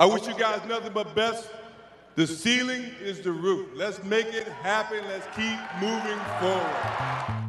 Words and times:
I 0.00 0.06
wish 0.06 0.28
you 0.28 0.34
guys 0.34 0.60
nothing 0.68 0.92
but 0.92 1.12
best. 1.16 1.48
The 2.14 2.24
ceiling 2.24 2.84
is 3.02 3.20
the 3.20 3.32
roof. 3.32 3.70
Let's 3.74 4.00
make 4.04 4.26
it 4.28 4.46
happen. 4.46 5.02
Let's 5.08 5.26
keep 5.34 5.58
moving 5.80 6.20
forward. 6.38 7.48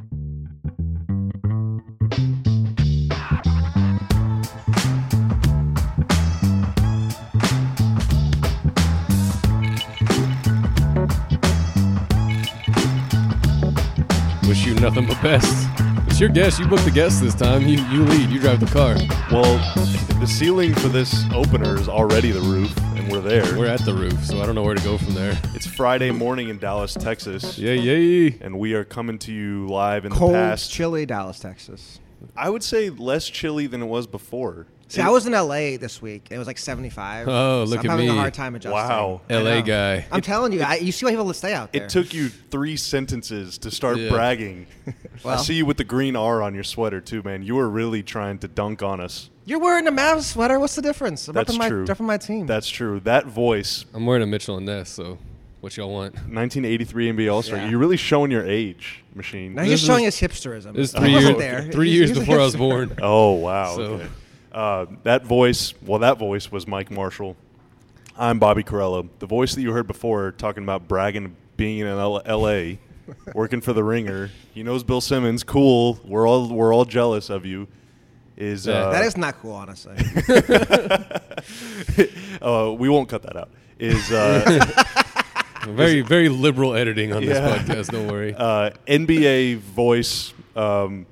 Wish 14.48 14.66
you 14.66 14.74
nothing 14.74 15.06
but 15.06 15.22
best. 15.22 15.89
It's 16.20 16.22
your 16.22 16.32
guest. 16.32 16.60
You 16.60 16.68
booked 16.68 16.84
the 16.84 16.92
guest 16.92 17.22
this 17.22 17.34
time. 17.34 17.66
You 17.66 17.80
you 17.84 18.04
lead. 18.04 18.30
You 18.30 18.42
drive 18.42 18.60
the 18.60 18.66
car. 18.66 18.96
Well, 19.32 19.56
the 20.20 20.28
ceiling 20.28 20.74
for 20.76 20.90
this 20.90 21.24
opener 21.34 21.80
is 21.80 21.88
already 21.88 22.32
the 22.32 22.42
roof, 22.42 22.78
and 22.98 23.10
we're 23.10 23.22
there. 23.22 23.58
We're 23.58 23.68
at 23.68 23.86
the 23.86 23.94
roof, 23.94 24.26
so 24.26 24.42
I 24.42 24.46
don't 24.46 24.54
know 24.54 24.64
where 24.64 24.76
to 24.76 24.84
go 24.84 24.98
from 24.98 25.14
there. 25.14 25.40
it's 25.56 25.66
Friday 25.66 26.12
morning 26.12 26.50
in 26.50 26.60
Dallas, 26.60 26.94
Texas, 26.94 27.58
Yay, 27.58 27.78
yay. 27.78 28.02
Yay. 28.02 28.38
And 28.42 28.60
we 28.60 28.74
are 28.74 28.84
coming 28.84 29.18
to 29.20 29.32
you 29.32 29.70
live 29.70 30.04
in 30.04 30.12
Cold, 30.12 30.34
the 30.34 30.40
past. 30.40 30.70
chilly 30.70 31.06
Dallas, 31.06 31.40
Texas. 31.40 32.02
I 32.36 32.50
would 32.50 32.64
say 32.64 32.90
less 32.90 33.30
chilly 33.30 33.66
than 33.68 33.82
it 33.82 33.88
was 33.88 34.06
before. 34.06 34.68
See, 34.90 35.02
I 35.02 35.10
was 35.10 35.28
in 35.28 35.34
LA 35.34 35.78
this 35.78 36.02
week. 36.02 36.28
It 36.32 36.38
was 36.40 36.48
like 36.48 36.58
75. 36.58 37.28
Oh, 37.28 37.64
so 37.66 37.70
look 37.70 37.80
I'm 37.82 37.86
at 37.86 37.92
having 37.92 38.08
me. 38.08 38.12
a 38.12 38.16
hard 38.20 38.34
time 38.34 38.56
adjusting. 38.56 38.74
Wow. 38.74 39.22
I 39.30 39.34
LA 39.36 39.56
know. 39.60 39.62
guy. 39.62 40.06
I'm 40.12 40.22
telling 40.22 40.52
you, 40.52 40.62
I, 40.62 40.76
you 40.78 40.92
see 40.92 41.06
why 41.06 41.12
people 41.12 41.32
stay 41.34 41.54
out 41.54 41.72
there. 41.72 41.84
It 41.84 41.90
took 41.90 42.12
you 42.14 42.28
three 42.30 42.76
sentences 42.76 43.60
to 43.60 43.70
start 43.72 43.98
Yeah. 44.00 44.10
bragging. 44.10 44.66
I 44.88 44.94
Well. 45.24 45.38
see 45.38 45.54
you 45.54 45.66
with 45.68 45.78
the 45.78 45.84
green 45.84 46.16
R 46.16 46.42
on 46.42 46.56
your 46.56 46.64
sweater 46.64 47.02
too, 47.02 47.22
man. 47.24 47.44
You 47.44 47.54
were 47.56 47.70
really 47.70 48.02
trying 48.04 48.40
to 48.40 48.48
dunk 48.48 48.82
on 48.82 49.00
us. 49.00 49.30
You're 49.46 49.60
wearing 49.60 49.86
a 49.88 49.92
Mavs 49.92 50.24
sweater. 50.24 50.60
What's 50.60 50.76
the 50.76 50.82
difference? 50.82 51.28
I'm 51.28 51.36
That's 51.36 51.54
repping 51.54 51.58
my, 51.60 51.70
true. 51.70 51.86
repping 51.86 52.00
my 52.06 52.18
team. 52.18 52.46
That's 52.48 52.68
true. 52.68 53.00
That 53.02 53.26
voice, 53.28 53.86
I'm 53.94 54.06
wearing 54.08 54.24
a 54.24 54.28
Mitchell 54.28 54.58
and 54.58 54.66
Ness, 54.66 54.90
so 54.90 55.18
what 55.60 55.76
y'all 55.78 55.92
want? 55.92 56.16
1983 56.16 57.12
NBA 57.14 57.32
All 57.34 57.42
Star. 57.44 57.58
Yeah. 57.58 57.70
You're 57.70 57.80
really 57.80 57.98
showing 57.98 58.32
your 58.32 58.46
age, 58.48 59.04
machine. 59.14 59.54
now 59.54 59.62
he's 59.64 59.72
This 59.72 59.80
just 59.82 59.88
showing 59.92 60.06
his 60.06 60.16
hipsterism. 60.20 60.74
This 60.74 60.90
is 60.90 60.96
I 60.96 61.00
three 61.02 61.14
wasn't 61.14 61.38
years. 61.40 61.64
there. 61.64 61.72
Three 61.72 61.88
He's- 61.90 61.98
years 61.98 62.10
he's 62.10 62.18
a 62.18 62.22
before 62.22 62.40
I 62.40 62.44
was 62.44 62.56
hipster. 62.56 62.58
born. 62.60 62.96
Oh 63.02 63.32
wow. 63.34 63.76
So- 63.76 63.82
Okay. 63.84 64.08
Uh, 64.52 64.86
that 65.04 65.26
voice, 65.26 65.74
well, 65.86 66.00
that 66.00 66.18
voice 66.18 66.52
was 66.52 66.68
Mike 66.68 66.92
Marshall. 66.92 67.36
I'm 68.18 68.40
Bobby 68.40 68.64
Karalla. 68.64 69.08
The 69.20 69.28
voice 69.28 69.56
that 69.56 69.62
you 69.62 69.72
heard 69.72 69.88
before, 69.88 70.32
talking 70.32 70.64
about 70.64 70.88
bragging, 70.88 71.36
being 71.56 71.80
in 71.80 71.88
L- 71.88 72.22
L.A., 72.26 72.80
working 73.34 73.62
for 73.62 73.74
the 73.74 73.84
Ringer. 73.84 74.30
He 74.54 74.64
knows 74.64 74.84
Bill 74.84 75.02
Simmons. 75.02 75.44
Cool. 75.44 76.00
We're 76.06 76.28
all 76.28 76.50
we're 76.50 76.74
all 76.74 76.86
jealous 76.86 77.30
of 77.30 77.46
you. 77.46 77.68
Is 78.38 78.68
Yeah. 78.68 78.74
uh, 78.88 78.92
That 78.92 79.06
is 79.06 79.18
not 79.18 79.40
cool, 79.42 79.54
honestly. 79.54 79.96
uh, 82.42 82.74
we 82.78 82.90
won't 82.90 83.10
cut 83.10 83.22
that 83.24 83.36
out. 83.36 83.50
Is 83.80 84.12
uh, 84.12 84.66
Very, 85.68 86.02
very 86.02 86.30
liberal 86.30 86.74
editing 86.74 87.12
on 87.14 87.24
this 87.26 87.38
podcast. 87.38 87.92
Don't 87.92 88.08
worry. 88.08 88.34
uh, 88.34 88.72
NBA 88.88 89.58
voice, 89.58 90.34
um, 90.56 91.06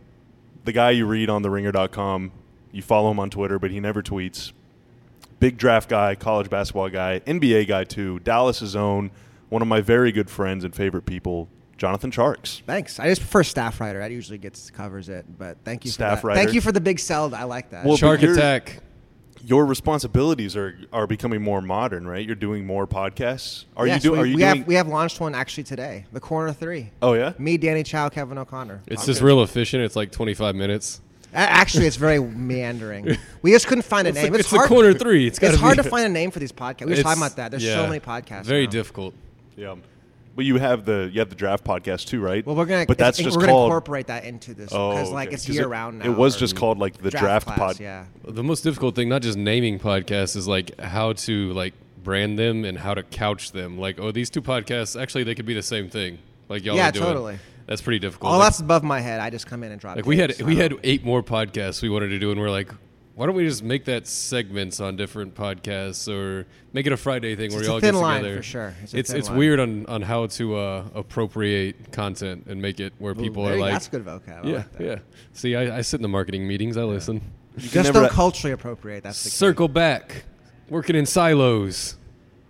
the 0.63 0.71
guy 0.71 0.91
you 0.91 1.05
read 1.05 1.29
on 1.29 1.43
theringer.com. 1.43 2.31
You 2.71 2.81
follow 2.81 3.11
him 3.11 3.19
on 3.19 3.29
Twitter, 3.29 3.57
but 3.59 3.71
he 3.71 3.79
never 3.79 4.01
tweets. 4.03 4.51
Big 5.39 5.57
draft 5.57 5.87
guy, 5.89 6.15
college 6.15 6.49
basketball 6.49 6.89
guy, 6.89 7.21
NBA 7.25 7.67
guy 7.67 7.83
too. 7.83 8.19
Dallas's 8.19 8.75
own, 8.75 9.11
one 9.49 9.61
of 9.61 9.67
my 9.67 9.81
very 9.81 10.11
good 10.11 10.29
friends 10.29 10.63
and 10.63 10.73
favorite 10.73 11.05
people, 11.05 11.47
Jonathan 11.77 12.09
Tjarks. 12.11 12.61
Thanks. 12.63 12.99
I 12.99 13.07
just 13.07 13.21
prefer 13.21 13.43
staff 13.43 13.79
writer. 13.79 13.99
That 13.99 14.11
usually 14.11 14.39
gets 14.39 14.71
covers 14.71 15.09
it, 15.09 15.25
but 15.37 15.57
thank 15.63 15.85
you. 15.85 15.91
Staff 15.91 16.21
for 16.21 16.27
that. 16.27 16.27
writer. 16.29 16.41
Thank 16.41 16.53
you 16.55 16.61
for 16.61 16.71
the 16.71 16.81
big 16.81 16.99
sell. 16.99 17.33
I 17.35 17.43
like 17.43 17.69
that. 17.69 17.85
Well, 17.85 17.97
Shark 17.97 18.21
Attack. 18.23 18.79
Your 19.45 19.67
responsibilities 19.67 20.57
are 20.57 20.75
are 20.91 21.05
becoming 21.05 21.43
more 21.43 21.61
modern, 21.61 22.07
right? 22.07 22.25
You're 22.25 22.35
doing 22.35 22.65
more 22.65 22.87
podcasts. 22.87 23.65
Are 23.77 23.85
Yes, 23.85 24.03
you 24.03 24.09
doing? 24.09 24.21
We, 24.21 24.23
Are 24.23 24.25
you 24.25 24.35
we 24.37 24.41
doing? 24.41 24.57
have 24.57 24.67
we 24.67 24.73
have 24.75 24.87
launched 24.87 25.19
one 25.19 25.35
actually 25.35 25.63
today. 25.63 26.05
The 26.11 26.19
corner 26.19 26.51
three. 26.51 26.89
oh 27.03 27.13
yeah. 27.13 27.33
Me, 27.37 27.55
Danny 27.57 27.83
Chau, 27.83 28.09
Kevin 28.09 28.39
O'Connor. 28.39 28.81
It's 28.87 29.03
Okay. 29.03 29.11
just 29.11 29.21
real 29.21 29.43
efficient. 29.43 29.83
It's 29.83 29.95
like 29.95 30.11
25 30.11 30.55
minutes. 30.55 31.01
A- 31.33 31.37
Actually, 31.37 31.85
it's 31.87 31.95
very 31.97 32.19
meandering. 32.19 33.17
We 33.43 33.51
just 33.51 33.67
couldn't 33.67 33.83
find 33.83 34.07
a 34.07 34.09
It's, 34.09 34.15
name. 34.15 34.33
like, 34.33 34.39
it's 34.41 34.51
it's 34.51 34.63
a 34.63 34.67
corner 34.67 34.93
three. 34.93 35.27
It's, 35.27 35.39
It's 35.39 35.55
hard 35.57 35.77
be- 35.77 35.83
to 35.83 35.89
find 35.89 36.05
a 36.05 36.09
name 36.09 36.31
for 36.31 36.39
these 36.39 36.51
podcasts. 36.51 36.85
We 36.85 36.95
were 36.95 37.01
talking 37.03 37.21
about 37.21 37.35
that. 37.37 37.51
There's 37.51 37.63
so 37.65 37.87
many 37.87 37.99
podcasts. 37.99 38.45
Very 38.45 38.65
now. 38.65 38.71
difficult. 38.71 39.13
Yeah. 39.55 39.75
But 40.35 40.45
you 40.45 40.57
have 40.57 40.85
the 40.85 41.09
you 41.11 41.19
have 41.19 41.29
the 41.29 41.35
draft 41.35 41.63
podcast 41.63 42.05
too, 42.07 42.19
right? 42.21 42.45
Well, 42.45 42.55
we're 42.55 42.65
gonna. 42.65 42.85
But 42.85 42.97
that's 42.97 43.17
just 43.17 43.35
we're 43.37 43.41
gonna 43.41 43.53
called. 43.53 43.67
incorporate 43.69 44.07
that 44.07 44.23
into 44.25 44.53
this 44.53 44.69
Oh, 44.71 44.91
because 44.91 45.11
like 45.11 45.29
okay. 45.29 45.35
it's 45.35 45.45
'Cause 45.47 45.55
year 45.55 45.63
it- 45.65 45.69
round 45.69 45.99
now. 45.99 46.05
It 46.05 46.15
was 46.17 46.35
just 46.35 46.55
called 46.55 46.77
like 46.77 46.97
the 46.97 47.09
draft, 47.09 47.23
draft, 47.23 47.45
class, 47.47 47.57
pod. 47.57 47.79
Yeah. 47.79 48.05
The 48.27 48.43
most 48.43 48.61
difficult 48.63 48.95
thing, 48.95 49.07
not 49.09 49.21
just 49.23 49.37
naming 49.37 49.79
podcasts, 49.79 50.35
is 50.35 50.47
like 50.47 50.79
how 50.79 51.13
to 51.13 51.53
like 51.53 51.73
brand 52.03 52.37
them 52.37 52.65
and 52.65 52.77
how 52.77 52.93
to 52.93 53.01
couch 53.03 53.51
them. 53.51 53.79
Like, 53.79 53.99
oh, 53.99 54.11
these 54.11 54.29
two 54.29 54.41
podcasts 54.41 54.99
actually 55.01 55.23
they 55.23 55.33
could 55.35 55.45
be 55.47 55.53
the 55.55 55.63
same 55.63 55.89
thing. 55.89 56.19
Like 56.49 56.63
y'all 56.65 56.75
Yeah, 56.75 56.89
are 56.89 56.91
doing. 56.91 57.05
totally. 57.05 57.39
That's 57.67 57.81
pretty 57.81 57.99
difficult. 57.99 58.31
All 58.31 58.39
Like- 58.39 58.47
that's 58.47 58.59
above 58.59 58.83
my 58.83 58.99
head. 59.01 59.19
I 59.19 59.29
just 59.29 59.45
come 59.45 59.61
in 59.63 59.71
and 59.71 59.79
drop. 59.79 59.95
It. 59.95 59.99
Like 59.99 60.05
we 60.05 60.17
had 60.17 60.29
tapes, 60.31 60.41
we 60.43 60.55
had 60.55 60.73
eight 60.83 61.03
more 61.05 61.21
podcasts 61.21 61.81
we 61.81 61.89
wanted 61.89 62.07
to 62.09 62.19
do, 62.19 62.31
and 62.31 62.39
we're 62.39 62.49
like, 62.49 62.71
why 63.15 63.25
don't 63.25 63.35
we 63.35 63.45
just 63.45 63.63
make 63.63 63.85
that 63.85 64.05
segments 64.07 64.79
on 64.79 64.95
different 64.95 65.33
podcasts, 65.35 66.07
or 66.07 66.45
make 66.71 66.85
it 66.85 66.91
a 66.93 66.97
Friday 66.97 67.35
thing 67.35 67.49
where 67.51 67.59
It's 67.59 67.67
we 67.67 67.73
all 67.73 67.79
thin 67.81 67.95
get 67.95 67.99
line 67.99 68.21
together? 68.21 68.37
for 68.37 68.43
sure. 68.43 68.75
It's 68.83 68.93
It's 68.93 69.09
it's 69.11 69.29
weird 69.29 69.59
on 69.59 69.85
on 69.87 70.01
how 70.03 70.27
to 70.27 70.55
uh, 70.55 70.83
appropriate 70.95 71.91
content 71.91 72.45
and 72.47 72.61
make 72.61 72.79
it 72.79 72.93
where 72.99 73.13
Ooh, 73.13 73.15
people 73.15 73.43
there 73.45 73.55
are 73.55 73.59
like, 73.59 73.73
that's 73.73 73.87
good 73.87 74.05
vocab. 74.05 74.45
I 74.45 74.47
yeah, 74.47 74.55
like 74.57 74.71
that. 74.77 74.83
yeah. 74.83 74.95
See, 75.33 75.55
I, 75.55 75.77
I 75.77 75.81
sit 75.81 75.97
in 75.97 76.03
the 76.03 76.07
marketing 76.09 76.47
meetings. 76.47 76.77
I 76.77 76.83
listen. 76.83 77.21
You 77.57 77.69
Just 77.69 77.91
don't 77.91 78.09
culturally 78.11 78.53
appropriate. 78.53 79.01
That's 79.03 79.23
the 79.23 79.29
key. 79.31 79.35
Circle 79.35 79.67
back, 79.69 80.25
working 80.69 80.95
in 80.95 81.07
silos. 81.07 81.95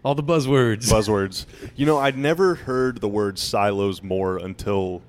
All 0.03 0.15
the 0.15 0.23
buzzwords. 0.23 0.89
buzzwords. 0.91 1.45
You 1.75 1.85
know, 1.85 1.97
I'd 1.97 2.17
never 2.17 2.55
heard 2.55 3.01
the 3.01 3.07
word 3.09 3.37
silos 3.39 4.01
more 4.01 4.37
until 4.37 5.01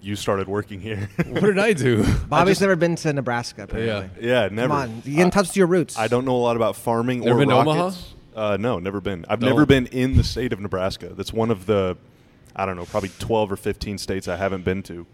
you 0.00 0.14
started 0.14 0.46
working 0.48 0.80
here. 0.80 1.08
what 1.26 1.40
did 1.42 1.58
I 1.58 1.72
do? 1.72 2.04
Bobby's 2.28 2.60
never 2.60 2.76
been 2.76 2.94
to 2.96 3.12
Nebraska. 3.12 3.64
Apparently. 3.64 4.26
yeah, 4.26 4.48
never. 4.52 4.68
Come 4.68 4.72
on, 4.72 5.02
you 5.04 5.16
get 5.16 5.22
in 5.24 5.30
touch 5.30 5.48
with 5.48 5.56
your 5.56 5.66
roots. 5.66 5.98
I 5.98 6.06
don't 6.08 6.24
know 6.24 6.36
a 6.36 6.38
lot 6.38 6.56
about 6.56 6.76
farming 6.76 7.20
Never 7.20 7.36
or 7.36 7.38
been 7.40 7.48
to 7.48 7.54
Omaha? 7.56 7.90
Uh, 8.36 8.56
no, 8.60 8.78
never 8.78 9.00
been. 9.00 9.24
I've 9.28 9.40
No. 9.40 9.48
never 9.48 9.66
been 9.66 9.86
in 9.86 10.16
the 10.16 10.22
state 10.22 10.52
of 10.52 10.60
Nebraska. 10.60 11.08
That's 11.08 11.32
one 11.32 11.50
of 11.50 11.66
the, 11.66 11.96
I 12.54 12.64
don't 12.66 12.76
know, 12.76 12.84
probably 12.84 13.10
twelve 13.18 13.50
or 13.50 13.56
fifteen 13.56 13.98
states 13.98 14.28
I 14.28 14.36
haven't 14.36 14.64
been 14.64 14.82
to. 14.84 15.04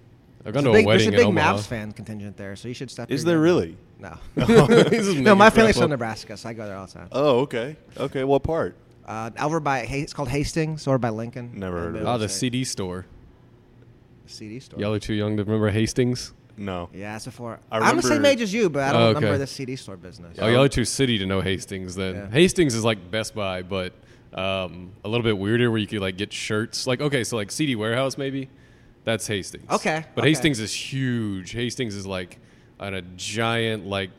I've 0.47 0.53
There's 0.53 0.55
gone 0.57 0.65
to 0.65 0.71
a 0.71 0.73
a 0.73 0.77
big, 0.77 0.87
wedding 0.87 1.11
there's 1.11 1.23
a 1.23 1.25
big 1.25 1.29
Omaha. 1.29 1.57
Mavs 1.57 1.67
fan 1.67 1.93
contingent 1.93 2.37
there, 2.37 2.55
so 2.55 2.69
you 2.69 2.75
should 2.75 2.91
step. 2.91 3.11
Is 3.11 3.25
there 3.25 3.37
game 3.37 3.43
really? 3.43 3.77
No. 3.99 4.19
no, 5.23 5.35
my 5.35 5.49
family's 5.49 5.79
from 5.79 5.89
Nebraska, 5.89 6.37
so 6.37 6.51
I 6.51 6.53
go 6.53 6.67
there 6.67 6.77
all 6.77 6.85
the 6.85 6.93
time. 6.93 7.09
Oh, 7.13 7.39
okay. 7.41 7.77
Okay, 7.97 8.25
what 8.25 8.43
part? 8.43 8.77
Uh, 9.07 9.31
over 9.41 9.61
by 9.61 9.81
it's 9.81 10.15
called 10.15 10.29
Hastings, 10.31 10.87
or 10.87 10.99
by 10.99 11.11
Lincoln. 11.11 11.51
Never 11.55 11.79
heard 11.81 11.97
of 11.97 12.03
it. 12.03 12.07
Ah, 12.07 12.15
it's 12.15 12.23
the 12.25 12.29
CD 12.29 12.65
store. 12.65 13.07
CD 14.27 14.61
store. 14.61 14.81
Y'all 14.81 14.95
are 14.95 14.99
too 14.99 15.15
young 15.15 15.37
to 15.37 15.45
remember 15.45 15.71
Hastings. 15.71 16.33
No. 16.57 16.89
Yeah, 16.95 17.13
that's 17.13 17.25
before. 17.27 17.59
I 17.71 17.79
I'm 17.81 17.97
the 17.97 18.03
same 18.03 18.13
remember- 18.13 18.29
age 18.29 18.41
as 18.41 18.55
you, 18.55 18.71
but 18.71 18.83
I 18.85 18.93
don't 18.93 19.03
Oh, 19.03 19.05
okay. 19.07 19.15
remember 19.17 19.39
the 19.39 19.47
CD 19.47 19.77
store 19.77 19.97
business. 19.97 20.39
Oh, 20.41 20.47
y'all 20.49 20.63
are 20.63 20.69
too 20.69 20.85
city 20.85 21.19
to 21.19 21.27
know 21.27 21.41
Hastings. 21.41 21.95
Then 21.97 22.15
Yeah. 22.15 22.31
Hastings 22.31 22.75
is 22.75 22.85
like 22.85 23.11
Best 23.11 23.35
Buy, 23.35 23.63
but 23.63 23.93
um, 24.33 24.93
a 25.05 25.09
little 25.09 25.25
bit 25.25 25.37
weirder, 25.37 25.71
where 25.71 25.79
you 25.79 25.87
could 25.87 26.01
like 26.01 26.17
get 26.17 26.33
shirts. 26.33 26.87
Like 26.87 27.01
okay, 27.01 27.25
so 27.25 27.37
like 27.37 27.51
CD 27.51 27.77
Warehouse 27.77 28.17
maybe. 28.17 28.49
That's 29.05 29.27
Hastings. 29.27 29.69
Okay, 29.71 30.05
But 30.15 30.23
okay. 30.23 30.31
Hastings 30.31 30.61
is 30.61 30.73
huge. 30.73 31.53
Hastings 31.53 31.95
is 31.95 32.07
like 32.07 32.39
on 32.81 32.95
a 32.95 33.03
giant 33.03 33.87
like 33.87 34.11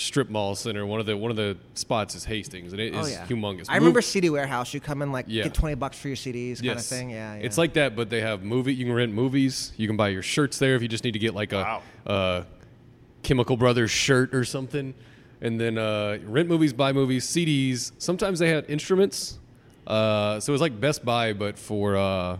strip 0.00 0.28
mall 0.30 0.54
center. 0.54 0.84
One 0.86 1.00
of 1.00 1.06
the 1.06 1.16
one 1.16 1.30
of 1.30 1.36
the 1.36 1.56
spots 1.74 2.14
is 2.14 2.24
Hastings, 2.24 2.72
and 2.72 2.80
it 2.80 2.94
is 2.94 3.06
Oh 3.06 3.08
yeah, 3.08 3.26
humongous. 3.26 3.66
I 3.68 3.76
remember 3.76 4.00
CD 4.02 4.30
Warehouse. 4.30 4.72
You 4.74 4.80
come 4.80 5.02
in 5.02 5.12
like 5.12 5.26
Yeah. 5.28 5.44
get 5.44 5.54
twenty 5.54 5.74
bucks 5.74 5.98
for 5.98 6.08
your 6.08 6.16
CDs, 6.16 6.58
kind 6.64 6.78
of 6.78 6.84
thing. 6.84 7.10
Yeah, 7.10 7.34
yeah. 7.36 7.40
It's 7.42 7.58
like 7.58 7.74
that, 7.74 7.94
but 7.96 8.10
they 8.10 8.20
have 8.20 8.42
movie. 8.42 8.74
You 8.74 8.84
can 8.86 8.94
rent 8.94 9.12
movies. 9.12 9.72
You 9.76 9.86
can 9.86 9.96
buy 9.96 10.08
your 10.08 10.22
shirts 10.22 10.58
there 10.58 10.74
if 10.76 10.82
you 10.82 10.88
just 10.88 11.04
need 11.04 11.12
to 11.12 11.18
get 11.18 11.34
like 11.34 11.52
a 11.52 11.56
Wow. 11.56 11.82
uh, 12.06 12.42
Chemical 13.22 13.56
Brothers 13.56 13.90
shirt 13.90 14.34
or 14.34 14.44
something. 14.44 14.94
And 15.40 15.60
then 15.60 15.76
uh, 15.78 16.18
rent 16.24 16.48
movies, 16.48 16.72
buy 16.72 16.92
movies, 16.92 17.26
CDs. 17.26 17.92
Sometimes 17.98 18.38
they 18.38 18.48
had 18.48 18.64
instruments. 18.70 19.38
Uh, 19.86 20.40
so 20.40 20.50
it 20.50 20.54
was 20.54 20.60
like 20.60 20.80
Best 20.80 21.04
Buy, 21.04 21.32
but 21.32 21.58
for 21.58 21.96
uh, 21.96 22.38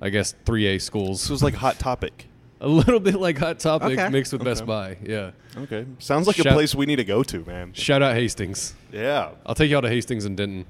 I 0.00 0.10
guess 0.10 0.34
3A 0.44 0.80
schools. 0.82 1.22
This 1.22 1.30
was 1.30 1.42
like 1.42 1.54
Hot 1.54 1.78
Topic. 1.78 2.26
a 2.64 2.68
little 2.68 2.98
bit 3.00 3.14
like 3.16 3.36
Hot 3.38 3.58
Topic 3.58 3.98
Okay. 3.98 4.08
mixed 4.08 4.32
with 4.32 4.42
Best 4.42 4.62
Okay. 4.62 4.66
Buy. 4.66 4.96
Yeah. 5.02 5.30
Okay. 5.56 5.84
Sounds 5.98 6.26
like 6.26 6.38
a 6.38 6.42
place 6.44 6.74
we 6.74 6.86
need 6.86 6.96
to 6.96 7.04
go 7.04 7.22
to, 7.22 7.44
man. 7.44 7.72
Shout 7.74 8.02
out 8.02 8.14
Hastings. 8.14 8.74
Yeah. 8.90 9.30
I'll 9.44 9.54
take 9.54 9.70
y'all 9.70 9.82
to 9.82 9.88
Hastings 9.88 10.24
and 10.24 10.36
Denton. 10.36 10.64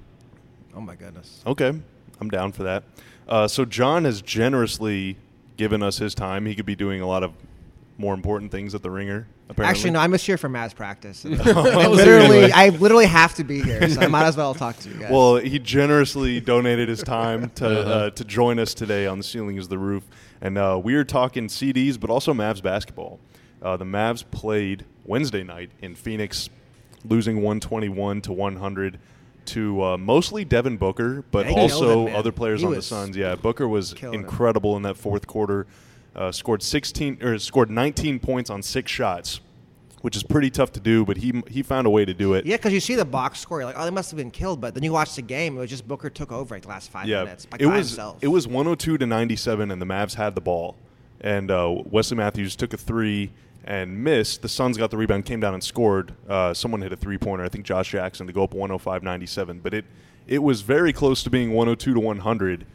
oh 0.77 0.81
my 0.81 0.97
goodness. 0.97 1.41
Okay. 1.47 1.73
I'm 2.21 2.31
down 2.31 2.53
for 2.53 2.65
that. 2.65 2.85
Uh, 3.29 3.47
so 3.49 3.65
John 3.65 4.05
has 4.05 4.21
generously 4.23 5.17
given 5.57 5.83
us 5.83 5.99
his 5.99 6.15
time. 6.15 6.47
He 6.47 6.55
could 6.55 6.67
be 6.67 6.75
doing 6.77 7.01
a 7.01 7.07
lot 7.07 7.23
of 7.23 7.33
more 7.97 8.13
important 8.15 8.51
things 8.51 8.75
at 8.75 8.83
the 8.83 8.91
Ringer. 8.91 9.27
Apparently. 9.49 9.71
Actually, 9.71 9.91
no, 9.91 9.99
I'm 10.01 10.11
just 10.13 10.25
here 10.25 10.39
for 10.39 10.49
Mavs 10.49 10.75
practice. 10.75 11.25
I 11.27 11.29
I 11.29 11.87
was 11.89 12.03
here 12.03 12.19
literally. 12.21 12.51
I 12.53 12.71
literally 12.71 13.05
have 13.07 13.35
to 13.35 13.45
be 13.45 13.61
here, 13.63 13.87
so 13.91 14.01
I 14.01 14.07
might 14.07 14.25
as 14.27 14.37
well 14.39 14.55
talk 14.55 14.79
to 14.79 14.89
you 14.89 14.95
guys. 14.95 15.11
Well, 15.11 15.37
he 15.37 15.59
generously 15.59 16.41
donated 16.41 16.89
his 16.89 17.03
time 17.03 17.51
to 17.57 17.67
Uh-huh. 17.81 17.91
uh, 17.91 18.11
to 18.11 18.25
join 18.25 18.59
us 18.59 18.73
today 18.73 19.07
on 19.07 19.19
the 19.19 19.25
ceiling 19.25 19.57
is 19.59 19.69
the 19.69 19.79
roof, 19.79 20.05
and 20.41 20.57
uh, 20.57 20.81
we 20.83 20.95
are 20.95 21.05
talking 21.05 21.49
CDs, 21.49 22.01
but 22.01 22.09
also 22.09 22.33
Mavs 22.33 22.63
basketball. 22.63 23.21
Uh, 23.61 23.77
the 23.77 23.85
Mavs 23.85 24.25
played 24.31 24.87
Wednesday 25.05 25.43
night 25.43 25.71
in 25.83 25.95
Phoenix, 25.95 26.49
losing 27.05 27.37
121 27.37 28.23
to 28.23 28.33
100. 28.33 28.99
to 29.47 29.83
uh, 29.85 29.97
mostly 29.99 30.43
Devin 30.47 30.79
Booker, 30.79 31.23
but 31.31 31.45
Yeah, 31.47 31.53
also 31.53 32.07
it, 32.07 32.15
other 32.15 32.33
players 32.33 32.61
He 32.63 32.67
on 32.67 32.73
the 32.73 32.81
Suns. 32.81 33.15
Yeah, 33.15 33.35
Booker 33.35 33.69
was 33.69 33.93
killing 33.93 34.21
it. 34.21 34.23
incredible 34.23 34.75
in 34.79 34.83
that 34.85 34.97
fourth 34.97 35.27
quarter. 35.27 35.67
Uh, 36.15 36.31
scored 36.31 36.63
16 36.63 37.23
or 37.23 37.39
scored 37.39 37.71
19 37.71 38.21
points 38.21 38.49
on 38.51 38.63
six 38.63 38.91
shots, 38.91 39.41
which 40.03 40.17
is 40.17 40.23
pretty 40.23 40.49
tough 40.51 40.71
to 40.73 40.81
do, 40.81 41.05
but 41.05 41.17
he 41.17 41.43
he 41.49 41.63
found 41.63 41.87
a 41.87 41.91
way 41.91 42.05
to 42.05 42.15
do 42.15 42.35
it. 42.35 42.47
Yeah, 42.47 42.57
because 42.57 42.73
you 42.73 42.81
see 42.81 42.95
the 42.95 43.05
box 43.05 43.41
score, 43.41 43.59
you're 43.59 43.67
like, 43.67 43.75
oh, 43.79 43.85
they 43.85 43.91
must 43.91 44.11
have 44.13 44.19
been 44.19 44.31
killed. 44.31 44.61
But 44.61 44.75
then 44.75 44.83
you 44.85 44.93
watch 44.93 45.17
the 45.17 45.23
game, 45.23 45.57
it 45.57 45.61
was 45.61 45.71
just 45.71 45.89
Booker 45.89 46.11
took 46.11 46.31
over 46.31 46.55
like 46.55 46.63
the 46.63 46.69
last 46.69 46.91
five 46.91 47.07
Yeah, 47.09 47.25
minutes. 47.25 47.47
Like, 47.51 47.61
it 47.63 47.67
by 47.67 47.79
was 47.79 47.89
himself. 47.91 48.19
it 48.23 48.29
was 48.29 48.47
102 48.47 48.99
to 48.99 49.07
97, 49.07 49.71
and 49.73 49.83
the 49.83 49.87
Mavs 49.87 50.15
had 50.15 50.35
the 50.37 50.41
ball, 50.41 50.77
and 51.21 51.51
uh, 51.51 51.75
Wesley 51.87 52.17
Matthews 52.17 52.55
took 52.55 52.73
a 52.73 52.77
three 52.77 53.33
and 53.65 54.05
missed. 54.05 54.43
The 54.43 54.49
Suns 54.49 54.77
got 54.77 54.91
the 54.91 54.97
rebound, 54.99 55.25
came 55.25 55.41
down 55.41 55.55
and 55.55 55.65
scored. 55.65 56.13
Uh, 56.29 56.53
someone 56.55 56.83
hit 56.83 56.93
a 56.93 56.97
three 56.97 57.17
pointer, 57.19 57.43
I 57.45 57.49
think 57.49 57.65
Josh 57.65 57.91
Jackson, 57.91 58.27
to 58.29 58.33
go 58.33 58.45
up 58.45 58.53
105-97. 58.53 59.63
But 59.63 59.75
it 59.75 59.85
it 60.29 60.43
was 60.43 60.61
very 60.61 60.93
close 60.93 61.23
to 61.25 61.31
being 61.31 61.51
102 61.53 61.95
to 61.95 61.99
100, 62.01 62.67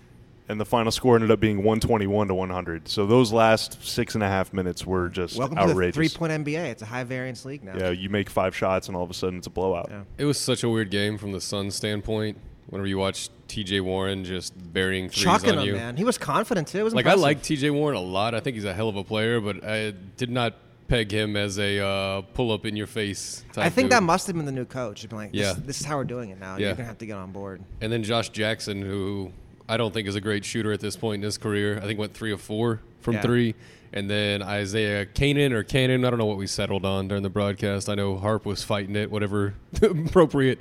and 0.50 0.60
the 0.60 0.66
final 0.66 0.92
score 0.92 1.16
ended 1.16 1.31
up 1.31 1.40
being 1.40 1.57
121 1.57 2.28
to 2.28 2.34
100. 2.34 2.88
So 2.88 3.06
those 3.06 3.31
last 3.31 3.81
six 3.88 4.16
and 4.16 4.24
a 4.24 4.28
half 4.28 4.51
minutes 4.51 4.86
were 4.86 5.07
just 5.07 5.38
Welcome 5.38 5.57
outrageous. 5.60 5.96
to 5.96 6.01
the 6.01 6.07
three-point 6.10 6.46
NBA. 6.46 6.66
It's 6.72 6.81
a 6.81 6.86
high 6.86 7.04
variance 7.04 7.46
league 7.46 7.63
now. 7.63 7.78
yeah, 7.78 7.92
you 7.92 8.10
make 8.10 8.30
five 8.30 8.56
shots, 8.56 8.88
and 8.88 8.98
all 8.98 9.04
of 9.04 9.10
a 9.10 9.13
sudden 9.13 9.38
it's 9.38 9.48
a 9.48 9.51
blowout. 9.51 9.88
Yeah. 9.90 10.01
It 10.18 10.25
was 10.25 10.38
such 10.40 10.63
a 10.63 10.69
weird 10.69 10.90
game 10.92 11.18
from 11.18 11.31
the 11.31 11.40
Suns' 11.42 11.75
standpoint. 11.75 12.38
Whenever 12.68 12.88
you 12.88 12.98
watch 13.00 13.30
T.J. 13.48 13.80
Warren 13.80 14.24
just 14.24 14.54
burying 14.74 15.10
threes 15.10 15.24
Chucking 15.24 15.51
on 15.51 15.60
him, 15.60 15.66
you, 15.66 15.74
man. 15.74 15.98
He 15.98 16.04
was 16.04 16.18
confident 16.19 16.68
too. 16.68 16.80
It 16.80 16.84
was 16.84 16.94
like 16.94 17.07
I 17.07 17.16
like 17.16 17.42
T.J. 17.42 17.69
Warren 17.72 17.95
a 17.98 18.02
lot. 18.02 18.36
I 18.36 18.40
think 18.42 18.56
he's 18.56 18.66
a 18.66 18.74
hell 18.74 18.90
of 18.90 18.95
a 18.95 19.04
player, 19.04 19.40
but 19.42 19.63
I 19.63 19.92
did 20.18 20.30
not 20.30 20.54
peg 20.88 21.12
him 21.12 21.36
as 21.36 21.57
a 21.57 21.80
uh, 21.84 22.22
pull 22.34 22.52
up 22.52 22.66
in 22.68 22.75
your 22.75 22.86
face. 22.88 23.44
Type 23.54 23.66
I 23.66 23.69
think 23.69 23.86
dude. 23.86 23.94
that 23.94 24.04
must 24.04 24.28
have 24.28 24.36
been 24.36 24.45
the 24.45 24.52
new 24.52 24.66
coach. 24.66 25.07
Been 25.10 25.18
like, 25.18 25.31
this, 25.31 25.42
Yeah. 25.42 25.54
this 25.57 25.80
is 25.80 25.86
how 25.86 25.98
we're 25.98 26.04
doing 26.04 26.30
it 26.30 26.40
now. 26.40 26.57
Yeah. 26.57 26.68
You're 26.68 26.75
gonna 26.75 26.88
have 26.88 26.98
to 27.00 27.06
get 27.07 27.18
on 27.18 27.31
board. 27.31 27.62
And 27.81 27.92
then 27.92 28.04
Josh 28.04 28.30
Jackson, 28.30 28.81
who 28.84 29.31
I 29.69 29.77
don't 29.77 29.94
think 29.94 30.07
is 30.07 30.16
a 30.16 30.21
great 30.21 30.44
shooter 30.44 30.74
at 30.74 30.80
this 30.80 30.95
point 30.98 31.21
in 31.21 31.24
his 31.24 31.38
career. 31.38 31.77
I 31.77 31.86
think 31.86 32.00
went 32.00 32.13
three 32.13 32.31
of 32.31 32.42
four 32.42 32.81
from 33.01 33.16
Yeah. 33.16 33.21
three. 33.21 33.56
And 33.92 34.07
then 34.07 34.44
Isaiah 34.44 35.04
Kanan 35.07 35.51
or 35.51 35.63
Cannon, 35.63 36.06
I 36.06 36.12
don't 36.12 36.19
know 36.19 36.25
what 36.27 36.38
we 36.38 36.45
settled 36.45 36.86
on 36.86 37.07
during 37.07 37.24
the 37.24 37.30
broadcast. 37.30 37.89
I 37.89 37.95
know 37.95 38.18
Harp 38.18 38.45
was 38.45 38.63
fighting 38.63 38.95
it, 38.95 39.10
whatever 39.10 39.56
the 39.74 39.89
appropriate 40.07 40.60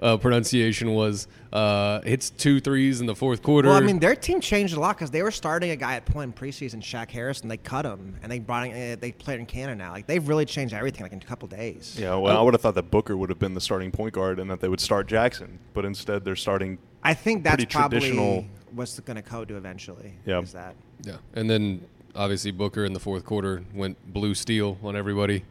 uh, 0.00 0.16
pronunciation 0.18 0.94
was. 0.94 1.26
Uh, 1.52 2.00
hits 2.02 2.30
two 2.30 2.60
threes 2.60 3.00
in 3.00 3.06
the 3.06 3.16
fourth 3.16 3.42
quarter. 3.42 3.68
Well, 3.68 3.78
I 3.78 3.80
mean, 3.80 3.98
their 3.98 4.14
team 4.14 4.40
changed 4.40 4.76
a 4.76 4.80
lot 4.80 4.96
because 4.96 5.10
they 5.10 5.24
were 5.24 5.32
starting 5.32 5.70
a 5.70 5.76
guy 5.76 5.94
at 5.94 6.04
point 6.04 6.32
in 6.36 6.40
preseason, 6.48 6.80
Shaq 6.80 7.10
Harris, 7.10 7.40
and 7.40 7.50
they 7.50 7.56
cut 7.56 7.84
him, 7.84 8.14
and 8.22 8.30
they 8.30 8.38
brought 8.38 8.68
in, 8.68 8.92
uh, 8.92 8.96
they 9.00 9.10
played 9.10 9.40
in 9.40 9.46
Canada 9.46 9.74
now. 9.74 9.90
Like 9.90 10.06
they've 10.06 10.28
really 10.28 10.44
changed 10.44 10.72
everything 10.72 11.02
like 11.02 11.12
in 11.12 11.18
a 11.20 11.24
couple 11.24 11.48
days. 11.48 11.96
Yeah, 11.98 12.14
well, 12.14 12.38
I 12.38 12.42
would 12.42 12.54
have 12.54 12.60
thought 12.60 12.74
that 12.76 12.92
Booker 12.92 13.16
would 13.16 13.28
have 13.30 13.40
been 13.40 13.54
the 13.54 13.60
starting 13.60 13.90
point 13.90 14.12
guard 14.14 14.38
and 14.38 14.48
that 14.50 14.60
they 14.60 14.68
would 14.68 14.80
start 14.80 15.08
Jackson, 15.08 15.58
but 15.74 15.84
instead 15.84 16.24
they're 16.24 16.36
starting. 16.36 16.78
I 17.02 17.14
think 17.14 17.44
that's 17.44 17.56
Pretty 17.56 17.72
probably 17.72 18.00
traditional- 18.00 18.44
what's 18.72 18.98
going 19.00 19.16
to 19.16 19.22
code 19.22 19.48
to 19.48 19.56
eventually. 19.56 20.14
Yeah. 20.26 20.40
is 20.40 20.52
that 20.52 20.74
Yeah, 21.02 21.16
and 21.34 21.48
then 21.48 21.86
obviously 22.14 22.50
Booker 22.50 22.84
in 22.84 22.92
the 22.92 23.00
fourth 23.00 23.24
quarter 23.24 23.62
went 23.74 23.96
blue 24.12 24.34
steel 24.34 24.76
on 24.82 24.94
everybody, 24.96 25.44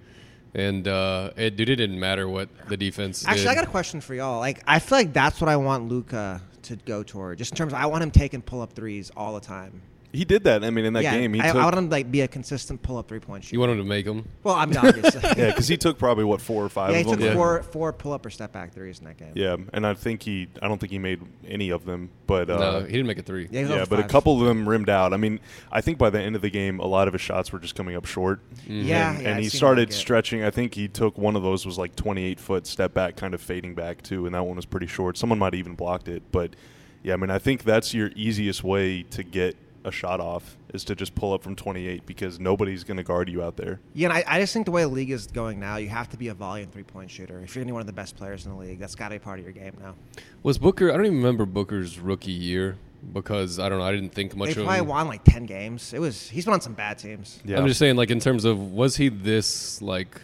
and 0.54 0.88
uh, 0.88 1.32
it, 1.36 1.56
dude, 1.56 1.70
it 1.70 1.78
didn't 1.78 2.00
matter 2.00 2.28
what 2.28 2.50
the 2.68 2.78
defense. 2.78 3.26
Actually, 3.26 3.44
did. 3.44 3.50
I 3.50 3.56
got 3.56 3.64
a 3.64 3.70
question 3.72 4.02
for 4.02 4.14
y'all. 4.14 4.40
Like, 4.40 4.62
I 4.68 4.80
feel 4.80 4.98
like 5.00 5.14
that's 5.14 5.42
what 5.42 5.50
I 5.50 5.56
want 5.58 5.88
Luka 5.88 6.42
to 6.64 6.76
go 6.76 7.02
toward. 7.04 7.38
Just 7.38 7.52
in 7.52 7.58
terms, 7.58 7.74
of, 7.74 7.80
I 7.80 7.86
want 7.86 8.04
him 8.04 8.12
taking 8.12 8.42
pull 8.42 8.62
up 8.62 8.74
threes 8.74 9.10
all 9.16 9.34
the 9.34 9.40
time. 9.42 9.82
He 10.18 10.26
did 10.26 10.46
that. 10.46 10.64
I 10.64 10.72
mean, 10.72 10.86
in 10.86 10.94
that 10.94 11.04
yeah, 11.04 11.16
game, 11.16 11.36
he 11.36 11.42
I, 11.42 11.48
took. 11.48 11.58
I 11.58 11.64
want 11.64 11.78
him 11.78 11.86
to 11.90 11.92
like 11.92 12.10
be 12.12 12.22
a 12.22 12.28
consistent 12.28 12.82
pull 12.82 12.98
up 12.98 13.08
three 13.08 13.20
point 13.20 13.44
shooter. 13.44 13.56
You 13.56 13.60
want 13.60 13.74
him 13.74 13.78
to 13.78 13.84
make 13.84 14.04
them? 14.04 14.28
well, 14.44 14.56
I 14.56 14.66
mean, 14.66 14.78
obviously. 14.78 15.22
yeah, 15.38 15.50
because 15.50 15.68
he 15.68 15.78
took 15.78 16.00
probably 16.00 16.24
what 16.24 16.42
four 16.42 16.66
or 16.66 16.70
five 16.70 16.90
Yeah, 16.90 16.98
he 16.98 17.02
of 17.04 17.10
took 17.12 17.20
them. 17.20 17.28
Yeah. 17.28 17.34
four 17.36 17.62
four 17.62 17.94
pull 17.94 18.14
up 18.14 18.26
or 18.26 18.32
step 18.32 18.52
back 18.52 18.74
threes 18.74 18.98
in 18.98 19.06
that 19.06 19.18
game. 19.18 19.34
Yeah, 19.36 19.58
and 19.74 19.86
I 19.86 19.94
think 19.94 20.24
he. 20.24 20.48
I 20.60 20.68
don't 20.68 20.80
think 20.80 20.92
he 20.92 20.98
made 20.98 21.22
any 21.48 21.70
of 21.70 21.86
them, 21.86 22.10
but 22.26 22.50
uh, 22.50 22.58
no, 22.58 22.80
he 22.80 22.94
didn't 22.94 23.06
make 23.06 23.20
a 23.20 23.22
three. 23.22 23.48
Yeah, 23.52 23.68
yeah, 23.68 23.76
over 23.76 23.86
but 23.86 24.00
a 24.00 24.08
couple 24.08 24.42
of 24.42 24.48
them 24.48 24.68
rimmed 24.68 24.90
out. 24.90 25.14
I 25.14 25.18
mean, 25.18 25.40
I 25.72 25.82
think 25.82 26.00
by 26.00 26.10
the 26.10 26.20
end 26.20 26.36
of 26.36 26.42
the 26.42 26.50
game, 26.50 26.80
a 26.80 26.88
lot 26.88 27.08
of 27.08 27.14
his 27.14 27.22
shots 27.22 27.54
were 27.54 27.60
just 27.60 27.76
coming 27.76 27.96
up 27.96 28.06
short. 28.06 28.40
Yeah, 28.66 28.74
and, 29.12 29.22
yeah, 29.22 29.30
and 29.30 29.44
he 29.44 29.50
started 29.50 29.90
like 29.90 29.94
stretching. 29.96 30.44
I 30.44 30.50
think 30.50 30.74
he 30.74 30.88
took 30.88 31.16
one 31.20 31.36
of 31.36 31.44
those 31.44 31.64
was 31.64 31.78
like 31.78 31.96
28 31.96 32.40
foot 32.40 32.66
step 32.66 32.96
back, 32.96 33.18
kind 33.18 33.36
of 33.36 33.42
fading 33.42 33.76
back 33.76 34.02
too, 34.02 34.26
and 34.26 34.34
that 34.34 34.44
one 34.44 34.56
was 34.56 34.66
pretty 34.66 34.88
short. 34.88 35.16
Someone 35.16 35.38
might 35.38 35.54
have 35.54 35.60
even 35.60 35.76
blocked 35.76 36.08
it, 36.08 36.24
but 36.32 36.56
yeah, 37.04 37.14
I 37.14 37.18
mean, 37.18 37.30
I 37.30 37.38
think 37.38 37.64
that's 37.64 37.94
your 37.94 38.10
easiest 38.16 38.64
way 38.64 39.04
to 39.04 39.24
get 39.24 39.56
a 39.88 39.92
shot 39.92 40.20
off 40.20 40.58
is 40.74 40.84
to 40.86 40.96
just 40.96 41.16
pull 41.16 41.34
up 41.34 41.42
from 41.42 41.56
28 41.56 42.06
because 42.06 42.40
nobody's 42.40 42.84
going 42.84 42.98
to 42.98 43.04
guard 43.04 43.30
you 43.30 43.42
out 43.42 43.58
there. 43.58 43.80
Yeah, 43.94 44.10
and 44.10 44.14
I, 44.18 44.24
I 44.28 44.40
just 44.40 44.54
think 44.54 44.66
the 44.66 44.72
way 44.72 44.82
the 44.84 44.88
league 44.90 45.10
is 45.12 45.28
going 45.28 45.60
now, 45.60 45.78
you 45.78 45.90
have 45.90 46.10
to 46.10 46.18
be 46.18 46.28
a 46.28 46.34
volume 46.34 46.70
three 46.70 46.84
point 46.84 47.10
shooter. 47.10 47.40
If 47.42 47.56
you're 47.56 47.62
going 47.62 47.68
to 47.68 47.72
be 47.72 47.74
one 47.74 47.82
of 47.82 47.88
the 47.88 47.94
best 47.94 48.16
players 48.16 48.46
in 48.46 48.52
the 48.52 48.58
league, 48.58 48.80
that's 48.80 48.96
got 48.96 49.08
to 49.10 49.16
be 49.16 49.20
part 49.20 49.40
of 49.40 49.46
your 49.46 49.54
game 49.54 49.74
now. 49.82 49.96
Was 50.44 50.58
Booker? 50.58 50.92
I 50.92 50.96
don't 50.98 51.06
even 51.06 51.18
remember 51.18 51.46
Booker's 51.46 52.00
rookie 52.00 52.32
year 52.32 52.78
because 53.14 53.60
I 53.60 53.70
don't 53.70 53.80
know. 53.80 53.86
I 53.86 53.92
didn't 53.92 54.14
think 54.14 54.36
much 54.36 54.54
They 54.54 54.62
of 54.62 54.66
probably 54.66 54.82
him. 54.82 54.88
won 54.88 55.08
like 55.08 55.24
ten 55.24 55.46
games. 55.46 55.94
It 55.94 56.00
was 56.00 56.30
he's 56.30 56.46
been 56.46 56.54
on 56.54 56.62
some 56.62 56.74
bad 56.74 56.98
teams. 56.98 57.40
Yeah, 57.46 57.58
I'm 57.58 57.68
just 57.68 57.80
saying, 57.80 57.96
like 57.96 58.12
in 58.12 58.20
terms 58.20 58.46
of 58.46 58.60
was 58.72 58.98
he 58.98 59.10
this 59.10 59.82
like 59.82 60.20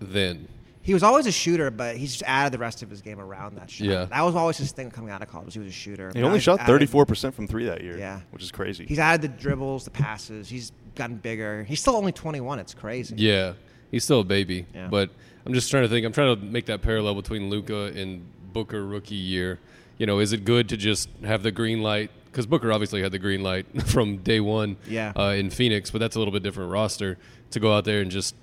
then? 0.00 0.48
He 0.82 0.94
was 0.94 1.02
always 1.04 1.26
a 1.26 1.32
shooter, 1.32 1.70
but 1.70 1.96
he's 1.96 2.10
just 2.12 2.24
added 2.26 2.52
the 2.52 2.58
rest 2.58 2.82
of 2.82 2.90
his 2.90 3.00
game 3.02 3.20
around 3.20 3.56
that 3.56 3.70
shot. 3.70 3.86
Yeah. 3.86 4.04
that 4.06 4.22
was 4.22 4.34
always 4.34 4.58
his 4.58 4.72
thing 4.72 4.90
coming 4.90 5.10
out 5.10 5.22
of 5.22 5.28
college. 5.28 5.52
He 5.52 5.60
was 5.60 5.68
a 5.68 5.72
shooter. 5.72 6.10
he 6.14 6.22
only 6.22 6.40
shot 6.40 6.60
34 6.66 7.06
percent 7.06 7.34
from 7.34 7.46
three 7.46 7.66
that 7.66 7.82
year. 7.82 7.96
Yeah. 7.98 8.20
which 8.30 8.42
is 8.42 8.50
crazy. 8.50 8.84
He's 8.86 8.98
added 8.98 9.22
the 9.22 9.28
dribbles, 9.28 9.84
the 9.84 9.90
passes. 9.92 10.48
He's 10.48 10.72
gotten 10.96 11.16
bigger. 11.16 11.64
He's 11.64 11.80
still 11.80 11.96
only 11.96 12.12
21. 12.12 12.58
It's 12.58 12.74
crazy. 12.74 13.14
Yeah, 13.16 13.52
he's 13.90 14.02
still 14.04 14.20
a 14.20 14.24
baby. 14.24 14.66
Yeah. 14.74 14.88
But 14.88 15.10
I'm 15.46 15.54
just 15.54 15.70
trying 15.70 15.84
to 15.84 15.88
think. 15.88 16.04
I'm 16.04 16.12
trying 16.12 16.36
to 16.36 16.44
make 16.44 16.66
that 16.66 16.82
parallel 16.82 17.14
between 17.14 17.48
Luka 17.48 17.92
and 17.94 18.26
Booker 18.52 18.84
rookie 18.84 19.14
year. 19.14 19.58
You 19.98 20.06
know, 20.06 20.18
is 20.18 20.32
it 20.32 20.44
good 20.44 20.68
to 20.70 20.76
just 20.76 21.08
have 21.24 21.42
the 21.44 21.52
green 21.52 21.80
light? 21.82 22.10
Because 22.26 22.46
Booker 22.46 22.72
obviously 22.72 23.02
had 23.02 23.12
the 23.12 23.18
green 23.18 23.42
light 23.42 23.66
from 23.86 24.16
day 24.18 24.40
one. 24.40 24.76
Yeah. 24.88 25.12
Uh, 25.16 25.30
in 25.36 25.50
Phoenix, 25.50 25.90
but 25.90 25.98
that's 25.98 26.16
a 26.16 26.18
little 26.18 26.32
bit 26.32 26.42
different 26.42 26.72
roster 26.72 27.18
to 27.50 27.60
go 27.60 27.72
out 27.76 27.84
there 27.84 28.00
and 28.00 28.10
just, 28.10 28.34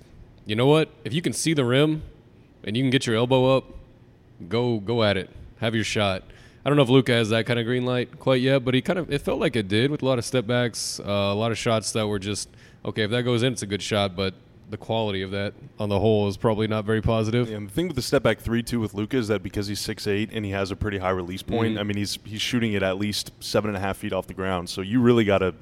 you 0.46 0.54
know 0.56 0.66
what? 0.66 0.88
If 1.04 1.12
you 1.12 1.20
can 1.20 1.32
see 1.32 1.52
the 1.54 1.64
rim, 1.64 2.02
and 2.64 2.76
you 2.76 2.82
can 2.82 2.90
get 2.90 3.06
your 3.06 3.16
elbow 3.16 3.56
up, 3.56 3.64
go 4.48 4.78
go 4.78 5.02
at 5.02 5.16
it. 5.16 5.30
Have 5.58 5.74
your 5.74 5.84
shot. 5.84 6.22
I 6.64 6.68
don't 6.68 6.76
know 6.76 6.82
if 6.82 6.88
Luka 6.90 7.12
has 7.12 7.30
that 7.30 7.46
kind 7.46 7.58
of 7.58 7.64
green 7.66 7.84
light 7.86 8.18
quite 8.18 8.40
yet, 8.42 8.64
but 8.64 8.74
he 8.74 8.82
kind 8.82 8.98
of 8.98 9.12
it 9.12 9.20
felt 9.22 9.40
like 9.40 9.56
it 9.56 9.68
did 9.68 9.90
with 9.90 10.02
a 10.02 10.04
lot 10.06 10.18
of 10.18 10.24
step 10.24 10.46
backs, 10.46 11.00
uh, 11.00 11.04
a 11.10 11.34
lot 11.34 11.50
of 11.52 11.58
shots 11.58 11.92
that 11.92 12.06
were 12.06 12.18
just 12.18 12.48
okay. 12.84 13.02
If 13.02 13.10
that 13.10 13.22
goes 13.22 13.42
in, 13.42 13.52
it's 13.52 13.62
a 13.62 13.66
good 13.66 13.82
shot, 13.82 14.14
but 14.16 14.34
the 14.68 14.76
quality 14.76 15.22
of 15.22 15.32
that 15.32 15.52
on 15.80 15.88
the 15.88 15.98
whole 15.98 16.28
is 16.28 16.36
probably 16.36 16.68
not 16.68 16.84
very 16.84 17.02
positive. 17.02 17.50
Yeah, 17.50 17.56
and 17.56 17.68
the 17.68 17.72
thing 17.72 17.88
with 17.88 17.96
the 17.96 18.02
step 18.02 18.22
back 18.22 18.38
three 18.38 18.62
two 18.62 18.78
with 18.78 18.94
Luka 18.94 19.16
is 19.16 19.28
that 19.28 19.42
because 19.42 19.66
he's 19.66 19.80
six 19.80 20.06
eight 20.06 20.30
and 20.32 20.44
he 20.44 20.50
has 20.52 20.70
a 20.70 20.76
pretty 20.76 20.98
high 20.98 21.10
release 21.10 21.42
point. 21.42 21.76
Mhm. 21.76 21.80
I 21.80 21.82
mean, 21.82 21.96
he's 21.96 22.18
he's 22.24 22.40
shooting 22.42 22.74
it 22.74 22.82
at 22.82 22.98
least 22.98 23.32
seven 23.40 23.68
and 23.70 23.76
a 23.76 23.80
half 23.80 23.96
feet 23.96 24.12
off 24.12 24.26
the 24.26 24.34
ground. 24.34 24.68
So 24.68 24.80
you 24.82 25.00
really 25.00 25.24
got 25.24 25.38
to 25.38 25.54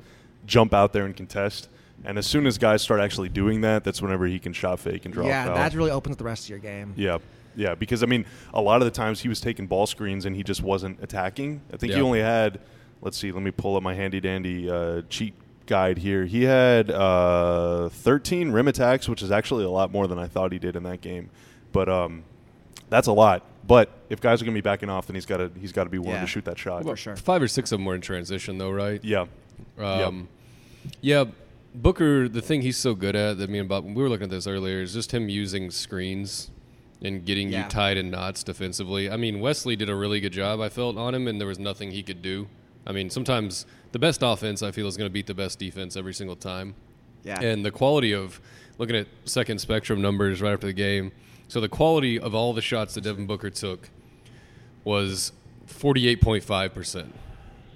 jump 0.46 0.75
out 0.75 0.92
there 0.92 1.04
and 1.06 1.16
contest. 1.16 1.68
And 2.05 2.17
as 2.17 2.26
soon 2.26 2.47
as 2.47 2.59
guys 2.59 2.81
start 2.83 3.00
actually 3.00 3.28
doing 3.28 3.61
that, 3.62 3.85
that's 3.85 4.00
whenever 4.00 4.26
he 4.26 4.38
can 4.38 4.52
shot 4.52 4.78
fake 4.81 5.05
and 5.05 5.12
draw. 5.12 5.25
a 5.25 5.28
yeah, 5.28 5.47
foul. 5.47 5.55
that 5.57 5.75
really 5.75 5.90
opens 5.90 6.17
the 6.17 6.25
rest 6.25 6.45
of 6.45 6.50
your 6.50 6.59
game. 6.59 6.95
Yeah. 6.97 7.19
Yeah, 7.57 7.75
because 7.75 8.05
I 8.05 8.07
mean, 8.07 8.25
a 8.55 8.61
lot 8.62 8.81
of 8.83 8.87
the 8.87 8.93
times 8.93 9.21
he 9.21 9.28
was 9.28 9.40
taking 9.40 9.67
ball 9.67 9.87
screens 9.87 10.26
and 10.26 10.37
he 10.37 10.45
just 10.45 10.62
wasn't 10.62 11.02
attacking. 11.02 11.61
I 11.73 11.76
think 11.76 11.93
he 11.93 12.00
only 12.00 12.21
had, 12.21 12.61
let's 13.02 13.17
see, 13.19 13.33
let 13.33 13.43
me 13.43 13.50
pull 13.50 13.75
up 13.76 13.83
my 13.83 13.95
handy 13.95 14.21
dandy 14.21 14.71
uh, 14.71 15.02
cheat 15.09 15.35
guide 15.67 15.99
here. 15.99 16.25
He 16.25 16.45
had 16.45 16.88
uh, 16.90 17.88
13 17.88 18.52
rim 18.52 18.69
attacks, 18.69 19.09
which 19.09 19.23
is 19.23 19.33
actually 19.33 19.64
a 19.64 19.71
lot 19.71 19.90
more 19.90 20.07
than 20.07 20.21
I 20.21 20.28
thought 20.28 20.52
he 20.52 20.61
did 20.61 20.76
in 20.76 20.85
that 20.85 21.00
game. 21.00 21.31
But 21.73 21.88
um, 21.88 22.23
that's 22.90 23.09
a 23.09 23.12
lot. 23.12 23.45
But 23.67 23.90
if 24.09 24.21
guys 24.21 24.40
are 24.40 24.45
going 24.45 24.55
to 24.55 24.62
be 24.62 24.64
backing 24.64 24.88
off, 24.88 25.07
then 25.09 25.14
he's 25.17 25.26
got 25.26 25.38
to 25.38 25.50
he's 25.61 25.73
got 25.73 25.85
to 25.85 25.90
be 25.90 25.99
willing 25.99 26.14
Yeah. 26.14 26.21
to 26.23 26.26
shoot 26.28 26.45
that 26.45 26.59
shot. 26.59 26.85
For 26.85 26.97
sure. 26.97 27.17
Five 27.17 27.43
or 27.43 27.49
six 27.49 27.73
of 27.73 27.78
them 27.81 27.85
were 27.87 27.95
in 27.97 28.00
transition, 28.00 28.57
though, 28.57 28.71
right? 28.71 29.02
Yeah. 29.05 29.26
Um, 29.78 30.28
yeah, 31.00 31.25
Booker. 31.75 32.28
The 32.28 32.42
thing 32.42 32.62
he's 32.62 32.76
so 32.76 32.94
good 32.94 33.14
at 33.14 33.38
that 33.38 33.50
me 33.50 33.58
and 33.58 33.68
Bob 33.68 33.84
we 33.84 33.94
were 34.02 34.08
looking 34.08 34.25
at 34.25 34.30
this 34.30 34.46
earlier 34.46 34.80
is 34.80 34.92
just 34.94 35.12
him 35.12 35.28
using 35.28 35.70
screens 35.70 36.50
and 37.02 37.25
getting 37.25 37.50
Yeah. 37.50 37.64
you 37.64 37.68
tied 37.70 37.96
in 37.96 38.10
knots 38.10 38.42
defensively. 38.42 39.08
I 39.10 39.16
mean, 39.16 39.40
Wesley 39.40 39.76
did 39.76 39.88
a 39.88 39.94
really 39.94 40.18
good 40.20 40.32
job. 40.32 40.60
I 40.60 40.68
felt 40.68 40.96
on 40.96 41.14
him, 41.14 41.28
and 41.28 41.40
there 41.40 41.46
was 41.46 41.58
nothing 41.58 41.92
he 41.92 42.02
could 42.02 42.22
do. 42.22 42.48
I 42.87 42.92
mean, 42.92 43.10
sometimes 43.10 43.66
the 43.92 43.98
best 43.98 44.20
offense 44.22 44.62
I 44.62 44.70
feel 44.72 44.87
is 44.88 44.96
going 44.96 45.08
to 45.08 45.12
beat 45.12 45.26
the 45.26 45.34
best 45.34 45.58
defense 45.58 45.96
every 45.96 46.14
single 46.14 46.37
time. 46.37 46.75
Yeah. 47.22 47.40
And 47.40 47.64
the 47.64 47.70
quality 47.70 48.12
of 48.12 48.40
looking 48.78 48.96
at 48.96 49.06
second 49.26 49.60
spectrum 49.60 50.00
numbers 50.00 50.40
right 50.40 50.52
after 50.54 50.66
the 50.66 50.72
game. 50.72 51.12
So 51.48 51.60
the 51.60 51.68
quality 51.68 52.18
of 52.18 52.34
all 52.34 52.52
the 52.52 52.62
shots 52.62 52.94
that 52.94 53.02
Devin 53.02 53.26
Booker 53.26 53.50
took 53.50 53.90
was 54.84 55.32
forty 55.66 56.08
eight 56.08 56.20
point 56.20 56.42
five 56.44 56.75
percent. 56.75 57.14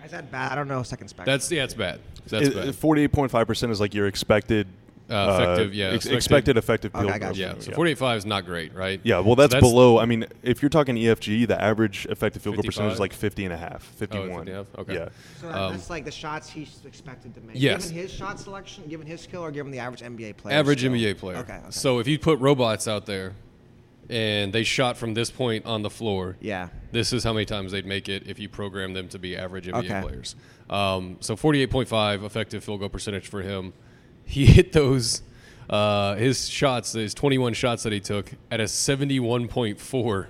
Is 0.05 0.11
that 0.11 0.31
bad? 0.31 0.53
I 0.53 0.55
don't 0.55 0.69
know. 0.69 0.83
Second 0.83 1.09
spec. 1.09 1.27
That's 1.27 1.51
yeah, 1.51 1.65
it's 1.65 1.75
bad. 1.75 2.01
That's 2.27 2.49
It- 2.49 2.55
bad. 2.55 2.75
48.5% 2.75 3.71
is 3.71 3.81
like 3.81 3.95
your 3.95 4.07
expected 4.07 4.67
Uh, 5.11 5.37
effective, 5.41 5.75
yeah, 5.75 5.87
ex- 5.87 5.95
expected- 6.07 6.17
expected 6.17 6.57
effective 6.57 6.95
Okay, 6.95 7.03
field 7.03 7.13
I 7.13 7.19
got 7.19 7.37
Yeah, 7.37 7.55
so 7.59 7.73
45 7.73 8.19
is 8.19 8.25
not 8.27 8.47
great, 8.47 8.75
right? 8.75 8.99
Yeah, 9.03 9.19
well, 9.19 9.35
So 9.37 9.47
that's, 9.49 9.55
below. 9.61 9.99
I 9.99 10.07
mean, 10.07 10.25
if 10.43 10.63
you're 10.63 10.71
talking 10.71 10.97
EFG, 10.97 11.45
the 11.45 11.61
average 11.61 12.07
effective 12.09 12.41
field 12.41 12.57
goal 12.57 12.63
percentage 12.63 12.95
is 12.95 13.01
like 13.01 13.13
50 13.13 13.45
and 13.45 13.53
a 13.53 13.57
half, 13.57 13.83
51. 13.83 14.29
50 14.29 14.41
and 14.41 14.49
a 14.49 14.55
half? 14.55 14.67
Okay. 14.79 14.95
Yeah. 14.95 15.09
So 15.41 15.49
that- 15.49 15.57
Um, 15.59 15.73
that's 15.73 15.91
like 15.91 16.05
the 16.05 16.11
shots 16.11 16.49
he's 16.49 16.79
expected 16.87 17.35
to 17.35 17.41
make. 17.43 17.57
Yes. 17.61 17.89
Given 17.89 18.03
his 18.05 18.13
shot 18.13 18.41
selection, 18.41 18.85
given 18.89 19.07
his 19.07 19.21
skill, 19.21 19.43
or 19.43 19.51
given 19.51 19.71
the 19.73 19.81
average 19.81 20.03
NBA 20.03 20.33
player. 20.35 20.57
Average 20.57 20.79
skill? 20.79 20.93
NBA 20.93 21.15
player. 21.19 21.37
Okay. 21.39 21.55
okay. 21.57 21.67
So 21.71 21.99
if 21.99 22.07
you 22.09 22.19
put 22.19 22.39
robots 22.39 22.89
out 22.89 23.05
there, 23.05 23.35
and 24.11 24.53
they 24.53 24.65
shot 24.65 24.97
from 24.97 25.15
this 25.15 25.31
point 25.31 25.65
on 25.67 25.83
the 25.83 25.91
floor. 25.91 26.37
Yeah. 26.41 26.69
This 26.91 27.13
is 27.13 27.25
how 27.25 27.33
many 27.33 27.47
times 27.47 27.73
they'd 27.73 27.87
make 27.87 28.09
it 28.09 28.25
if 28.27 28.39
you 28.39 28.49
program 28.49 28.93
them 28.93 29.09
to 29.09 29.19
be 29.19 29.37
average 29.37 29.67
NBA 29.67 29.79
Okay. 29.85 30.01
players. 30.03 30.37
Um, 30.69 31.17
so 31.21 31.37
48.5 31.37 32.25
effective 32.25 32.65
field 32.65 32.81
goal 32.81 32.89
percentage 32.89 33.29
for 33.29 33.43
him. 33.43 33.73
He 34.25 34.47
hit 34.57 34.73
those, 34.73 35.23
uh, 35.71 36.17
his 36.17 36.49
shots, 36.49 36.93
his 36.93 37.15
21 37.15 37.55
shots 37.55 37.83
that 37.85 37.93
he 37.93 38.01
took 38.01 38.33
at 38.51 38.61
a 38.61 38.65
71.4 38.65 40.27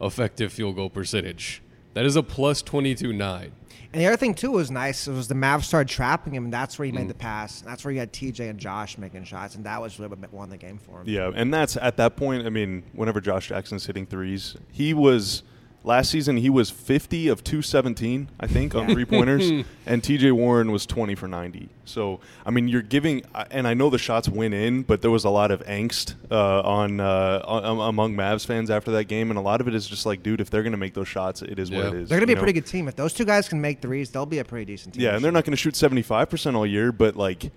effective 0.00 0.52
field 0.52 0.76
goal 0.76 0.90
percentage. 0.90 1.62
That 1.94 2.04
is 2.06 2.16
a 2.16 2.22
plus 2.22 2.62
22.9. 2.62 3.50
And 3.92 4.00
the 4.00 4.06
other 4.06 4.16
thing 4.16 4.34
too 4.34 4.52
was 4.52 4.70
nice 4.70 5.06
was 5.08 5.26
the 5.26 5.34
Mavs 5.34 5.64
started 5.64 5.88
trapping 5.92 6.34
him, 6.34 6.44
and 6.44 6.52
that's 6.52 6.78
where 6.78 6.86
he 6.86 6.92
Mm. 6.92 6.96
made 6.96 7.08
the 7.08 7.14
pass. 7.14 7.60
and 7.60 7.68
That's 7.70 7.84
where 7.84 7.92
you 7.92 7.98
had 7.98 8.12
TJ 8.12 8.48
and 8.48 8.58
Josh 8.58 8.96
making 8.98 9.24
shots, 9.24 9.56
and 9.56 9.64
that 9.64 9.80
was 9.82 9.98
really 9.98 10.10
what 10.14 10.32
won 10.32 10.48
the 10.48 10.56
game 10.56 10.78
for 10.78 11.00
him. 11.00 11.08
Yeah, 11.08 11.30
and 11.34 11.52
that's 11.52 11.76
at 11.76 11.96
that 11.96 12.16
point. 12.16 12.46
I 12.46 12.50
mean, 12.50 12.84
whenever 12.92 13.20
Josh 13.20 13.48
Jackson's 13.48 13.86
hitting 13.86 14.06
threes, 14.06 14.56
he 14.70 14.94
was 14.94 15.42
last 15.82 16.10
season 16.10 16.36
he 16.36 16.50
was 16.50 16.70
50 16.70 17.28
of 17.28 17.42
217, 17.42 18.28
I 18.38 18.46
think, 18.46 18.74
on 18.74 18.88
three 18.88 19.04
pointers, 19.04 19.50
and 19.86 20.02
T.J. 20.02 20.32
Warren 20.32 20.70
was 20.70 20.86
20 20.86 21.14
for 21.14 21.28
90. 21.28 21.68
So 21.84 22.20
I 22.44 22.50
mean, 22.50 22.68
you're 22.68 22.82
giving, 22.82 23.22
and 23.50 23.66
I 23.66 23.74
know 23.74 23.90
the 23.90 23.98
shots 23.98 24.28
went 24.28 24.54
in, 24.54 24.82
but 24.82 25.02
there 25.02 25.10
was 25.10 25.24
a 25.24 25.30
lot 25.30 25.50
of 25.50 25.64
angst 25.66 26.14
uh, 26.30 26.60
on, 26.60 27.00
uh, 27.00 27.42
on 27.44 27.88
among 27.88 28.14
Mavs 28.14 28.46
fans 28.46 28.70
after 28.70 28.90
that 28.92 29.04
game, 29.04 29.30
and 29.30 29.38
a 29.38 29.42
lot 29.42 29.60
of 29.60 29.68
it 29.68 29.74
is 29.74 29.86
just 29.86 30.06
like, 30.06 30.22
dude, 30.22 30.40
if 30.40 30.50
they're 30.50 30.62
going 30.62 30.72
to 30.72 30.78
make 30.78 30.94
those 30.94 31.08
shots, 31.08 31.42
it 31.42 31.58
is 31.58 31.70
what 31.70 31.86
it 31.86 31.94
is. 31.94 32.08
They're 32.08 32.18
going 32.18 32.20
to 32.20 32.26
be 32.26 32.32
you 32.32 32.34
a 32.34 32.36
know? 32.36 32.40
pretty 32.40 32.60
good 32.60 32.66
team. 32.66 32.88
If 32.88 32.96
those 32.96 33.12
two 33.12 33.24
guys 33.24 33.48
can 33.48 33.60
make 33.60 33.80
threes, 33.80 34.10
they'll 34.10 34.26
be 34.26 34.38
a 34.38 34.44
pretty 34.44 34.66
decent 34.66 34.94
team. 34.94 35.02
Yeah, 35.02 35.14
and 35.14 35.24
they're 35.24 35.32
not 35.32 35.44
going 35.44 35.52
to 35.52 35.56
shoot 35.56 35.74
75% 35.74 36.54
all 36.54 36.66
year, 36.66 36.92
but 36.92 37.16
like 37.16 37.50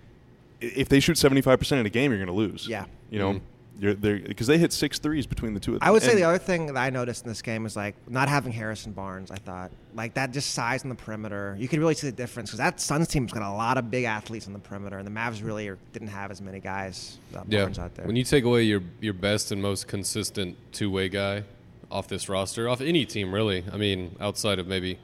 if 0.63 0.89
they 0.89 0.99
shoot 0.99 1.17
75% 1.17 1.79
in 1.79 1.85
a 1.85 1.89
game, 1.89 2.11
you're 2.11 2.19
going 2.19 2.27
to 2.27 2.33
lose. 2.33 2.67
Yeah. 2.67 2.85
You 3.09 3.19
know, 3.19 3.31
you're 3.31 3.41
they're 3.41 3.52
because 3.91 4.47
they 4.47 4.57
hit 4.57 4.71
six 4.71 4.97
threes 4.99 5.27
between 5.27 5.53
the 5.53 5.59
two 5.59 5.73
of 5.73 5.79
them. 5.81 5.87
I 5.87 5.91
would 5.91 6.01
say 6.01 6.11
And- 6.11 6.17
the 6.19 6.23
other 6.23 6.37
thing 6.37 6.67
that 6.67 6.77
I 6.77 6.89
noticed 6.89 7.23
in 7.23 7.29
this 7.29 7.41
game 7.41 7.65
is 7.65 7.75
like 7.75 7.95
not 8.09 8.29
having 8.29 8.51
Harrison 8.53 8.93
Barnes. 8.93 9.29
I 9.31 9.35
thought 9.37 9.71
like 9.93 10.13
that 10.13 10.31
just 10.31 10.51
size 10.51 10.83
on 10.83 10.89
the 10.89 10.95
perimeter. 10.95 11.55
You 11.59 11.67
could 11.67 11.79
really 11.79 11.93
see 11.95 12.07
the 12.07 12.15
difference 12.15 12.49
because 12.49 12.59
that 12.59 12.79
Suns 12.79 13.07
team's 13.07 13.31
got 13.31 13.43
a 13.43 13.53
lot 13.53 13.77
of 13.77 13.91
big 13.91 14.05
athletes 14.05 14.47
on 14.47 14.53
the 14.53 14.59
perimeter, 14.59 14.97
and 14.97 15.05
the 15.05 15.11
Mavs 15.11 15.43
really 15.43 15.69
didn't 15.91 16.07
have 16.07 16.31
as 16.31 16.41
many 16.41 16.59
guys 16.59 17.17
uh, 17.35 17.41
Yeah. 17.47 17.63
Out 17.79 17.95
there. 17.95 18.05
When 18.05 18.15
you 18.15 18.23
take 18.23 18.43
away 18.45 18.63
your 18.63 18.81
your 19.01 19.13
best 19.13 19.51
and 19.51 19.61
most 19.61 19.87
consistent 19.87 20.55
two 20.71 20.89
way 20.89 21.09
guy 21.09 21.43
off 21.91 22.07
this 22.07 22.29
roster, 22.29 22.67
off 22.69 22.81
any 22.81 23.05
team 23.05 23.33
really. 23.33 23.63
I 23.71 23.77
mean, 23.77 24.15
outside 24.19 24.59
of 24.59 24.67
maybe 24.67 24.97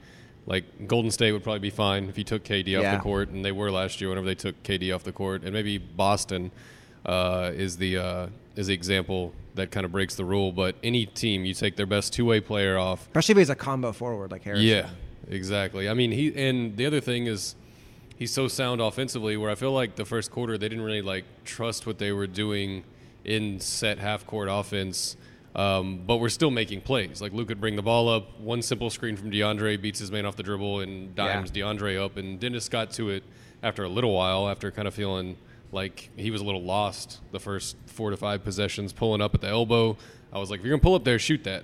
like 0.47 0.87
Golden 0.87 1.11
State 1.11 1.31
would 1.33 1.43
probably 1.43 1.59
be 1.59 1.69
fine 1.69 2.09
if 2.09 2.17
you 2.17 2.23
took 2.23 2.43
KD 2.43 2.75
off 2.77 2.81
Yeah. 2.83 2.95
the 2.95 3.01
court, 3.03 3.29
and 3.29 3.45
they 3.45 3.51
were 3.51 3.69
last 3.71 4.01
year 4.01 4.09
whenever 4.09 4.25
they 4.25 4.33
took 4.35 4.63
KD 4.63 4.91
off 4.95 5.03
the 5.03 5.11
court, 5.11 5.43
and 5.43 5.53
maybe 5.53 5.77
Boston 5.77 6.49
uh, 7.05 7.51
is 7.53 7.77
the 7.77 7.97
uh, 7.97 8.27
is 8.55 8.67
the 8.67 8.73
example 8.73 9.33
that 9.55 9.71
kind 9.71 9.85
of 9.85 9.91
breaks 9.91 10.15
the 10.15 10.25
rule. 10.25 10.51
But 10.51 10.75
any 10.83 11.05
team, 11.05 11.45
you 11.45 11.53
take 11.53 11.75
their 11.75 11.85
best 11.85 12.13
two 12.13 12.25
way 12.25 12.39
player 12.39 12.77
off, 12.77 13.01
Especially 13.07 13.33
if 13.33 13.37
he's 13.39 13.49
a 13.49 13.55
combo 13.55 13.91
forward 13.91 14.31
like 14.31 14.43
Harrison. 14.43 14.65
yeah, 14.67 14.89
exactly. 15.27 15.89
I 15.89 15.93
mean, 15.93 16.11
he 16.11 16.33
and 16.35 16.75
the 16.77 16.85
other 16.85 17.01
thing 17.01 17.27
is 17.27 17.55
he's 18.17 18.31
so 18.31 18.47
sound 18.47 18.81
offensively. 18.81 19.37
Where 19.37 19.49
I 19.49 19.55
feel 19.55 19.71
like 19.71 19.95
the 19.95 20.05
first 20.05 20.31
quarter 20.31 20.57
they 20.57 20.69
didn't 20.69 20.83
really 20.83 21.01
like 21.01 21.25
trust 21.45 21.85
what 21.87 21.97
they 21.97 22.11
were 22.11 22.27
doing 22.27 22.83
in 23.25 23.59
set 23.59 23.99
half 23.99 24.25
court 24.25 24.47
offense. 24.51 25.15
Um, 25.55 26.03
but 26.05 26.17
we're 26.17 26.29
still 26.29 26.51
making 26.51 26.81
plays. 26.81 27.21
Like 27.21 27.33
Luke 27.33 27.47
could 27.47 27.59
bring 27.59 27.75
the 27.75 27.81
ball 27.81 28.07
up, 28.07 28.39
one 28.39 28.61
simple 28.61 28.91
screen 28.91 29.17
from 29.17 29.31
DeAndre 29.31 29.81
beats 29.81 29.99
his 29.99 30.11
man 30.11 30.25
off 30.27 30.35
the 30.35 30.43
dribble 30.43 30.81
and 30.81 31.15
dimes 31.15 31.49
DeAndre 31.51 32.01
up. 32.03 32.17
And 32.17 32.39
Dennis 32.39 32.69
got 32.69 32.91
to 32.91 33.09
it 33.09 33.23
after 33.63 33.83
a 33.83 33.89
little 33.89 34.13
while, 34.13 34.47
after 34.47 34.69
kind 34.71 34.87
of 34.87 34.93
feeling 34.93 35.37
like 35.71 36.09
he 36.15 36.31
was 36.31 36.41
a 36.41 36.43
little 36.43 36.63
lost 36.63 37.19
the 37.31 37.39
first 37.39 37.75
four 37.85 38.09
to 38.09 38.17
five 38.17 38.43
possessions, 38.43 38.93
pulling 38.93 39.21
up 39.21 39.35
at 39.35 39.41
the 39.41 39.47
elbow. 39.47 39.97
I 40.31 40.39
was 40.39 40.49
like, 40.49 40.59
if 40.59 40.65
you're 40.65 40.75
gonna 40.75 40.83
pull 40.83 40.95
up 40.95 41.03
there, 41.03 41.19
shoot 41.19 41.43
that 41.43 41.63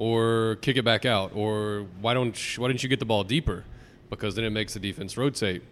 or 0.00 0.56
kick 0.62 0.78
it 0.78 0.84
back 0.84 1.04
out, 1.04 1.32
or 1.34 1.86
why 2.00 2.14
don't 2.14 2.34
why 2.56 2.68
didn't 2.68 2.82
you 2.82 2.88
get 2.88 2.98
the 2.98 3.04
ball 3.04 3.22
deeper? 3.22 3.64
Because 4.08 4.34
then 4.34 4.44
it 4.44 4.50
makes 4.50 4.72
the 4.74 4.80
defense 4.80 5.16
rotate. 5.16 5.62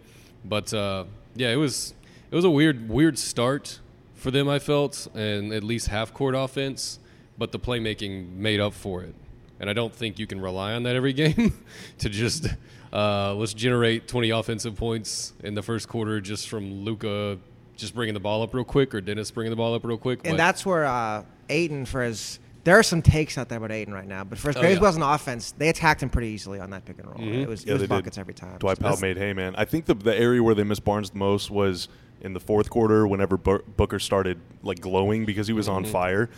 But 0.45 0.73
uh, 0.73 1.05
yeah, 1.35 1.49
it 1.49 1.55
was 1.55 1.95
it 2.29 2.35
was 2.35 2.45
a 2.45 2.49
weird 2.49 2.89
weird 2.89 3.17
start 3.17 3.79
for 4.13 4.29
them. 4.29 4.47
I 4.47 4.59
felt, 4.59 5.07
and 5.15 5.51
at 5.51 5.63
least 5.63 5.87
half 5.87 6.13
court 6.13 6.35
offense, 6.35 6.99
but 7.39 7.51
the 7.51 7.59
playmaking 7.59 8.35
made 8.35 8.59
up 8.59 8.73
for 8.73 9.01
it. 9.01 9.15
And 9.59 9.67
I 9.67 9.73
don't 9.73 9.93
think 9.93 10.19
you 10.19 10.27
can 10.27 10.39
rely 10.39 10.73
on 10.73 10.83
that 10.83 10.95
every 10.95 11.13
game 11.23 11.65
to 11.97 12.09
just 12.09 12.47
uh, 12.93 13.33
let's 13.33 13.55
generate 13.55 14.07
20 14.07 14.29
offensive 14.29 14.75
points 14.75 15.33
in 15.43 15.55
the 15.55 15.63
first 15.63 15.87
quarter 15.87 16.21
just 16.21 16.47
from 16.47 16.85
Luka 16.85 17.39
just 17.79 17.95
bringing 17.95 18.13
the 18.13 18.19
ball 18.19 18.41
up 18.43 18.53
real 18.53 18.63
quick 18.63 18.93
or 18.93 19.01
Dennis 19.01 19.31
bringing 19.31 19.49
the 19.51 19.55
ball 19.57 19.73
up 19.73 19.83
real 19.85 19.97
quick. 19.97 20.19
And 20.25 20.33
But- 20.33 20.37
that's 20.37 20.65
where 20.65 20.85
uh, 20.85 21.23
Ayton 21.49 21.85
for 21.85 22.03
his. 22.03 22.39
There 22.65 22.77
are 22.77 22.83
some 22.83 23.01
takes 23.01 23.37
out 23.37 23.47
there 23.47 23.57
about 23.57 23.71
Ayton 23.71 23.93
right 23.93 24.07
now, 24.07 24.23
but 24.25 24.37
for 24.37 24.49
his 24.49 24.57
Oh, 24.57 24.61
grades 24.61 24.75
yeah. 24.75 24.81
wasn't 24.81 25.05
offense. 25.07 25.53
They 25.57 25.69
attacked 25.69 26.03
him 26.03 26.09
pretty 26.09 26.27
easily 26.27 26.59
on 26.59 26.69
that 26.71 26.83
pick 26.85 26.99
and 26.99 27.07
roll. 27.07 27.17
It 27.17 27.47
was, 27.47 27.63
Yeah, 27.63 27.71
it 27.71 27.73
was 27.73 27.81
they 27.81 27.87
did. 27.87 27.89
buckets 27.89 28.17
every 28.17 28.33
time. 28.33 28.57
Dwight 28.59 28.77
So 28.77 28.83
Powell 28.83 28.97
made 28.99 29.17
hay, 29.17 29.31
man. 29.33 29.55
I 29.57 29.63
think 29.65 29.85
the 29.85 29.93
the 29.95 30.15
area 30.15 30.43
where 30.43 30.53
they 30.53 30.63
missed 30.65 30.83
Barnes 30.83 31.09
the 31.11 31.17
most 31.17 31.49
was 31.49 31.87
in 32.21 32.33
the 32.33 32.39
fourth 32.39 32.69
quarter 32.69 33.07
whenever 33.07 33.37
Booker 33.37 33.97
started 33.97 34.39
like 34.61 34.81
glowing 34.81 35.25
because 35.25 35.47
he 35.47 35.53
was 35.53 35.69
on 35.69 35.83
Mm-hmm. 35.83 35.91
fire. 35.93 36.29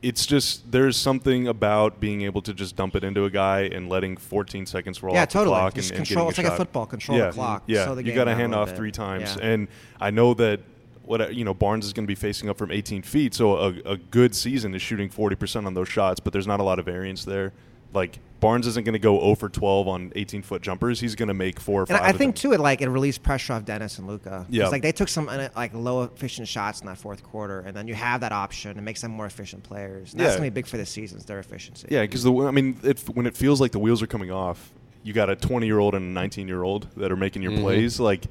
It's 0.00 0.26
just 0.26 0.70
there's 0.70 0.96
something 0.96 1.48
about 1.48 1.98
being 1.98 2.22
able 2.22 2.40
to 2.42 2.54
just 2.54 2.76
dump 2.76 2.94
it 2.94 3.02
into 3.02 3.24
a 3.24 3.30
guy 3.30 3.62
and 3.62 3.88
letting 3.88 4.16
14 4.16 4.64
seconds 4.66 5.02
roll 5.02 5.14
Yeah, 5.14 5.22
off 5.22 5.28
totally. 5.28 5.54
the 5.56 5.60
clock 5.60 5.74
Just 5.74 5.90
and, 5.90 5.98
and 5.98 6.06
control- 6.06 6.26
getting 6.30 6.44
it's 6.44 6.50
like 6.50 6.54
a 6.54 6.56
football, 6.56 6.86
control 6.86 7.18
the 7.18 7.24
yeah. 7.24 7.30
clock, 7.32 7.62
Yeah, 7.66 7.84
the 7.94 8.04
you 8.04 8.14
got 8.14 8.24
to 8.24 8.34
hand 8.34 8.54
off 8.54 8.76
three 8.76 8.92
times, 8.92 9.36
Yeah. 9.36 9.46
and 9.46 9.68
I 10.00 10.10
know 10.10 10.34
that 10.34 10.60
what 11.04 11.34
you 11.34 11.44
know 11.44 11.54
Barnes 11.54 11.84
is 11.86 11.92
going 11.92 12.04
to 12.04 12.08
be 12.08 12.14
facing 12.14 12.48
up 12.48 12.58
from 12.58 12.70
18 12.70 13.02
feet, 13.02 13.34
so 13.34 13.56
a, 13.56 13.68
a 13.86 13.96
good 13.96 14.34
season 14.36 14.74
is 14.74 14.82
shooting 14.82 15.08
40 15.08 15.34
percent 15.36 15.66
on 15.66 15.74
those 15.74 15.88
shots, 15.88 16.20
but 16.20 16.32
there's 16.32 16.46
not 16.46 16.60
a 16.60 16.62
lot 16.62 16.78
of 16.78 16.84
variance 16.84 17.24
there. 17.24 17.52
Like 17.92 18.20
Barnes 18.40 18.66
isn't 18.68 18.84
going 18.84 18.92
to 18.92 18.98
go 19.00 19.18
0 19.20 19.34
for 19.34 19.48
12 19.48 19.88
on 19.88 20.12
18 20.14 20.42
foot 20.42 20.62
jumpers. 20.62 21.00
He's 21.00 21.14
going 21.16 21.26
to 21.28 21.34
make 21.34 21.58
four 21.58 21.80
or 21.80 21.84
And 21.88 21.98
five. 21.98 22.02
I 22.02 22.10
of 22.10 22.16
think 22.16 22.36
them. 22.36 22.50
too, 22.50 22.52
it 22.52 22.60
like 22.60 22.80
it 22.80 22.88
released 22.88 23.22
pressure 23.22 23.52
off 23.54 23.64
Dennis 23.64 23.98
and 23.98 24.06
Luka. 24.06 24.46
Yeah. 24.48 24.68
like 24.68 24.82
they 24.82 24.92
took 24.92 25.08
some 25.08 25.28
uh, 25.28 25.48
like 25.56 25.74
low 25.74 26.04
efficient 26.04 26.46
shots 26.48 26.80
in 26.80 26.86
that 26.86 26.98
fourth 26.98 27.22
quarter, 27.22 27.60
and 27.60 27.76
then 27.76 27.88
you 27.88 27.94
have 27.94 28.20
that 28.20 28.32
option. 28.32 28.78
It 28.78 28.82
makes 28.82 29.00
them 29.00 29.10
more 29.10 29.26
efficient 29.26 29.64
players. 29.64 30.12
And 30.12 30.20
that's 30.20 30.32
Yeah. 30.34 30.38
gonna 30.38 30.50
be 30.50 30.54
big 30.54 30.66
for 30.66 30.76
the 30.76 30.86
season. 30.86 31.18
Is 31.18 31.24
their 31.24 31.38
efficiency. 31.40 31.88
Yeah, 31.90 32.02
because 32.02 32.24
I 32.26 32.50
mean, 32.50 32.76
it, 32.84 33.00
when 33.12 33.26
it 33.26 33.36
feels 33.36 33.60
like 33.60 33.72
the 33.72 33.78
wheels 33.80 34.02
are 34.02 34.06
coming 34.06 34.30
off, 34.30 34.70
you 35.02 35.12
got 35.12 35.30
a 35.30 35.36
20 35.36 35.66
year 35.66 35.78
old 35.78 35.94
and 35.94 36.04
a 36.04 36.12
19 36.12 36.46
year 36.48 36.62
old 36.62 36.86
that 36.96 37.10
are 37.10 37.16
making 37.16 37.42
your 37.42 37.52
Mhm. 37.52 37.60
plays. 37.62 37.98
Like 37.98 38.24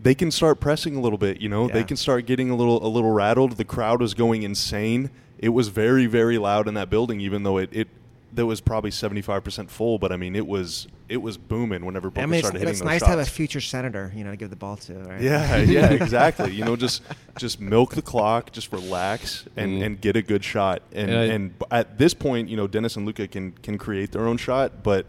they 0.00 0.14
can 0.14 0.30
start 0.30 0.60
pressing 0.60 0.94
a 0.94 1.00
little 1.00 1.18
bit. 1.18 1.40
You 1.40 1.48
know, 1.48 1.66
they 1.68 1.82
can 1.82 1.96
start 1.96 2.24
getting 2.26 2.50
a 2.50 2.54
little 2.56 2.84
a 2.84 2.88
little 2.88 3.10
rattled. 3.10 3.52
The 3.56 3.64
crowd 3.64 4.00
was 4.00 4.14
going 4.14 4.42
insane. 4.44 5.10
It 5.38 5.48
was 5.50 5.68
very 5.68 6.06
very 6.06 6.38
loud 6.38 6.68
in 6.68 6.74
that 6.74 6.88
building, 6.90 7.20
even 7.20 7.42
though 7.42 7.58
it 7.58 7.70
it 7.72 7.88
that 8.34 8.44
was 8.46 8.60
probably 8.60 8.90
75 8.90 9.42
percent 9.44 9.70
full. 9.70 9.98
But 9.98 10.12
I 10.12 10.16
mean, 10.16 10.36
it 10.36 10.46
was 10.46 10.86
it 11.08 11.16
was 11.22 11.36
booming 11.38 11.84
whenever 11.84 12.10
Booker 12.10 12.20
I 12.22 12.26
mean, 12.26 12.34
it's, 12.40 12.46
started 12.48 12.58
hitting 12.58 12.74
shots. 12.74 12.80
it's 12.82 12.86
nice 12.86 13.00
to 13.02 13.08
have 13.08 13.18
a 13.18 13.24
future 13.24 13.60
senator, 13.60 14.12
you 14.14 14.24
know, 14.24 14.30
to 14.32 14.36
give 14.36 14.50
the 14.50 14.56
ball 14.56 14.76
to. 14.76 14.94
Right? 14.94 15.20
Yeah, 15.20 15.56
yeah, 15.58 15.90
exactly. 15.90 16.52
You 16.52 16.64
know, 16.64 16.76
just 16.76 17.02
just 17.38 17.60
milk 17.60 17.94
the 17.94 18.02
clock, 18.02 18.52
just 18.52 18.70
relax 18.72 19.46
and, 19.56 19.72
Mhm. 19.80 19.86
and 19.86 20.00
get 20.00 20.16
a 20.16 20.22
good 20.22 20.44
shot. 20.44 20.82
And 20.92 21.10
And 21.10 21.18
I- 21.18 21.24
and 21.34 21.54
at 21.70 21.98
this 21.98 22.12
point, 22.14 22.48
you 22.48 22.56
know, 22.56 22.66
Dennis 22.66 22.96
and 22.96 23.06
Luka 23.06 23.26
can 23.26 23.52
can 23.62 23.78
create 23.78 24.12
their 24.12 24.26
own 24.26 24.36
shot, 24.36 24.82
but 24.82 25.06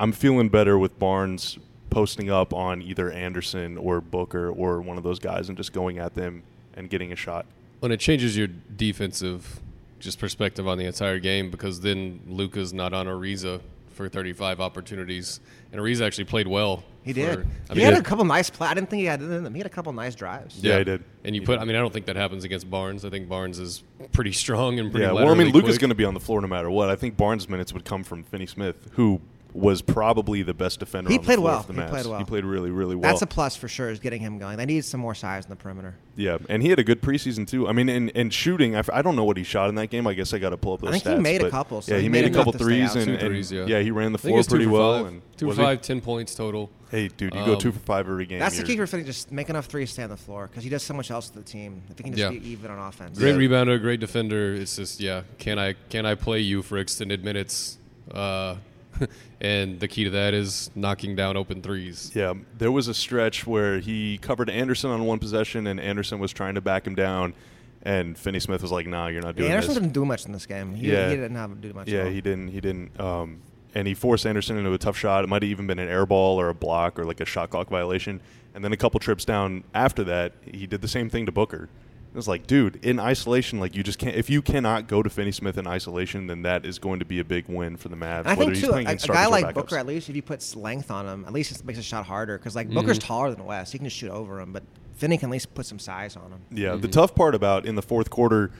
I'm 0.00 0.12
feeling 0.12 0.48
better 0.48 0.76
with 0.78 0.98
Barnes 0.98 1.58
posting 1.88 2.28
up 2.30 2.52
on 2.52 2.82
either 2.82 3.10
Anderson 3.10 3.78
or 3.78 4.00
Booker 4.00 4.50
or 4.50 4.82
one 4.82 4.98
of 4.98 5.04
those 5.04 5.18
guys 5.18 5.48
and 5.48 5.56
just 5.56 5.72
going 5.72 5.98
at 5.98 6.14
them 6.14 6.42
and 6.74 6.90
getting 6.90 7.12
a 7.12 7.16
shot. 7.16 7.46
when 7.80 7.92
it 7.92 8.00
changes 8.00 8.36
your 8.36 8.48
defensive 8.76 9.60
just 10.06 10.18
perspective 10.18 10.66
on 10.66 10.78
the 10.78 10.86
entire 10.86 11.18
game 11.18 11.50
because 11.50 11.80
then 11.80 12.20
Luka's 12.26 12.72
not 12.72 12.94
on 12.94 13.06
Ariza 13.06 13.60
for 13.90 14.08
35 14.08 14.60
opportunities, 14.60 15.40
and 15.72 15.80
Ariza 15.80 16.06
actually 16.06 16.24
played 16.24 16.46
well. 16.46 16.84
he 17.02 17.12
for- 17.12 17.18
did. 17.20 17.38
I 17.70 17.72
he 17.74 17.78
mean, 17.80 17.84
had 17.92 17.94
a 17.98 18.02
couple 18.02 18.24
nice 18.24 18.48
play. 18.50 18.68
I 18.68 18.74
didn't 18.74 18.88
think 18.90 19.00
he 19.00 19.06
had. 19.06 19.20
He 19.20 19.58
had 19.58 19.66
a 19.66 19.70
couple 19.70 19.92
nice 19.92 20.14
drives. 20.14 20.58
Yeah, 20.62 20.78
he 20.78 20.84
did. 20.84 21.02
And 21.24 21.34
you 21.34 21.40
He 21.42 21.46
put, 21.46 21.52
did. 21.54 21.62
I 21.62 21.64
mean, 21.64 21.76
I 21.76 21.80
don't 21.80 21.92
think 21.92 22.06
that 22.06 22.16
happens 22.16 22.44
against 22.44 22.70
Barnes. 22.70 23.04
I 23.04 23.10
think 23.10 23.28
Barnes 23.28 23.58
is 23.58 23.82
pretty 24.12 24.32
strong 24.32 24.78
and 24.78 24.90
pretty. 24.90 25.06
Yeah, 25.06 25.12
well, 25.12 25.28
I 25.28 25.34
mean, 25.34 25.48
Luka's 25.52 25.70
quick. 25.72 25.80
going 25.80 25.88
to 25.90 25.94
be 25.96 26.04
on 26.04 26.14
the 26.14 26.20
floor 26.20 26.40
no 26.40 26.46
matter 26.48 26.70
what. 26.70 26.88
I 26.90 26.96
think 26.96 27.16
Barnes' 27.16 27.48
minutes 27.48 27.72
would 27.72 27.84
come 27.84 28.04
from 28.04 28.22
Finney 28.22 28.46
Smith, 28.46 28.76
who 28.92 29.20
was 29.56 29.80
probably 29.82 30.42
the 30.42 30.54
best 30.54 30.80
defender. 30.80 31.10
He 31.10 31.18
on 31.18 31.24
played 31.24 31.36
floor 31.38 31.48
well. 31.50 31.62
For 31.62 31.72
the 31.72 31.80
He 31.82 31.86
Mavs. 31.86 31.90
played 31.90 32.06
well. 32.06 32.18
He 32.18 32.24
played 32.24 32.44
really, 32.44 32.70
really 32.70 32.94
well. 32.94 33.10
That's 33.10 33.22
a 33.22 33.26
plus 33.26 33.56
for 33.56 33.68
sure. 33.68 33.88
Is 33.90 33.98
getting 33.98 34.20
him 34.20 34.38
going. 34.38 34.56
They 34.58 34.66
need 34.66 34.84
some 34.84 35.00
more 35.00 35.14
size 35.14 35.44
in 35.44 35.50
the 35.50 35.56
perimeter. 35.56 35.96
Yeah, 36.14 36.38
and 36.48 36.62
he 36.62 36.68
had 36.70 36.78
a 36.78 36.84
good 36.84 37.02
preseason 37.02 37.46
too. 37.46 37.68
I 37.68 37.72
mean, 37.72 37.88
and, 37.88 38.10
and 38.14 38.32
shooting, 38.32 38.74
I, 38.74 38.80
f- 38.80 38.90
I 38.92 39.02
don't 39.02 39.16
know 39.16 39.24
what 39.24 39.36
he 39.36 39.42
shot 39.44 39.68
in 39.68 39.74
that 39.76 39.88
game. 39.88 40.06
I 40.06 40.14
guess 40.14 40.32
I 40.32 40.38
got 40.38 40.50
to 40.50 40.56
pull 40.56 40.74
up 40.74 40.80
those 40.80 40.88
I 40.94 40.98
think 40.98 41.16
he 41.16 41.22
made 41.22 41.42
a 41.42 41.50
couple, 41.50 41.82
so 41.82 41.92
yeah, 41.92 41.98
he 41.98 42.04
he 42.04 42.08
made 42.08 42.24
made 42.24 42.32
a 42.32 42.34
couple 42.36 42.52
threes, 42.52 42.94
and, 42.94 43.10
and- 43.10 43.20
threes, 43.20 43.50
yeah. 43.52 43.80
he 43.80 43.90
ran 43.90 44.12
the 44.12 44.18
floor 44.18 44.42
pretty 44.44 44.66
well. 44.66 45.02
five. 45.04 45.06
And 45.12 45.22
two 45.36 45.46
was 45.46 45.56
for 45.56 45.62
he? 45.62 45.66
five, 45.68 45.82
ten 45.82 46.00
points 46.00 46.34
total. 46.34 46.70
Hey, 46.90 47.08
dude, 47.08 47.34
you 47.34 47.44
go 47.44 47.54
Um, 47.54 47.58
two 47.58 47.72
for 47.72 47.80
five 47.80 48.06
every 48.08 48.26
game. 48.26 48.38
That's 48.38 48.56
the 48.56 48.62
key 48.64 48.76
for 48.76 48.86
Finney. 48.86 49.02
Just 49.04 49.32
make 49.32 49.48
enough 49.50 49.66
threes 49.66 49.88
to 49.88 49.92
stay 49.94 50.02
on 50.04 50.10
the 50.10 50.16
floor 50.16 50.46
because 50.46 50.62
he 50.62 50.70
does 50.70 50.84
so 50.84 50.94
much 50.94 51.10
else 51.10 51.28
to 51.30 51.34
the 51.38 51.44
team. 51.44 51.82
If 51.90 51.98
he 51.98 52.04
can 52.04 52.12
just 52.14 52.20
Yeah. 52.32 52.38
be 52.38 52.48
even 52.50 52.70
on 52.70 52.78
offense. 52.78 53.18
Great 53.18 53.32
Yeah. 53.32 53.48
rebounder, 53.48 53.80
great 53.80 53.98
defender. 54.00 54.54
It's 54.54 54.76
just 54.76 55.00
yeah, 55.00 55.22
can 55.38 55.58
I 55.58 55.74
can 55.90 56.06
I 56.06 56.14
play 56.14 56.40
you 56.40 56.62
for 56.62 56.78
extended 56.78 57.24
minutes? 57.24 57.78
Uh, 58.10 58.54
and 59.40 59.80
the 59.80 59.88
key 59.88 60.04
to 60.04 60.10
that 60.10 60.34
is 60.34 60.70
knocking 60.74 61.16
down 61.16 61.36
open 61.36 61.62
threes. 61.62 62.10
Yeah, 62.14 62.34
there 62.58 62.72
was 62.72 62.88
a 62.88 62.94
stretch 62.94 63.46
where 63.46 63.78
he 63.80 64.18
covered 64.18 64.50
Anderson 64.50 64.90
on 64.90 65.04
one 65.06 65.18
possession, 65.18 65.66
and 65.66 65.78
Anderson 65.80 66.18
was 66.18 66.32
trying 66.32 66.54
to 66.56 66.60
back 66.60 66.86
him 66.86 66.94
down, 66.94 67.34
And 67.82 68.18
Finney 68.18 68.40
Smith 68.40 68.62
was 68.62 68.72
like, 68.72 68.86
"Nah, 68.88 69.06
you're 69.08 69.22
not 69.22 69.36
doing 69.36 69.48
that. 69.48 69.54
Anderson 69.56 69.74
this." 69.74 69.82
didn't 69.82 69.92
do 69.94 70.04
much 70.04 70.26
in 70.26 70.32
this 70.32 70.44
game. 70.46 70.74
He, 70.74 70.90
Yeah. 70.90 71.08
he 71.08 71.14
didn't 71.16 71.36
have 71.36 71.50
to 71.50 71.56
do 71.56 71.72
much. 71.72 71.86
at 71.88 71.94
Yeah, 71.94 72.02
all. 72.04 72.10
he 72.10 72.20
didn't. 72.20 72.48
He 72.48 72.60
didn't. 72.60 72.98
Um, 72.98 73.38
and 73.76 73.86
he 73.86 73.94
forced 73.94 74.26
Anderson 74.26 74.56
into 74.56 74.72
a 74.72 74.78
tough 74.78 74.96
shot. 74.96 75.22
It 75.22 75.28
might 75.28 75.42
have 75.42 75.50
even 75.50 75.66
been 75.68 75.78
an 75.78 75.88
air 75.88 76.04
ball 76.06 76.40
or 76.40 76.48
a 76.48 76.54
block 76.54 76.98
or 76.98 77.04
like 77.04 77.20
a 77.20 77.24
shot 77.24 77.50
clock 77.50 77.68
violation. 77.68 78.20
And 78.54 78.64
then 78.64 78.72
a 78.72 78.76
couple 78.76 78.98
trips 79.00 79.24
down 79.24 79.62
after 79.74 80.02
that, 80.04 80.32
he 80.42 80.66
did 80.66 80.80
the 80.80 80.88
same 80.88 81.10
thing 81.10 81.26
to 81.26 81.32
Booker. 81.32 81.68
It 82.12 82.16
was 82.16 82.26
like, 82.28 82.46
dude, 82.46 82.82
in 82.82 82.98
isolation, 82.98 83.60
like 83.60 83.74
you 83.76 83.82
just 83.82 83.98
can't. 83.98 84.16
If 84.16 84.30
you 84.30 84.40
cannot 84.40 84.88
go 84.88 85.02
to 85.02 85.10
Finney 85.10 85.32
Smith 85.32 85.58
in 85.58 85.66
isolation, 85.66 86.26
then 86.28 86.42
that 86.42 86.64
is 86.64 86.78
going 86.78 86.98
to 87.00 87.04
be 87.04 87.18
a 87.20 87.24
big 87.24 87.46
win 87.46 87.76
for 87.76 87.88
the 87.90 87.96
Mavs. 87.96 88.20
And 88.20 88.28
I 88.28 88.34
think 88.34 88.56
too, 88.56 88.70
a, 88.72 88.78
a 88.78 88.94
guy 88.96 89.26
like. 89.26 89.54
Booker, 89.54 89.76
at 89.76 89.86
least 89.86 90.08
if 90.08 90.16
you 90.16 90.22
put 90.22 90.56
length 90.56 90.90
on 90.90 91.06
him, 91.06 91.24
at 91.26 91.32
least 91.34 91.52
it 91.52 91.64
makes 91.66 91.78
a 91.78 91.82
shot 91.82 92.06
harder. 92.06 92.38
Because 92.38 92.54
Mm-hmm. 92.54 92.70
like 92.70 92.74
Booker's 92.74 92.98
taller 92.98 93.30
than 93.30 93.44
Wes, 93.44 93.70
he 93.72 93.78
can 93.78 93.86
just 93.86 93.96
shoot 93.98 94.10
over 94.10 94.40
him. 94.40 94.52
But 94.52 94.62
Finney 94.94 95.18
can 95.18 95.28
at 95.28 95.32
least 95.32 95.52
put 95.54 95.66
some 95.66 95.78
size 95.78 96.16
on 96.16 96.30
him. 96.30 96.40
Yeah, 96.50 96.76
the 96.76 96.88
tough 96.88 97.14
part 97.14 97.34
about 97.34 97.66
in 97.66 97.74
the 97.74 97.82
fourth 97.82 98.08
quarter, 98.08 98.50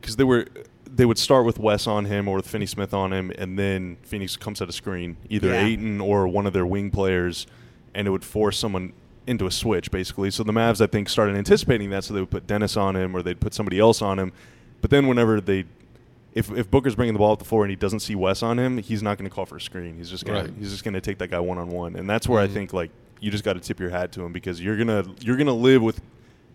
because 0.00 0.16
they 0.16 0.24
were 0.24 0.46
they 0.94 1.04
would 1.04 1.18
start 1.18 1.44
with 1.44 1.58
Wes 1.58 1.86
on 1.86 2.06
him 2.06 2.26
or 2.28 2.36
with 2.36 2.48
Finney 2.48 2.64
Smith 2.66 2.94
on 2.94 3.12
him, 3.12 3.30
and 3.36 3.58
then 3.58 3.96
Phoenix 4.02 4.36
comes 4.36 4.62
at 4.62 4.68
a 4.68 4.72
screen, 4.72 5.16
either 5.28 5.48
Yeah. 5.48 5.64
Ayton 5.64 6.00
or 6.00 6.26
one 6.28 6.46
of 6.46 6.52
their 6.54 6.66
wing 6.66 6.90
players, 6.90 7.46
and 7.94 8.06
it 8.06 8.10
would 8.10 8.24
force 8.24 8.58
someone 8.58 8.92
into 9.26 9.46
a 9.46 9.50
switch 9.50 9.90
basically. 9.90 10.30
So 10.30 10.42
the 10.42 10.52
Mavs, 10.52 10.80
I 10.80 10.86
think, 10.86 11.08
started 11.08 11.36
anticipating 11.36 11.90
that, 11.90 12.04
so 12.04 12.14
they 12.14 12.20
would 12.20 12.30
put 12.30 12.46
Dennis 12.46 12.76
on 12.76 12.96
him 12.96 13.14
or 13.16 13.22
they'd 13.22 13.40
put 13.40 13.54
somebody 13.54 13.78
else 13.78 14.02
on 14.02 14.18
him. 14.18 14.32
But 14.80 14.90
then 14.90 15.06
whenever 15.06 15.40
they 15.40 15.64
if, 16.34 16.50
if 16.50 16.70
Booker's 16.70 16.94
bringing 16.94 17.12
the 17.12 17.18
ball 17.18 17.32
up 17.32 17.38
the 17.38 17.44
floor 17.44 17.62
and 17.62 17.70
he 17.70 17.76
doesn't 17.76 18.00
see 18.00 18.14
Wes 18.14 18.42
on 18.42 18.58
him, 18.58 18.78
he's 18.78 19.02
not 19.02 19.18
going 19.18 19.28
to 19.28 19.34
call 19.34 19.44
for 19.44 19.56
a 19.56 19.60
screen. 19.60 19.96
He's 19.96 20.08
just 20.08 20.24
going 20.24 20.38
Right. 20.38 20.54
to 20.54 20.60
he's 20.60 20.70
just 20.70 20.84
going 20.84 20.94
to 20.94 21.00
take 21.00 21.18
that 21.18 21.30
guy 21.30 21.40
one 21.40 21.58
on 21.58 21.68
one, 21.68 21.96
and 21.96 22.08
that's 22.08 22.28
where 22.28 22.40
I 22.40 22.46
mm-hmm. 22.46 22.54
think 22.54 22.72
like 22.72 22.90
you 23.20 23.30
just 23.30 23.44
got 23.44 23.54
to 23.54 23.60
tip 23.60 23.78
your 23.78 23.90
hat 23.90 24.12
to 24.12 24.24
him 24.24 24.32
because 24.32 24.60
you're 24.60 24.76
gonna 24.76 25.04
you're 25.20 25.36
gonna 25.36 25.52
live 25.52 25.82
with 25.82 26.00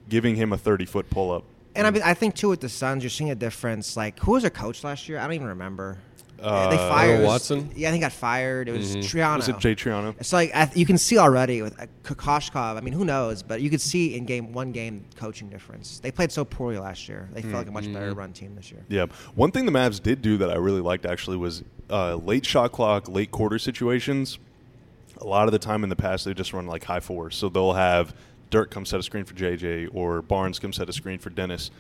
giving 0.10 0.36
him 0.36 0.54
a 0.54 0.58
30 0.58 0.86
foot 0.86 1.10
pull 1.10 1.32
up. 1.32 1.44
And 1.76 1.86
I 1.86 1.92
mean, 1.92 2.02
I 2.04 2.14
think 2.14 2.36
too 2.36 2.50
with 2.50 2.60
the 2.62 2.70
Suns, 2.70 3.04
you're 3.04 3.10
seeing 3.10 3.30
a 3.30 3.36
difference. 3.36 3.96
Like, 3.96 4.20
who 4.20 4.32
was 4.32 4.44
their 4.44 4.50
coach 4.50 4.84
last 4.84 5.08
year? 5.08 5.20
I 5.20 5.24
don't 5.24 5.34
even 5.34 5.48
remember. 5.48 6.00
Uh, 6.40 6.70
they 6.70 6.78
fired 6.78 7.20
Earl 7.22 7.26
Watson? 7.26 7.72
Yeah, 7.76 7.90
I 7.90 7.92
think 7.92 8.02
got 8.02 8.12
fired. 8.12 8.70
It 8.70 8.74
was 8.74 8.96
Triano. 8.98 9.38
Was 9.38 9.50
it 9.50 9.58
Jay 9.60 9.76
Triano? 9.76 10.16
It's 10.20 10.32
like 10.32 10.54
I, 10.54 10.70
you 10.76 10.86
can 10.86 10.98
see 10.98 11.18
already 11.18 11.62
with 11.62 11.80
uh, 11.80 11.88
Kokoshkov. 12.04 12.78
I 12.78 12.82
mean, 12.82 12.94
who 12.94 13.06
knows? 13.06 13.42
But 13.44 13.62
you 13.62 13.70
could 13.70 13.82
see 13.82 14.16
in 14.16 14.26
game 14.26 14.54
one 14.54 14.72
game 14.72 15.06
coaching 15.16 15.50
difference. 15.50 16.00
They 16.00 16.12
played 16.12 16.32
so 16.32 16.46
poorly 16.46 16.78
last 16.78 17.10
year. 17.10 17.30
They 17.34 17.42
felt 17.42 17.56
like 17.56 17.68
a 17.68 17.72
much 17.72 17.92
better 17.92 18.14
run 18.14 18.34
team 18.34 18.56
this 18.56 18.72
year. 18.72 18.86
Yeah. 18.88 19.08
One 19.36 19.52
thing 19.52 19.66
the 19.66 19.72
Mavs 19.72 20.02
did 20.02 20.22
do 20.22 20.38
that 20.38 20.50
I 20.50 20.56
really 20.56 20.82
liked 20.82 21.06
actually 21.06 21.38
was 21.38 21.64
uh, 21.90 22.16
late 22.16 22.46
shot 22.46 22.72
clock, 22.72 23.10
late 23.10 23.32
quarter 23.32 23.58
situations. 23.58 24.38
A 25.20 25.26
lot 25.26 25.48
of 25.48 25.52
the 25.52 25.60
time 25.60 25.84
in 25.84 25.90
the 25.90 25.96
past, 25.96 26.26
they 26.26 26.34
just 26.34 26.54
run 26.54 26.68
like 26.68 26.84
high 26.84 27.00
fours. 27.00 27.36
So 27.36 27.50
they'll 27.50 27.74
have 27.74 28.14
Dirk 28.50 28.70
come 28.70 28.86
set 28.86 29.00
a 29.00 29.04
screen 29.04 29.26
for 29.26 29.34
JJ 29.34 29.90
or 29.94 30.22
Barnes 30.22 30.60
come 30.60 30.72
set 30.72 30.88
a 30.90 30.94
screen 30.94 31.20
for 31.20 31.30
Dennis. 31.30 31.72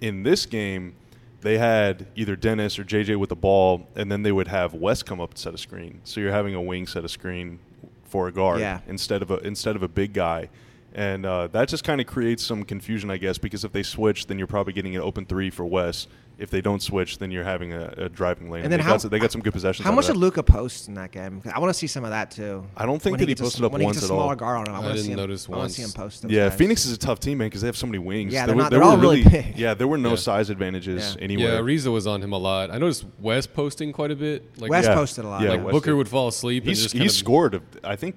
In 0.00 0.22
this 0.22 0.46
game, 0.46 0.94
they 1.42 1.58
had 1.58 2.06
either 2.16 2.34
Dennis 2.36 2.78
or 2.78 2.84
JJ 2.84 3.16
with 3.16 3.28
the 3.28 3.36
ball, 3.36 3.86
and 3.94 4.10
then 4.10 4.22
they 4.22 4.32
would 4.32 4.48
have 4.48 4.74
Wes 4.74 5.02
come 5.02 5.20
up 5.20 5.30
and 5.30 5.38
set 5.38 5.52
a 5.54 5.58
screen. 5.58 6.00
So 6.04 6.20
you're 6.20 6.32
having 6.32 6.54
a 6.54 6.62
wing 6.62 6.86
set 6.86 7.04
a 7.04 7.08
screen 7.08 7.58
for 8.04 8.28
a 8.28 8.32
guard 8.32 8.60
Yeah. 8.60 8.80
instead 8.88 9.22
of 9.22 9.30
a 9.30 9.38
instead 9.38 9.76
of 9.76 9.82
a 9.82 9.88
big 9.88 10.12
guy. 10.12 10.48
And 10.94 11.24
uh, 11.24 11.46
that 11.48 11.68
just 11.68 11.84
kind 11.84 12.00
of 12.02 12.06
creates 12.06 12.44
some 12.44 12.64
confusion, 12.64 13.10
I 13.10 13.16
guess, 13.16 13.38
because 13.38 13.64
if 13.64 13.72
they 13.72 13.82
switch, 13.82 14.26
then 14.26 14.36
you're 14.38 14.46
probably 14.46 14.74
getting 14.74 14.94
an 14.94 15.00
open 15.02 15.24
three 15.24 15.48
for 15.48 15.64
Wes. 15.64 16.06
If 16.42 16.50
they 16.50 16.60
don't 16.60 16.82
switch, 16.82 17.18
then 17.18 17.30
you're 17.30 17.44
having 17.44 17.72
a, 17.72 17.94
a 17.96 18.08
driving 18.08 18.50
lane. 18.50 18.64
And 18.64 18.72
then 18.72 18.80
they, 18.80 18.84
how 18.84 18.98
got, 18.98 19.10
they 19.10 19.18
got 19.20 19.30
some 19.30 19.40
good 19.42 19.52
possessions. 19.52 19.86
How 19.86 19.92
much 19.92 20.08
of 20.08 20.14
did. 20.16 20.20
Luka 20.20 20.42
post 20.42 20.88
in 20.88 20.94
that 20.94 21.12
game? 21.12 21.40
I 21.54 21.60
want 21.60 21.70
to 21.70 21.74
see 21.78 21.86
some 21.86 22.02
of 22.02 22.10
that 22.10 22.32
too. 22.32 22.66
I 22.76 22.84
don't 22.84 23.00
think 23.00 23.12
When 23.12 23.20
that 23.20 23.28
he 23.28 23.34
gets 23.34 23.40
a- 23.40 23.44
posted 23.44 23.64
up 23.64 23.70
when 23.72 23.82
once 23.84 23.96
he 23.98 24.00
gets 24.00 24.10
at 24.10 24.14
a 24.14 24.18
all. 24.18 24.34
guard 24.34 24.68
on 24.68 24.74
him. 24.74 24.74
I, 24.74 24.78
I 24.88 24.92
didn't 24.92 25.04
see 25.04 25.10
him, 25.12 25.16
notice 25.18 25.48
I 25.48 25.52
want 25.52 25.68
to 25.70 25.74
see 25.76 25.82
him 25.82 25.90
post. 25.92 26.24
Yeah, 26.28 26.48
guys. 26.48 26.58
Phoenix 26.58 26.84
is 26.84 26.92
a 26.92 26.98
tough 26.98 27.20
team, 27.20 27.38
man, 27.38 27.46
because 27.46 27.60
they 27.60 27.68
have 27.68 27.76
so 27.76 27.86
many 27.86 27.98
wings. 27.98 28.32
Yeah, 28.32 28.46
there 28.46 28.48
they're 28.48 28.56
were, 28.56 28.62
not- 28.62 28.70
there 28.70 28.80
they're 28.80 28.88
all 28.88 28.96
really 28.98 29.22
big. 29.22 29.56
Yeah, 29.56 29.74
there 29.74 29.86
were 29.86 29.98
no 29.98 30.10
Yeah. 30.10 30.16
size 30.16 30.50
advantages 30.50 31.14
Yeah. 31.16 31.22
anywhere. 31.22 31.54
Yeah, 31.54 31.60
Ariza 31.60 31.92
was 31.92 32.06
on 32.08 32.20
him 32.22 32.32
a 32.32 32.38
lot. 32.38 32.70
I 32.72 32.78
noticed 32.78 33.04
Wes 33.20 33.46
posting 33.46 33.92
quite 33.92 34.10
a 34.10 34.16
bit. 34.16 34.58
Like 34.58 34.70
Wes 34.70 34.84
Yeah. 34.86 34.94
posted 34.94 35.24
a 35.24 35.28
lot. 35.28 35.42
Yeah, 35.42 35.50
like 35.50 35.70
Booker 35.70 35.94
would 35.94 36.08
fall 36.08 36.26
asleep 36.28 36.64
and 36.64 36.70
He's, 36.70 36.82
just 36.82 36.94
he 36.96 37.08
scored, 37.08 37.62
I 37.84 37.94
think, 37.94 38.16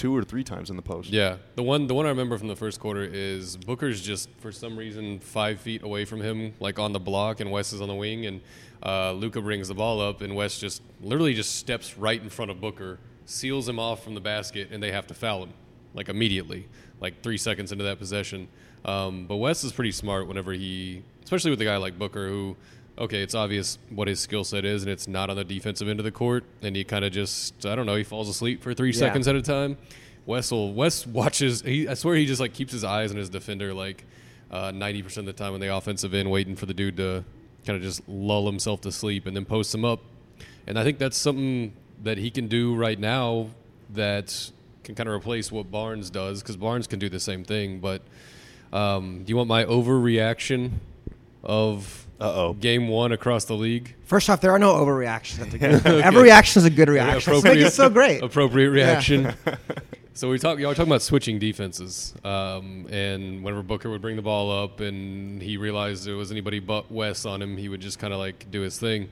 two 0.00 0.16
or 0.16 0.24
three 0.24 0.42
times 0.42 0.70
in 0.70 0.76
the 0.76 0.82
post. 0.82 1.10
Yeah, 1.10 1.36
the 1.56 1.62
one 1.62 1.86
the 1.86 1.92
one 1.92 2.06
I 2.06 2.08
remember 2.08 2.38
from 2.38 2.48
the 2.48 2.56
first 2.56 2.80
quarter 2.80 3.04
is 3.04 3.58
Booker's 3.58 4.00
just 4.00 4.30
for 4.38 4.50
some 4.50 4.78
reason 4.78 5.20
five 5.20 5.60
feet 5.60 5.82
away 5.82 6.06
from 6.06 6.22
him, 6.22 6.54
like 6.58 6.78
on 6.78 6.94
the 6.94 6.98
block, 6.98 7.40
and 7.40 7.50
Wes 7.50 7.74
is 7.74 7.82
on 7.82 7.88
the 7.88 7.94
wing, 7.94 8.24
and 8.24 8.40
uh, 8.82 9.12
Luka 9.12 9.42
brings 9.42 9.68
the 9.68 9.74
ball 9.74 10.00
up, 10.00 10.22
and 10.22 10.34
Wes 10.34 10.58
just 10.58 10.80
literally 11.02 11.34
just 11.34 11.56
steps 11.56 11.98
right 11.98 12.20
in 12.20 12.30
front 12.30 12.50
of 12.50 12.62
Booker, 12.62 12.98
seals 13.26 13.68
him 13.68 13.78
off 13.78 14.02
from 14.02 14.14
the 14.14 14.22
basket, 14.22 14.68
and 14.70 14.82
they 14.82 14.90
have 14.90 15.06
to 15.08 15.14
foul 15.14 15.42
him 15.42 15.52
like 15.92 16.08
immediately, 16.08 16.66
like 16.98 17.22
three 17.22 17.36
seconds 17.36 17.70
into 17.70 17.84
that 17.84 17.98
possession. 17.98 18.48
Um, 18.86 19.26
but 19.26 19.36
Wes 19.36 19.64
is 19.64 19.72
pretty 19.72 19.92
smart 19.92 20.26
whenever 20.26 20.54
he, 20.54 21.02
especially 21.22 21.50
with 21.50 21.60
a 21.60 21.66
guy 21.66 21.76
like 21.76 21.98
Booker, 21.98 22.26
who. 22.26 22.56
Okay, 23.00 23.22
it's 23.22 23.34
obvious 23.34 23.78
what 23.88 24.08
his 24.08 24.20
skill 24.20 24.44
set 24.44 24.64
is, 24.66 24.82
and 24.82 24.92
it's 24.92 25.08
not 25.08 25.30
on 25.30 25.36
the 25.36 25.44
defensive 25.44 25.88
end 25.88 25.98
of 25.98 26.04
the 26.04 26.12
court. 26.12 26.44
And 26.60 26.76
he 26.76 26.84
kind 26.84 27.02
of 27.02 27.12
just, 27.12 27.64
I 27.64 27.74
don't 27.74 27.86
know, 27.86 27.96
he 27.96 28.04
falls 28.04 28.28
asleep 28.28 28.62
for 28.62 28.74
three 28.74 28.90
Yeah. 28.90 28.98
seconds 28.98 29.26
at 29.26 29.34
a 29.36 29.40
time. 29.42 29.78
Wessel 30.26 30.74
Wes 30.74 31.06
watches. 31.06 31.62
He, 31.62 31.88
I 31.88 31.94
swear 31.94 32.14
he 32.16 32.26
just 32.26 32.40
like 32.40 32.52
keeps 32.52 32.72
his 32.72 32.84
eyes 32.84 33.10
on 33.10 33.16
his 33.16 33.30
defender 33.30 33.72
like 33.72 34.04
uh, 34.50 34.70
ninety 34.70 35.02
percent 35.02 35.26
of 35.28 35.34
the 35.34 35.42
time 35.42 35.54
on 35.54 35.60
the 35.60 35.74
offensive 35.74 36.12
end, 36.12 36.30
waiting 36.30 36.56
for 36.56 36.66
the 36.66 36.74
dude 36.74 36.98
to 36.98 37.24
kind 37.64 37.76
of 37.76 37.82
just 37.82 38.06
lull 38.06 38.44
himself 38.46 38.82
to 38.82 38.92
sleep 38.92 39.26
and 39.26 39.34
then 39.34 39.46
post 39.46 39.74
him 39.74 39.84
up. 39.84 40.00
And 40.66 40.78
I 40.78 40.84
think 40.84 40.98
that's 40.98 41.16
something 41.16 41.72
that 42.02 42.18
he 42.18 42.30
can 42.30 42.48
do 42.48 42.74
right 42.76 42.98
now 42.98 43.48
that 43.94 44.50
can 44.84 44.94
kind 44.94 45.08
of 45.08 45.14
replace 45.14 45.50
what 45.50 45.70
Barnes 45.70 46.10
does 46.10 46.42
because 46.42 46.56
Barnes 46.56 46.86
can 46.86 46.98
do 46.98 47.08
the 47.08 47.20
same 47.20 47.44
thing. 47.44 47.80
But 47.80 48.02
um, 48.74 49.24
do 49.24 49.30
you 49.30 49.36
want 49.38 49.48
my 49.48 49.64
overreaction 49.64 50.72
of 51.42 52.06
Uh-oh. 52.20 52.52
game 52.54 52.88
one 52.88 53.12
across 53.12 53.44
the 53.46 53.54
league? 53.54 53.94
First 54.04 54.28
off, 54.28 54.40
there 54.40 54.50
are 54.52 54.58
no 54.58 54.74
overreactions. 54.74 55.40
at 55.40 55.50
the 55.50 55.58
game. 55.90 56.02
Every 56.04 56.22
reaction 56.22 56.60
is 56.60 56.66
a 56.66 56.70
good 56.70 56.88
reaction. 56.88 57.32
That's 57.32 57.44
what 57.44 57.54
makes 57.54 57.68
it 57.68 57.72
so 57.72 57.88
great. 57.88 58.22
Appropriate 58.22 58.70
reaction. 58.70 59.34
so 60.14 60.28
we 60.28 60.38
talk. 60.38 60.58
Y'all 60.58 60.68
were 60.68 60.74
talking 60.74 60.90
about 60.90 61.02
switching 61.02 61.38
defenses, 61.38 62.14
um, 62.24 62.86
and 62.90 63.42
whenever 63.42 63.62
Booker 63.62 63.88
would 63.90 64.02
bring 64.02 64.16
the 64.16 64.22
ball 64.22 64.50
up, 64.64 64.80
and 64.80 65.40
he 65.40 65.56
realized 65.56 66.04
there 66.06 66.16
was 66.16 66.30
anybody 66.30 66.58
but 66.60 66.90
Wes 66.92 67.24
on 67.24 67.40
him, 67.40 67.56
he 67.56 67.68
would 67.68 67.80
just 67.80 67.98
kind 67.98 68.12
of 68.12 68.18
like 68.18 68.50
do 68.50 68.60
his 68.60 68.78
thing. 68.78 69.08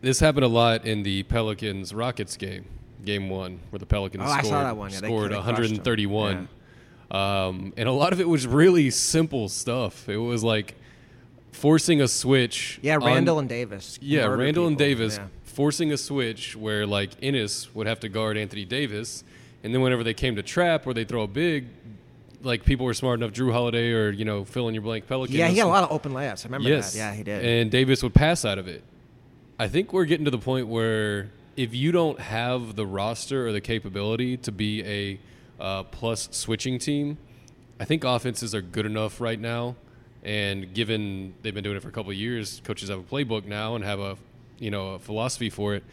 This 0.00 0.20
happened 0.20 0.44
a 0.44 0.48
lot 0.48 0.84
in 0.84 1.02
the 1.02 1.22
Pelicans 1.24 1.92
Rockets 1.94 2.36
game, 2.36 2.64
game 3.04 3.28
one, 3.28 3.60
where 3.70 3.78
the 3.78 3.86
Pelicans 3.86 4.24
Oh, 4.26 4.30
I 4.30 4.38
scored, 4.38 4.46
saw 4.52 4.62
that 4.64 4.76
one. 4.76 4.90
Yeah, 4.90 4.98
scored 4.98 5.30
they 5.30 5.34
crushed 5.36 5.48
'em. 5.48 5.56
131. 5.56 6.48
Um, 7.10 7.72
and 7.76 7.88
a 7.88 7.92
lot 7.92 8.12
of 8.12 8.20
it 8.20 8.28
was 8.28 8.46
really 8.46 8.90
simple 8.90 9.48
stuff. 9.48 10.08
It 10.08 10.16
was 10.16 10.42
like 10.42 10.74
forcing 11.52 12.00
a 12.00 12.08
switch. 12.08 12.78
Yeah, 12.82 12.96
on- 12.96 13.04
Randle 13.04 13.38
and 13.38 13.48
Davis. 13.48 13.98
yeah, 14.02 14.26
Randle 14.26 14.66
and. 14.66 14.76
Davis 14.76 15.16
Yeah. 15.16 15.26
forcing 15.44 15.92
a 15.92 15.96
switch 15.96 16.56
where 16.56 16.86
like 16.86 17.10
Ennis 17.22 17.74
would 17.74 17.86
have 17.86 18.00
to 18.00 18.08
guard 18.08 18.36
Anthony 18.36 18.64
Davis, 18.64 19.24
and 19.62 19.72
then 19.74 19.80
whenever 19.82 20.02
they 20.04 20.14
came 20.14 20.36
to 20.36 20.42
trap 20.42 20.86
or 20.86 20.94
they 20.94 21.04
throw 21.04 21.22
a 21.22 21.26
big, 21.28 21.66
like 22.42 22.64
people 22.64 22.84
were 22.86 22.94
smart 22.94 23.20
enough, 23.20 23.32
Jrue 23.32 23.52
Holiday 23.52 23.92
or 23.92 24.10
you 24.10 24.24
know 24.24 24.44
fill 24.44 24.68
in 24.68 24.74
your 24.74 24.82
blank 24.82 25.06
Pelican. 25.06 25.36
Yeah, 25.36 25.48
he 25.48 25.58
had 25.58 25.66
a 25.66 25.68
lot 25.68 25.84
of 25.84 25.92
open 25.92 26.12
layups. 26.12 26.44
I 26.44 26.48
remember 26.48 26.68
Yes, 26.68 26.92
that. 26.92 26.98
Yeah, 26.98 27.14
he 27.14 27.22
did. 27.22 27.44
And 27.44 27.70
Davis 27.70 28.02
would 28.02 28.14
pass 28.14 28.44
out 28.44 28.58
of 28.58 28.66
it. 28.68 28.82
I 29.58 29.68
think 29.68 29.92
we're 29.92 30.04
getting 30.04 30.24
to 30.26 30.30
the 30.30 30.38
point 30.38 30.66
where 30.68 31.30
if 31.56 31.72
you 31.74 31.90
don't 31.92 32.20
have 32.20 32.76
the 32.76 32.84
roster 32.84 33.46
or 33.46 33.52
the 33.52 33.60
capability 33.62 34.36
to 34.38 34.52
be 34.52 34.82
a 34.84 35.18
uh, 35.60 35.84
plus 35.84 36.28
switching 36.32 36.78
team, 36.78 37.18
I 37.78 37.84
think 37.84 38.04
offenses 38.04 38.54
are 38.54 38.62
good 38.62 38.86
enough 38.86 39.20
right 39.20 39.40
now. 39.40 39.76
And 40.22 40.74
given 40.74 41.34
they've 41.42 41.54
been 41.54 41.64
doing 41.64 41.76
it 41.76 41.82
for 41.82 41.88
a 41.88 41.92
couple 41.92 42.10
of 42.10 42.16
years, 42.16 42.60
coaches 42.64 42.88
have 42.88 42.98
a 42.98 43.02
playbook 43.02 43.44
now 43.44 43.76
and 43.76 43.84
have 43.84 44.00
a 44.00 44.16
you 44.58 44.70
know 44.70 44.94
a 44.94 44.98
philosophy 44.98 45.50
for 45.50 45.74
it, 45.74 45.84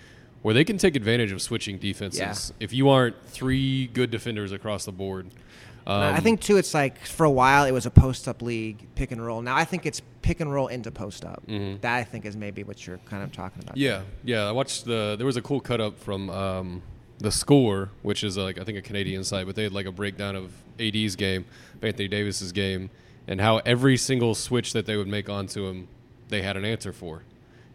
where 0.41 0.54
they 0.54 0.63
can 0.63 0.78
take 0.78 0.95
advantage 0.95 1.32
of 1.32 1.41
switching 1.41 1.78
defenses. 1.78 2.19
Yeah. 2.19 2.63
If 2.63 2.73
you 2.73 2.89
aren't 2.89 3.15
three 3.28 3.88
good 3.88 4.10
defenders 4.10 4.52
across 4.52 4.86
the 4.86 4.91
board, 4.91 5.28
um, 5.86 6.15
I 6.15 6.19
think 6.19 6.41
too, 6.41 6.58
it's 6.58 6.73
like 6.73 7.06
for 7.06 7.26
a 7.26 7.32
while 7.32 7.65
it 7.65 7.71
was 7.71 7.86
a 7.86 7.91
post 7.91 8.28
up 8.28 8.41
league, 8.41 8.88
pick 8.95 9.12
and 9.12 9.23
roll. 9.23 9.41
Now 9.41 9.56
I 9.56 9.65
think 9.65 9.86
it's 9.86 10.02
pick 10.21 10.39
and 10.39 10.52
roll 10.52 10.67
into 10.67 10.91
post 10.91 11.26
up. 11.26 11.43
That 11.45 11.95
I 11.95 12.04
think 12.04 12.26
is 12.26 12.38
maybe 12.38 12.63
what 12.63 12.88
you're 12.88 12.99
kind 12.99 13.23
of 13.23 13.32
talking 13.32 13.62
about. 13.62 13.76
Mm-hmm. 13.76 13.84
Yeah, 13.84 14.02
yeah. 14.23 14.47
I 14.47 14.52
watched 14.52 14.86
the. 14.86 15.15
There 15.17 15.26
was 15.26 15.38
a 15.38 15.41
cool 15.41 15.60
cut 15.60 15.82
up 15.82 15.99
from 15.99 16.30
um, 16.30 16.82
the 17.19 17.32
score, 17.32 17.89
which 18.02 18.23
is 18.23 18.38
like 18.38 18.60
I 18.60 18.63
think 18.63 18.78
a 18.78 18.82
Canadian 18.82 19.23
site, 19.23 19.45
but 19.45 19.56
they 19.56 19.63
had 19.63 19.73
like 19.73 19.86
a 19.86 19.91
breakdown 19.91 20.36
of 20.36 20.52
AD's 20.80 21.15
game, 21.15 21.45
Anthony 21.82 22.08
Davis's 22.08 22.52
game, 22.52 22.89
and 23.28 23.39
how 23.39 23.58
every 23.60 23.97
single 23.97 24.36
switch 24.36 24.73
that 24.73 24.86
they 24.86 24.97
would 24.97 25.08
make 25.08 25.30
onto 25.30 25.65
him, 25.67 25.88
they 26.30 26.41
had 26.41 26.58
an 26.58 26.65
answer 26.65 26.91
for. 26.91 27.23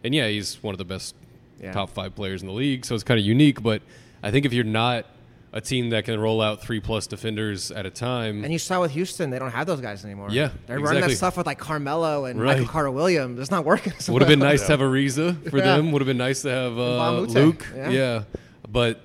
And 0.05 0.15
yeah, 0.15 0.29
he's 0.29 0.63
one 0.63 0.75
of 0.75 0.79
the 0.79 0.85
best 0.85 1.15
Yeah. 1.61 1.73
top 1.73 1.91
five 1.91 2.15
players 2.15 2.41
in 2.43 2.47
the 2.49 2.55
league, 2.55 2.85
so 2.85 2.95
it's 2.95 3.05
kind 3.05 3.19
of 3.19 3.27
unique. 3.27 3.63
But 3.63 3.83
I 4.23 4.31
think 4.31 4.45
if 4.47 4.53
you're 4.53 4.65
not 4.65 5.07
a 5.53 5.61
team 5.63 5.89
that 5.91 6.05
can 6.05 6.21
roll 6.21 6.43
out 6.43 6.61
three 6.61 6.79
plus 6.79 7.07
defenders 7.07 7.71
at 7.71 7.87
a 7.87 7.91
time, 7.91 8.45
And 8.45 8.53
you 8.53 8.59
saw 8.59 8.81
with 8.83 8.91
Houston, 8.91 9.31
they 9.31 9.39
don't 9.39 9.51
have 9.51 9.67
those 9.67 9.81
guys 9.81 10.05
anymore. 10.05 10.29
Yeah, 10.31 10.51
they're 10.67 10.79
running 10.79 11.01
that 11.01 11.11
stuff 11.17 11.37
with 11.39 11.47
like 11.47 11.59
Carmelo 11.59 12.27
and 12.27 12.39
Right. 12.41 12.59
Michael 12.59 12.67
Carter 12.71 12.91
Williams. 12.91 13.41
It's 13.41 13.51
not 13.51 13.65
working. 13.65 13.95
so 13.99 14.13
Would 14.13 14.21
have 14.23 14.29
been 14.29 14.41
well. 14.41 14.51
nice 14.51 14.61
to 14.67 14.73
have 14.73 14.81
Ariza 14.81 15.49
for 15.51 15.57
Yeah. 15.59 15.77
them. 15.79 15.91
Would 15.93 16.03
have 16.03 16.07
been 16.07 16.19
nice 16.19 16.43
to 16.43 16.51
have 16.51 16.79
uh, 16.79 17.21
Luke. 17.21 17.67
yeah. 17.75 17.91
Yeah. 17.91 18.23
but 18.71 19.01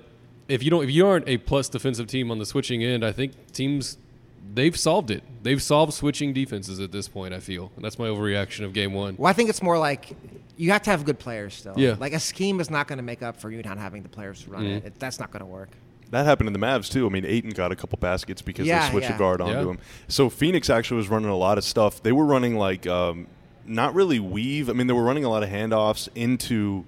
if 0.48 0.62
you 0.62 0.70
don't, 0.70 0.84
if 0.84 0.90
you 0.90 1.06
aren't 1.06 1.28
a 1.28 1.38
plus 1.38 1.68
defensive 1.68 2.06
team 2.06 2.30
on 2.30 2.38
the 2.38 2.46
switching 2.46 2.82
end, 2.82 3.04
I 3.04 3.12
think 3.12 3.32
teams 3.52 3.96
they've 4.54 4.78
solved 4.78 5.10
it. 5.10 5.22
they've 5.42 5.62
solved 5.62 5.94
switching 5.94 6.32
defenses 6.32 6.78
at 6.80 6.92
this 6.92 7.08
point. 7.08 7.32
I 7.34 7.40
feel, 7.40 7.72
and 7.76 7.84
that's 7.84 7.98
my 7.98 8.06
overreaction 8.06 8.64
of 8.64 8.72
game 8.72 8.92
one. 8.92 9.16
Well, 9.18 9.28
I 9.30 9.32
think 9.32 9.48
it's 9.50 9.62
more 9.62 9.78
like 9.78 10.16
you 10.56 10.70
have 10.70 10.82
to 10.82 10.90
have 10.90 11.04
good 11.04 11.18
players 11.18 11.54
still. 11.54 11.74
Yeah. 11.76 11.96
Like 11.98 12.12
a 12.12 12.20
scheme 12.20 12.60
is 12.60 12.70
not 12.70 12.86
going 12.86 12.98
to 12.98 13.02
make 13.02 13.22
up 13.22 13.40
for 13.40 13.50
you 13.50 13.62
not 13.62 13.78
having 13.78 14.02
the 14.02 14.08
players 14.08 14.42
to 14.44 14.50
run 14.50 14.62
Mm-hmm. 14.62 14.72
it. 14.72 14.84
it. 14.86 14.98
That's 15.00 15.18
not 15.18 15.30
going 15.32 15.40
to 15.40 15.46
work. 15.46 15.70
That 16.10 16.26
happened 16.26 16.46
in 16.46 16.52
the 16.52 16.60
Mavs 16.60 16.88
too. 16.92 17.06
I 17.06 17.08
mean, 17.08 17.24
Ayton 17.24 17.50
got 17.50 17.72
a 17.72 17.76
couple 17.76 17.98
baskets 17.98 18.40
because 18.42 18.66
Yeah, 18.66 18.84
they 18.84 18.90
switched 18.92 19.08
yeah. 19.08 19.16
a 19.16 19.18
guard 19.18 19.40
onto 19.40 19.54
Yeah. 19.54 19.70
him. 19.72 19.78
So 20.06 20.30
Phoenix 20.30 20.70
actually 20.70 20.98
was 20.98 21.08
running 21.08 21.30
a 21.30 21.36
lot 21.36 21.58
of 21.58 21.64
stuff. 21.64 22.02
They 22.02 22.12
were 22.12 22.24
running 22.26 22.56
like 22.56 22.86
um, 22.86 23.26
not 23.66 23.94
really 23.94 24.20
weave. 24.20 24.68
I 24.70 24.74
mean, 24.74 24.86
they 24.86 24.92
were 24.92 25.02
running 25.02 25.24
a 25.24 25.28
lot 25.30 25.42
of 25.42 25.48
handoffs 25.48 26.08
into 26.14 26.84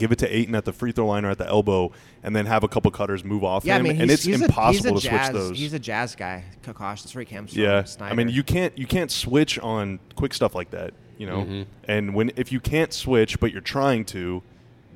give 0.00 0.10
it 0.10 0.18
to 0.18 0.36
Ayton 0.36 0.56
at 0.56 0.64
the 0.64 0.72
free 0.72 0.90
throw 0.90 1.06
line 1.06 1.24
or 1.24 1.30
at 1.30 1.38
the 1.38 1.46
elbow, 1.46 1.92
and 2.24 2.34
then 2.34 2.46
have 2.46 2.64
a 2.64 2.68
couple 2.68 2.90
cutters 2.90 3.22
move 3.22 3.44
off 3.44 3.64
Yeah, 3.64 3.76
him. 3.76 3.80
I 3.80 3.88
mean, 3.90 4.00
and 4.00 4.10
he's, 4.10 4.20
it's 4.20 4.24
he's 4.24 4.42
impossible 4.42 4.90
a, 4.90 4.92
he's 4.94 5.02
to 5.02 5.08
a 5.08 5.10
jazz, 5.10 5.26
switch 5.28 5.34
those. 5.40 5.58
He's 5.58 5.72
a 5.74 5.78
jazz 5.78 6.16
guy. 6.16 6.44
Kokosh, 6.64 7.02
that's 7.04 7.14
where 7.14 7.22
he 7.24 7.32
comes 7.32 7.52
from. 7.52 7.62
Yeah, 7.62 7.84
Snyder. 7.84 8.12
I 8.12 8.16
mean, 8.16 8.28
you 8.30 8.42
can't 8.42 8.76
you 8.76 8.86
can't 8.86 9.10
switch 9.12 9.58
on 9.60 10.00
quick 10.16 10.34
stuff 10.34 10.54
like 10.56 10.70
that, 10.72 10.94
you 11.18 11.26
know. 11.26 11.42
Mm-hmm. 11.44 11.62
And 11.84 12.14
when 12.14 12.32
if 12.34 12.50
you 12.50 12.58
can't 12.58 12.92
switch 12.92 13.38
but 13.38 13.52
you're 13.52 13.60
trying 13.60 14.04
to, 14.06 14.42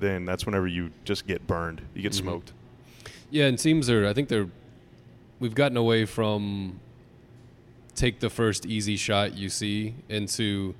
then 0.00 0.24
that's 0.24 0.44
whenever 0.46 0.66
you 0.66 0.90
just 1.04 1.26
get 1.28 1.46
burned. 1.46 1.82
You 1.94 2.02
get 2.02 2.12
Mm-hmm. 2.12 2.24
smoked. 2.24 2.52
Yeah, 3.30 3.46
and 3.46 3.58
teams 3.58 3.88
are. 3.88 4.06
I 4.06 4.12
think 4.12 4.28
they're. 4.28 4.48
We've 5.40 5.54
gotten 5.54 5.76
away 5.76 6.04
from 6.06 6.80
take 7.94 8.18
the 8.20 8.30
first 8.30 8.66
easy 8.66 8.96
shot 8.96 9.34
you 9.36 9.48
see 9.48 9.94
into. 10.08 10.74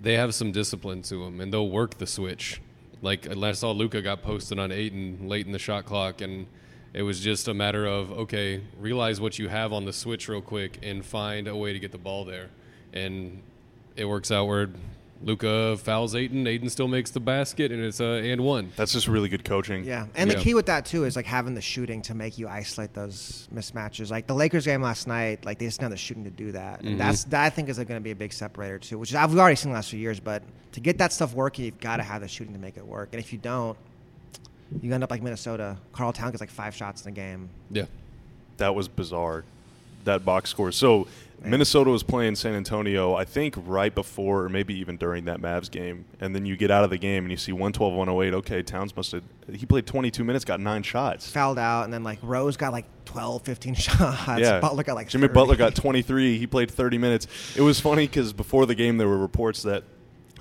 They 0.00 0.14
have 0.14 0.34
some 0.34 0.50
discipline 0.50 1.02
to 1.02 1.24
them, 1.24 1.40
and 1.40 1.52
they'll 1.52 1.68
work 1.68 1.98
the 1.98 2.06
switch. 2.08 2.60
Like 3.02 3.28
I 3.28 3.52
saw 3.52 3.72
Luka 3.72 4.00
got 4.00 4.22
posted 4.22 4.60
on 4.60 4.70
Ayton 4.70 5.28
late 5.28 5.44
in 5.44 5.52
the 5.52 5.58
shot 5.58 5.84
clock, 5.84 6.20
and 6.20 6.46
it 6.94 7.02
was 7.02 7.20
just 7.20 7.48
a 7.48 7.54
matter 7.54 7.84
of 7.84 8.12
okay, 8.12 8.62
realize 8.78 9.20
what 9.20 9.38
you 9.40 9.48
have 9.48 9.72
on 9.72 9.84
the 9.84 9.92
switch 9.92 10.28
real 10.28 10.40
quick 10.40 10.78
and 10.82 11.04
find 11.04 11.48
a 11.48 11.56
way 11.56 11.72
to 11.72 11.80
get 11.80 11.90
the 11.90 11.98
ball 11.98 12.24
there, 12.24 12.50
and 12.92 13.42
it 13.96 14.04
works 14.04 14.30
out 14.30 14.46
where 14.46 14.70
Luka 15.24 15.76
fouls 15.76 16.14
Ayton, 16.14 16.46
Ayton 16.46 16.68
still 16.68 16.88
makes 16.88 17.10
the 17.12 17.20
basket, 17.20 17.70
and 17.70 17.82
it's 17.82 18.00
a 18.00 18.30
and 18.32 18.40
one. 18.42 18.72
That's 18.76 18.92
just 18.92 19.06
really 19.06 19.28
good 19.28 19.44
coaching. 19.44 19.84
Yeah, 19.84 20.06
and 20.16 20.28
Yeah. 20.30 20.36
the 20.36 20.42
key 20.42 20.54
with 20.54 20.66
that 20.66 20.84
too 20.84 21.04
is 21.04 21.14
like 21.16 21.26
having 21.26 21.54
the 21.54 21.60
shooting 21.60 22.02
to 22.02 22.14
make 22.14 22.38
you 22.38 22.48
isolate 22.48 22.92
those 22.94 23.48
mismatches. 23.54 24.10
Like 24.10 24.26
the 24.26 24.34
Lakers 24.34 24.64
game 24.64 24.82
last 24.82 25.06
night, 25.06 25.44
like 25.44 25.58
they 25.58 25.66
just 25.66 25.78
didn't 25.78 25.92
have 25.92 25.92
the 25.92 25.96
shooting 25.98 26.24
to 26.24 26.30
do 26.30 26.52
that, 26.52 26.78
Mm-hmm. 26.80 26.88
and 26.88 27.00
that's 27.00 27.24
that 27.24 27.44
I 27.44 27.50
think 27.50 27.68
is 27.68 27.76
going 27.76 27.88
to 27.88 28.00
be 28.00 28.10
a 28.10 28.16
big 28.16 28.32
separator 28.32 28.78
too. 28.78 28.98
Which 28.98 29.14
I've 29.14 29.36
already 29.38 29.56
seen 29.56 29.70
the 29.70 29.76
last 29.76 29.90
few 29.90 30.00
years, 30.00 30.18
but 30.20 30.42
to 30.72 30.80
get 30.80 30.98
that 30.98 31.12
stuff 31.12 31.34
working, 31.34 31.64
you've 31.66 31.80
got 31.80 31.98
to 31.98 32.02
have 32.02 32.22
the 32.22 32.28
shooting 32.28 32.54
to 32.54 32.60
make 32.60 32.76
it 32.76 32.86
work. 32.86 33.10
And 33.12 33.20
if 33.20 33.32
you 33.32 33.38
don't, 33.38 33.76
you 34.80 34.92
end 34.92 35.04
up 35.04 35.10
like 35.10 35.22
Minnesota. 35.22 35.76
Carl 35.92 36.12
Town 36.12 36.30
gets 36.30 36.40
like 36.40 36.50
five 36.50 36.74
shots 36.74 37.02
in 37.02 37.08
a 37.08 37.12
game. 37.14 37.50
Yeah. 37.70 37.84
That 38.56 38.74
was 38.74 38.88
bizarre. 38.88 39.44
That 40.04 40.24
box 40.24 40.50
score. 40.50 40.72
So 40.72 41.06
Minnesota 41.44 41.90
was 41.90 42.02
playing 42.02 42.36
San 42.36 42.54
Antonio, 42.54 43.14
I 43.14 43.24
think 43.24 43.54
right 43.56 43.94
before 43.94 44.44
or 44.44 44.48
maybe 44.48 44.74
even 44.78 44.96
during 44.96 45.24
that 45.26 45.40
Mavs 45.40 45.70
game. 45.70 46.04
And 46.20 46.34
then 46.34 46.46
you 46.46 46.56
get 46.56 46.70
out 46.70 46.84
of 46.84 46.90
the 46.90 46.98
game 46.98 47.24
and 47.24 47.30
you 47.30 47.36
see 47.36 47.52
112 47.52 47.92
108. 47.94 48.34
Okay, 48.38 48.62
Towns 48.62 48.94
must 48.96 49.12
have 49.12 49.22
he 49.52 49.66
played 49.66 49.86
22 49.86 50.24
minutes, 50.24 50.44
got 50.44 50.60
9 50.60 50.82
shots. 50.82 51.30
Fouled 51.30 51.58
out, 51.58 51.84
and 51.84 51.92
then 51.92 52.02
like 52.04 52.18
Rose 52.22 52.56
got 52.56 52.72
like 52.72 52.86
12, 53.04 53.42
15 53.42 53.74
shots. 53.76 54.40
Yeah. 54.40 54.60
Butler 54.60 54.84
got 54.84 54.94
like 54.94 55.08
Jimmy 55.08 55.28
30. 55.28 55.34
Butler 55.34 55.56
got 55.56 55.74
23. 55.76 56.38
He 56.38 56.46
played 56.46 56.70
30 56.70 56.98
minutes. 56.98 57.26
It 57.56 57.62
was 57.62 57.80
funny 57.80 58.06
cuz 58.08 58.32
before 58.32 58.66
the 58.66 58.74
game 58.74 58.98
there 58.98 59.08
were 59.08 59.18
reports 59.18 59.62
that 59.62 59.84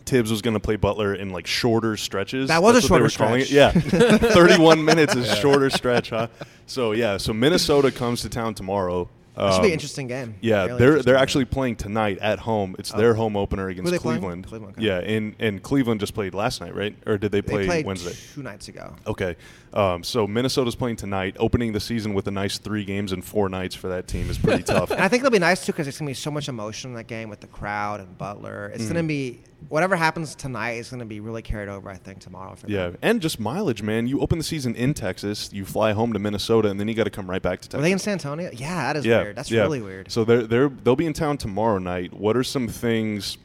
Thibs 0.05 0.31
was 0.31 0.41
going 0.41 0.55
to 0.55 0.59
play 0.59 0.75
Butler 0.75 1.13
in 1.13 1.29
like 1.29 1.47
shorter 1.47 1.95
stretches. 1.95 2.49
That 2.49 2.61
was 2.61 2.71
a 2.71 2.73
That's 2.73 2.85
they 2.85 2.87
shorter 2.87 3.09
stretch. 3.09 3.51
Yeah. 3.51 3.71
31 4.33 4.83
minutes 4.83 5.15
is 5.15 5.37
shorter 5.37 5.69
stretch, 5.69 6.09
huh? 6.09 6.27
So 6.65 6.91
yeah, 6.91 7.17
so 7.17 7.33
Minnesota 7.33 7.91
comes 7.91 8.21
to 8.21 8.29
town 8.29 8.53
tomorrow. 8.53 9.09
That 9.41 9.53
should 9.53 9.61
be 9.61 9.65
Um, 9.65 9.65
an 9.65 9.71
interesting 9.71 10.07
game. 10.07 10.35
Yeah, 10.41 10.65
Really 10.65 10.77
they're 10.79 11.01
they're 11.03 11.15
actually 11.17 11.45
playing 11.45 11.75
tonight 11.77 12.19
at 12.19 12.39
home. 12.39 12.75
It's 12.79 12.91
their 12.91 13.13
home 13.15 13.35
opener 13.35 13.69
against? 13.69 13.93
Cleveland. 14.01 14.45
Cleveland, 14.47 14.75
okay. 14.77 14.85
Yeah, 14.85 14.99
and 14.99 15.35
and 15.39 15.61
Cleveland 15.63 15.99
just 15.99 16.13
played 16.13 16.33
last 16.33 16.61
night, 16.61 16.75
right? 16.75 16.95
Or 17.07 17.17
did 17.17 17.31
they 17.31 17.41
play 17.41 17.61
they 17.63 17.67
played 17.67 17.85
Wednesday? 17.85 18.13
two 18.35 18.43
nights 18.43 18.67
ago. 18.67 18.95
Okay, 19.07 19.35
um, 19.73 20.03
so 20.03 20.27
Minnesota's 20.27 20.75
playing 20.75 20.97
tonight, 20.97 21.35
opening 21.39 21.71
the 21.73 21.79
season 21.79 22.13
with 22.13 22.27
a 22.27 22.31
nice 22.31 22.57
three 22.59 22.85
games 22.85 23.11
and 23.11 23.25
four 23.25 23.49
nights 23.49 23.73
for 23.75 23.87
that 23.89 24.07
team 24.07 24.29
is 24.29 24.37
pretty 24.37 24.63
tough. 24.75 24.91
And 24.91 25.01
I 25.01 25.07
think 25.07 25.21
it'll 25.21 25.31
be 25.31 25.39
nice 25.39 25.65
too 25.65 25.71
because 25.71 25.87
it's 25.87 25.97
gonna 25.97 26.09
be 26.11 26.13
so 26.15 26.29
much 26.31 26.47
emotion 26.47 26.91
in 26.91 26.95
that 26.97 27.07
game 27.07 27.29
with 27.29 27.39
the 27.39 27.47
crowd 27.47 27.99
and 27.99 28.17
Butler. 28.17 28.71
It's 28.75 28.83
Mm. 28.85 28.87
gonna 28.89 29.03
be 29.03 29.39
whatever 29.69 29.95
happens 29.95 30.35
tonight 30.35 30.73
is 30.73 30.89
gonna 30.89 31.05
be 31.05 31.19
really 31.19 31.41
carried 31.41 31.69
over. 31.69 31.89
I 31.89 31.97
think 31.97 32.19
tomorrow. 32.19 32.55
For 32.55 32.67
Yeah, 32.67 32.89
them. 32.89 32.97
and 33.01 33.21
just 33.21 33.39
mileage, 33.39 33.81
man. 33.81 34.07
You 34.07 34.19
open 34.19 34.37
the 34.37 34.43
season 34.43 34.75
in 34.75 34.93
Texas, 34.93 35.49
you 35.53 35.65
fly 35.65 35.93
home 35.93 36.13
to 36.13 36.19
Minnesota, 36.19 36.69
and 36.69 36.79
then 36.79 36.87
you 36.87 36.93
got 36.93 37.05
to 37.05 37.09
come 37.09 37.29
right 37.29 37.41
back 37.41 37.61
to 37.61 37.67
Texas. 37.69 37.79
Are 37.79 37.81
they 37.81 37.91
in 37.91 37.99
San 37.99 38.13
Antonio? 38.13 38.49
Yeah, 38.53 38.93
that 38.93 38.97
is 38.97 39.05
yeah, 39.05 39.21
weird. 39.21 39.35
That's 39.35 39.51
yeah. 39.51 39.61
really 39.61 39.81
weird. 39.81 40.11
So 40.11 40.23
they're 40.23 40.43
they're 40.43 40.69
they'll 40.69 40.95
be 40.95 41.05
in 41.05 41.13
town 41.13 41.37
tomorrow 41.37 41.77
night. 41.77 42.13
What 42.13 42.35
are 42.37 42.43
some 42.43 42.67
things? 42.67 43.37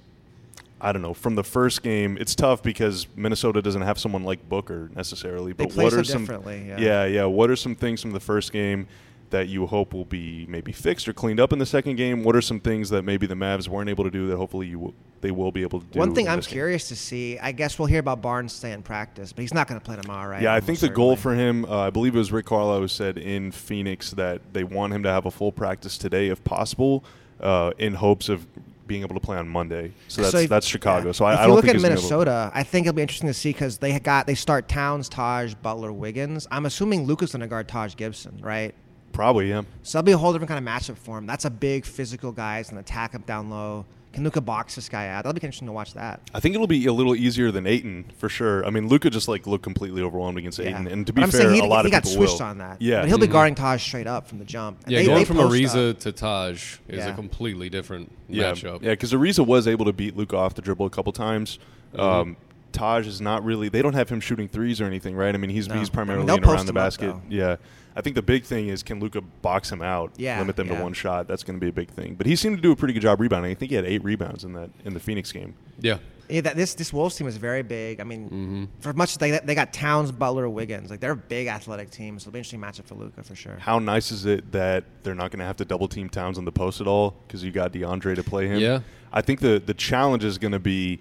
I 0.78 0.92
don't 0.92 1.00
know. 1.00 1.14
From 1.14 1.36
the 1.36 1.44
first 1.44 1.82
game, 1.82 2.18
it's 2.20 2.34
tough 2.34 2.62
because 2.62 3.06
Minnesota 3.16 3.62
doesn't 3.62 3.82
have 3.82 3.98
someone 3.98 4.24
like 4.24 4.46
Booker 4.46 4.90
necessarily. 4.94 5.54
But 5.54 5.74
what 5.74 5.94
are 5.94 6.04
some? 6.04 6.22
differently, 6.22 6.66
yeah. 6.68 6.78
yeah, 6.78 7.04
yeah. 7.06 7.24
What 7.24 7.48
are 7.50 7.56
some 7.56 7.74
things 7.74 8.02
from 8.02 8.10
the 8.10 8.20
first 8.20 8.52
game 8.52 8.86
that 9.30 9.48
you 9.48 9.66
hope 9.66 9.92
will 9.92 10.04
be 10.04 10.46
maybe 10.48 10.72
fixed 10.72 11.08
or 11.08 11.12
cleaned 11.12 11.40
up 11.40 11.52
in 11.52 11.58
the 11.58 11.66
second 11.66 11.96
game? 11.96 12.22
What 12.24 12.36
are 12.36 12.40
some 12.40 12.60
things 12.60 12.90
that 12.90 13.02
maybe 13.02 13.26
the 13.26 13.34
Mavs 13.34 13.68
weren't 13.68 13.90
able 13.90 14.04
to 14.04 14.10
do 14.10 14.28
that 14.28 14.36
hopefully 14.36 14.66
you 14.68 14.78
will, 14.78 14.94
they 15.20 15.30
will 15.30 15.50
be 15.52 15.62
able 15.62 15.80
to 15.80 15.86
do? 15.86 15.98
One 15.98 16.14
thing 16.14 16.28
I'm 16.28 16.36
this 16.38 16.46
game? 16.46 16.52
curious 16.54 16.88
to 16.88 16.96
see. 16.96 17.38
I 17.38 17.52
guess 17.52 17.78
we'll 17.78 17.86
hear 17.86 18.00
about 18.00 18.22
Barnes 18.22 18.52
stay 18.52 18.72
in 18.72 18.82
practice, 18.82 19.32
but 19.32 19.40
he's 19.42 19.54
not 19.54 19.66
going 19.68 19.80
to 19.80 19.84
play 19.84 19.96
tomorrow, 19.96 20.30
right? 20.30 20.42
Yeah, 20.42 20.54
I 20.54 20.60
think 20.60 20.78
the 20.78 20.88
goal 20.88 21.16
for 21.16 21.34
him, 21.34 21.64
uh, 21.64 21.78
I 21.86 21.90
believe 21.90 22.14
it 22.14 22.18
was 22.18 22.30
Rick 22.32 22.46
Carlisle 22.46 22.80
who 22.80 22.88
said 22.88 23.18
in 23.18 23.50
Phoenix 23.50 24.10
that 24.12 24.40
they 24.52 24.64
want 24.64 24.92
him 24.92 25.02
to 25.02 25.10
have 25.10 25.26
a 25.26 25.30
full 25.30 25.52
practice 25.52 25.98
today 25.98 26.28
if 26.28 26.42
possible, 26.44 27.04
uh, 27.40 27.72
in 27.78 27.94
hopes 27.94 28.28
of 28.28 28.46
being 28.86 29.02
able 29.02 29.14
to 29.14 29.20
play 29.20 29.36
on 29.36 29.48
Monday. 29.48 29.90
So 30.06 30.22
that's 30.22 30.32
if- 30.34 30.48
that's 30.48 30.64
Chicago. 30.64 31.06
yeah. 31.06 31.12
So 31.12 31.24
I, 31.24 31.32
if 31.34 31.38
I 31.40 31.42
you 31.42 31.46
don't 31.48 31.56
look 31.56 31.64
think 31.64 31.70
at 31.70 31.74
he's 31.74 31.82
gonna 31.82 31.94
be 31.96 31.98
able- 31.98 32.02
Minnesota, 32.20 32.52
I 32.54 32.62
think 32.62 32.86
it'll 32.86 32.94
be 32.94 33.02
interesting 33.02 33.26
to 33.26 33.34
see 33.34 33.50
because 33.50 33.78
they 33.78 33.98
got 33.98 34.28
they 34.28 34.36
start 34.36 34.68
Towns, 34.68 35.08
Taj, 35.08 35.54
Butler, 35.54 35.92
Wiggins. 35.92 36.46
I'm 36.52 36.66
assuming 36.66 37.04
Luka's 37.04 37.32
going 37.32 37.40
to 37.40 37.48
guard 37.48 37.66
Taj 37.66 37.96
Gibson, 37.96 38.38
right? 38.40 38.76
Probably, 39.16 39.48
yeah. 39.48 39.62
So 39.82 39.98
that'll 39.98 40.04
be 40.06 40.12
a 40.12 40.18
whole 40.18 40.32
different 40.32 40.50
kind 40.50 40.66
of 40.68 40.72
matchup 40.72 40.98
for 40.98 41.16
him. 41.18 41.26
That's 41.26 41.46
a 41.46 41.50
big 41.50 41.86
physical 41.86 42.32
guy. 42.32 42.58
He's 42.58 42.68
going 42.68 42.82
to 42.82 42.86
attack 42.88 43.14
up 43.14 43.24
down 43.26 43.48
low. 43.48 43.86
Can 44.12 44.24
Luka 44.24 44.40
box 44.40 44.74
this 44.74 44.88
guy 44.88 45.08
out? 45.08 45.24
That'll 45.24 45.32
be 45.38 45.44
interesting 45.44 45.66
to 45.66 45.72
watch 45.72 45.94
that. 45.94 46.20
I 46.34 46.40
think 46.40 46.54
it'll 46.54 46.66
be 46.66 46.86
a 46.86 46.92
little 46.92 47.14
easier 47.14 47.50
than 47.50 47.66
Ayton 47.66 48.04
for 48.18 48.28
sure. 48.30 48.64
I 48.66 48.70
mean, 48.70 48.88
Luka 48.88 49.08
just 49.10 49.26
like 49.28 49.46
looked 49.46 49.64
completely 49.64 50.00
overwhelmed 50.02 50.36
against 50.38 50.58
Yeah. 50.58 50.68
Ayton, 50.68 50.86
and 50.86 51.06
to 51.06 51.12
be 51.12 51.22
I'm 51.22 51.30
fair, 51.30 51.42
saying 51.42 51.54
he, 51.54 51.60
a 51.60 51.64
lot 51.64 51.84
he 51.84 51.88
of 51.88 51.92
got 51.92 52.02
people 52.04 52.16
switched 52.26 52.40
will. 52.40 52.46
on 52.46 52.58
that. 52.58 52.80
Yeah, 52.80 53.00
but 53.00 53.08
he'll 53.08 53.18
be 53.18 53.26
Mhm. 53.26 53.32
guarding 53.32 53.54
Taj 53.54 53.82
straight 53.82 54.06
up 54.06 54.26
from 54.28 54.38
the 54.38 54.44
jump. 54.46 54.82
And 54.84 54.92
Yeah, 54.92 54.98
they- 55.00 55.06
going 55.06 55.18
they 55.18 55.24
from 55.24 55.36
Ariza 55.38 55.90
up. 55.90 56.00
to 56.00 56.12
Taj 56.12 56.76
is 56.88 56.98
Yeah. 56.98 57.08
a 57.08 57.14
completely 57.14 57.68
different 57.68 58.10
yeah, 58.28 58.52
matchup. 58.52 58.82
yeah. 58.82 58.90
Because 58.90 59.12
Ariza 59.12 59.46
was 59.46 59.66
able 59.66 59.84
to 59.86 59.92
beat 59.92 60.16
Luka 60.16 60.36
off 60.36 60.54
the 60.54 60.62
dribble 60.62 60.86
a 60.86 60.90
couple 60.90 61.12
times. 61.12 61.58
Mm-hmm. 61.94 62.00
Um, 62.00 62.36
Taj 62.76 63.06
is 63.06 63.20
not 63.20 63.44
really. 63.44 63.68
They 63.68 63.82
don't 63.82 63.94
have 63.94 64.08
him 64.08 64.20
shooting 64.20 64.48
threes 64.48 64.80
or 64.80 64.84
anything, 64.84 65.16
right? 65.16 65.34
I 65.34 65.38
mean, 65.38 65.50
he's 65.50 65.68
No. 65.68 65.74
he's 65.74 65.88
I 65.88 65.90
mean, 65.90 65.94
primarily 65.94 66.22
in 66.24 66.28
around 66.44 66.56
the 66.58 66.62
him 66.62 66.68
up, 66.68 66.74
basket. 66.74 67.14
yeah, 67.28 67.56
I 67.96 68.00
think 68.02 68.14
the 68.16 68.22
big 68.22 68.44
thing 68.44 68.68
is 68.68 68.82
can 68.82 69.00
Luka 69.00 69.20
box 69.42 69.72
him 69.72 69.82
out, 69.82 70.12
Yeah, 70.16 70.38
limit 70.38 70.56
them 70.56 70.68
yeah. 70.68 70.76
to 70.78 70.82
one 70.82 70.92
shot. 70.92 71.26
That's 71.28 71.42
going 71.42 71.58
to 71.58 71.64
be 71.64 71.68
a 71.70 71.72
big 71.72 71.88
thing. 71.90 72.14
But 72.14 72.26
he 72.26 72.36
seemed 72.36 72.56
to 72.58 72.62
do 72.62 72.72
a 72.72 72.76
pretty 72.76 72.94
good 72.94 73.00
job 73.02 73.20
rebounding. 73.20 73.50
I 73.50 73.54
think 73.54 73.70
he 73.70 73.76
had 73.76 73.84
eight 73.86 74.04
rebounds 74.04 74.44
in 74.44 74.52
that 74.52 74.70
in 74.84 74.92
the 74.94 75.00
Phoenix 75.00 75.32
game. 75.32 75.54
Yeah. 75.80 75.98
Yeah, 76.28 76.40
that 76.40 76.56
this 76.56 76.74
this 76.74 76.92
Wolves 76.92 77.14
team 77.14 77.28
is 77.28 77.36
very 77.36 77.62
big. 77.62 78.00
I 78.00 78.04
mean, 78.04 78.24
Mm-hmm. 78.24 78.64
for 78.80 78.92
much 78.92 79.12
as 79.12 79.18
they 79.18 79.30
they 79.38 79.54
got 79.54 79.72
Towns, 79.72 80.10
Butler, 80.10 80.48
Wiggins, 80.48 80.90
like 80.90 80.98
they're 80.98 81.12
a 81.12 81.16
big 81.16 81.46
athletic 81.46 81.90
team. 81.90 82.18
So 82.18 82.24
it'll 82.24 82.32
be 82.32 82.38
an 82.38 82.40
interesting 82.40 82.60
matchup 82.60 82.86
for 82.88 82.96
Luka 82.96 83.22
for 83.22 83.36
sure. 83.36 83.56
How 83.60 83.78
nice 83.78 84.10
is 84.10 84.26
it 84.26 84.50
that 84.50 84.82
they're 85.04 85.14
not 85.14 85.30
going 85.30 85.38
to 85.38 85.44
have 85.44 85.56
to 85.58 85.64
double 85.64 85.86
team 85.86 86.08
Towns 86.08 86.36
on 86.36 86.44
the 86.44 86.50
post 86.50 86.80
at 86.80 86.88
all 86.88 87.14
because 87.28 87.44
you 87.44 87.52
got 87.52 87.72
DeAndre 87.72 88.16
to 88.16 88.24
play 88.24 88.48
him? 88.48 88.58
Yeah. 88.58 88.80
I 89.12 89.22
think 89.22 89.38
the 89.38 89.62
the 89.64 89.72
challenge 89.74 90.24
is 90.24 90.36
going 90.36 90.50
to 90.50 90.58
be 90.58 90.98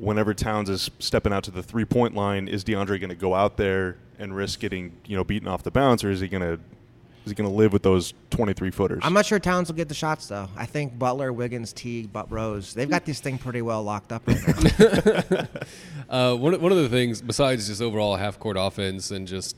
whenever 0.00 0.34
Towns 0.34 0.70
is 0.70 0.90
stepping 0.98 1.32
out 1.32 1.44
to 1.44 1.50
the 1.50 1.62
three 1.62 1.84
point 1.84 2.14
line, 2.14 2.48
is 2.48 2.64
DeAndre 2.64 2.98
going 2.98 3.10
to 3.10 3.14
go 3.14 3.34
out 3.34 3.56
there 3.56 3.98
and 4.18 4.34
risk 4.34 4.60
getting 4.60 4.96
you 5.06 5.16
know 5.16 5.24
beaten 5.24 5.48
off 5.48 5.62
the 5.62 5.70
bounce, 5.70 6.02
or 6.02 6.10
is 6.10 6.20
he 6.20 6.28
going 6.28 6.42
to 6.42 6.60
is 7.24 7.32
he 7.32 7.34
going 7.34 7.48
to 7.48 7.54
live 7.54 7.72
with 7.72 7.82
those 7.82 8.14
twenty 8.30 8.54
three 8.54 8.70
footers? 8.70 9.00
I'm 9.04 9.12
not 9.12 9.26
sure 9.26 9.38
Towns 9.38 9.68
will 9.68 9.76
get 9.76 9.88
the 9.88 9.94
shots 9.94 10.26
though. 10.26 10.48
I 10.56 10.66
think 10.66 10.98
Butler, 10.98 11.32
Wiggins, 11.32 11.72
Teague, 11.72 12.12
but 12.12 12.30
Rose, 12.32 12.74
they've 12.74 12.90
got 12.90 13.04
this 13.04 13.20
thing 13.20 13.38
pretty 13.38 13.62
well 13.62 13.82
locked 13.82 14.12
up 14.12 14.26
right 14.26 15.28
now. 15.28 15.46
Uh, 16.10 16.34
one, 16.34 16.60
one 16.60 16.72
of 16.72 16.78
the 16.78 16.88
things, 16.88 17.22
besides 17.22 17.68
just 17.68 17.80
overall 17.80 18.16
half 18.16 18.36
court 18.36 18.56
offense 18.58 19.12
and 19.12 19.28
just 19.28 19.56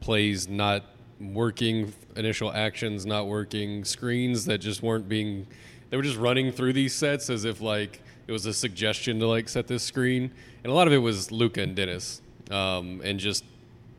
plays 0.00 0.48
not 0.48 0.86
working, 1.20 1.92
initial 2.16 2.50
actions 2.50 3.04
not 3.04 3.26
working, 3.26 3.84
screens 3.84 4.46
that 4.46 4.56
just 4.56 4.82
weren't 4.82 5.06
being, 5.06 5.46
they 5.90 5.98
were 5.98 6.02
just 6.02 6.16
running 6.16 6.50
through 6.50 6.72
these 6.72 6.94
sets 6.94 7.28
as 7.28 7.44
if 7.44 7.60
like 7.60 8.00
it 8.26 8.32
was 8.32 8.46
a 8.46 8.52
suggestion 8.52 9.18
to 9.20 9.26
like 9.26 9.48
set 9.48 9.66
this 9.66 9.82
screen. 9.82 10.30
And 10.64 10.72
a 10.72 10.74
lot 10.74 10.86
of 10.86 10.92
it 10.92 10.98
was 10.98 11.32
Luka 11.32 11.62
and 11.62 11.74
Dennis 11.74 12.22
um, 12.50 13.00
and 13.04 13.18
just 13.18 13.44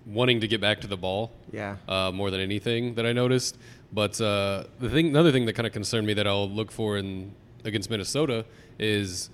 wanting 0.05 0.41
to 0.41 0.47
get 0.47 0.59
back 0.59 0.81
to 0.81 0.87
the 0.87 0.97
ball 0.97 1.31
yeah. 1.51 1.77
uh, 1.87 2.11
more 2.11 2.29
than 2.31 2.39
anything 2.41 2.95
that 2.95 3.05
I 3.05 3.13
noticed. 3.13 3.57
But 3.91 4.19
uh, 4.19 4.65
the 4.79 4.89
thing, 4.89 5.07
another 5.07 5.31
thing 5.31 5.45
that 5.45 5.53
kind 5.53 5.67
of 5.67 5.73
concerned 5.73 6.07
me 6.07 6.13
that 6.15 6.27
I'll 6.27 6.49
look 6.49 6.71
for 6.71 6.97
in 6.97 7.33
against 7.63 7.89
Minnesota 7.89 8.45
is 8.79 9.29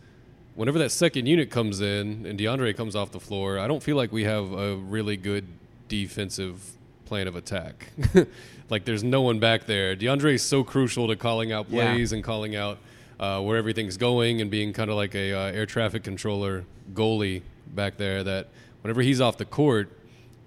whenever 0.56 0.78
that 0.80 0.91
second 0.91 1.25
unit 1.25 1.49
comes 1.49 1.82
in 1.82 2.25
and 2.25 2.38
DeAndre 2.38 2.75
comes 2.75 2.95
off 2.95 3.12
the 3.12 3.19
floor, 3.19 3.58
I 3.58 3.67
don't 3.67 3.82
feel 3.82 3.95
like 3.95 4.12
we 4.12 4.25
have 4.25 4.52
a 4.52 4.75
really 4.75 5.17
good 5.17 5.45
defensive 5.88 6.71
plan 7.06 7.28
of 7.28 7.36
attack. 7.36 7.88
like 8.69 8.86
there's 8.86 9.04
no 9.04 9.21
one 9.21 9.39
back 9.39 9.65
there. 9.65 9.95
DeAndre 9.95 10.36
is 10.36 10.43
so 10.43 10.63
crucial 10.63 11.08
to 11.08 11.15
calling 11.15 11.52
out 11.52 11.67
Yeah. 11.69 11.93
plays 11.93 12.12
and 12.12 12.23
calling 12.23 12.56
out 12.56 12.78
uh, 13.20 13.42
where 13.42 13.58
everything's 13.58 13.98
going 13.98 14.42
and 14.42 14.50
being 14.50 14.74
kind 14.74 14.90
of 14.90 14.96
like 14.96 15.16
a 15.16 15.34
uh, 15.34 15.52
air 15.52 15.66
traffic 15.66 16.04
controller 16.04 16.66
goalie 16.94 17.42
back 17.68 17.98
there. 17.98 18.24
That 18.24 18.48
whenever 18.82 19.02
he's 19.02 19.20
off 19.22 19.38
the 19.38 19.46
court, 19.46 19.92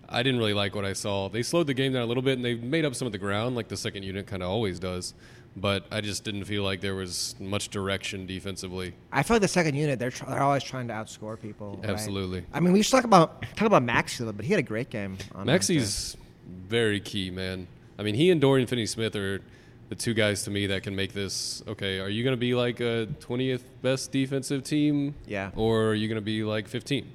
I 0.08 0.22
didn't 0.22 0.38
really 0.38 0.54
like 0.54 0.74
what 0.74 0.84
I 0.84 0.92
saw. 0.92 1.28
They 1.28 1.42
slowed 1.42 1.66
the 1.66 1.74
game 1.74 1.92
down 1.92 2.02
a 2.02 2.06
little 2.06 2.22
bit 2.22 2.36
and 2.36 2.44
they 2.44 2.54
made 2.54 2.84
up 2.84 2.94
some 2.94 3.06
of 3.06 3.12
the 3.12 3.18
ground 3.18 3.56
like 3.56 3.68
the 3.68 3.76
second 3.76 4.02
unit 4.02 4.26
kind 4.26 4.42
of 4.42 4.48
always 4.50 4.78
does. 4.78 5.14
But 5.54 5.84
I 5.90 6.00
just 6.00 6.24
didn't 6.24 6.44
feel 6.44 6.62
like 6.64 6.80
there 6.80 6.94
was 6.94 7.34
much 7.38 7.68
direction 7.68 8.24
defensively. 8.24 8.94
I 9.12 9.22
feel 9.22 9.34
like 9.34 9.42
the 9.42 9.48
second 9.48 9.74
unit, 9.74 9.98
they're, 9.98 10.10
tr- 10.10 10.24
they're 10.24 10.42
always 10.42 10.62
trying 10.62 10.88
to 10.88 10.94
outscore 10.94 11.38
people. 11.38 11.78
right? 11.82 11.90
Absolutely. 11.90 12.44
I 12.54 12.60
mean, 12.60 12.72
we 12.72 12.80
should 12.80 12.92
talk 12.92 13.04
about 13.04 13.42
talk 13.54 13.66
about 13.66 13.82
Maxi 13.84 14.20
a 14.20 14.22
little 14.22 14.32
bit. 14.32 14.36
But 14.38 14.44
he 14.46 14.52
had 14.52 14.60
a 14.60 14.62
great 14.62 14.88
game. 14.88 15.18
On 15.34 15.46
Wednesday. 15.46 15.76
Maxi's 15.76 16.16
very 16.48 17.00
key, 17.00 17.30
man. 17.30 17.66
I 17.98 18.02
mean, 18.02 18.14
he 18.14 18.30
and 18.30 18.40
Dorian 18.40 18.66
Finney-Smith 18.66 19.14
are 19.14 19.42
the 19.92 19.96
two 19.96 20.14
guys 20.14 20.42
to 20.44 20.50
me 20.50 20.66
that 20.68 20.82
can 20.82 20.96
make 20.96 21.12
this. 21.12 21.62
Okay, 21.68 22.00
are 22.00 22.08
you 22.08 22.24
going 22.24 22.32
to 22.32 22.40
be 22.40 22.54
like 22.54 22.80
a 22.80 23.06
20th 23.20 23.60
best 23.82 24.10
defensive 24.10 24.64
team? 24.64 25.14
Yeah. 25.26 25.50
Or 25.54 25.88
are 25.88 25.94
you 25.94 26.08
going 26.08 26.16
to 26.16 26.22
be 26.24 26.44
like 26.44 26.66
15? 26.66 27.06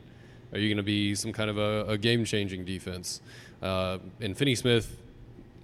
Are 0.53 0.59
you 0.59 0.69
going 0.69 0.77
to 0.77 0.83
be 0.83 1.15
some 1.15 1.33
kind 1.33 1.49
of 1.49 1.57
a, 1.57 1.85
a 1.87 1.97
game-changing 1.97 2.65
defense? 2.65 3.19
Uh, 3.63 3.97
and 4.21 4.37
Finney-Smith, 4.37 4.95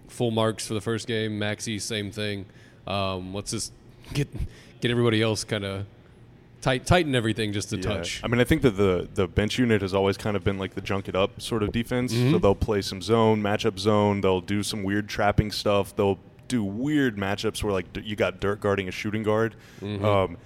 full 0.08 0.32
marks 0.32 0.65
for 0.65 0.73
the 0.73 0.82
first 0.82 1.06
game. 1.06 1.39
Maxi, 1.39 1.80
same 1.80 2.10
thing. 2.10 2.47
Um, 2.88 3.32
let's 3.32 3.52
just 3.52 3.71
get 4.12 4.28
get 4.82 4.89
everybody 4.89 5.21
else 5.21 5.43
kind 5.43 5.63
of 5.63 5.86
tight, 6.62 6.86
tighten 6.88 7.13
everything 7.13 7.54
just 7.54 7.71
a 7.73 7.76
Yeah. 7.78 7.84
touch. 7.84 8.21
I 8.23 8.28
mean, 8.28 8.41
I 8.41 8.43
think 8.43 8.63
that 8.63 8.71
the 8.71 9.08
the 9.13 9.28
bench 9.28 9.60
unit 9.60 9.84
has 9.84 9.93
always 9.93 10.17
kind 10.17 10.36
of 10.36 10.43
been 10.43 10.58
like 10.58 10.73
the 10.73 10.82
junk 10.82 11.08
it 11.08 11.15
up 11.15 11.39
sort 11.39 11.62
of 11.62 11.71
defense. 11.71 12.12
Mm-hmm. 12.12 12.32
So 12.32 12.39
they'll 12.39 12.56
play 12.56 12.82
some 12.82 13.04
zone, 13.04 13.43
matchup 13.43 13.78
zone. 13.78 14.21
They'll 14.21 14.41
do 14.41 14.63
some 14.63 14.82
weird 14.82 15.08
trapping 15.08 15.52
stuff. 15.52 15.95
They'll 15.95 16.17
do 16.58 16.63
weird 16.63 17.18
matchups 17.18 17.63
where 17.63 17.74
like 17.74 17.86
you 18.04 18.16
got 18.16 18.39
Dirk 18.39 18.62
guarding 18.62 18.88
a 18.88 18.92
shooting 18.92 19.24
guard. 19.24 19.56
Mm-hmm. 19.82 20.06
Um, 20.06 20.38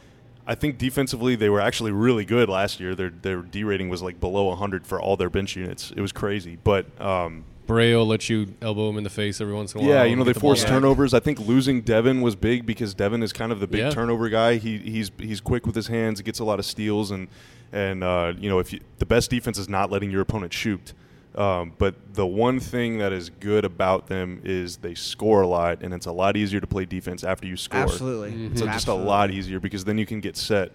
I 0.50 0.56
think 0.56 0.78
defensively 0.78 1.36
they 1.36 1.50
were 1.50 1.60
actually 1.60 1.91
really 1.91 2.24
good 2.24 2.48
last 2.50 2.80
year. 2.80 2.96
Their 2.96 3.10
their 3.10 3.41
D 3.41 3.63
rating 3.63 3.89
was 3.89 4.02
like 4.02 4.20
below 4.20 4.46
100 4.46 4.88
for 4.88 5.00
all 5.02 5.17
their 5.17 5.30
bench 5.30 5.56
units. 5.56 5.91
It 5.96 6.02
was 6.02 6.12
crazy, 6.12 6.58
but. 6.63 6.86
Um, 7.02 7.43
Braille 7.67 8.06
let 8.08 8.30
you 8.30 8.54
elbow 8.62 8.89
him 8.89 8.98
in 8.98 9.04
the 9.04 9.10
face 9.10 9.41
every 9.41 9.54
once 9.54 9.76
in 9.76 9.82
a 9.82 9.84
while. 9.84 9.89
yeah, 9.93 10.04
you 10.06 10.15
know 10.15 10.24
they 10.24 10.32
the 10.32 10.39
back. 10.63 10.70
turnovers. 10.70 11.13
I 11.13 11.20
think 11.20 11.38
losing 11.41 11.82
Devin 11.82 12.22
was 12.22 12.34
big 12.34 12.65
because 12.65 12.93
Devin 12.93 13.22
is 13.22 13.34
kind 13.34 13.52
of 13.52 13.60
the 13.60 13.67
big 13.67 13.82
Yeah. 13.82 13.89
turnover 13.89 14.30
guy. 14.30 14.56
He 14.56 14.78
he's 14.78 15.12
he's 15.20 15.41
quick 15.41 15.65
with 15.65 15.76
his 15.76 15.88
hands, 15.88 16.20
He 16.20 16.24
gets 16.24 16.39
a 16.39 16.46
lot 16.46 16.60
of 16.60 16.65
steals, 16.65 17.12
and 17.12 17.28
and 17.74 18.06
uh, 18.06 18.32
you 18.39 18.50
know 18.50 18.60
if 18.60 18.72
you, 18.72 18.80
the 19.00 19.06
best 19.06 19.30
defense 19.30 19.58
is 19.58 19.67
not 19.67 19.91
letting 19.91 20.10
your 20.12 20.22
opponent 20.22 20.54
shoot. 20.54 20.93
Um, 21.38 21.73
but 21.78 22.15
the 22.15 22.26
one 22.26 22.60
thing 22.60 22.97
that 22.97 23.13
is 23.13 23.30
good 23.30 23.63
about 23.63 24.08
them 24.08 24.41
is 24.43 24.78
they 24.78 24.95
score 24.95 25.43
a 25.43 25.47
lot, 25.47 25.84
and 25.84 25.93
it's 25.93 26.08
a 26.08 26.12
lot 26.12 26.36
easier 26.36 26.60
to 26.60 26.65
play 26.65 26.86
defense 26.86 27.23
after 27.23 27.47
you 27.47 27.56
score. 27.56 27.82
Absolutely. 27.82 28.47
It's 28.47 28.62
just 28.62 28.88
a 28.88 28.93
lot 28.93 29.30
easier 29.30 29.60
because 29.60 29.86
then 29.86 30.00
you 30.00 30.08
can 30.08 30.19
get 30.19 30.36
set. 30.36 30.71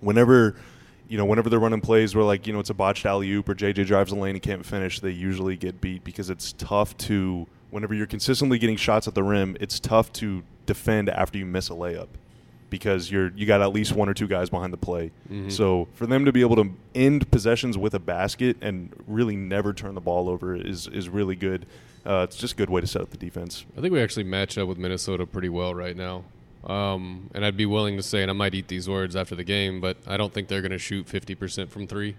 Whenever, 0.00 0.56
you 1.08 1.18
know, 1.18 1.26
whenever 1.26 1.50
they're 1.50 1.58
running 1.58 1.82
plays 1.82 2.14
where 2.14 2.24
like 2.24 2.46
you 2.46 2.54
know 2.54 2.58
it's 2.58 2.70
a 2.70 2.74
botched 2.74 3.04
alley 3.04 3.30
oop 3.32 3.50
or 3.50 3.54
JJ 3.54 3.86
drives 3.86 4.10
the 4.10 4.18
lane 4.18 4.34
and 4.34 4.42
can't 4.42 4.64
finish, 4.64 4.98
they 5.00 5.10
usually 5.10 5.56
get 5.56 5.80
beat 5.80 6.04
because 6.04 6.30
it's 6.30 6.52
tough 6.54 6.96
to. 6.98 7.46
Whenever 7.70 7.92
you're 7.92 8.06
consistently 8.06 8.58
getting 8.58 8.76
shots 8.76 9.06
at 9.06 9.14
the 9.14 9.22
rim, 9.22 9.54
it's 9.60 9.78
tough 9.78 10.10
to 10.14 10.42
defend 10.64 11.10
after 11.10 11.36
you 11.36 11.44
miss 11.44 11.68
a 11.68 11.74
layup 11.74 12.08
because 12.70 13.10
you're 13.10 13.30
you 13.36 13.46
got 13.46 13.60
at 13.62 13.72
least 13.72 13.92
one 13.92 14.08
or 14.08 14.14
two 14.14 14.26
guys 14.28 14.50
behind 14.50 14.72
the 14.72 14.76
play. 14.78 15.10
So 15.50 15.88
for 15.94 16.06
them 16.06 16.24
to 16.24 16.32
be 16.32 16.40
able 16.40 16.56
to 16.56 16.70
end 16.94 17.30
possessions 17.30 17.76
with 17.78 17.94
a 17.94 17.98
basket 17.98 18.56
and 18.60 18.92
really 19.06 19.36
never 19.36 19.72
turn 19.72 19.94
the 19.94 20.00
ball 20.00 20.28
over 20.28 20.54
is 20.54 20.86
is 20.88 21.08
really 21.08 21.36
good. 21.36 21.66
Uh, 22.06 22.22
it's 22.28 22.36
just 22.36 22.54
a 22.54 22.56
good 22.56 22.70
way 22.70 22.80
to 22.80 22.86
set 22.86 23.02
up 23.02 23.10
the 23.10 23.16
defense. 23.18 23.66
I 23.76 23.80
think 23.80 23.92
we 23.92 24.00
actually 24.00 24.24
match 24.24 24.56
up 24.56 24.66
with 24.68 24.78
Minnesota 24.78 25.26
pretty 25.26 25.48
well 25.50 25.74
right 25.74 25.96
now. 25.96 26.24
Um, 26.64 27.30
and 27.34 27.44
I'd 27.44 27.56
be 27.56 27.66
willing 27.66 27.96
to 27.96 28.02
say, 28.02 28.22
and 28.22 28.30
I 28.30 28.34
might 28.34 28.54
eat 28.54 28.68
these 28.68 28.88
words 28.88 29.14
after 29.16 29.34
the 29.34 29.44
game, 29.44 29.80
but 29.80 29.96
I 30.06 30.16
don't 30.16 30.32
think 30.32 30.48
they're 30.48 30.60
going 30.62 30.72
to 30.72 30.78
shoot 30.78 31.06
50% 31.06 31.68
from 31.70 31.86
three. 31.86 32.16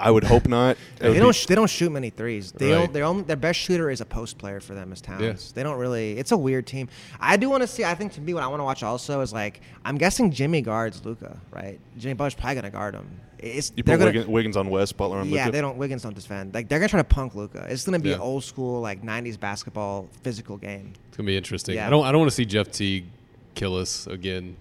I 0.00 0.10
would 0.10 0.22
hope 0.24 0.46
not. 0.46 0.76
It 1.00 1.10
They 1.10 1.18
don't. 1.18 1.34
Sh- 1.34 1.46
they 1.46 1.54
don't 1.56 1.68
shoot 1.68 1.90
many 1.90 2.10
threes. 2.10 2.52
They 2.52 2.70
Right. 2.72 2.78
don't, 2.78 2.92
their 2.92 3.04
only, 3.04 3.22
their 3.24 3.36
best 3.36 3.58
shooter 3.58 3.90
is 3.90 4.00
a 4.00 4.04
post 4.04 4.38
player 4.38 4.60
for 4.60 4.74
them 4.74 4.92
is 4.92 5.00
Towns. 5.00 5.22
Yeah. 5.22 5.34
They 5.54 5.62
don't 5.64 5.78
really. 5.78 6.16
It's 6.18 6.30
a 6.30 6.36
weird 6.36 6.66
team. 6.66 6.88
I 7.18 7.36
do 7.36 7.50
want 7.50 7.62
to 7.62 7.66
see. 7.66 7.84
I 7.84 7.94
think 7.94 8.12
to 8.12 8.20
me, 8.20 8.32
what 8.32 8.42
I 8.44 8.46
want 8.46 8.60
to 8.60 8.64
watch 8.64 8.82
also 8.84 9.20
is 9.22 9.32
like 9.32 9.60
I'm 9.84 9.98
guessing 9.98 10.30
Jimmy 10.30 10.60
guards 10.62 11.04
Luka, 11.04 11.40
right? 11.50 11.80
Jimmy 11.98 12.14
Butler's 12.14 12.34
probably 12.34 12.54
gonna 12.56 12.70
guard 12.70 12.94
him. 12.94 13.08
It's 13.40 13.72
You 13.76 13.82
they're 13.82 13.96
put 13.96 14.04
gonna. 14.04 14.10
Wiggins, 14.10 14.26
Wiggins 14.26 14.56
on 14.56 14.70
Wes, 14.70 14.92
Butler 14.92 15.18
on 15.18 15.28
yeah, 15.28 15.46
Luka. 15.46 15.52
they 15.52 15.60
don't. 15.60 15.76
Wiggins 15.78 16.02
don't 16.02 16.14
defend. 16.14 16.54
Like 16.54 16.68
they're 16.68 16.78
gonna 16.78 16.88
try 16.88 17.00
to 17.00 17.04
punk 17.04 17.34
Luka. 17.34 17.66
It's 17.68 17.84
gonna 17.84 17.98
be 17.98 18.10
Yeah. 18.10 18.18
old 18.18 18.44
school 18.44 18.80
like 18.80 19.02
'90s 19.02 19.36
basketball 19.38 20.08
physical 20.22 20.56
game. 20.56 20.92
It's 21.08 21.16
going 21.16 21.26
to 21.26 21.30
be 21.32 21.36
interesting. 21.36 21.74
Yeah. 21.74 21.86
I 21.88 21.90
don't 21.90 22.04
I 22.04 22.12
don't 22.12 22.20
want 22.20 22.30
to 22.30 22.34
see 22.36 22.44
Jeff 22.44 22.70
Teague 22.70 23.06
kill 23.56 23.76
us 23.76 24.06
again 24.06 24.56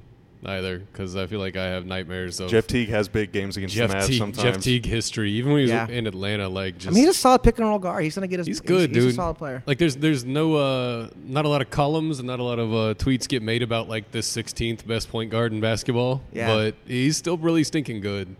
either 0.45 0.79
because 0.79 1.15
I 1.15 1.25
feel 1.27 1.39
like 1.39 1.57
I 1.57 1.65
have 1.65 1.85
nightmares 1.85 2.39
of 2.39 2.49
Jeff 2.49 2.67
Teague 2.67 2.89
has 2.89 3.07
big 3.07 3.31
games 3.31 3.57
against 3.57 3.75
Jeff 3.75 3.89
the 3.89 3.95
Mavs 3.97 4.07
Teague, 4.07 4.17
sometimes. 4.19 4.43
Jeff 4.43 4.61
Teague 4.63 4.85
history. 4.85 5.31
Even 5.31 5.51
when 5.51 5.59
he 5.59 5.63
was 5.63 5.71
Yeah. 5.71 5.87
in 5.87 6.05
Atlanta, 6.07 6.47
like 6.47 6.75
just 6.77 6.87
I 6.87 6.91
mean, 6.91 7.05
he's 7.05 7.09
a 7.15 7.17
solid 7.17 7.41
pick 7.43 7.57
and 7.57 7.67
roll 7.67 7.79
guard. 7.79 8.03
He's 8.03 8.15
gonna 8.15 8.27
get 8.27 8.39
his. 8.39 8.47
He's 8.47 8.59
good, 8.61 8.89
he's, 8.91 9.03
dude. 9.03 9.11
a 9.13 9.15
solid 9.15 9.35
player. 9.37 9.63
Like 9.65 9.77
there's 9.79 9.95
there's 9.95 10.23
no 10.25 10.55
uh 10.55 11.09
not 11.25 11.45
a 11.45 11.49
lot 11.49 11.61
of 11.61 11.69
columns 11.69 12.19
and 12.19 12.27
not 12.27 12.39
a 12.39 12.43
lot 12.43 12.59
of 12.59 12.71
uh, 12.73 12.93
tweets 12.95 13.27
get 13.27 13.41
made 13.41 13.63
about 13.63 13.89
like 13.89 14.11
this 14.11 14.29
16th 14.35 14.85
best 14.85 15.09
point 15.09 15.31
guard 15.31 15.53
in 15.53 15.59
basketball. 15.59 16.21
Yeah. 16.31 16.47
But 16.53 16.75
he's 16.85 17.17
still 17.17 17.37
really 17.37 17.63
stinking 17.63 18.01
good. 18.01 18.35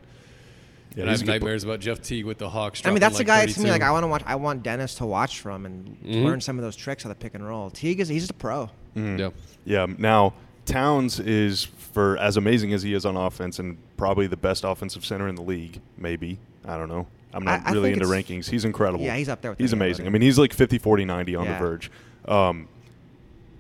Yeah, 0.95 1.01
and 1.01 1.09
I 1.09 1.13
he's 1.13 1.19
have 1.21 1.27
good 1.27 1.31
nightmares 1.33 1.63
about 1.63 1.79
Jeff 1.79 2.01
Teague 2.01 2.25
with 2.25 2.37
the 2.39 2.49
Hawks. 2.49 2.81
I 2.83 2.89
mean, 2.89 2.99
dropping, 2.99 3.01
that's 3.01 3.15
like, 3.15 3.21
a 3.21 3.27
guy 3.27 3.41
to 3.45 3.47
me. 3.59 3.69
32. 3.69 3.71
Like 3.71 3.81
I 3.83 3.91
want 3.91 4.03
to 4.03 4.07
watch. 4.07 4.23
I 4.25 4.35
want 4.35 4.63
Dennis 4.63 4.95
to 4.95 5.05
watch 5.05 5.39
from 5.41 5.65
and 5.65 5.97
Mhm. 6.03 6.23
learn 6.23 6.41
some 6.41 6.57
of 6.57 6.63
those 6.63 6.75
tricks 6.75 7.05
of 7.05 7.09
the 7.09 7.15
pick 7.15 7.33
and 7.35 7.45
roll. 7.47 7.69
Teague 7.69 7.99
is 7.99 8.07
he's 8.07 8.21
just 8.23 8.31
a 8.31 8.35
pro. 8.35 8.69
Yeah. 8.95 9.29
Yeah. 9.65 9.85
Now 9.97 10.33
Towns 10.65 11.19
is 11.19 11.67
for 11.97 12.15
as 12.19 12.37
amazing 12.37 12.73
as 12.73 12.83
he 12.83 12.93
is 12.93 13.07
on 13.07 13.17
offense, 13.17 13.57
and 13.57 13.75
probably 13.97 14.27
the 14.27 14.37
best 14.37 14.63
offensive 14.63 15.03
center 15.03 15.27
in 15.27 15.33
the 15.33 15.41
league. 15.41 15.81
Maybe 15.97 16.37
I 16.63 16.77
don't 16.77 16.89
know. 16.89 17.07
I'm 17.33 17.43
not 17.43 17.65
I- 17.65 17.69
I 17.69 17.73
really 17.73 17.93
think 17.95 18.03
into 18.03 18.13
rankings. 18.43 18.47
He's 18.51 18.65
incredible. 18.65 19.03
Yeah, 19.03 19.15
he's 19.15 19.29
up 19.29 19.41
there 19.41 19.49
with 19.49 19.57
He's 19.57 19.73
amazing. 19.73 20.05
I 20.05 20.11
mean, 20.11 20.21
he's 20.21 20.37
like 20.37 20.53
50, 20.53 20.77
40, 20.77 21.05
90 21.05 21.35
on 21.35 21.45
Yeah. 21.45 21.53
the 21.53 21.57
verge. 21.65 21.89
Um, 22.27 22.67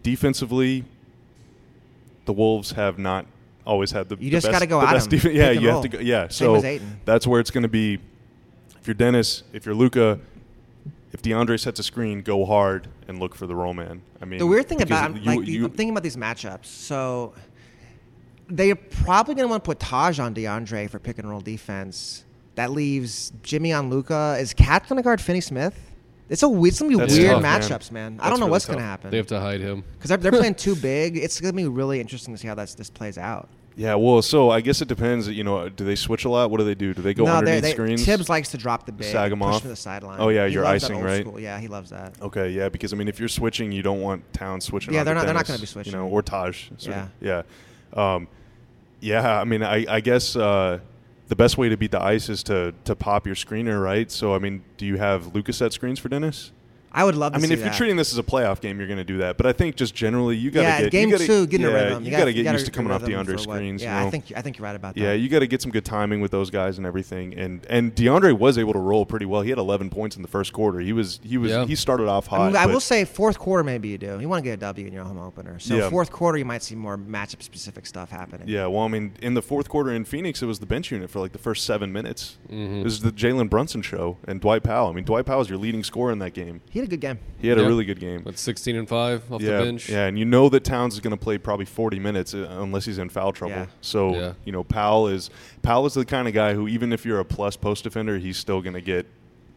defensively, 0.03 0.83
the 2.25 2.33
Wolves 2.33 2.73
have 2.73 2.99
not 2.99 3.25
always 3.65 3.89
had 3.89 4.07
the. 4.07 4.17
You 4.19 4.25
the 4.29 4.37
just 4.39 4.51
gotta 4.51 4.67
go 4.67 4.81
the 4.81 4.87
at 4.87 4.93
best 4.93 5.11
him. 5.11 5.31
Yeah, 5.35 5.49
you 5.49 5.61
have 5.67 5.73
roll. 5.75 5.81
to 5.81 5.89
go. 5.89 5.99
Yeah, 5.99 6.27
so 6.27 6.61
that's 7.05 7.25
where 7.25 7.39
it's 7.39 7.49
going 7.49 7.63
to 7.63 7.67
be. 7.69 7.95
If 8.79 8.85
you're 8.85 8.93
Dennis, 8.93 9.41
if 9.51 9.65
you're 9.65 9.73
Luka, 9.75 10.19
if 11.11 11.23
DeAndre 11.23 11.59
sets 11.59 11.79
a 11.79 11.83
screen, 11.83 12.21
go 12.21 12.45
hard 12.45 12.87
and 13.07 13.19
look 13.19 13.33
for 13.33 13.47
the 13.47 13.55
roll 13.55 13.73
man. 13.73 14.03
I 14.21 14.25
mean, 14.25 14.37
The 14.39 14.45
weird 14.45 14.67
thing 14.69 14.81
about 14.83 15.15
you- 15.15 15.21
like 15.23 15.39
the- 15.39 15.51
you- 15.51 15.65
I'm 15.65 15.71
thinking 15.71 15.89
about 15.89 16.03
these 16.03 16.15
matchups. 16.17 16.65
So 16.65 17.33
they're 18.49 18.75
probably 18.75 19.35
going 19.35 19.45
to 19.47 19.49
want 19.49 19.63
to 19.63 19.67
put 19.67 19.79
Taj 19.79 20.19
on 20.19 20.33
DeAndre 20.33 20.89
for 20.89 20.99
pick 20.99 21.17
and 21.19 21.29
roll 21.29 21.41
defense. 21.41 22.23
That 22.55 22.71
leaves 22.71 23.31
Jimmy 23.43 23.71
on 23.73 23.89
Luka. 23.89 24.37
Is 24.39 24.53
KAT 24.53 24.87
going 24.89 24.97
to 24.97 25.03
guard 25.03 25.21
Finney 25.21 25.41
Smith? 25.41 25.79
It's 26.29 26.43
a 26.43 26.49
we- 26.49 26.67
it's 26.67 26.79
gonna 26.81 26.89
be 26.89 26.97
That's 26.97 27.13
weird 27.17 27.31
tough, 27.31 27.41
man. 27.41 27.61
matchups, 27.61 27.89
man. 27.91 28.19
I 28.21 28.29
don't 28.29 28.39
know 28.41 28.47
really 28.47 28.51
what's 28.51 28.65
tough. 28.65 28.75
gonna 28.75 28.85
happen 28.85 29.11
They 29.11 29.15
have 29.17 29.27
to 29.27 29.39
hide 29.39 29.61
him. 29.61 29.81
because 29.93 30.09
they're, 30.09 30.17
they're 30.17 30.31
playing 30.33 30.55
too 30.55 30.75
big. 30.81 31.15
It's 31.15 31.39
gonna 31.39 31.53
be 31.53 31.65
really 31.67 32.01
interesting 32.01 32.33
to 32.33 32.37
see 32.37 32.49
how 32.49 32.55
that's, 32.55 32.75
this 32.75 32.89
plays 32.89 33.17
out. 33.17 33.47
Yeah, 33.77 33.95
well, 33.95 34.21
so 34.21 34.49
I 34.49 34.59
guess 34.59 34.81
it 34.81 34.89
depends. 34.89 35.29
You 35.29 35.45
know, 35.45 35.69
do 35.69 35.85
they 35.85 35.95
switch 35.95 36.25
a 36.25 36.29
lot? 36.29 36.51
What 36.51 36.57
do 36.57 36.65
they 36.65 36.75
do? 36.75 36.93
Do 36.93 37.01
they 37.01 37.13
go 37.13 37.23
no, 37.23 37.31
they, 37.31 37.37
underneath 37.37 37.61
they, 37.61 37.71
screens? 37.71 38.03
Thibs 38.05 38.27
likes 38.27 38.49
to 38.51 38.57
drop 38.57 38.85
the 38.87 38.91
big, 38.91 39.07
Sag 39.07 39.31
'em 39.31 39.39
push 39.39 39.55
off? 39.55 39.61
to 39.61 39.67
the 39.69 39.75
sideline. 39.77 40.19
Oh, 40.19 40.27
yeah, 40.27 40.47
He 40.47 40.53
you're 40.55 40.65
icing, 40.65 40.99
right? 40.99 41.21
school. 41.21 41.39
Yeah, 41.39 41.59
he 41.59 41.67
loves 41.69 41.91
that. 41.91 42.15
Okay, 42.21 42.49
yeah, 42.49 42.67
because 42.67 42.91
I 42.91 42.97
mean, 42.97 43.07
if 43.07 43.19
you're 43.19 43.29
switching, 43.29 43.71
you 43.71 43.81
don't 43.83 44.01
want 44.01 44.33
Town 44.33 44.59
switching. 44.59 44.95
Yeah, 44.95 45.05
they're 45.05 45.13
not- 45.15 45.25
they're 45.25 45.33
not 45.33 45.45
gonna 45.47 45.59
be 45.59 45.65
switching. 45.67 45.93
You 45.93 45.99
know, 45.99 46.07
or 46.07 46.21
Taj. 46.23 46.69
So, 46.77 46.89
Yeah. 46.89 47.07
yeah, 47.21 47.41
um, 47.93 48.27
yeah. 48.99 49.39
I 49.39 49.43
mean, 49.43 49.63
I, 49.63 49.85
I 49.87 49.99
guess 50.01 50.35
uh, 50.35 50.79
the 51.27 51.35
best 51.35 51.57
way 51.57 51.69
to 51.69 51.77
beat 51.77 51.91
the 51.91 52.01
ice 52.01 52.29
is 52.29 52.43
to 52.43 52.73
to 52.85 52.95
pop 52.95 53.25
your 53.25 53.35
screener, 53.35 53.81
right? 53.81 54.09
So, 54.11 54.33
I 54.33 54.39
mean, 54.39 54.63
do 54.77 54.85
you 54.85 54.97
have 54.97 55.33
Lucas 55.35 55.57
set 55.57 55.73
screens 55.73 55.99
for 55.99 56.09
Dennis? 56.09 56.51
I 56.91 57.03
would 57.03 57.15
love. 57.15 57.33
to 57.33 57.37
I 57.37 57.39
mean, 57.41 57.49
see 57.49 57.53
if 57.53 57.59
you're 57.59 57.69
that. 57.69 57.77
treating 57.77 57.95
this 57.97 58.11
as 58.11 58.17
a 58.17 58.23
playoff 58.23 58.59
game, 58.61 58.77
you're 58.79 58.87
going 58.87 58.97
to 58.97 59.03
do 59.03 59.17
that. 59.17 59.37
But 59.37 59.45
I 59.45 59.53
think 59.53 59.75
just 59.75 59.93
generally, 59.93 60.35
you 60.37 60.49
got 60.51 60.61
to 60.61 60.67
yeah, 60.67 60.81
get 60.83 60.91
game 60.91 61.09
gotta, 61.11 61.25
two, 61.27 61.45
getting 61.45 61.67
yeah, 61.67 61.71
a 61.73 61.83
rhythm. 61.89 62.03
You, 62.05 62.11
gotta- 62.11 62.21
got 62.21 62.25
to 62.25 62.33
get 62.33 62.43
gotta 62.45 62.55
used 62.55 62.65
to 62.65 62.71
coming 62.71 62.91
off 62.91 63.01
the 63.01 63.07
rhythm 63.07 63.19
under 63.19 63.37
for 63.37 63.47
what- 63.49 63.55
screens. 63.57 63.81
Yeah, 63.83 63.95
you 63.97 64.01
know? 64.01 64.07
I 64.07 64.09
think 64.11 64.25
I 64.35 64.41
think 64.41 64.57
you're 64.57 64.63
right 64.63 64.75
about 64.75 64.95
that. 64.95 65.01
Yeah, 65.01 65.13
you 65.13 65.29
got 65.29 65.39
to 65.39 65.47
get 65.47 65.61
some 65.61 65.71
good 65.71 65.85
timing 65.85 66.21
with 66.21 66.31
those 66.31 66.49
guys 66.49 66.77
and 66.77 66.87
everything. 66.87 67.33
And 67.37 67.65
and 67.69 67.93
DeAndre 67.93 68.37
was 68.37 68.57
able 68.57 68.73
to 68.73 68.79
roll 68.79 69.05
pretty 69.05 69.25
well. 69.25 69.41
He 69.41 69.49
had 69.49 69.59
11 69.59 69.89
points 69.89 70.15
in 70.15 70.21
the 70.21 70.27
first 70.27 70.53
quarter. 70.53 70.79
He 70.79 70.93
was 70.93 71.19
he 71.23 71.37
was 71.37 71.51
Yeah. 71.51 71.65
he 71.65 71.75
started 71.75 72.07
off 72.07 72.27
hot. 72.27 72.41
I, 72.41 72.47
mean, 72.47 72.55
I 72.55 72.65
will 72.67 72.79
say 72.79 73.05
fourth 73.05 73.37
quarter 73.37 73.63
maybe 73.63 73.89
you 73.89 73.97
do. 73.97 74.19
You 74.19 74.29
want 74.29 74.43
to 74.43 74.49
get 74.49 74.53
a 74.53 74.57
W 74.57 74.87
in 74.87 74.93
your 74.93 75.03
home 75.03 75.19
opener. 75.19 75.59
So 75.59 75.75
Yeah. 75.75 75.89
fourth 75.89 76.11
quarter 76.11 76.37
you 76.37 76.45
might 76.45 76.63
see 76.63 76.75
more 76.75 76.97
matchup 76.97 77.43
specific 77.43 77.85
stuff 77.85 78.09
happening. 78.09 78.47
Yeah, 78.47 78.67
well, 78.67 78.83
I 78.83 78.87
mean, 78.87 79.13
in 79.21 79.33
the 79.33 79.41
fourth 79.41 79.67
quarter 79.69 79.91
in 79.91 80.05
Phoenix, 80.05 80.41
it 80.41 80.45
was 80.45 80.59
the 80.59 80.65
bench 80.65 80.91
unit 80.91 81.09
for 81.09 81.19
like 81.19 81.33
the 81.33 81.37
first 81.37 81.65
seven 81.65 81.91
minutes. 81.91 82.37
Mhm. 82.51 82.79
It 82.79 82.83
was 82.83 83.01
the 83.01 83.11
Jalen 83.11 83.49
Brunson 83.49 83.81
show 83.81 84.17
and 84.27 84.39
Dwight 84.39 84.63
Powell. 84.63 84.89
I 84.89 84.93
mean, 84.93 85.03
Dwight 85.03 85.25
Powell 85.25 85.41
is 85.41 85.49
your 85.49 85.57
leading 85.57 85.83
scorer 85.83 86.11
in 86.11 86.19
that 86.19 86.33
game. 86.33 86.61
He 86.69 86.76
had 86.79 86.87
a 86.87 86.89
good 86.89 87.01
game. 87.01 87.19
He 87.39 87.47
had 87.47 87.57
Yeah. 87.57 87.65
a 87.65 87.67
really 87.67 87.85
good 87.85 87.99
game. 87.99 88.23
With 88.23 88.37
16 88.37 88.75
and 88.75 88.87
five 88.87 89.31
off 89.31 89.41
yeah, 89.41 89.57
the 89.57 89.63
bench. 89.65 89.89
yeah, 89.89 90.05
and 90.07 90.17
you 90.17 90.25
know 90.25 90.49
that 90.49 90.63
Towns 90.63 90.93
is 90.95 90.99
going 90.99 91.11
to 91.15 91.21
play 91.21 91.37
probably 91.37 91.65
40 91.65 91.99
minutes 91.99 92.33
uh, 92.33 92.47
unless 92.59 92.85
he's 92.85 92.97
in 92.97 93.09
foul 93.09 93.31
trouble. 93.31 93.55
Yeah. 93.55 93.65
So 93.81 94.13
Yeah. 94.15 94.33
you 94.45 94.51
know, 94.51 94.63
Powell 94.63 95.07
is 95.07 95.29
Powell 95.61 95.85
is 95.85 95.93
the 95.93 96.05
kind 96.05 96.27
of 96.27 96.33
guy 96.33 96.53
who 96.53 96.67
even 96.67 96.91
if 96.93 97.05
you're 97.05 97.19
a 97.19 97.25
plus 97.25 97.55
post 97.55 97.83
defender, 97.83 98.17
he's 98.17 98.37
still 98.37 98.61
going 98.61 98.73
to 98.75 98.81
get 98.81 99.05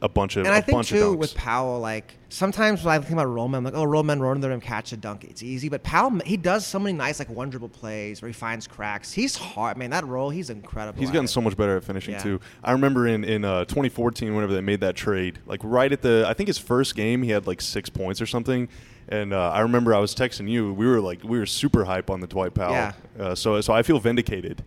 a 0.03 0.09
bunch 0.09 0.37
of 0.37 0.47
And 0.47 0.55
a 0.55 0.59
I 0.59 0.61
think 0.61 0.77
bunch 0.77 0.89
too 0.89 1.13
with 1.15 1.35
Powell, 1.35 1.79
like 1.81 2.17
sometimes 2.31 2.83
when 2.85 2.95
I 2.95 2.99
think 2.99 3.13
about 3.13 3.27
Rollman, 3.27 3.57
I'm 3.59 3.65
like, 3.65 3.75
oh, 3.75 3.85
Rollman 3.85 4.21
rolling 4.21 4.41
the 4.41 4.49
rim, 4.49 4.61
catch 4.61 4.93
a 4.93 4.97
dunk, 4.97 5.25
it's 5.25 5.43
easy. 5.43 5.69
But 5.69 5.83
Powell, 5.83 6.19
he 6.25 6.37
does 6.37 6.67
so 6.67 6.79
many 6.79 6.97
nice 6.97 7.19
like 7.19 7.29
one 7.29 7.51
dribble 7.51 7.69
plays 7.69 8.23
where 8.23 8.29
he 8.29 8.33
finds 8.33 8.67
cracks. 8.67 9.13
He's 9.13 9.37
hard, 9.37 9.77
man. 9.77 9.91
That 9.91 10.07
roll, 10.07 10.31
he's 10.31 10.49
incredible. 10.51 10.99
He's 10.99 11.11
gotten 11.11 11.27
it. 11.27 11.29
so 11.29 11.41
much 11.41 11.57
better 11.57 11.77
at 11.77 11.85
finishing 11.85 12.15
Yeah. 12.15 12.23
too. 12.23 12.41
I 12.65 12.73
remember 12.73 13.07
in 13.07 13.25
in 13.25 13.45
uh, 13.45 13.65
2014, 13.67 14.35
whenever 14.35 14.55
they 14.55 14.61
made 14.63 14.81
that 14.81 14.97
trade, 14.97 15.39
like 15.47 15.61
right 15.63 15.93
at 15.93 16.03
the, 16.03 16.25
I 16.27 16.35
think 16.35 16.47
his 16.47 16.59
first 16.59 16.95
game, 16.97 17.23
he 17.23 17.31
had 17.31 17.47
like 17.47 17.61
six 17.61 17.91
points 17.91 18.21
or 18.21 18.27
something. 18.27 18.69
And 19.09 19.33
uh, 19.33 19.51
I 19.51 19.61
remember 19.61 19.93
I 19.95 19.99
was 19.99 20.15
texting 20.15 20.49
you. 20.49 20.73
We 20.73 20.87
were 20.87 21.01
like, 21.01 21.25
we 21.25 21.39
were 21.39 21.47
super 21.47 21.85
hype 21.85 22.11
on 22.11 22.21
the 22.21 22.27
Dwight 22.29 22.55
Powell. 22.55 22.73
Yeah. 22.73 22.93
Uh, 23.19 23.35
so 23.35 23.61
so 23.61 23.73
I 23.73 23.83
feel 23.83 23.99
vindicated 23.99 24.63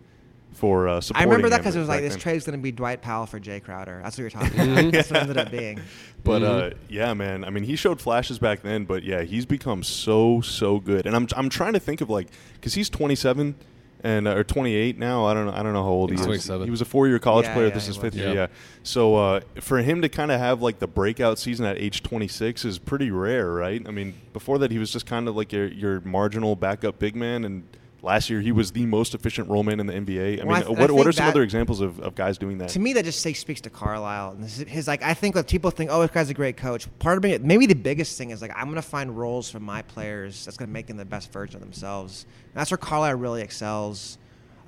for 0.54 0.88
uh, 0.88 1.00
I 1.14 1.24
remember 1.24 1.48
that 1.50 1.58
because 1.58 1.76
it 1.76 1.80
was 1.80 1.88
like 1.88 1.98
back 1.98 2.02
this 2.04 2.12
then. 2.14 2.20
trade's 2.20 2.46
going 2.46 2.58
to 2.58 2.62
be 2.62 2.72
Dwight 2.72 3.02
Powell 3.02 3.26
for 3.26 3.38
Jae 3.38 3.62
Crowder. 3.62 4.00
That's 4.02 4.16
what 4.16 4.22
you're 4.22 4.30
talking 4.30 4.60
about. 4.60 4.92
That's 4.92 5.10
what 5.10 5.16
it 5.20 5.22
ended 5.22 5.36
up 5.38 5.50
being. 5.50 5.80
But 6.22 6.42
Mm-hmm. 6.42 6.74
uh, 6.74 6.78
yeah, 6.88 7.12
man. 7.14 7.44
I 7.44 7.50
mean, 7.50 7.64
he 7.64 7.76
showed 7.76 8.00
flashes 8.00 8.38
back 8.38 8.62
then, 8.62 8.84
but 8.86 9.02
yeah, 9.02 9.22
he's 9.22 9.44
become 9.46 9.82
so 9.82 10.40
so 10.40 10.78
good. 10.80 11.06
And 11.06 11.14
I'm 11.14 11.28
I'm 11.36 11.48
trying 11.48 11.74
to 11.74 11.80
think 11.80 12.00
of 12.00 12.08
like 12.08 12.28
because 12.54 12.74
he's 12.74 12.88
27 12.88 13.54
and 14.02 14.28
uh, 14.28 14.34
or 14.36 14.44
28 14.44 14.98
now. 14.98 15.24
I 15.26 15.34
don't 15.34 15.46
know. 15.46 15.52
I 15.52 15.62
don't 15.62 15.72
know 15.72 15.82
how 15.82 15.88
old 15.90 16.10
he 16.10 16.14
He's 16.14 16.20
is. 16.20 16.26
27. 16.26 16.64
He 16.66 16.70
was 16.70 16.80
a 16.80 16.84
four 16.84 17.08
year 17.08 17.18
college 17.18 17.46
Yeah, 17.46 17.54
player. 17.54 17.66
yeah, 17.68 17.74
this 17.74 17.88
is 17.88 17.96
fifth 17.96 18.14
year. 18.14 18.28
Yeah. 18.28 18.34
Yeah. 18.34 18.46
So 18.82 19.16
uh, 19.16 19.40
for 19.60 19.78
him 19.78 20.02
to 20.02 20.08
kind 20.08 20.30
of 20.30 20.38
have 20.40 20.62
like 20.62 20.78
the 20.78 20.86
breakout 20.86 21.38
season 21.38 21.66
at 21.66 21.78
age 21.78 22.02
26 22.02 22.64
is 22.64 22.78
pretty 22.78 23.10
rare, 23.10 23.50
right? 23.50 23.82
I 23.86 23.90
mean, 23.90 24.14
before 24.32 24.58
that 24.58 24.70
he 24.70 24.78
was 24.78 24.90
just 24.92 25.06
kind 25.06 25.26
of 25.28 25.36
like 25.36 25.52
your 25.52 25.66
your 25.66 26.00
marginal 26.02 26.54
backup 26.56 26.98
big 26.98 27.16
man 27.16 27.44
and. 27.44 27.64
Last 28.04 28.28
year, 28.28 28.40
he 28.40 28.52
was 28.52 28.72
the 28.72 28.84
most 28.84 29.14
efficient 29.14 29.48
rollman 29.48 29.80
in 29.80 29.86
the 29.86 29.94
NBA. 29.94 30.42
I 30.42 30.44
Well, 30.44 30.54
I 30.56 30.58
mean, 30.60 30.66
I 30.68 30.80
what, 30.80 30.90
what 30.90 31.06
are 31.06 31.12
some 31.12 31.24
that- 31.24 31.30
other 31.30 31.42
examples 31.42 31.80
of, 31.80 31.98
of 32.00 32.14
guys 32.14 32.36
doing 32.36 32.58
that? 32.58 32.68
To 32.70 32.78
me, 32.78 32.92
that 32.92 33.04
just 33.04 33.20
say, 33.22 33.32
speaks 33.32 33.60
to 33.62 33.70
Carlisle. 33.70 34.32
And 34.32 34.42
his, 34.42 34.58
his 34.58 34.86
like, 34.86 35.02
I 35.02 35.14
think 35.14 35.34
when 35.34 35.44
people 35.44 35.70
think, 35.70 35.90
oh, 35.90 36.02
this 36.02 36.10
guy's 36.10 36.28
a 36.28 36.34
great 36.34 36.56
coach. 36.58 36.86
Part 36.98 37.16
of 37.16 37.24
me, 37.24 37.38
maybe 37.38 37.66
the 37.66 37.74
biggest 37.74 38.18
thing 38.18 38.30
is 38.30 38.42
like, 38.42 38.52
I'm 38.54 38.64
going 38.64 38.74
to 38.76 38.82
find 38.82 39.16
roles 39.16 39.50
for 39.50 39.58
my 39.58 39.82
players 39.82 40.44
that's 40.44 40.56
going 40.58 40.68
to 40.68 40.72
make 40.72 40.86
them 40.86 40.98
the 40.98 41.04
best 41.06 41.32
version 41.32 41.56
of 41.56 41.62
themselves. 41.62 42.26
And 42.52 42.60
that's 42.60 42.70
where 42.70 42.78
Carlisle 42.78 43.14
really 43.14 43.40
excels. 43.42 44.18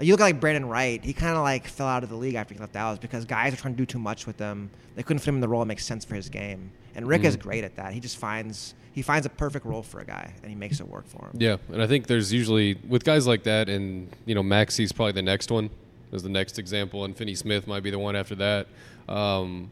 You 0.01 0.13
look 0.13 0.21
at 0.21 0.25
like 0.25 0.41
Brandan 0.41 0.67
Wright. 0.69 1.03
He 1.05 1.13
kind 1.13 1.37
of 1.37 1.43
like 1.43 1.67
fell 1.67 1.87
out 1.87 2.03
of 2.03 2.09
the 2.11 2.17
league 2.17 2.35
after 2.35 2.55
he 2.55 2.61
left 2.61 2.73
Dallas 2.73 2.99
because 2.99 3.25
guys 3.25 3.53
are 3.53 3.57
trying 3.57 3.75
to 3.75 3.79
do 3.79 3.87
too 3.87 3.99
much 3.99 4.27
with 4.27 4.37
them. 4.37 4.71
They 4.95 5.03
couldn't 5.03 5.21
fit 5.21 5.29
him 5.29 5.37
in 5.37 5.41
the 5.41 5.49
role 5.49 5.61
that 5.61 5.67
makes 5.67 5.85
sense 5.87 6.05
for 6.05 6.15
his 6.15 6.29
game. 6.29 6.71
And 6.97 7.07
Rick 7.07 7.23
is 7.25 7.37
great 7.37 7.63
at 7.63 7.77
that. 7.77 7.93
He 7.93 8.01
just 8.01 8.17
finds 8.17 8.75
he 8.93 9.03
finds 9.03 9.27
a 9.27 9.29
perfect 9.31 9.67
role 9.67 9.83
for 9.83 10.01
a 10.01 10.05
guy 10.07 10.33
and 10.43 10.51
he 10.51 10.57
makes 10.57 10.81
it 10.81 10.89
work 10.89 11.07
for 11.07 11.27
him. 11.27 11.33
Yeah, 11.39 11.57
and 11.71 11.83
I 11.83 11.87
think 11.87 12.07
there's 12.07 12.33
usually 12.33 12.79
with 12.89 13.05
guys 13.05 13.27
like 13.27 13.43
that, 13.45 13.69
and 13.69 14.09
you 14.25 14.35
know, 14.35 14.43
Maxi's 14.43 14.91
probably 14.93 15.13
the 15.13 15.23
next 15.23 15.51
one. 15.51 15.71
Is 16.13 16.23
the 16.23 16.29
next 16.31 16.59
example, 16.59 17.05
and 17.05 17.15
Finney 17.17 17.35
Smith 17.35 17.67
might 17.67 17.83
be 17.83 17.91
the 17.91 17.99
one 17.99 18.17
after 18.17 18.35
that. 18.37 18.69
Um, 19.09 19.71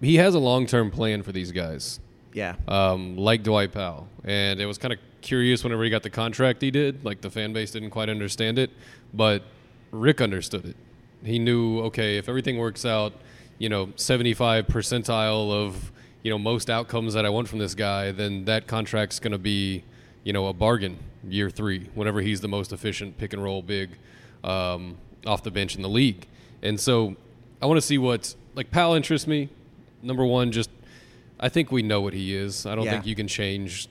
he 0.00 0.16
has 0.16 0.34
a 0.34 0.38
long-term 0.38 0.90
plan 0.90 1.22
for 1.22 1.32
these 1.32 1.50
guys, 1.52 1.98
Yeah. 2.32 2.54
um, 2.68 3.16
like 3.16 3.42
Dwight 3.42 3.72
Powell, 3.72 4.06
and 4.24 4.60
it 4.60 4.66
was 4.66 4.78
kind 4.78 4.92
of 4.92 5.00
curious 5.22 5.64
whenever 5.64 5.82
he 5.82 5.90
got 5.90 6.02
the 6.02 6.10
contract 6.10 6.62
he 6.62 6.70
did. 6.70 7.04
Like 7.04 7.22
the 7.22 7.30
fan 7.30 7.52
base 7.54 7.70
didn't 7.72 7.90
quite 7.90 8.08
understand 8.10 8.58
it, 8.58 8.70
but 9.12 9.42
Rick 9.90 10.20
understood 10.20 10.66
it. 10.66 10.76
He 11.24 11.38
knew, 11.38 11.80
okay, 11.80 12.18
if 12.18 12.28
everything 12.28 12.58
works 12.58 12.84
out, 12.84 13.12
you 13.58 13.68
know, 13.68 13.88
75 13.96 14.66
percentile 14.68 15.50
of 15.50 15.90
you 16.22 16.30
know 16.30 16.38
most 16.38 16.68
outcomes 16.70 17.14
that 17.14 17.24
I 17.24 17.30
want 17.30 17.48
from 17.48 17.58
this 17.58 17.74
guy, 17.74 18.12
then 18.12 18.44
that 18.46 18.66
contract's 18.66 19.18
going 19.20 19.32
to 19.32 19.38
be, 19.38 19.84
you 20.24 20.32
know, 20.32 20.46
a 20.48 20.52
bargain 20.52 20.98
year 21.28 21.50
three. 21.50 21.88
Whenever 21.94 22.20
he's 22.20 22.40
the 22.40 22.48
most 22.48 22.72
efficient 22.72 23.18
pick 23.18 23.32
and 23.32 23.42
roll 23.42 23.62
big 23.62 23.90
um, 24.44 24.96
off 25.26 25.42
the 25.42 25.50
bench 25.50 25.76
in 25.76 25.82
the 25.82 25.88
league, 25.88 26.26
and 26.62 26.78
so 26.80 27.16
I 27.62 27.66
want 27.66 27.78
to 27.78 27.86
see 27.86 27.98
what 27.98 28.34
like 28.54 28.70
Powell 28.70 28.94
interests 28.94 29.26
me. 29.26 29.48
Number 30.02 30.24
one, 30.24 30.52
just 30.52 30.70
I 31.40 31.48
think 31.48 31.70
we 31.72 31.82
know 31.82 32.00
what 32.00 32.14
he 32.14 32.34
is. 32.34 32.66
I 32.66 32.74
don't 32.74 32.84
Yeah. 32.84 32.92
think 32.92 33.06
you 33.06 33.14
can 33.14 33.28
change 33.28 33.88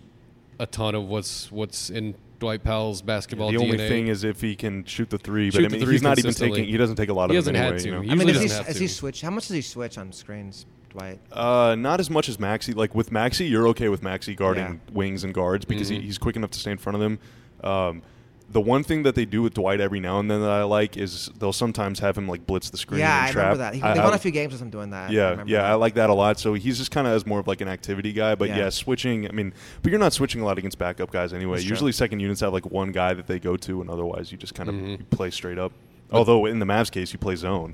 a 0.59 0.65
ton 0.65 0.95
of 0.95 1.07
what's 1.07 1.51
what's 1.51 1.89
in 1.89 2.15
Dwight 2.39 2.63
Powell's 2.63 3.01
basketball 3.01 3.49
the 3.51 3.57
only 3.57 3.77
DNA. 3.77 3.87
thing 3.87 4.07
is 4.07 4.23
if 4.23 4.41
he 4.41 4.55
can 4.55 4.83
shoot 4.85 5.09
the 5.09 5.17
three, 5.17 5.49
but 5.49 5.57
Shoot 5.57 5.65
I 5.65 5.67
the 5.69 5.75
mean, 5.77 5.85
three 5.85 5.93
he's 5.95 6.01
not 6.03 6.17
even 6.19 6.23
consistently. 6.29 6.59
taking. 6.59 6.71
He 6.71 6.77
doesn't 6.77 6.95
take 6.95 7.09
a 7.09 7.13
lot 7.13 7.29
He 7.31 7.35
of 7.37 7.45
them 7.45 7.55
hasn't 7.55 7.73
had 7.73 7.73
anyway. 7.73 7.83
to. 7.83 7.87
You 7.89 7.95
know? 7.95 8.01
He 8.01 8.09
I 8.11 8.15
mean, 8.15 8.27
usually 8.27 8.47
does 8.47 8.53
he, 8.53 8.57
doesn't 8.59 8.73
does 8.73 8.79
he 8.79 8.87
to. 8.87 8.93
switch? 8.93 9.21
How 9.21 9.29
much 9.31 9.47
does 9.47 9.55
he 9.55 9.61
switch 9.61 9.97
on 9.97 10.11
screens, 10.11 10.65
Dwight? 10.89 11.19
Uh, 11.31 11.75
not 11.77 11.99
as 11.99 12.09
much 12.09 12.29
as 12.29 12.37
Maxi. 12.37 12.75
Like 12.75 12.95
with 12.95 13.09
Maxi, 13.11 13.49
you're 13.49 13.67
okay 13.69 13.89
with 13.89 14.01
Maxi 14.01 14.35
guarding 14.35 14.81
wings 14.91 15.23
and 15.23 15.33
guards 15.33 15.65
because 15.65 15.89
Mm-hmm. 15.91 16.01
he, 16.01 16.07
he's 16.07 16.17
quick 16.17 16.35
enough 16.35 16.51
to 16.51 16.59
stay 16.59 16.71
in 16.71 16.77
front 16.77 16.95
of 16.95 17.01
them. 17.01 17.19
Um, 17.63 18.01
the 18.49 18.61
one 18.61 18.81
thing 18.81 19.03
that 19.03 19.13
they 19.13 19.25
do 19.25 19.41
with 19.41 19.55
Dwight 19.55 19.81
every 19.81 19.99
now 19.99 20.19
and 20.21 20.31
then 20.31 20.39
that 20.39 20.49
I 20.49 20.63
like 20.63 20.95
is 20.95 21.29
they'll 21.37 21.51
sometimes 21.51 21.99
have 21.99 22.17
him 22.17 22.29
like 22.29 22.47
blitz 22.47 22.69
the 22.69 22.77
screen. 22.77 23.01
Yeah, 23.01 23.13
and 23.19 23.29
I 23.29 23.31
trap. 23.33 23.43
remember 23.43 23.57
that. 23.57 23.73
He, 23.73 23.81
they 23.81 23.87
I- 23.87 24.03
won 24.05 24.13
a 24.13 24.17
few 24.17 24.31
games 24.31 24.53
with 24.53 24.61
him 24.61 24.69
doing 24.69 24.91
that. 24.91 25.11
Yeah, 25.11 25.31
remember 25.31 25.51
yeah, 25.51 25.63
that. 25.63 25.71
I 25.71 25.73
like 25.73 25.95
that 25.95 26.09
a 26.09 26.13
lot. 26.13 26.39
So 26.39 26.53
he's 26.53 26.77
just 26.77 26.89
kind 26.89 27.05
of 27.07 27.13
as 27.13 27.25
more 27.25 27.39
of 27.41 27.47
like 27.47 27.59
an 27.59 27.67
activity 27.67 28.13
guy. 28.13 28.35
But 28.35 28.47
Yeah. 28.47 28.57
yeah. 28.57 28.69
switching. 28.69 29.27
I 29.27 29.33
mean, 29.33 29.53
but 29.81 29.89
you're 29.91 29.99
not 29.99 30.13
switching 30.13 30.39
a 30.39 30.45
lot 30.45 30.57
against 30.57 30.77
backup 30.77 31.11
guys 31.11 31.33
anyway. 31.33 31.55
That's 31.57 31.65
true. 31.65 31.73
Usually, 31.73 31.91
second 31.91 32.21
units 32.21 32.39
have 32.39 32.53
like 32.53 32.71
one 32.71 32.93
guy 32.93 33.13
that 33.15 33.27
they 33.27 33.37
go 33.37 33.57
to, 33.57 33.81
and 33.81 33.89
otherwise 33.89 34.31
you 34.31 34.37
just 34.37 34.55
kind 34.55 34.69
of 34.69 34.75
Mhm. 34.75 35.09
play 35.09 35.29
straight 35.29 35.57
up. 35.57 35.73
Although 36.09 36.45
in 36.45 36.59
the 36.59 36.65
Mavs 36.65 36.89
case, 36.89 37.11
you 37.11 37.19
play 37.19 37.35
zone. 37.35 37.73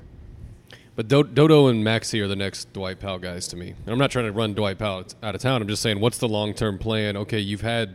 But 0.96 1.08
Dodo 1.08 1.66
and 1.66 1.84
Maxi 1.84 2.20
are 2.22 2.28
the 2.28 2.36
next 2.36 2.72
Dwight 2.72 3.00
Powell 3.00 3.18
guys 3.18 3.48
to 3.48 3.56
me. 3.56 3.70
And 3.70 3.88
I'm 3.88 3.98
not 3.98 4.10
trying 4.12 4.26
to 4.26 4.32
run 4.32 4.54
Dwight 4.54 4.78
Powell 4.78 5.04
out 5.22 5.34
of 5.34 5.40
town. 5.40 5.60
I'm 5.60 5.68
just 5.68 5.82
saying, 5.82 5.98
what's 5.98 6.18
the 6.18 6.28
long 6.28 6.54
term 6.54 6.78
plan? 6.78 7.16
Okay, 7.16 7.40
you've 7.40 7.62
had 7.62 7.94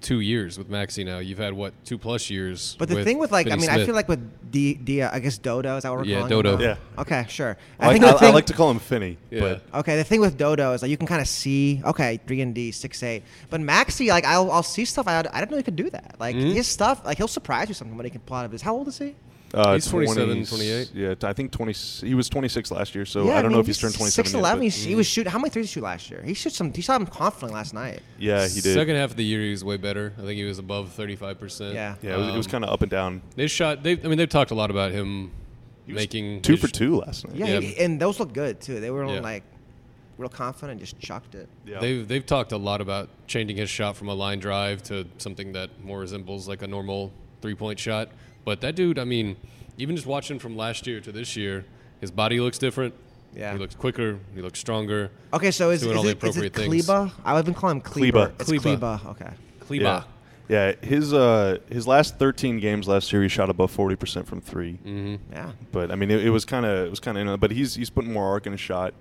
two 0.00 0.18
years 0.18 0.58
with 0.58 0.68
Maxi 0.68 1.06
now. 1.06 1.20
You've 1.20 1.38
had 1.38 1.52
what 1.54 1.72
two 1.84 1.96
plus 1.96 2.28
years. 2.30 2.74
But 2.80 2.88
the 2.88 3.04
thing 3.04 3.18
with 3.18 3.30
like, 3.30 3.46
I 3.46 3.50
Finney 3.50 3.60
mean, 3.68 3.70
I 3.70 3.84
feel 3.86 3.94
like 3.94 4.08
with 4.08 4.50
D, 4.50 4.74
D, 4.74 5.00
I 5.02 5.20
guess 5.20 5.38
Dodo 5.38 5.76
is 5.76 5.84
that 5.84 5.90
what 5.90 6.00
we're 6.00 6.04
Yeah, 6.06 6.16
calling 6.16 6.30
Dodo. 6.30 6.52
him 6.54 6.58
now? 6.58 6.64
Yeah. 6.64 7.00
Okay, 7.02 7.26
sure. 7.28 7.56
I, 7.78 7.86
like, 7.86 8.00
think 8.02 8.18
the 8.18 8.26
I, 8.26 8.30
I 8.30 8.32
like 8.32 8.46
to 8.46 8.52
call 8.54 8.72
him 8.72 8.80
Finney. 8.80 9.18
Yeah. 9.30 9.38
But 9.70 9.78
Okay, 9.78 9.96
the 9.96 10.02
thing 10.02 10.20
with 10.20 10.36
Dodo 10.36 10.72
is 10.72 10.82
like 10.82 10.90
you 10.90 10.96
can 10.96 11.06
kind 11.06 11.20
of 11.22 11.28
see, 11.28 11.80
okay, 11.84 12.18
three 12.26 12.40
and 12.40 12.52
D, 12.52 12.72
six 12.72 13.00
eight. 13.04 13.22
But 13.50 13.60
Maxi, 13.60 14.08
like 14.08 14.24
I'll, 14.24 14.50
I'll 14.50 14.64
see 14.64 14.84
stuff 14.84 15.06
I, 15.06 15.20
I 15.20 15.22
didn't 15.22 15.52
know 15.52 15.56
he 15.58 15.62
could 15.62 15.76
do 15.76 15.88
that. 15.90 16.16
Like 16.18 16.34
Mhm. 16.34 16.52
his 16.54 16.66
stuff, 16.66 17.04
like 17.04 17.18
he'll 17.18 17.28
surprise 17.28 17.68
you 17.68 17.74
something 17.74 17.96
when 17.96 18.04
he 18.04 18.10
can 18.10 18.22
pull 18.22 18.36
out 18.38 18.44
of 18.46 18.50
his. 18.50 18.62
How 18.62 18.74
old 18.74 18.88
is 18.88 18.98
he? 18.98 19.14
Uh, 19.54 19.74
He's 19.74 19.86
27, 19.86 20.26
20 20.26 20.44
28. 20.46 20.90
Yeah, 20.94 21.14
t- 21.14 21.26
I 21.26 21.32
think 21.34 21.52
20. 21.52 21.72
He 22.06 22.14
was 22.14 22.28
26 22.30 22.70
last 22.70 22.94
year, 22.94 23.04
so 23.04 23.26
yeah, 23.26 23.38
I 23.38 23.42
don't 23.42 23.50
know 23.50 23.58
mean, 23.58 23.60
if 23.60 23.66
he's 23.66 23.78
turned 23.78 23.94
27 23.94 24.10
Six 24.24 24.32
yet, 24.32 24.38
eleven. 24.38 24.64
but- 24.66 24.72
He 24.72 24.94
was 24.94 25.06
shooting. 25.06 25.30
How 25.30 25.38
many 25.38 25.50
threes 25.50 25.66
did 25.66 25.70
he 25.70 25.72
shoot 25.74 25.82
last 25.84 26.10
year? 26.10 26.22
He 26.22 26.32
shot 26.34 26.52
some. 26.52 26.72
He 26.72 26.80
shot 26.80 27.00
him 27.00 27.06
confidently 27.06 27.54
last 27.56 27.74
night. 27.74 28.00
Yeah, 28.18 28.48
he 28.48 28.60
did. 28.62 28.74
Second 28.74 28.96
half 28.96 29.10
of 29.10 29.16
the 29.16 29.24
year, 29.24 29.42
he 29.42 29.50
was 29.50 29.62
way 29.62 29.76
better. 29.76 30.14
I 30.16 30.22
think 30.22 30.38
he 30.38 30.44
was 30.44 30.58
above 30.58 30.92
35 30.92 31.38
percent. 31.38 31.74
Yeah. 31.74 31.96
Yeah, 32.00 32.14
it 32.14 32.18
was, 32.18 32.28
it 32.28 32.36
was 32.38 32.46
Um, 32.46 32.50
kind 32.52 32.64
of 32.64 32.70
up 32.70 32.80
and 32.82 32.90
down. 32.90 33.20
They 33.36 33.46
shot. 33.46 33.82
They. 33.82 33.92
I 33.92 34.08
mean, 34.08 34.16
they've 34.16 34.28
talked 34.28 34.52
a 34.52 34.54
lot 34.54 34.70
about 34.70 34.92
him 34.92 35.30
He 35.86 35.92
was 35.92 36.00
making 36.02 36.40
two 36.42 36.52
his 36.52 36.60
for 36.62 36.68
sh- 36.68 36.72
two 36.72 36.96
last 36.96 37.26
night. 37.28 37.36
Yeah, 37.36 37.46
Yeah. 37.46 37.60
he- 37.60 37.78
and 37.78 38.00
those 38.00 38.18
look 38.20 38.32
good 38.32 38.58
too. 38.60 38.80
They 38.80 38.90
were 38.90 39.04
Yeah. 39.06 39.20
like 39.20 39.42
real 40.16 40.30
confident, 40.30 40.72
and 40.72 40.80
just 40.80 40.98
chucked 40.98 41.34
it. 41.34 41.48
Yeah. 41.66 41.78
They've 41.80 42.08
they've 42.08 42.24
talked 42.24 42.52
a 42.52 42.56
lot 42.58 42.80
about 42.80 43.10
changing 43.26 43.58
his 43.58 43.68
shot 43.68 43.96
from 43.96 44.08
a 44.08 44.14
line 44.14 44.38
drive 44.38 44.82
to 44.84 45.04
something 45.18 45.52
that 45.52 45.68
more 45.84 46.00
resembles 46.00 46.48
like 46.48 46.62
a 46.62 46.66
normal 46.66 47.12
three 47.42 47.54
point 47.54 47.78
shot. 47.78 48.08
But 48.44 48.60
that 48.62 48.74
dude, 48.74 48.98
I 48.98 49.04
mean, 49.04 49.36
even 49.78 49.96
just 49.96 50.06
watching 50.06 50.38
from 50.38 50.56
last 50.56 50.86
year 50.86 51.00
to 51.00 51.12
this 51.12 51.36
year, 51.36 51.64
his 52.00 52.10
body 52.10 52.40
looks 52.40 52.58
different. 52.58 52.94
Yeah. 53.34 53.52
he 53.52 53.58
looks 53.58 53.74
quicker. 53.74 54.18
He 54.34 54.42
looks 54.42 54.58
stronger. 54.58 55.10
Okay, 55.32 55.50
so 55.50 55.70
is, 55.70 55.80
Doing 55.80 55.92
is, 55.92 55.96
all 55.96 56.02
the 56.02 56.10
it, 56.10 56.24
is 56.24 56.36
it 56.36 56.46
appropriate 56.46 56.54
things. 56.54 56.86
Kleba? 56.86 57.10
I've 57.24 57.44
been 57.44 57.54
calling 57.54 57.76
him 57.76 57.82
Kleber. 57.82 58.28
Kleba. 58.28 58.40
It's 58.40 58.50
Kleba. 58.50 59.00
Kleba. 59.00 59.06
Okay. 59.06 59.30
Kleba. 59.60 59.80
Yeah. 59.80 60.02
Yeah, 60.48 60.72
his 60.82 61.14
uh 61.14 61.58
his 61.70 61.86
last 61.86 62.18
13 62.18 62.58
games 62.58 62.86
last 62.86 63.10
year, 63.12 63.22
he 63.22 63.28
shot 63.28 63.48
above 63.48 63.74
40% 63.74 64.26
from 64.26 64.40
3 64.40 64.72
hmm 64.72 65.14
Yeah. 65.30 65.52
But 65.70 65.90
I 65.90 65.94
mean, 65.94 66.10
it, 66.10 66.26
it 66.26 66.30
was 66.30 66.44
kind 66.44 66.66
of 66.66 66.86
it 66.86 66.90
was 66.90 67.00
kind 67.00 67.16
of. 67.16 67.40
But 67.40 67.52
he's 67.52 67.74
he's 67.74 67.88
putting 67.88 68.12
more 68.12 68.26
arc 68.26 68.44
in 68.46 68.52
his 68.52 68.60
shot, 68.60 68.92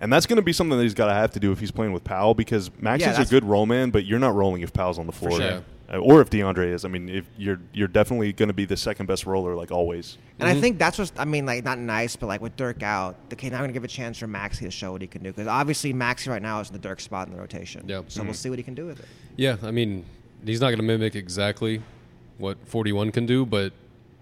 and 0.00 0.12
that's 0.12 0.26
going 0.26 0.36
to 0.36 0.42
be 0.42 0.52
something 0.52 0.76
that 0.76 0.82
he's 0.82 0.92
got 0.92 1.06
to 1.06 1.14
have 1.14 1.30
to 1.32 1.40
do 1.40 1.52
if 1.52 1.60
he's 1.60 1.70
playing 1.70 1.92
with 1.92 2.04
Powell 2.04 2.34
because 2.34 2.70
Max 2.80 3.00
Yeah, 3.00 3.18
is 3.18 3.26
a 3.26 3.30
good 3.30 3.44
roll 3.44 3.64
man, 3.66 3.90
but 3.90 4.04
you're 4.04 4.18
not 4.18 4.34
rolling 4.34 4.60
if 4.62 4.72
Powell's 4.74 4.98
on 4.98 5.06
the 5.06 5.12
floor, 5.12 5.40
sure. 5.40 5.62
Uh, 5.92 5.98
or 5.98 6.20
if 6.20 6.30
DeAndre 6.30 6.72
is. 6.72 6.84
I 6.84 6.88
mean, 6.88 7.08
if 7.08 7.24
you're 7.36 7.58
you're 7.72 7.88
definitely 7.88 8.32
going 8.32 8.48
to 8.48 8.54
be 8.54 8.64
the 8.64 8.76
second 8.76 9.06
best 9.06 9.26
roller 9.26 9.54
like 9.54 9.70
always. 9.72 10.18
And 10.38 10.48
Mm-hmm. 10.48 10.58
I 10.58 10.60
think 10.60 10.78
that's 10.78 10.98
what's, 10.98 11.12
I 11.18 11.24
mean, 11.24 11.44
like, 11.44 11.64
not 11.64 11.78
nice, 11.78 12.16
but 12.16 12.26
like 12.26 12.40
with 12.40 12.56
Dirk 12.56 12.82
out, 12.82 13.16
okay, 13.32 13.50
now 13.50 13.56
I'm 13.56 13.62
going 13.62 13.70
to 13.70 13.74
give 13.74 13.84
a 13.84 13.88
chance 13.88 14.18
for 14.18 14.26
Maxi 14.26 14.60
to 14.60 14.70
show 14.70 14.92
what 14.92 15.02
he 15.02 15.06
can 15.08 15.22
do. 15.22 15.30
Because 15.30 15.48
obviously, 15.48 15.92
Maxi 15.92 16.28
right 16.28 16.40
now 16.40 16.60
is 16.60 16.68
in 16.68 16.72
the 16.72 16.78
Dirk 16.78 17.00
spot 17.00 17.26
in 17.28 17.34
the 17.34 17.40
rotation. 17.40 17.84
Yeah. 17.86 18.02
So 18.08 18.22
we'll 18.22 18.34
see 18.34 18.48
what 18.48 18.58
he 18.58 18.62
can 18.62 18.74
do 18.74 18.86
with 18.86 19.00
it. 19.00 19.06
Yeah, 19.36 19.56
I 19.62 19.70
mean, 19.70 20.04
he's 20.44 20.60
not 20.60 20.68
going 20.68 20.78
to 20.78 20.84
mimic 20.84 21.14
exactly 21.14 21.82
what 22.38 22.56
41 22.66 23.12
can 23.12 23.26
do, 23.26 23.44
but 23.44 23.72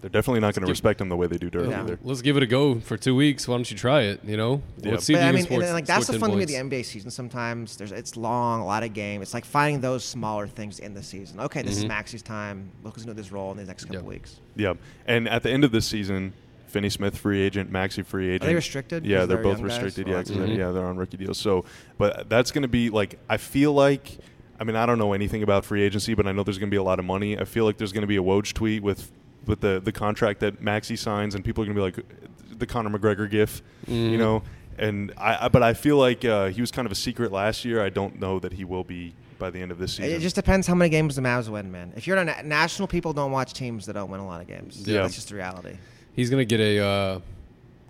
They're 0.00 0.08
definitely 0.10 0.40
not 0.40 0.54
going 0.54 0.64
to 0.64 0.70
respect 0.70 1.00
him 1.00 1.08
the 1.08 1.16
way 1.16 1.26
they 1.26 1.38
do 1.38 1.50
Dirk 1.50 1.68
Yeah. 1.70 1.80
either. 1.82 1.98
let's 2.04 2.22
give 2.22 2.36
it 2.36 2.42
a 2.42 2.46
go 2.46 2.78
for 2.78 2.96
two 2.96 3.16
weeks. 3.16 3.48
Why 3.48 3.56
don't 3.56 3.68
you 3.68 3.76
try 3.76 4.02
it? 4.02 4.20
You 4.24 4.36
know, 4.36 4.62
Yeah. 4.80 4.92
let's 4.92 5.04
see 5.04 5.14
But 5.14 5.22
you 5.22 5.26
I 5.28 5.32
mean, 5.32 5.42
score- 5.42 5.54
and 5.58 5.64
then, 5.66 5.74
like 5.74 5.86
that's 5.86 6.06
the 6.06 6.12
10 6.12 6.20
fun 6.20 6.30
thing 6.30 6.38
with 6.38 6.48
the 6.48 6.54
NBA 6.54 6.84
season. 6.84 7.10
Sometimes 7.10 7.76
there's 7.76 7.90
it's 7.90 8.16
long, 8.16 8.60
a 8.60 8.64
lot 8.66 8.84
of 8.84 8.94
games. 8.94 9.22
It's 9.22 9.34
like 9.34 9.44
finding 9.44 9.80
those 9.80 10.04
smaller 10.04 10.46
things 10.46 10.78
in 10.78 10.94
the 10.94 11.02
season. 11.02 11.40
Okay, 11.40 11.62
this 11.62 11.74
Mhm. 11.80 11.84
is 11.84 11.84
Maxi's 11.86 12.22
time. 12.22 12.70
Look 12.84 12.94
who's 12.94 13.04
going 13.04 13.16
to 13.16 13.20
do 13.20 13.24
this 13.24 13.32
role 13.32 13.50
in 13.50 13.56
the 13.56 13.64
next 13.64 13.84
couple 13.86 14.02
Yeah. 14.02 14.08
weeks. 14.08 14.36
Yeah, 14.56 14.74
and 15.06 15.28
at 15.28 15.42
the 15.42 15.50
end 15.50 15.64
of 15.64 15.72
this 15.72 15.86
season, 15.86 16.32
Finney 16.68 16.90
Smith 16.90 17.16
free 17.18 17.40
agent, 17.40 17.72
Maxi 17.72 18.04
free 18.04 18.28
agent. 18.28 18.42
They 18.42 18.54
restricted? 18.54 19.04
Yeah, 19.04 19.18
'Cause 19.20 19.28
they're 19.28 19.36
they're 19.38 19.42
both 19.42 19.58
young 19.58 19.68
guys? 19.68 19.80
restricted. 19.82 20.06
Oh, 20.06 20.10
Yeah, 20.10 20.16
that's 20.18 20.30
'cause 20.30 20.38
they're- 20.38 20.48
yeah, 20.58 20.70
they're 20.70 20.84
on 20.86 20.96
rookie 20.96 21.16
deals. 21.16 21.38
So, 21.38 21.64
but 21.96 22.28
that's 22.28 22.50
going 22.52 22.62
to 22.62 22.68
be 22.68 22.88
like 22.90 23.18
I 23.28 23.36
feel 23.36 23.72
like. 23.72 24.18
I 24.60 24.64
mean, 24.64 24.74
I 24.74 24.86
don't 24.86 24.98
know 24.98 25.12
anything 25.12 25.44
about 25.44 25.64
free 25.64 25.82
agency, 25.82 26.14
but 26.14 26.26
I 26.26 26.32
know 26.32 26.42
there's 26.42 26.58
going 26.58 26.68
to 26.68 26.74
be 26.74 26.78
a 26.78 26.82
lot 26.82 26.98
of 26.98 27.04
money. 27.04 27.38
I 27.38 27.44
feel 27.44 27.64
like 27.64 27.76
there's 27.78 27.92
going 27.92 28.00
to 28.02 28.08
be 28.08 28.16
a 28.16 28.22
Woj 28.22 28.52
tweet 28.52 28.82
with 28.82 29.12
with 29.46 29.60
the 29.60 29.80
the 29.82 29.92
contract 29.92 30.40
that 30.40 30.62
Maxi 30.62 30.98
signs, 30.98 31.34
and 31.34 31.44
people 31.44 31.62
are 31.62 31.66
going 31.72 31.76
to 31.76 31.80
be 31.80 32.00
like 32.00 32.58
the 32.58 32.66
Conor 32.66 32.90
McGregor 32.96 33.30
gif, 33.30 33.62
you 33.86 33.94
Mhm. 33.94 34.18
know. 34.18 34.42
and 34.78 35.12
I, 35.16 35.46
I 35.46 35.48
but 35.48 35.62
I 35.62 35.74
feel 35.74 35.96
like 35.96 36.24
uh, 36.24 36.46
he 36.48 36.60
was 36.60 36.70
kind 36.70 36.86
of 36.86 36.92
a 36.92 36.96
secret 36.96 37.32
last 37.32 37.64
year. 37.64 37.82
I 37.84 37.88
don't 37.88 38.20
know 38.20 38.38
that 38.40 38.52
he 38.52 38.64
will 38.64 38.84
be 38.84 39.14
by 39.38 39.50
the 39.50 39.60
end 39.60 39.70
of 39.70 39.78
this 39.78 39.92
season. 39.94 40.12
It 40.12 40.20
just 40.20 40.34
depends 40.36 40.66
how 40.66 40.74
many 40.74 40.88
games 40.88 41.14
the 41.16 41.22
Mavs 41.22 41.48
win, 41.48 41.70
man. 41.70 41.92
If 41.96 42.06
you're 42.06 42.16
a 42.16 42.24
na- 42.24 42.42
national, 42.44 42.88
people 42.88 43.12
don't 43.12 43.30
watch 43.32 43.52
teams 43.54 43.86
that 43.86 43.92
don't 43.94 44.10
win 44.10 44.20
a 44.20 44.26
lot 44.26 44.40
of 44.40 44.46
games. 44.48 44.82
Yeah. 44.86 45.02
that's 45.02 45.14
just 45.14 45.28
the 45.30 45.36
reality. 45.36 45.76
He's 46.14 46.30
gonna 46.30 46.44
get 46.44 46.60
a 46.60 46.78
uh, 46.84 47.20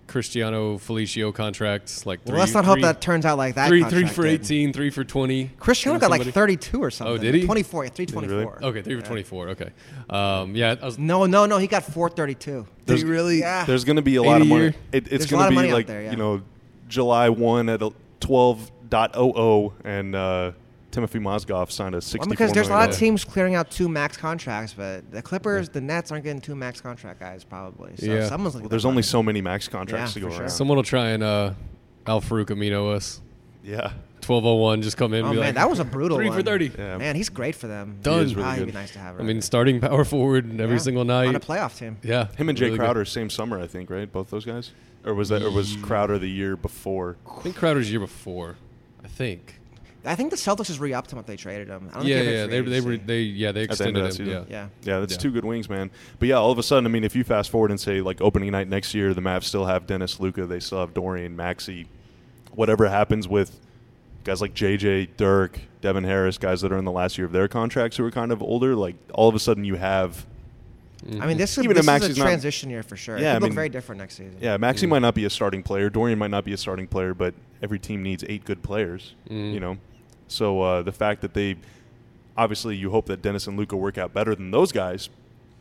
Cristiano 0.09 0.77
Felicio 0.79 1.31
contract, 1.33 2.05
like 2.05 2.19
Well, 2.25 2.37
let's 2.37 2.53
not 2.53 2.65
hope 2.65 2.81
that 2.81 2.99
turns 2.99 3.25
out 3.25 3.37
like 3.37 3.53
that. 3.55 3.67
three, 3.67 3.83
three 3.83 4.07
for 4.07 4.23
did. 4.23 4.41
18, 4.41 4.73
three 4.73 4.89
for 4.89 5.03
20. 5.03 5.51
Cristiano 5.59 5.99
from 5.99 6.09
got 6.09 6.09
like 6.09 6.33
32 6.33 6.81
or 6.83 6.89
something. 6.89 7.13
Oh, 7.13 7.17
did 7.17 7.35
he? 7.35 7.45
24, 7.45 7.83
yeah, 7.85 7.89
he 7.95 8.05
really? 8.05 8.43
324. 8.43 8.69
Okay, 8.69 8.81
three 8.81 8.99
for 8.99 9.05
24. 9.05 9.49
Okay. 9.49 9.69
Um, 10.09 10.55
yeah, 10.55 10.75
I 10.81 10.85
was, 10.85 10.97
No, 10.97 11.27
no, 11.27 11.45
no. 11.45 11.59
He 11.59 11.67
got 11.67 11.83
432. 11.83 12.65
There's- 12.85 13.03
really? 13.03 13.39
Yeah. 13.39 13.65
There's 13.65 13.85
going 13.85 13.97
to 13.97 14.01
be 14.01 14.15
a 14.15 14.23
lot 14.23 14.41
of 14.41 14.47
money. 14.47 14.73
It, 14.91 15.13
it's 15.13 15.25
a 15.25 15.27
going 15.27 15.41
lot 15.41 15.45
to 15.45 15.47
of 15.49 15.51
be 15.51 15.55
money 15.55 15.69
out 15.69 15.73
like 15.75 15.85
there, 15.87 16.01
yeah. 16.01 16.11
you 16.11 16.17
know, 16.17 16.41
July 16.87 17.29
one 17.29 17.69
at 17.69 17.79
12.00, 17.79 19.73
and 19.83 20.15
uh, 20.15 20.51
Timofey 20.91 21.21
Mozgov 21.21 21.69
signed 21.71 21.93
a 21.93 21.97
Well, 21.97 22.01
sixty-four 22.01 22.29
because 22.31 22.51
there's 22.51 22.67
a 22.69 22.71
lot 22.71 22.89
of 22.89 22.95
teams 22.97 23.23
clearing 23.23 23.53
out 23.55 23.69
two 23.69 23.87
max 23.87 24.17
contracts, 24.17 24.73
but 24.73 25.09
the 25.11 25.21
Clippers, 25.21 25.69
the 25.69 25.81
Nets 25.81 26.11
aren't 26.11 26.23
getting 26.23 26.41
two 26.41 26.55
max 26.55 26.81
contract 26.81 27.19
guys 27.19 27.43
probably. 27.43 27.91
So 27.97 28.05
Yeah. 28.07 28.27
someone's 28.27 28.55
looking. 28.55 28.65
Well, 28.65 28.69
there's 28.69 28.83
that 28.83 28.87
only 28.89 28.95
money. 28.97 29.03
so 29.03 29.21
many 29.23 29.41
max 29.41 29.67
contracts 29.67 30.11
Yeah, 30.11 30.13
to 30.15 30.19
go 30.21 30.25
for 30.27 30.33
sure. 30.33 30.41
around. 30.43 30.49
someone 30.51 30.77
will 30.77 30.83
try 30.83 31.09
and 31.09 31.21
uh, 31.23 31.53
Al-Farouq 32.07 32.45
Aminu 32.47 32.91
us. 32.95 33.21
yeah, 33.63 33.91
1201, 34.25 34.81
just 34.81 34.97
come 34.97 35.13
in. 35.13 35.23
Oh 35.23 35.27
and 35.27 35.33
be 35.35 35.39
man, 35.39 35.45
like, 35.49 35.55
that 35.55 35.69
was 35.69 35.77
a 35.79 35.83
brutal 35.85 36.17
Three 36.17 36.29
one. 36.29 36.37
for 36.37 36.43
30. 36.43 36.71
yeah. 36.77 36.97
Man, 36.97 37.15
he's 37.15 37.29
great 37.29 37.55
for 37.55 37.67
them. 37.67 37.99
Done. 38.01 38.23
is 38.23 38.35
really 38.35 38.47
ah, 38.47 38.51
he'd 38.53 38.59
good. 38.61 38.65
be 38.67 38.71
nice 38.73 38.91
to 38.93 38.99
have. 38.99 39.19
I 39.19 39.23
mean, 39.23 39.41
starting 39.41 39.79
power 39.81 40.03
forward 40.05 40.59
every 40.59 40.75
Yeah. 40.77 40.81
single 40.81 41.05
night 41.05 41.27
on 41.27 41.35
a 41.35 41.39
playoff 41.39 41.77
team. 41.77 41.97
yeah. 42.01 42.27
Him 42.35 42.49
and 42.49 42.57
Jae 42.57 42.61
really 42.61 42.77
good. 42.77 42.79
Crowder 42.83 43.05
same 43.05 43.29
summer, 43.29 43.59
I 43.59 43.67
think, 43.67 43.89
right? 43.91 44.11
Both 44.11 44.31
those 44.31 44.45
guys, 44.45 44.71
or 45.05 45.13
was 45.13 45.29
that, 45.29 45.43
or 45.43 45.51
was 45.51 45.75
Crowder 45.83 46.17
the 46.17 46.29
year 46.29 46.55
before? 46.57 47.17
I 47.29 47.41
think 47.41 47.55
Crowder's 47.57 47.91
year 47.91 47.99
before. 47.99 48.55
I 49.03 49.07
think. 49.07 49.58
I 50.09 50.15
think 50.15 50.31
the 50.31 50.35
Celtics 50.35 50.65
just 50.65 50.79
re-upped 50.79 51.11
him 51.11 51.17
when 51.17 51.25
they 51.25 51.37
traded 51.37 51.67
him. 51.67 51.89
I 51.91 51.97
don't 51.97 52.05
Yeah, 52.07 52.15
think 52.19 52.31
yeah. 52.31 52.45
They, 52.47 52.61
they, 52.61 52.81
were, 52.81 52.97
they, 52.97 53.21
yeah, 53.21 53.51
they 53.51 53.61
At 53.63 53.69
the 53.69 53.73
extended 53.73 54.19
him. 54.19 54.27
Yeah. 54.27 54.43
yeah. 54.49 54.67
Yeah, 54.83 54.99
that's 54.99 55.13
Yeah. 55.13 55.19
two 55.19 55.31
good 55.31 55.45
wings, 55.45 55.69
man. 55.69 55.91
But 56.17 56.29
yeah, 56.29 56.35
all 56.35 56.51
of 56.51 56.57
a 56.57 56.63
sudden, 56.63 56.85
I 56.85 56.89
mean, 56.89 57.03
if 57.03 57.15
you 57.15 57.23
fast 57.23 57.49
forward 57.49 57.69
and 57.71 57.79
say 57.79 58.01
like 58.01 58.19
opening 58.19 58.51
night 58.51 58.67
next 58.67 58.93
year, 58.93 59.13
the 59.13 59.21
Mavs 59.21 59.43
still 59.43 59.65
have 59.65 59.85
Dennis 59.87 60.19
Luka, 60.19 60.45
they 60.45 60.59
still 60.59 60.79
have 60.79 60.93
Dorian 60.93 61.37
Maxi. 61.37 61.85
Whatever 62.53 62.89
happens 62.89 63.27
with 63.27 63.59
guys 64.23 64.41
like 64.41 64.53
JJ, 64.53 65.09
Dirk, 65.15 65.59
Devin 65.81 66.03
Harris, 66.03 66.37
guys 66.37 66.61
that 66.61 66.71
are 66.71 66.77
in 66.77 66.85
the 66.85 66.91
last 66.91 67.17
year 67.17 67.25
of 67.25 67.31
their 67.31 67.47
contracts 67.47 67.95
who 67.97 68.03
are 68.03 68.11
kind 68.11 68.31
of 68.31 68.41
older, 68.41 68.75
like 68.75 68.95
all 69.13 69.29
of 69.29 69.35
a 69.35 69.39
sudden 69.39 69.63
you 69.63 69.75
have 69.75 70.25
I 71.21 71.27
mean, 71.27 71.37
this, 71.37 71.57
is, 71.57 71.63
Even 71.63 71.77
this 71.77 71.87
if 71.87 71.95
is 71.95 72.01
Maxi's 72.09 72.17
a 72.17 72.19
not- 72.19 72.25
transition 72.25 72.69
year 72.69 72.83
for 72.83 72.97
sure. 72.97 73.17
Yeah, 73.17 73.27
it 73.27 73.29
I 73.29 73.33
could 73.35 73.43
look 73.43 73.53
very 73.53 73.69
different 73.69 73.99
next 73.99 74.15
season. 74.15 74.35
yeah, 74.41 74.57
Maxi 74.57 74.83
Mm. 74.83 74.89
might 74.89 74.99
not 74.99 75.15
be 75.15 75.23
a 75.23 75.29
starting 75.29 75.63
player, 75.63 75.89
Dorian 75.89 76.19
might 76.19 76.29
not 76.31 76.43
be 76.43 76.51
a 76.51 76.57
starting 76.57 76.87
player, 76.87 77.13
but 77.13 77.33
every 77.63 77.79
team 77.79 78.03
needs 78.03 78.25
eight 78.27 78.43
good 78.43 78.61
players, 78.63 79.13
Mm. 79.29 79.53
you 79.53 79.59
know. 79.61 79.77
So 80.29 80.61
uh, 80.61 80.81
the 80.81 80.91
fact 80.91 81.21
that 81.21 81.33
they 81.33 81.57
obviously 82.37 82.75
you 82.75 82.89
hope 82.89 83.07
that 83.07 83.21
Dennis 83.21 83.47
and 83.47 83.57
Luka 83.57 83.75
work 83.75 83.97
out 83.97 84.13
better 84.13 84.33
than 84.33 84.51
those 84.51 84.71
guys. 84.71 85.09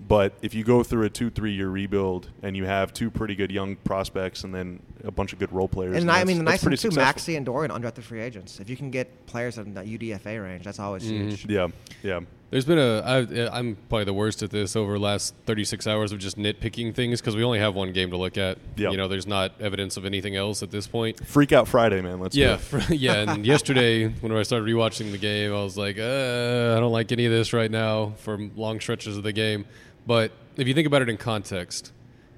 But 0.07 0.33
if 0.43 0.55
you 0.55 0.63
go 0.63 0.85
through 0.85 1.07
a 1.07 1.11
two, 1.11 1.29
three 1.29 1.53
year 1.53 1.69
rebuild 1.69 2.31
and 2.43 2.57
you 2.57 2.67
have 2.67 2.93
two 2.93 3.11
pretty 3.11 3.35
good 3.35 3.51
young 3.51 3.75
prospects 3.77 4.45
and 4.45 4.55
then 4.55 4.81
a 5.05 5.11
bunch 5.11 5.33
of 5.33 5.39
good 5.39 5.53
role 5.53 5.69
players, 5.69 5.97
And 5.97 6.09
then 6.09 6.15
I 6.17 6.25
mean, 6.25 6.39
the 6.39 6.43
nice 6.45 6.61
thing 6.61 6.69
pretty 6.69 6.77
too, 6.83 6.91
successful. 6.91 7.33
Maxi 7.33 7.37
and 7.37 7.47
Dorian 7.47 7.71
undrafted 7.71 8.03
free 8.03 8.21
agents. 8.21 8.61
If 8.61 8.69
you 8.69 8.77
can 8.77 8.91
get 8.91 9.27
players 9.27 9.59
in 9.59 9.75
the 9.75 9.83
UDFA 9.83 10.43
range, 10.43 10.65
that's 10.65 10.79
always 10.79 11.05
Mm-hmm. 11.05 11.29
huge. 11.29 11.47
Yeah, 11.49 11.69
yeah. 12.03 12.21
There's 12.51 12.65
been 12.65 12.79
a. 12.79 13.01
I, 13.01 13.59
I'm 13.59 13.77
probably 13.91 14.05
the 14.07 14.15
worst 14.15 14.43
at 14.43 14.49
this 14.51 14.75
over 14.75 14.95
the 14.95 14.99
last 14.99 15.35
36 15.45 15.87
hours 15.87 16.13
of 16.13 16.19
just 16.19 16.39
nitpicking 16.39 16.95
things 16.95 17.21
because 17.21 17.37
we 17.37 17.45
only 17.45 17.59
have 17.59 17.75
one 17.75 17.93
game 17.93 18.11
to 18.11 18.17
look 18.17 18.39
at. 18.39 18.57
Yep. 18.77 18.91
You 18.93 18.97
know, 18.97 19.07
there's 19.07 19.27
not 19.27 19.53
evidence 19.61 19.99
of 19.99 20.07
anything 20.07 20.35
else 20.35 20.63
at 20.63 20.71
this 20.71 20.87
point. 20.87 21.27
Freak 21.27 21.53
out 21.53 21.69
Friday, 21.69 22.01
man. 22.01 22.21
Let's 22.21 22.35
Yeah, 22.35 22.57
fr- 22.57 22.79
yeah. 22.95 23.31
And 23.35 23.45
yesterday, 23.55 24.09
when 24.09 24.33
I 24.33 24.43
started 24.45 24.67
rewatching 24.67 25.13
the 25.13 25.19
game, 25.19 25.53
I 25.53 25.63
was 25.63 25.77
like, 25.77 25.99
uh, 25.99 26.75
I 26.77 26.81
don't 26.81 26.91
like 26.91 27.13
any 27.13 27.27
of 27.27 27.33
this 27.33 27.53
right 27.53 27.71
now 27.71 28.15
for 28.17 28.39
long 28.57 28.81
stretches 28.81 29.19
of 29.19 29.25
the 29.25 29.33
game. 29.35 29.67
But 30.07 30.33
if 30.57 30.67
you 30.67 30.73
think 30.73 30.87
about 30.87 31.03
it 31.03 31.11
in 31.11 31.19
context, 31.19 31.93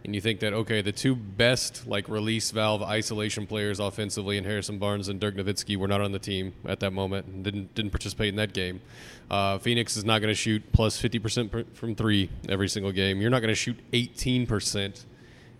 and 0.05 0.15
you 0.15 0.21
think 0.21 0.41
that 0.41 0.53
okay, 0.53 0.83
the 0.83 0.93
two 0.93 1.15
best 1.15 1.87
like 1.87 2.09
release 2.09 2.51
valve 2.51 2.83
isolation 2.83 3.47
players 3.47 3.81
offensively 3.81 4.37
in 4.37 4.45
Harrison 4.45 4.79
Barnes 4.79 5.09
and 5.09 5.21
Dirk 5.21 5.35
Nowitzki 5.35 5.77
were 5.77 5.89
not 5.89 6.01
on 6.01 6.13
the 6.13 6.19
team 6.19 6.55
at 6.67 6.81
that 6.81 6.93
moment 6.93 7.27
and 7.27 7.45
didn't 7.45 7.75
didn't 7.75 7.91
participate 7.91 8.29
in 8.29 8.37
that 8.37 8.53
game. 8.53 8.81
Uh, 9.31 9.59
Phoenix 9.59 9.97
is 9.97 10.05
not 10.05 10.21
going 10.21 10.31
to 10.31 10.35
shoot 10.35 10.63
plus 10.73 10.99
fifty 10.99 11.19
percent 11.19 11.53
from 11.77 11.95
three 11.95 12.31
every 12.49 12.69
single 12.69 12.93
game. 12.93 13.21
You're 13.21 13.31
not 13.31 13.41
going 13.41 13.49
to 13.49 13.55
shoot 13.55 13.79
eighteen 13.93 14.47
percent 14.47 15.05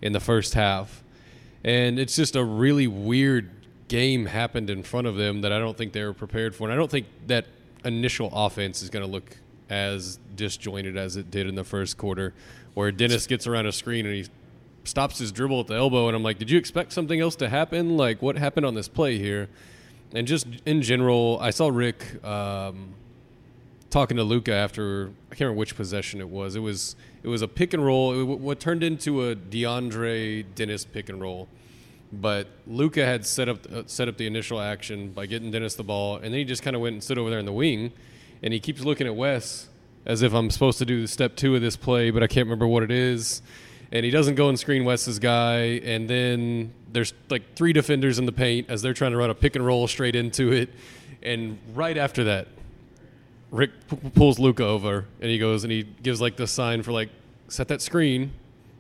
in 0.03 0.13
the 0.13 0.21
first 0.21 0.55
half 0.55 1.05
and 1.65 1.99
it's 1.99 2.17
just 2.17 2.37
a 2.37 2.45
really 2.45 2.87
weird 2.87 3.51
game 3.89 4.27
happened 4.27 4.71
in 4.71 4.83
front 4.83 5.07
of 5.07 5.17
them 5.17 5.43
that 5.43 5.53
I 5.53 5.59
don't 5.59 5.77
think 5.77 5.93
they 5.93 6.05
were 6.05 6.15
prepared 6.15 6.55
for. 6.55 6.65
And 6.65 6.73
I 6.73 6.77
don't 6.77 6.91
think 6.91 7.07
that 7.27 7.47
initial 7.85 8.31
offense 8.33 8.83
is 8.83 8.91
going 8.91 9.05
to 9.05 9.11
look 9.11 9.37
as 9.69 10.19
disjointed 10.35 10.97
as 10.97 11.17
it 11.17 11.31
did 11.31 11.47
in 11.47 11.55
the 11.55 11.65
first 11.65 11.97
quarter, 11.97 12.35
where 12.75 12.93
Dennis 12.93 13.27
gets 13.27 13.47
around 13.47 13.67
a 13.67 13.73
screen 13.73 14.07
and 14.07 14.15
he 14.15 14.27
stops 14.85 15.19
his 15.19 15.33
dribble 15.33 15.61
at 15.61 15.67
the 15.67 15.75
elbow, 15.75 16.09
and 16.09 16.17
I'm 16.17 16.23
like, 16.23 16.39
did 16.39 16.51
you 16.51 16.59
expect 16.59 16.93
something 16.93 17.21
else 17.21 17.37
to 17.37 17.49
happen? 17.49 17.97
Like, 17.97 18.23
what 18.23 18.37
happened 18.37 18.67
on 18.67 18.75
this 18.75 18.89
play 18.89 19.19
here? 19.19 19.49
And 20.13 20.27
just 20.27 20.47
in 20.67 20.83
general, 20.83 21.39
I 21.41 21.51
saw 21.51 21.69
Rick 21.69 22.25
um, 22.25 22.95
talking 23.91 24.17
to 24.17 24.25
Luka 24.25 24.53
after 24.53 25.13
I 25.31 25.35
can't 25.35 25.41
remember 25.41 25.59
which 25.59 25.77
possession 25.77 26.21
it 26.21 26.29
was. 26.29 26.57
It 26.57 26.61
was 26.61 26.97
it 27.23 27.29
was 27.29 27.43
a 27.43 27.49
pick 27.49 27.75
and 27.75 27.85
roll. 27.85 28.13
It, 28.13 28.19
w- 28.21 28.39
what 28.39 28.59
turned 28.59 28.83
into 28.83 29.29
a 29.29 29.37
DeAndre 29.37 30.45
Dennis 30.55 30.85
pick 30.85 31.09
and 31.09 31.21
roll, 31.21 31.49
but 32.13 32.49
Luka 32.67 33.05
had 33.05 33.25
set 33.25 33.49
up 33.49 33.71
uh, 33.73 33.83
set 33.87 34.09
up 34.09 34.17
the 34.17 34.27
initial 34.27 34.61
action 34.61 35.11
by 35.11 35.27
getting 35.27 35.53
Dennis 35.53 35.77
the 35.77 35.85
ball, 35.85 36.17
and 36.17 36.27
then 36.27 36.35
he 36.35 36.45
just 36.45 36.63
kind 36.63 36.75
of 36.75 36.83
went 36.83 36.95
and 36.95 37.05
stood 37.05 37.19
over 37.19 37.31
there 37.31 37.39
in 37.39 37.47
the 37.47 37.53
wing, 37.53 37.93
and 38.43 38.53
he 38.53 38.59
keeps 38.59 38.83
looking 38.83 39.07
at 39.07 39.15
Wes 39.15 39.69
as 40.07 40.23
if 40.23 40.33
I'm 40.33 40.51
supposed 40.51 40.79
to 40.79 40.85
do 40.85 41.07
step 41.07 41.37
two 41.37 41.55
of 41.55 41.61
this 41.61 41.77
play, 41.77 42.11
but 42.11 42.23
I 42.23 42.27
can't 42.27 42.47
remember 42.47 42.67
what 42.67 42.83
it 42.83 42.91
is. 42.91 43.43
And 43.93 44.05
he 44.05 44.11
doesn't 44.11 44.37
go 44.37 44.49
and 44.49 44.59
screen 44.59 44.85
Wes's 44.85 45.19
guy, 45.19 45.81
and 45.85 46.09
then 46.09 46.73
there's 46.93 47.13
like 47.29 47.55
three 47.55 47.73
defenders 47.73 48.19
in 48.19 48.27
the 48.27 48.33
paint 48.33 48.71
as 48.71 48.83
they're 48.83 48.95
trying 48.95 49.11
to 49.13 49.17
run 49.17 49.31
a 49.31 49.35
pick 49.35 49.57
and 49.57 49.67
roll 49.67 49.89
straight 49.89 50.15
into 50.15 50.53
it. 50.53 50.71
And 51.23 51.59
right 51.75 51.99
after 51.99 52.25
that, 52.25 52.49
Rick 53.51 53.73
p- 53.89 53.97
pulls 54.15 54.39
Luka 54.39 54.65
over 54.65 55.07
and 55.21 55.31
he 55.31 55.39
goes 55.39 55.65
and 55.65 55.73
he 55.73 55.83
gives 55.83 56.21
like 56.21 56.37
the 56.37 56.47
sign 56.47 56.83
for 56.83 56.93
like 56.93 57.11
set 57.49 57.69
that 57.69 57.83
screen. 57.83 58.33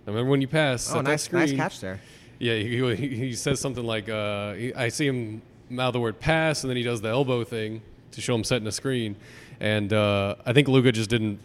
I 0.07 0.11
remember 0.11 0.31
when 0.31 0.41
you 0.41 0.49
pass. 0.49 0.85
set 0.85 0.93
Oh, 0.95 1.03
that 1.03 1.11
nice, 1.11 1.25
screen. 1.25 1.41
nice 1.41 1.53
catch 1.53 1.81
there. 1.81 2.01
Yeah, 2.39 2.55
he, 2.55 2.95
he, 3.07 3.35
says 3.35 3.61
something 3.61 3.85
like, 3.85 4.09
uh, 4.09 4.55
he, 4.55 4.73
I 4.73 4.89
see 4.89 5.07
him 5.07 5.43
mouth 5.69 5.93
the 5.93 6.01
word 6.01 6.19
pass, 6.19 6.63
and 6.65 6.71
then 6.71 6.77
he 6.77 6.83
does 6.83 7.03
the 7.03 7.09
elbow 7.09 7.45
thing 7.45 7.83
to 8.13 8.21
show 8.21 8.35
him 8.35 8.45
setting 8.45 8.65
the 8.65 8.73
screen. 8.73 9.17
And 9.61 9.93
uh, 9.93 10.37
I 10.47 10.53
think 10.53 10.69
Luka 10.69 10.91
just 10.91 11.11
didn't 11.11 11.39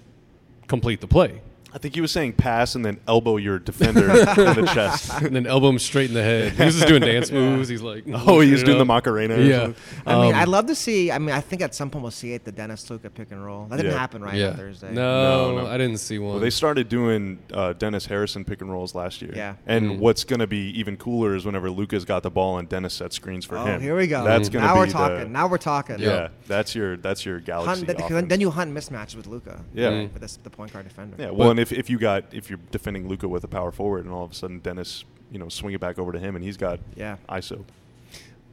complete 0.68 1.02
the 1.02 1.08
play. 1.08 1.42
I 1.76 1.78
think 1.78 1.94
he 1.94 2.00
was 2.00 2.10
saying 2.14 2.34
pass 2.34 2.76
and 2.76 2.86
then 2.86 3.02
elbow 3.06 3.36
your 3.36 3.60
defender 3.60 4.10
in 4.10 4.16
the 4.16 4.70
chest. 4.74 5.12
and 5.22 5.36
then 5.36 5.46
elbow 5.46 5.68
him 5.68 5.78
straight 5.78 6.08
in 6.08 6.14
the 6.14 6.24
head. 6.24 6.54
He 6.54 6.64
was 6.64 6.76
just 6.76 6.88
doing 6.88 7.02
dance 7.02 7.30
moves. 7.32 7.68
He's 7.68 7.82
like, 7.82 8.06
Oh, 8.14 8.40
he 8.40 8.50
was 8.52 8.62
looking 8.62 8.66
doing 8.66 8.78
the. 8.78 8.86
Macarena. 8.86 9.38
Yeah. 9.38 9.60
something. 9.66 9.84
I 10.08 10.16
mean, 10.22 10.34
Um, 10.36 10.40
I'd 10.40 10.48
love 10.48 10.68
to 10.68 10.76
see. 10.76 11.12
I 11.12 11.18
mean, 11.18 11.36
I 11.36 11.42
think 11.42 11.62
at 11.62 11.76
some 11.76 11.90
point 11.90 12.02
we'll 12.04 12.12
see 12.12 12.32
it, 12.32 12.46
the 12.46 12.52
Dennis 12.54 12.90
Luka 12.90 13.10
pick 13.10 13.32
and 13.32 13.44
roll. 13.46 13.66
That 13.66 13.76
didn't 13.76 13.92
Yeah. 13.92 13.98
happen 14.00 14.22
right 14.24 14.36
yeah. 14.36 14.48
on 14.52 14.56
Thursday. 14.56 14.94
No, 14.94 15.52
No, 15.56 15.64
no. 15.64 15.68
I 15.68 15.78
didn't 15.78 15.98
see 15.98 16.18
one. 16.18 16.32
Well, 16.32 16.40
they 16.40 16.50
started 16.50 16.88
doing 16.88 17.40
uh, 17.54 17.74
Dennis 17.74 18.06
Harrison 18.06 18.46
pick 18.46 18.62
and 18.62 18.72
rolls 18.72 18.96
last 18.96 19.22
year. 19.22 19.34
Yeah. 19.36 19.56
And 19.68 19.86
Mm. 19.92 20.00
what's 20.00 20.24
going 20.24 20.40
to 20.40 20.48
be 20.48 20.70
even 20.80 20.96
cooler 20.96 21.36
is 21.36 21.46
whenever 21.46 21.70
Luka's 21.70 22.06
got 22.06 22.24
the 22.24 22.32
ball 22.32 22.58
and 22.58 22.70
Dennis 22.70 22.94
set 22.94 23.12
screens 23.12 23.44
for 23.44 23.58
Oh, 23.58 23.66
him. 23.66 23.82
here 23.82 23.98
we 23.98 24.08
go. 24.08 24.24
That's 24.24 24.48
going 24.48 24.64
to 24.64 24.68
be 24.70 24.74
now 24.74 24.74
be 24.76 24.80
we're 24.80 24.86
the- 24.86 24.92
talking. 24.94 25.32
now 25.34 25.48
we're 25.48 25.58
talking. 25.58 26.00
yeah, 26.00 26.08
Yeah. 26.08 26.28
that's 26.48 26.74
your 26.74 26.96
that's 26.96 27.26
your 27.26 27.42
galaxy. 27.42 27.68
Hunt, 27.84 27.88
then, 27.88 27.96
offense. 28.02 28.30
then 28.30 28.40
you 28.40 28.50
hunt 28.50 28.74
mismatches 28.74 29.16
with 29.18 29.28
Luka. 29.28 29.60
Yeah. 29.74 29.90
Mm. 29.90 30.14
With 30.14 30.22
this, 30.22 30.38
the 30.42 30.50
point 30.50 30.72
guard 30.72 30.88
defender. 30.88 31.18
Yeah, 31.20 31.32
well, 31.32 31.48
But- 31.50 31.50
and 31.52 31.60
if, 31.72 31.78
if 31.78 31.90
you 31.90 31.98
got 31.98 32.34
if 32.34 32.50
you're 32.50 32.60
defending 32.72 33.08
Luka 33.08 33.28
with 33.28 33.44
a 33.44 33.48
power 33.48 33.72
forward, 33.72 34.06
and 34.06 34.14
all 34.14 34.24
of 34.24 34.32
a 34.32 34.36
sudden 34.36 34.60
Dennis, 34.60 35.04
you 35.32 35.40
know, 35.40 35.50
swing 35.50 35.74
it 35.74 35.80
back 35.82 35.98
over 36.00 36.12
to 36.12 36.20
him, 36.20 36.36
and 36.36 36.44
he's 36.44 36.58
got 36.58 36.80
Yeah. 36.96 37.18
ISO. 37.30 37.64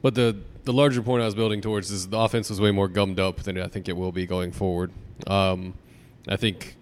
But 0.01 0.15
the 0.15 0.35
the 0.65 0.73
larger 0.73 1.01
point 1.01 1.21
I 1.21 1.25
was 1.25 1.35
building 1.35 1.61
towards 1.61 1.91
is 1.91 2.07
the 2.07 2.17
offense 2.17 2.49
was 2.49 2.59
way 2.59 2.71
more 2.71 2.87
gummed 2.87 3.19
up 3.19 3.37
than 3.43 3.57
I 3.59 3.67
think 3.67 3.87
it 3.87 3.95
will 3.97 4.11
be 4.11 4.25
going 4.25 4.51
forward. 4.51 4.91
Um, 5.27 5.75
I 6.27 6.35
think 6.37 6.75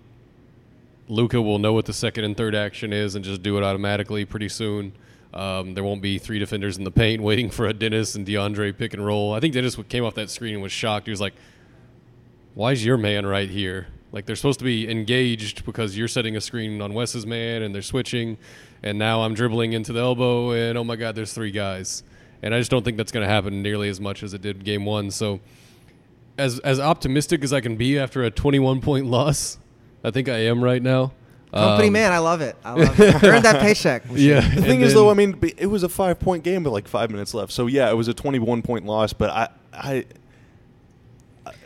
Luka 1.07 1.41
will 1.41 1.59
know 1.59 1.73
what 1.73 1.85
the 1.85 1.93
second 1.93 2.23
and 2.23 2.35
third 2.37 2.55
action 2.55 2.93
is 2.93 3.15
and 3.15 3.23
just 3.25 3.43
do 3.43 3.57
it 3.57 3.63
automatically 3.63 4.23
pretty 4.25 4.49
soon. 4.49 4.93
Um, 5.33 5.73
there 5.75 5.83
won't 5.83 6.01
be 6.01 6.17
three 6.19 6.39
defenders 6.39 6.77
in 6.77 6.83
the 6.83 6.91
paint 6.91 7.21
waiting 7.29 7.49
for 7.49 7.65
a 7.67 7.73
Dennis 7.73 8.15
and 8.15 8.25
DeAndre 8.25 8.77
pick 8.77 8.93
and 8.93 9.05
roll. 9.05 9.33
I 9.33 9.39
think 9.39 9.53
Dennis 9.53 9.75
came 9.89 10.03
off 10.03 10.15
that 10.15 10.29
screen 10.29 10.53
and 10.55 10.63
was 10.63 10.71
shocked. 10.71 11.05
He 11.07 11.11
was 11.11 11.21
like, 11.21 11.33
"Why 12.53 12.71
is 12.71 12.83
your 12.85 12.97
man 12.97 13.25
right 13.25 13.49
here?" 13.49 13.87
Like 14.11 14.25
they're 14.25 14.35
supposed 14.35 14.59
to 14.59 14.65
be 14.65 14.89
engaged 14.89 15.65
because 15.65 15.97
you're 15.97 16.07
setting 16.07 16.35
a 16.35 16.41
screen 16.41 16.81
on 16.81 16.93
Wes's 16.93 17.25
man 17.25 17.61
and 17.61 17.73
they're 17.73 17.81
switching, 17.81 18.37
and 18.83 18.97
now 18.97 19.21
I'm 19.21 19.33
dribbling 19.33 19.73
into 19.73 19.93
the 19.93 20.01
elbow 20.01 20.51
and 20.51 20.77
oh 20.77 20.83
my 20.83 20.95
God, 20.95 21.15
there's 21.15 21.33
three 21.33 21.51
guys, 21.51 22.03
and 22.41 22.53
I 22.53 22.59
just 22.59 22.71
don't 22.71 22.83
think 22.83 22.97
that's 22.97 23.11
going 23.11 23.25
to 23.25 23.31
happen 23.31 23.61
nearly 23.61 23.87
as 23.89 24.01
much 24.01 24.21
as 24.23 24.33
it 24.33 24.41
did 24.41 24.63
game 24.65 24.85
one. 24.85 25.11
So, 25.11 25.39
as 26.37 26.59
as 26.59 26.79
optimistic 26.79 27.43
as 27.43 27.53
I 27.53 27.61
can 27.61 27.77
be 27.77 27.97
after 27.97 28.23
a 28.23 28.31
21 28.31 28.81
point 28.81 29.05
loss, 29.05 29.57
I 30.03 30.11
think 30.11 30.27
I 30.27 30.39
am 30.39 30.63
right 30.63 30.81
now. 30.81 31.13
Company 31.53 31.87
Um, 31.87 31.93
man, 31.93 32.11
I 32.13 32.19
love 32.19 32.39
it. 32.39 32.55
I 32.63 32.73
love 32.73 32.99
it. 32.99 33.23
Earned 33.23 33.43
that 33.43 33.61
paycheck. 33.61 34.03
Yeah. 34.11 34.39
The 34.39 34.47
and 34.47 34.65
thing 34.65 34.81
is, 34.81 34.93
though, 34.93 35.09
I 35.09 35.13
mean, 35.13 35.37
it 35.57 35.65
was 35.67 35.83
a 35.83 35.89
five 35.89 36.19
point 36.19 36.43
game 36.43 36.63
with 36.63 36.71
like 36.71 36.87
five 36.87 37.11
minutes 37.11 37.33
left. 37.33 37.51
So 37.51 37.67
yeah, 37.67 37.89
it 37.89 37.95
was 37.95 38.07
a 38.07 38.13
twenty-one 38.13 38.61
point 38.61 38.85
loss. 38.85 39.11
But 39.11 39.29
I, 39.31 39.49
I, 39.73 40.05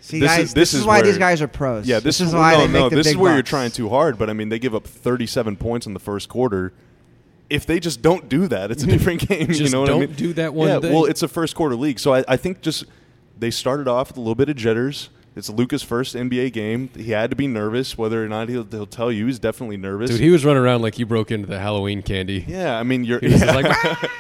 See, 0.06 0.20
This 0.20 0.30
guys, 0.30 0.40
is- 0.46 0.54
this 0.54 0.74
is 0.76 0.86
why 0.86 1.02
these 1.02 1.18
guys 1.18 1.42
are 1.42 1.48
pros. 1.48 1.88
yeah, 1.88 2.00
this, 2.00 2.22
is 2.22 2.28
is 2.28 2.34
why 2.36 2.54
no, 2.54 2.60
they 2.60 2.68
make 2.68 2.74
no, 2.74 2.90
the 2.90 2.96
this 2.98 3.08
is 3.08 3.14
big 3.14 3.20
where 3.22 3.34
you're 3.34 3.42
trying 3.42 3.72
too 3.72 3.90
hard. 3.90 4.20
But 4.20 4.30
I 4.30 4.34
mean, 4.34 4.50
they 4.50 4.60
give 4.60 4.76
up 4.76 4.86
thirty-seven 4.86 5.56
points 5.58 5.88
in 5.88 5.94
the 5.96 6.00
first 6.00 6.30
quarter. 6.30 6.74
If 7.50 7.66
they 7.66 7.80
just 7.80 8.02
don't 8.04 8.30
do 8.30 8.48
that, 8.48 8.70
it's 8.70 8.84
a 8.84 8.88
different 8.96 9.28
game. 9.28 9.52
you 9.52 9.70
know 9.70 9.82
what 9.82 9.90
I 9.90 9.94
don't 9.94 10.00
mean? 10.02 10.14
do 10.14 10.34
that 10.34 10.54
one 10.54 10.68
Yeah, 10.68 10.80
thing. 10.80 10.94
well, 10.94 11.06
it's 11.06 11.24
a 11.24 11.28
first 11.28 11.56
quarter 11.56 11.76
league, 11.76 12.00
so 12.00 12.14
I, 12.14 12.24
I 12.28 12.38
think 12.38 12.62
just 12.62 12.86
they 13.38 13.50
started 13.50 13.88
off 13.88 14.10
with 14.10 14.18
a 14.18 14.20
little 14.22 14.36
bit 14.36 14.48
of 14.50 14.56
jitters. 14.56 15.10
It's 15.36 15.50
Luka's 15.50 15.84
first 15.84 16.16
NBA 16.16 16.54
game. 16.54 16.90
He 16.96 17.12
had 17.12 17.30
to 17.32 17.36
be 17.36 17.46
nervous. 17.48 17.98
Whether 17.98 18.24
or 18.24 18.30
not 18.30 18.48
he'll, 18.48 18.64
he'll 18.64 18.86
tell 18.86 19.12
you, 19.12 19.26
he's 19.26 19.38
definitely 19.40 19.76
nervous. 19.76 20.12
Dude, 20.12 20.22
he 20.22 20.30
was 20.30 20.46
running 20.46 20.62
around 20.64 20.82
like 20.84 20.98
you 20.98 21.06
broke 21.06 21.30
into 21.32 21.48
the 21.48 21.60
Halloween 21.60 22.02
candy. 22.04 22.46
Yeah, 22.48 22.80
I 22.80 22.84
mean 22.84 23.04
you're 23.04 23.20
yeah. 23.22 23.52
like, 23.56 24.12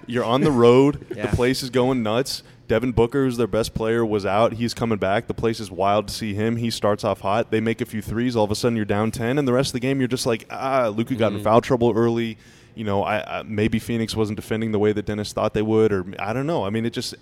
you're 0.06 0.24
on 0.24 0.42
the 0.42 0.50
road. 0.52 1.06
Yeah. 1.16 1.26
The 1.30 1.36
place 1.36 1.62
is 1.62 1.70
going 1.70 2.02
nuts. 2.02 2.42
Devin 2.70 2.92
Booker, 2.92 3.24
who's 3.24 3.36
their 3.36 3.48
best 3.48 3.74
player, 3.74 4.06
was 4.06 4.24
out. 4.24 4.52
He's 4.52 4.74
coming 4.74 4.96
back. 4.96 5.26
The 5.26 5.34
place 5.34 5.58
is 5.58 5.72
wild 5.72 6.06
to 6.06 6.14
see 6.14 6.34
him. 6.34 6.54
He 6.54 6.70
starts 6.70 7.02
off 7.02 7.18
hot. 7.20 7.50
They 7.50 7.60
make 7.60 7.80
a 7.80 7.84
few 7.84 8.00
threes. 8.00 8.36
All 8.36 8.44
of 8.44 8.52
a 8.52 8.54
sudden, 8.54 8.76
you're 8.76 8.84
down 8.84 9.10
ten, 9.10 9.38
and 9.38 9.48
the 9.48 9.52
rest 9.52 9.70
of 9.70 9.72
the 9.72 9.80
game, 9.80 9.98
you're 10.00 10.06
just 10.06 10.24
like, 10.24 10.46
ah, 10.50 10.86
Luka 10.86 11.16
got 11.16 11.30
Mm-hmm. 11.30 11.38
in 11.38 11.42
foul 11.42 11.60
trouble 11.60 11.92
early. 11.96 12.38
You 12.76 12.84
know, 12.84 13.02
I, 13.02 13.40
I 13.40 13.42
maybe 13.42 13.80
Phoenix 13.80 14.14
wasn't 14.14 14.36
defending 14.36 14.70
the 14.70 14.78
way 14.78 14.92
that 14.92 15.04
Dennis 15.04 15.32
thought 15.32 15.52
they 15.52 15.62
would, 15.62 15.92
or 15.92 16.06
I 16.20 16.32
don't 16.32 16.46
know. 16.46 16.64
I 16.64 16.70
mean, 16.70 16.86
it 16.86 16.92
just 16.92 17.16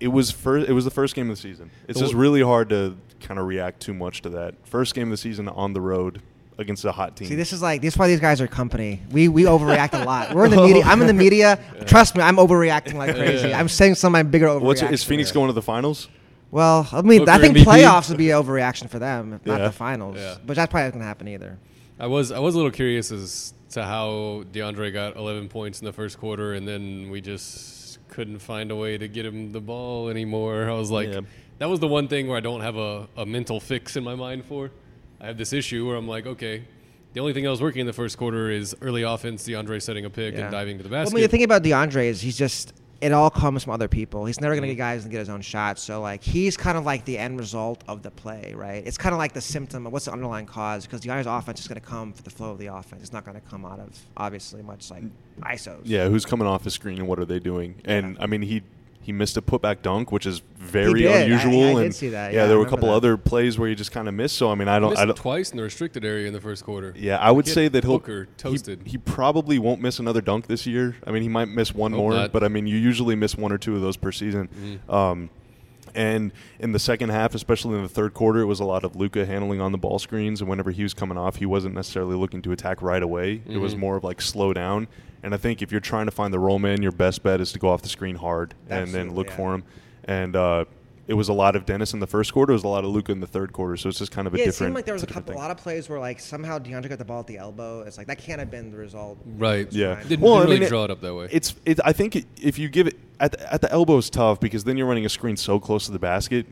it 0.00 0.08
was 0.08 0.32
first. 0.32 0.68
It 0.68 0.72
was 0.72 0.84
the 0.84 0.90
first 0.90 1.14
game 1.14 1.30
of 1.30 1.36
the 1.36 1.40
season. 1.40 1.70
It's 1.86 2.00
just 2.00 2.12
really 2.14 2.42
hard 2.42 2.68
to 2.70 2.96
kind 3.20 3.38
of 3.38 3.46
react 3.46 3.78
too 3.80 3.94
much 3.94 4.22
to 4.22 4.28
that 4.30 4.54
first 4.66 4.92
game 4.96 5.06
of 5.06 5.10
the 5.12 5.16
season 5.18 5.48
on 5.48 5.72
the 5.72 5.80
road 5.80 6.20
against 6.58 6.84
a 6.84 6.92
hot 6.92 7.16
team. 7.16 7.28
See, 7.28 7.34
this 7.36 7.52
is 7.52 7.62
like 7.62 7.80
this 7.80 7.94
is 7.94 7.98
why 7.98 8.08
these 8.08 8.20
guys 8.20 8.40
are 8.40 8.46
company. 8.46 9.00
We 9.10 9.28
we 9.28 9.44
overreact 9.44 10.00
a 10.00 10.04
lot. 10.04 10.34
We're 10.34 10.44
in 10.46 10.50
the 10.50 10.62
media. 10.66 10.82
I'm 10.84 11.00
in 11.00 11.06
the 11.06 11.12
media. 11.14 11.58
Trust 11.86 12.16
me, 12.16 12.22
I'm 12.22 12.36
overreacting 12.36 12.94
like 12.94 13.14
crazy. 13.14 13.54
I'm 13.54 13.68
saying 13.68 13.94
some 13.94 14.10
of 14.10 14.12
my 14.12 14.22
bigger 14.24 14.46
overreactions. 14.46 14.62
What's 14.62 14.82
is 14.82 15.04
Phoenix 15.04 15.32
going 15.32 15.46
to 15.48 15.52
the 15.52 15.62
finals? 15.62 16.08
Well, 16.50 16.88
I 16.92 17.02
mean, 17.02 17.28
I 17.28 17.38
think 17.38 17.56
MVP? 17.56 17.64
playoffs 17.64 18.08
would 18.08 18.16
be 18.18 18.26
overreaction 18.28 18.88
for 18.88 18.98
them, 18.98 19.40
not 19.44 19.58
Yeah. 19.60 19.64
the 19.66 19.72
finals. 19.72 20.16
Yeah. 20.16 20.36
But 20.46 20.56
that's 20.56 20.70
probably 20.70 20.84
not 20.86 20.92
going 20.92 21.00
to 21.02 21.06
happen 21.06 21.28
either. 21.28 21.58
I 22.00 22.06
was 22.06 22.32
I 22.32 22.38
was 22.38 22.54
a 22.54 22.58
little 22.58 22.70
curious 22.72 23.12
as 23.12 23.52
to 23.70 23.84
how 23.84 24.44
DeAndre 24.52 24.92
got 24.92 25.16
11 25.16 25.48
points 25.48 25.80
in 25.80 25.84
the 25.84 25.92
first 25.92 26.18
quarter, 26.18 26.54
and 26.54 26.66
then 26.66 27.10
we 27.10 27.20
just 27.20 27.98
couldn't 28.08 28.38
find 28.38 28.70
a 28.70 28.76
way 28.76 28.96
to 28.96 29.06
get 29.08 29.26
him 29.26 29.52
the 29.52 29.60
ball 29.60 30.08
anymore. 30.08 30.70
I 30.70 30.72
was 30.72 30.90
like, 30.90 31.08
Yeah. 31.12 31.20
that 31.58 31.68
was 31.68 31.80
the 31.80 31.86
one 31.88 32.08
thing 32.08 32.28
where 32.28 32.38
I 32.38 32.40
don't 32.40 32.62
have 32.62 32.76
a, 32.76 33.06
a 33.16 33.26
mental 33.26 33.60
fix 33.60 33.96
in 33.96 34.02
my 34.04 34.14
mind 34.14 34.44
for. 34.46 34.70
I 35.20 35.26
have 35.26 35.38
this 35.38 35.52
issue 35.52 35.86
where 35.86 35.96
I'm 35.96 36.08
like, 36.08 36.26
okay, 36.26 36.64
the 37.12 37.20
only 37.20 37.32
thing 37.32 37.44
that 37.44 37.50
was 37.50 37.62
working 37.62 37.80
in 37.80 37.86
the 37.86 37.92
first 37.92 38.18
quarter 38.18 38.50
is 38.50 38.76
early 38.80 39.02
offense, 39.02 39.46
DeAndre 39.46 39.80
setting 39.82 40.04
a 40.04 40.10
pick 40.10 40.34
Yeah. 40.34 40.42
and 40.42 40.52
diving 40.52 40.76
to 40.78 40.82
the 40.84 40.88
Well, 40.90 41.02
basket. 41.02 41.14
I 41.14 41.16
mean, 41.16 41.22
the 41.22 41.28
thing 41.28 41.42
about 41.42 41.62
DeAndre 41.62 42.04
is 42.04 42.20
he's 42.20 42.36
just 42.38 42.72
it 43.00 43.12
all 43.12 43.30
comes 43.30 43.62
from 43.62 43.72
other 43.74 43.86
people. 43.86 44.26
He's 44.26 44.40
never 44.40 44.54
going 44.56 44.64
Mm-hmm. 44.64 44.70
to 44.70 44.74
get 44.74 44.78
guys 44.82 45.04
and 45.04 45.12
get 45.12 45.20
his 45.20 45.28
own 45.28 45.40
shots. 45.40 45.80
So 45.82 46.00
like 46.00 46.20
he's 46.22 46.56
kind 46.56 46.76
of 46.76 46.84
like 46.84 47.04
the 47.04 47.16
end 47.16 47.38
result 47.38 47.84
of 47.86 48.02
the 48.02 48.10
play, 48.10 48.52
right? 48.56 48.84
It's 48.84 48.98
kind 48.98 49.12
of 49.12 49.18
like 49.20 49.32
the 49.32 49.40
symptom 49.40 49.86
of 49.86 49.92
what's 49.92 50.06
the 50.06 50.12
underlying 50.12 50.46
cause 50.46 50.84
because 50.84 51.00
DeAndre's 51.02 51.28
offense 51.28 51.60
is 51.60 51.68
going 51.68 51.80
to 51.80 51.86
come 51.86 52.12
for 52.12 52.22
the 52.22 52.30
flow 52.30 52.50
of 52.50 52.58
the 52.58 52.66
offense. 52.66 53.02
It's 53.02 53.12
not 53.12 53.24
going 53.24 53.40
to 53.40 53.46
come 53.48 53.64
out 53.64 53.78
of 53.78 53.96
obviously 54.16 54.62
much 54.62 54.90
like 54.90 55.04
ISOs. 55.42 55.82
Yeah, 55.84 56.08
who's 56.08 56.24
coming 56.26 56.48
off 56.48 56.64
the 56.64 56.72
screen 56.72 56.98
and 56.98 57.06
what 57.06 57.20
are 57.20 57.24
they 57.24 57.38
doing? 57.38 57.76
And 57.84 58.16
I 58.20 58.26
mean, 58.26 58.42
he 58.42 58.62
he 59.00 59.12
missed 59.12 59.36
a 59.38 59.42
putback 59.42 59.80
dunk, 59.82 60.12
which 60.12 60.26
is 60.26 60.42
very 60.56 61.02
did. 61.02 61.10
I- 61.12 61.18
unusual. 61.20 61.64
I 61.64 61.74
did 61.74 61.84
and 61.86 61.94
see 61.94 62.08
that. 62.10 62.32
Yeah, 62.32 62.40
Yeah, 62.42 62.46
there 62.48 62.56
I 62.56 62.60
were 62.60 62.66
a 62.66 62.70
couple 62.70 62.88
that. 62.88 62.94
other 62.94 63.16
plays 63.16 63.58
where 63.58 63.68
he 63.68 63.74
just 63.74 63.90
kind 63.92 64.06
of 64.08 64.14
missed. 64.14 64.36
So 64.36 64.50
I 64.50 64.54
mean, 64.54 64.68
I 64.68 64.78
don't, 64.78 64.90
missed 64.90 65.02
I 65.02 65.06
don't. 65.06 65.16
twice 65.16 65.50
in 65.50 65.56
the 65.56 65.62
restricted 65.62 66.04
area 66.04 66.26
in 66.26 66.32
the 66.34 66.40
first 66.40 66.64
quarter. 66.64 66.92
Yeah, 66.96 67.16
I 67.18 67.30
would 67.30 67.46
Get 67.46 67.54
say 67.54 67.68
that 67.68 67.84
he'll 67.84 67.94
Booker 67.98 68.26
toasted. 68.36 68.82
He, 68.84 68.98
probably 68.98 69.58
won't 69.58 69.80
miss 69.80 69.98
another 69.98 70.20
dunk 70.20 70.46
this 70.46 70.66
year. 70.66 70.96
I 71.06 71.10
mean, 71.10 71.22
he 71.22 71.28
might 71.28 71.48
miss 71.48 71.74
one 71.74 71.92
Hope 71.92 71.98
more, 72.00 72.12
not. 72.12 72.32
but 72.32 72.44
I 72.44 72.48
mean, 72.48 72.66
you 72.66 72.76
usually 72.76 73.16
miss 73.16 73.36
one 73.36 73.50
or 73.52 73.58
two 73.58 73.74
of 73.76 73.80
those 73.82 73.96
per 73.96 74.12
season. 74.12 74.80
Um, 74.88 75.30
and 75.94 76.32
in 76.58 76.72
the 76.72 76.78
second 76.78 77.10
half, 77.10 77.34
especially 77.34 77.76
in 77.76 77.82
the 77.82 77.88
third 77.88 78.14
quarter, 78.14 78.40
it 78.40 78.46
was 78.46 78.60
a 78.60 78.64
lot 78.64 78.84
of 78.84 78.96
Luka 78.96 79.24
handling 79.26 79.60
on 79.60 79.72
the 79.72 79.78
ball 79.78 79.98
screens. 79.98 80.40
And 80.40 80.48
whenever 80.48 80.70
he 80.70 80.82
was 80.82 80.94
coming 80.94 81.18
off, 81.18 81.36
he 81.36 81.46
wasn't 81.46 81.74
necessarily 81.74 82.16
looking 82.16 82.42
to 82.42 82.52
attack 82.52 82.82
right 82.82 83.02
away. 83.02 83.42
It 83.46 83.58
was 83.58 83.76
more 83.76 83.96
of 83.96 84.04
like 84.04 84.20
slow 84.20 84.52
down. 84.52 84.88
And 85.22 85.34
I 85.34 85.36
think 85.36 85.62
if 85.62 85.72
you're 85.72 85.80
trying 85.80 86.06
to 86.06 86.12
find 86.12 86.32
the 86.32 86.38
roll 86.38 86.58
man, 86.58 86.80
your 86.80 86.92
best 86.92 87.22
bet 87.22 87.40
is 87.40 87.50
to 87.52 87.58
go 87.58 87.68
off 87.68 87.82
the 87.82 87.88
screen 87.88 88.16
hard 88.16 88.54
and 88.68 88.88
then 88.94 89.14
look 89.14 89.28
yeah. 89.28 89.36
for 89.36 89.54
him. 89.54 89.64
And 90.04 90.36
uh, 90.36 90.64
it 91.08 91.14
was 91.14 91.28
a 91.28 91.32
lot 91.32 91.56
of 91.56 91.66
Dennis 91.66 91.92
in 91.92 92.00
the 92.00 92.06
first 92.06 92.32
quarter. 92.32 92.52
It 92.52 92.56
was 92.56 92.64
a 92.64 92.68
lot 92.68 92.84
of 92.84 92.90
Luka 92.90 93.12
in 93.12 93.20
the 93.20 93.26
third 93.26 93.52
quarter. 93.52 93.76
So 93.76 93.88
it's 93.88 93.98
just 93.98 94.12
kind 94.12 94.26
of 94.28 94.34
a 94.34 94.36
Yeah, 94.36 94.42
it 94.44 94.46
different. 94.46 94.68
seemed 94.68 94.74
like 94.76 94.84
there 94.84 94.94
was 94.94 95.02
a 95.02 95.06
it's 95.06 95.10
different 95.10 95.26
couple, 95.26 95.40
a 95.40 95.42
lot 95.42 95.50
of 95.50 95.56
plays 95.56 95.88
where 95.88 95.98
like 95.98 96.20
somehow 96.20 96.58
DeAndre 96.58 96.88
got 96.90 96.98
the 96.98 97.04
ball 97.04 97.20
at 97.20 97.26
the 97.26 97.38
elbow. 97.38 97.80
It's 97.82 97.98
like 97.98 98.06
that 98.06 98.18
can't 98.18 98.38
have 98.38 98.50
been 98.50 98.70
the 98.70 98.76
result. 98.76 99.18
Right. 99.24 99.70
Yeah. 99.72 100.02
Didn't, 100.04 100.20
Well, 100.20 100.34
didn't 100.34 100.40
I 100.40 100.44
really 100.44 100.54
mean, 100.60 100.62
it- 100.64 100.68
draw 100.68 100.84
it 100.84 100.90
up 100.90 101.00
that 101.00 101.14
way. 101.14 101.28
It's 101.32 101.54
it, 101.64 101.80
I 101.84 101.92
think 101.92 102.14
it, 102.14 102.26
if 102.40 102.58
you 102.58 102.68
give 102.68 102.86
it 102.86 102.96
at 103.20 103.32
the, 103.32 103.52
at 103.52 103.60
the 103.60 103.70
elbow 103.72 103.96
is 103.98 104.10
tough 104.10 104.40
because 104.40 104.64
then 104.64 104.76
you're 104.76 104.86
running 104.86 105.04
a 105.06 105.08
screen 105.08 105.36
so 105.36 105.58
close 105.58 105.86
to 105.86 105.92
the 105.92 105.98
basket. 105.98 106.46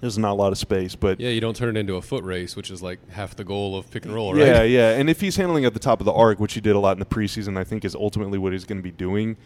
There's 0.00 0.18
not 0.18 0.32
a 0.32 0.34
lot 0.34 0.50
of 0.50 0.58
space, 0.58 0.96
but 0.96 1.20
yeah, 1.20 1.28
you 1.30 1.40
don't 1.40 1.54
turn 1.54 1.76
it 1.76 1.78
into 1.78 1.94
a 1.94 2.02
foot 2.02 2.24
race, 2.24 2.56
which 2.56 2.72
is 2.72 2.82
like 2.82 2.98
half 3.10 3.36
the 3.36 3.44
goal 3.44 3.76
of 3.76 3.88
pick 3.92 4.04
and 4.04 4.12
roll, 4.12 4.34
right? 4.34 4.44
yeah, 4.44 4.62
yeah. 4.64 4.90
And 4.98 5.08
if 5.08 5.20
he's 5.20 5.36
handling 5.36 5.64
at 5.64 5.74
the 5.74 5.78
top 5.78 6.00
of 6.00 6.06
the 6.06 6.12
arc, 6.12 6.40
which 6.40 6.54
he 6.54 6.60
did 6.60 6.74
a 6.74 6.78
lot 6.80 6.94
in 6.94 6.98
the 6.98 7.04
preseason, 7.06 7.56
I 7.56 7.62
think 7.62 7.84
is 7.84 7.94
ultimately 7.94 8.36
what 8.36 8.52
he's 8.52 8.64
going 8.64 8.78
to 8.78 8.82
be 8.82 8.90
doing. 8.90 9.36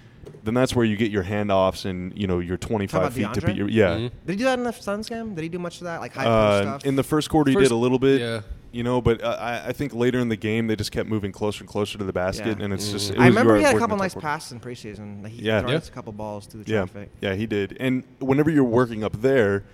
Then 0.45 0.55
that's 0.55 0.75
where 0.75 0.87
you 0.87 0.97
get 0.97 1.11
your 1.11 1.25
handoffs 1.25 1.85
and 1.85 2.17
you 2.19 2.27
know 2.27 2.39
your 2.39 2.57
25 2.57 3.01
about 3.01 3.13
feet 3.13 3.33
to 3.35 3.47
beat 3.47 3.55
your 3.57 3.69
yeah. 3.69 3.97
Mhm. 3.97 4.11
Did 4.27 4.33
he 4.33 4.37
do 4.37 4.45
that 4.45 4.59
in 4.59 4.65
the 4.65 4.73
Suns 4.73 5.11
game? 5.11 5.35
Did 5.35 5.43
he 5.43 5.51
do 5.51 5.59
much 5.59 5.77
of 5.77 5.85
that, 5.85 6.01
like 6.01 6.15
high 6.15 6.25
post 6.25 6.35
Uh, 6.35 6.63
stuff? 6.63 6.87
in 6.87 6.97
the 6.97 7.03
first 7.05 7.29
quarter, 7.29 7.51
he 7.51 7.55
First- 7.55 7.65
did 7.69 7.75
a 7.75 7.77
little 7.79 7.99
bit. 7.99 8.21
yeah. 8.23 8.41
You 8.77 8.83
know, 8.83 9.01
but 9.01 9.23
uh, 9.25 9.39
I, 9.41 9.69
I 9.69 9.73
think 9.73 9.95
later 9.95 10.19
in 10.21 10.29
the 10.29 10.37
game 10.37 10.67
they 10.67 10.77
just 10.77 10.93
kept 10.93 11.09
moving 11.09 11.33
closer 11.33 11.63
and 11.63 11.69
closer 11.69 11.97
to 11.97 12.05
the 12.05 12.13
basket, 12.13 12.59
Yeah. 12.59 12.65
and 12.65 12.75
it's 12.75 12.93
just. 12.93 13.11
It 13.13 13.17
I 13.19 13.21
was- 13.21 13.29
remember 13.29 13.55
you 13.55 13.61
he 13.61 13.65
had 13.65 13.71
a 13.71 13.75
working 13.75 13.81
couple 13.85 13.97
the 13.97 14.03
nice 14.05 14.13
top 14.15 14.23
passes 14.23 14.53
in 14.53 14.61
preseason. 14.61 15.23
Like 15.23 15.33
he 15.33 15.43
Yeah. 15.43 15.63
darted 15.63 15.83
Yeah. 15.83 15.89
a 15.89 15.95
couple 15.95 16.13
balls 16.13 16.45
through 16.45 16.65
the 16.65 16.71
Yeah, 16.71 16.79
traffic. 16.81 17.11
yeah, 17.23 17.35
he 17.35 17.47
did. 17.47 17.77
And 17.81 18.05
whenever 18.19 18.51
you're 18.51 18.65
working 18.65 19.03
up 19.03 19.23
there, 19.23 19.65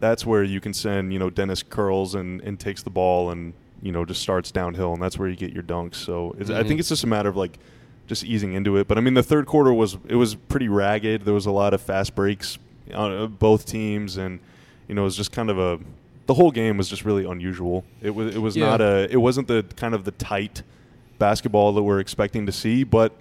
that's 0.00 0.26
where 0.26 0.42
you 0.42 0.60
can 0.60 0.74
send, 0.74 1.12
you 1.12 1.20
know, 1.20 1.30
Dennis 1.30 1.62
curls 1.62 2.16
and, 2.16 2.40
and 2.40 2.58
takes 2.58 2.82
the 2.82 2.90
ball 2.90 3.30
and, 3.30 3.52
you 3.80 3.92
know, 3.92 4.04
just 4.04 4.20
starts 4.22 4.50
downhill, 4.50 4.92
and 4.92 5.00
that's 5.00 5.18
where 5.20 5.28
you 5.28 5.36
get 5.36 5.52
your 5.52 5.62
dunks. 5.62 5.94
So 5.94 6.34
it's, 6.38 6.50
I 6.50 6.64
think 6.64 6.80
it's 6.80 6.88
just 6.88 7.04
a 7.04 7.08
matter 7.08 7.28
of 7.28 7.36
like 7.36 7.60
just 8.08 8.24
easing 8.24 8.54
into 8.54 8.76
it. 8.76 8.88
But 8.88 8.98
I 8.98 9.02
mean, 9.02 9.14
the 9.14 9.22
third 9.22 9.46
quarter 9.46 9.72
was 9.72 9.98
it 10.08 10.16
was 10.16 10.34
pretty 10.34 10.68
ragged. 10.68 11.22
There 11.24 11.34
was 11.34 11.46
a 11.46 11.52
lot 11.52 11.74
of 11.74 11.80
fast 11.80 12.16
breaks 12.16 12.58
on 12.92 13.12
uh, 13.12 13.26
both 13.28 13.66
teams, 13.66 14.16
and 14.16 14.40
you 14.88 14.96
know, 14.96 15.02
it 15.02 15.04
was 15.04 15.16
just 15.16 15.30
kind 15.30 15.48
of 15.48 15.58
a 15.60 15.78
the 16.28 16.34
whole 16.34 16.52
game 16.52 16.76
was 16.76 16.88
just 16.88 17.04
really 17.04 17.24
unusual. 17.24 17.84
It 18.00 18.14
was 18.14 18.36
it 18.36 18.38
was 18.38 18.56
Yeah. 18.56 18.66
not 18.66 18.80
a 18.80 19.08
it 19.10 19.16
wasn't 19.16 19.48
the 19.48 19.64
kind 19.76 19.94
of 19.94 20.04
the 20.04 20.12
tight 20.12 20.62
basketball 21.18 21.72
that 21.72 21.82
we're 21.82 21.98
expecting 22.00 22.46
to 22.46 22.52
see, 22.52 22.84
but 22.84 23.12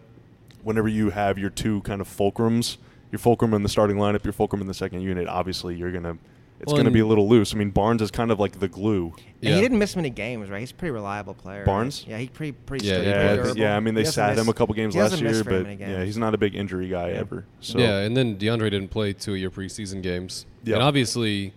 whenever 0.62 0.88
you 0.88 1.10
have 1.10 1.38
your 1.40 1.50
two 1.50 1.82
kind 1.82 2.02
of 2.02 2.08
fulcrums, 2.08 2.78
your 3.12 3.20
fulcrum 3.20 3.54
in 3.54 3.64
the 3.64 3.70
starting 3.70 3.98
lineup, 3.98 4.24
your 4.24 4.34
fulcrum 4.34 4.62
in 4.62 4.68
the 4.68 4.74
second 4.74 5.02
unit, 5.02 5.28
obviously 5.28 5.76
you're 5.76 5.92
gonna 5.92 6.18
it's 6.60 6.74
Well, 6.74 6.78
gonna 6.82 6.92
be 6.92 7.00
a 7.02 7.06
little 7.06 7.30
loose. 7.30 7.54
I 7.54 7.58
mean, 7.58 7.70
Barnes 7.70 8.02
is 8.02 8.10
kind 8.10 8.32
of 8.32 8.40
like 8.40 8.60
the 8.60 8.68
glue. 8.68 9.14
And 9.16 9.26
Yeah. 9.52 9.56
he 9.56 9.62
didn't 9.62 9.78
miss 9.78 9.96
many 9.96 10.10
games, 10.10 10.50
right? 10.50 10.60
He's 10.60 10.72
a 10.72 10.74
pretty 10.74 10.92
reliable 10.92 11.36
player. 11.36 11.64
Barnes? 11.64 12.04
Yeah, 12.08 12.18
he 12.18 12.28
pretty 12.30 12.52
pretty 12.54 12.88
Yeah, 12.88 13.02
Yeah, 13.02 13.38
pretty 13.42 13.60
yeah. 13.60 13.78
I 13.78 13.80
mean, 13.80 13.94
they 13.94 14.04
sat 14.04 14.32
miss- 14.36 14.44
him 14.44 14.50
a 14.50 14.54
couple 14.54 14.74
games 14.74 14.96
he 14.96 15.00
last 15.02 15.22
year, 15.22 15.44
but 15.44 15.64
many 15.64 15.80
yeah, 15.80 16.04
he's 16.04 16.18
not 16.18 16.34
a 16.34 16.38
big 16.38 16.56
injury 16.56 16.88
guy 16.90 17.10
Yeah. 17.12 17.20
ever. 17.20 17.46
So 17.62 17.78
yeah, 17.80 18.00
and 18.00 18.18
then 18.18 18.38
DeAndre 18.38 18.72
didn't 18.72 18.90
play 18.90 19.14
two 19.14 19.34
of 19.34 19.40
your 19.40 19.52
preseason 19.52 20.02
games. 20.02 20.46
Yeah. 20.64 20.76
And 20.76 20.84
obviously, 20.84 21.54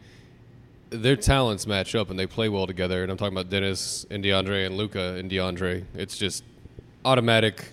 their 0.90 1.16
talents 1.16 1.66
match 1.66 1.94
up 1.94 2.10
and 2.10 2.18
they 2.18 2.26
play 2.26 2.48
well 2.48 2.66
together. 2.66 3.02
And 3.02 3.10
I'm 3.10 3.16
talking 3.16 3.36
about 3.36 3.48
Dennis 3.48 4.04
and 4.10 4.22
DeAndre 4.22 4.66
and 4.66 4.76
Luka 4.76 5.14
and 5.14 5.30
DeAndre. 5.30 5.84
It's 5.94 6.18
just 6.18 6.44
automatic. 7.04 7.72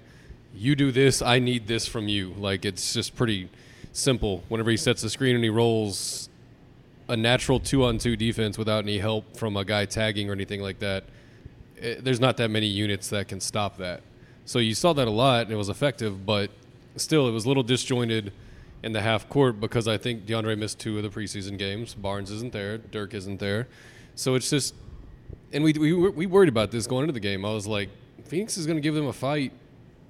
You 0.56 0.76
do 0.76 0.92
this, 0.92 1.22
I 1.22 1.40
need 1.40 1.68
this 1.68 1.88
from 1.88 2.08
you. 2.08 2.34
Like 2.38 2.66
it's 2.66 2.94
just 2.94 3.16
pretty 3.16 3.50
simple. 3.92 4.44
Whenever 4.50 4.72
he 4.72 4.78
sets 4.78 5.02
the 5.02 5.10
screen 5.10 5.36
and 5.36 5.44
he 5.44 5.50
rolls 5.50 6.30
a 7.10 7.18
natural 7.18 7.60
two-on-two 7.60 8.16
defense 8.16 8.58
without 8.58 8.84
any 8.84 9.00
help 9.00 9.38
from 9.38 9.58
a 9.58 9.66
guy 9.66 9.86
tagging 9.86 10.30
or 10.30 10.34
anything 10.34 10.62
like 10.62 10.80
that, 10.80 11.06
eh, 11.82 11.96
there's 12.00 12.20
not 12.20 12.38
that 12.38 12.50
many 12.50 12.68
units 12.68 13.10
that 13.10 13.28
can 13.28 13.40
stop 13.40 13.78
that. 13.78 14.02
So 14.46 14.60
you 14.60 14.76
saw 14.76 14.94
that 14.94 15.08
a 15.08 15.12
lot, 15.12 15.44
and 15.44 15.52
it 15.52 15.56
was 15.56 15.70
effective, 15.70 16.26
but 16.26 16.52
still, 16.96 17.28
it 17.28 17.32
was 17.32 17.46
a 17.46 17.48
little 17.48 17.64
disjointed 17.64 18.32
in 18.84 18.94
the 18.94 19.02
half 19.02 19.28
court 19.30 19.60
because 19.60 19.88
I 19.88 19.98
think 19.98 20.26
DeAndre 20.26 20.58
missed 20.58 20.80
two 20.80 20.98
of 20.98 21.04
the 21.04 21.10
preseason 21.10 21.58
games. 21.58 21.94
Barnes 21.94 22.32
isn't 22.32 22.54
there, 22.54 22.78
Dirk 22.78 23.14
isn't 23.14 23.40
there, 23.40 23.68
so 24.16 24.36
it's 24.36 24.50
just. 24.50 24.74
And 25.54 25.64
we 25.64 25.74
we 25.74 25.94
we 25.94 26.26
worried 26.26 26.50
about 26.50 26.72
this 26.72 26.88
going 26.88 27.04
into 27.04 27.14
the 27.14 27.20
game. 27.20 27.46
I 27.46 27.54
was 27.54 27.68
like, 27.68 27.90
Phoenix 28.26 28.58
is 28.58 28.66
going 28.66 28.78
to 28.78 28.82
give 28.82 28.96
them 28.96 29.08
a 29.08 29.14
fight. 29.14 29.54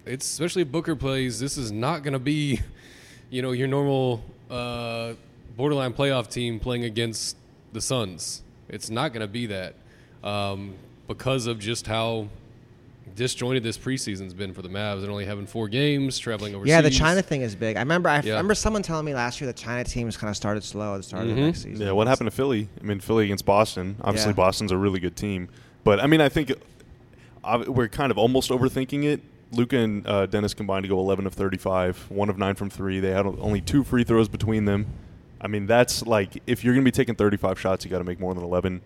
It's 0.06 0.26
especially 0.26 0.64
if 0.64 0.72
Booker 0.72 0.96
plays. 0.96 1.40
This 1.40 1.58
is 1.58 1.72
not 1.72 2.02
going 2.02 2.14
to 2.14 2.20
be, 2.20 2.60
you 3.30 3.42
know, 3.42 3.52
your 3.52 3.68
normal 3.68 4.24
uh, 4.50 5.14
borderline 5.56 5.94
playoff 5.94 6.30
team 6.30 6.60
playing 6.60 6.86
against 6.86 7.38
the 7.74 7.82
Suns. 7.82 8.42
It's 8.70 8.90
not 8.90 9.14
going 9.14 9.22
to 9.22 9.28
be 9.28 9.46
that 9.48 9.76
um, 10.24 10.76
because 11.08 11.48
of 11.48 11.60
just 11.60 11.88
how 11.88 12.30
disjointed 13.18 13.64
this 13.64 13.78
preseason's 13.78 14.34
been 14.34 14.54
for 14.54 14.62
the 14.62 14.70
Mavs 14.70 15.02
and 15.02 15.10
only 15.10 15.26
having 15.26 15.46
four 15.46 15.68
games, 15.68 16.18
traveling 16.20 16.56
overseas. 16.56 16.70
Yeah, 16.70 16.82
the 16.82 16.90
China 16.90 17.22
thing 17.22 17.42
is 17.42 17.56
big. 17.56 17.76
I 17.76 17.80
remember. 17.82 18.08
I 18.08 18.22
Yeah. 18.22 18.32
remember 18.34 18.56
someone 18.56 18.84
telling 18.84 19.04
me 19.06 19.14
last 19.14 19.42
year 19.42 19.48
the 19.52 19.58
China 19.58 19.84
teams 19.84 20.16
kind 20.16 20.30
of 20.30 20.38
started 20.38 20.64
slow 20.64 20.94
at 20.94 20.98
the 20.98 21.04
start 21.04 21.24
of 21.26 21.32
Mhm. 21.32 21.36
the 21.36 21.42
next 21.42 21.64
season. 21.64 21.86
Yeah, 21.86 21.92
what 21.92 22.08
happened 22.08 22.30
to 22.30 22.36
Philly? 22.36 22.70
I 22.82 22.86
mean, 22.86 23.00
Philly 23.02 23.26
against 23.26 23.44
Boston. 23.46 23.98
Obviously, 24.02 24.30
Yeah. 24.32 24.36
Boston's 24.36 24.72
a 24.72 24.78
really 24.78 25.00
good 25.02 25.16
team, 25.18 25.50
but 25.84 26.00
I 26.00 26.08
mean, 26.08 26.22
I 26.22 26.30
think 26.30 26.54
we're 27.68 27.88
kind 27.88 28.12
of 28.12 28.18
almost 28.18 28.50
overthinking 28.52 29.04
it. 29.04 29.22
Luka 29.52 29.78
and 29.78 30.06
uh, 30.06 30.26
Dennis 30.26 30.54
combined 30.54 30.84
to 30.84 30.90
go 30.90 31.00
11 31.00 31.26
of 31.26 31.34
35, 31.34 32.06
one 32.10 32.30
of 32.30 32.38
nine 32.38 32.56
from 32.56 32.70
three. 32.70 33.00
They 33.00 33.12
had 33.12 33.26
only 33.26 33.62
two 33.62 33.84
free 33.84 34.04
throws 34.04 34.28
between 34.28 34.66
them. 34.66 34.86
I 35.40 35.48
mean, 35.48 35.66
that's 35.68 36.06
like 36.06 36.42
if 36.48 36.64
you're 36.64 36.74
going 36.74 36.84
to 36.84 36.92
be 36.92 36.96
taking 36.96 37.16
35 37.16 37.58
shots, 37.60 37.86
you 37.86 37.92
got 37.92 38.00
to 38.00 38.04
make 38.04 38.20
more 38.20 38.34
than 38.34 38.44
11. 38.44 38.82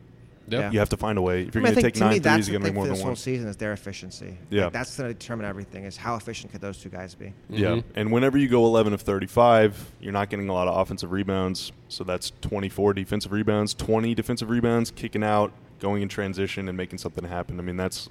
Yep. 0.59 0.73
You 0.73 0.79
have 0.79 0.89
to 0.89 0.97
find 0.97 1.17
a 1.17 1.21
way. 1.21 1.43
If 1.43 1.55
you're 1.55 1.63
I, 1.63 1.65
mean, 1.69 1.73
going 1.73 1.75
to 1.75 1.81
take 1.81 1.93
to 1.95 1.99
me 2.01 2.05
nine 2.11 2.21
that's 2.21 2.35
threes, 2.35 2.45
the 2.47 2.51
you 2.53 2.57
got 2.59 2.63
to 2.63 2.65
thing 2.65 2.73
make 2.73 2.75
more 2.75 2.83
for 2.83 2.87
than 2.87 2.93
this 2.95 3.01
one. 3.03 3.09
whole 3.09 3.15
season 3.15 3.47
is 3.47 3.57
their 3.57 3.73
efficiency. 3.73 4.37
Yeah. 4.49 4.65
Like, 4.65 4.73
that's 4.73 4.97
going 4.97 5.09
to 5.09 5.13
determine 5.13 5.45
everything. 5.45 5.85
Is 5.85 5.97
how 5.97 6.15
efficient 6.15 6.51
could 6.51 6.61
those 6.61 6.77
two 6.79 6.89
guys 6.89 7.15
be? 7.15 7.33
Yeah, 7.49 7.69
Mhm. 7.69 7.83
and 7.95 8.11
whenever 8.11 8.37
you 8.37 8.47
go 8.47 8.65
11 8.65 8.93
of 8.93 9.01
35, 9.01 9.91
you're 9.99 10.13
not 10.13 10.29
getting 10.29 10.49
a 10.49 10.53
lot 10.53 10.67
of 10.67 10.77
offensive 10.77 11.11
rebounds. 11.11 11.71
So 11.89 12.03
that's 12.03 12.31
24 12.41 12.93
defensive 12.93 13.31
rebounds, 13.31 13.73
20 13.73 14.13
defensive 14.15 14.49
rebounds, 14.49 14.91
kicking 14.91 15.23
out, 15.23 15.51
going 15.79 16.01
in 16.01 16.09
transition, 16.09 16.67
and 16.67 16.77
making 16.77 16.99
something 16.99 17.23
happen. 17.25 17.59
I 17.59 17.63
mean, 17.63 17.77
that's 17.77 18.09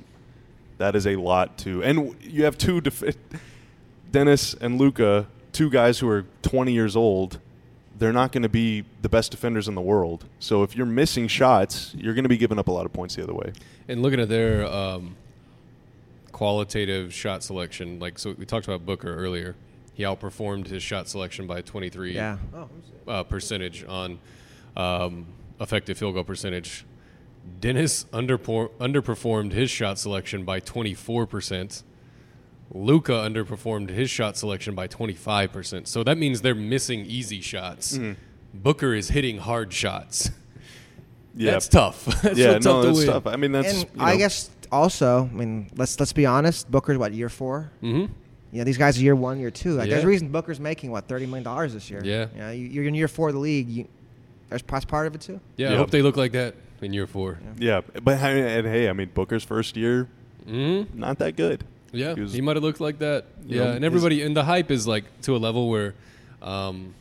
that 0.79 0.97
is 0.97 1.07
a 1.07 1.17
lot 1.17 1.59
to. 1.59 1.83
And 1.83 2.17
you 2.23 2.45
have 2.45 2.57
two, 2.57 2.81
def- 2.81 3.03
Dennis 4.11 4.55
and 4.55 4.79
Luka, 4.79 5.27
two 5.53 5.71
guys 5.71 5.99
who 5.99 6.09
are 6.09 6.25
20 6.43 6.73
years 6.73 6.97
old. 6.97 7.39
They're 8.01 8.13
not 8.15 8.33
going 8.33 8.43
to 8.45 8.49
be 8.49 8.85
the 9.03 9.09
best 9.11 9.31
defenders 9.31 9.69
in 9.69 9.75
the 9.75 9.81
world. 9.83 10.25
So 10.39 10.63
if 10.63 10.75
you're 10.75 10.87
missing 10.87 11.29
shots, 11.29 11.95
you're 11.97 12.15
going 12.15 12.25
to 12.25 12.31
be 12.31 12.39
giving 12.39 12.59
up 12.59 12.67
a 12.69 12.73
lot 12.73 12.87
of 12.87 12.93
points 12.95 13.15
the 13.15 13.23
other 13.23 13.35
way. 13.35 13.53
And 13.89 14.01
looking 14.03 14.19
at 14.19 14.29
their 14.31 14.65
um, 14.67 15.17
qualitative 16.33 17.13
shot 17.13 17.43
selection, 17.43 17.99
like 17.99 18.19
so 18.19 18.35
we 18.39 18.47
talked 18.47 18.67
about 18.67 18.85
Booker 18.87 19.15
earlier. 19.15 19.55
He 19.95 20.03
outperformed 20.05 20.69
his 20.69 20.83
shot 20.83 21.09
selection 21.09 21.47
by 21.47 21.61
23 21.61 22.15
Yeah. 22.15 22.39
uh, 23.07 23.23
percentage 23.25 23.85
on 23.87 24.19
um, 24.77 25.27
effective 25.61 25.99
field 25.99 26.15
goal 26.15 26.25
percentage. 26.25 26.87
Dennis 27.61 28.05
underpo- 28.13 28.71
underperformed 28.79 29.53
his 29.53 29.71
shot 29.71 29.99
selection 29.99 30.45
by 30.45 30.61
24%. 30.61 31.83
Luka 32.73 33.13
underperformed 33.13 33.91
his 33.91 34.09
shot 34.11 34.37
selection 34.37 34.75
by 34.75 34.87
25%. 34.89 35.87
So 35.87 36.05
that 36.05 36.17
means 36.19 36.41
they're 36.43 36.55
missing 36.55 37.05
easy 37.07 37.41
shots. 37.41 37.99
Mm-hmm. 37.99 38.13
Booker 38.55 38.95
is 38.95 39.09
hitting 39.11 39.39
hard 39.39 39.73
shots. 39.73 40.31
Yeah, 41.35 41.53
That's 41.53 41.69
tough. 41.69 42.05
That's 42.23 42.39
yeah, 42.39 42.55
tough 42.55 42.65
no, 42.65 42.81
to 42.83 42.87
that's 42.89 42.99
win. 42.99 43.07
tough. 43.07 43.27
I 43.27 43.37
mean, 43.37 43.53
that's 43.53 43.73
and 43.83 43.91
you 43.95 44.01
I 44.03 44.17
guess 44.17 44.51
also, 44.73 45.25
I 45.33 45.35
mean, 45.37 45.71
let's 45.77 45.99
let's 46.01 46.13
be 46.13 46.27
honest. 46.27 46.69
Booker's 46.71 46.99
what 46.99 47.13
year 47.13 47.29
four? 47.29 47.71
Mm-hmm. 47.83 48.13
You 48.53 48.59
know, 48.59 48.65
these 48.65 48.79
guys 48.79 48.99
are 48.99 49.03
year 49.03 49.15
one, 49.15 49.39
year 49.39 49.53
two. 49.53 49.75
Like, 49.75 49.89
there's 49.89 50.03
a 50.03 50.07
reason 50.09 50.29
Booker's 50.33 50.59
making 50.59 50.91
what 50.91 51.07
thirty 51.07 51.27
million 51.27 51.45
dollars 51.45 51.73
this 51.73 51.89
year. 51.89 52.03
Yeah. 52.05 52.27
You 52.35 52.41
know, 52.41 52.51
you- 52.51 52.67
you're 52.67 52.85
in 52.85 52.95
year 52.97 53.07
four 53.07 53.29
of 53.29 53.35
the 53.35 53.41
league. 53.41 53.69
You, 53.69 53.87
there's 54.49 54.63
that's 54.63 54.85
part 54.85 55.07
of 55.07 55.15
it 55.15 55.21
too. 55.21 55.39
Yeah, 55.57 55.73
I 55.73 55.77
hope 55.77 55.91
they 55.91 56.03
look 56.03 56.17
like 56.17 56.33
that 56.33 56.57
in 56.83 56.93
year 56.93 57.07
four. 57.07 57.39
Yeah, 57.59 57.83
but 58.03 58.19
and 58.19 58.67
hey, 58.67 58.89
I 58.89 58.93
mean 58.93 59.11
Booker's 59.15 59.45
first 59.45 59.77
year, 59.77 60.09
Mm-hmm. 60.49 60.99
not 60.99 61.19
that 61.21 61.37
good. 61.37 61.63
Yeah, 61.93 62.15
He 62.15 62.27
he 62.27 62.41
might 62.41 62.57
have 62.57 62.63
looked 62.63 62.81
like 62.81 62.99
that. 63.01 63.25
Yeah, 63.47 63.65
know, 63.65 63.71
and 63.73 63.85
everybody 63.85 64.23
and 64.23 64.37
the 64.37 64.45
hype 64.45 64.71
is 64.71 64.87
like 64.87 65.05
to 65.23 65.35
a 65.37 65.39
level 65.39 65.69
where 65.69 65.95
um, 66.43 66.95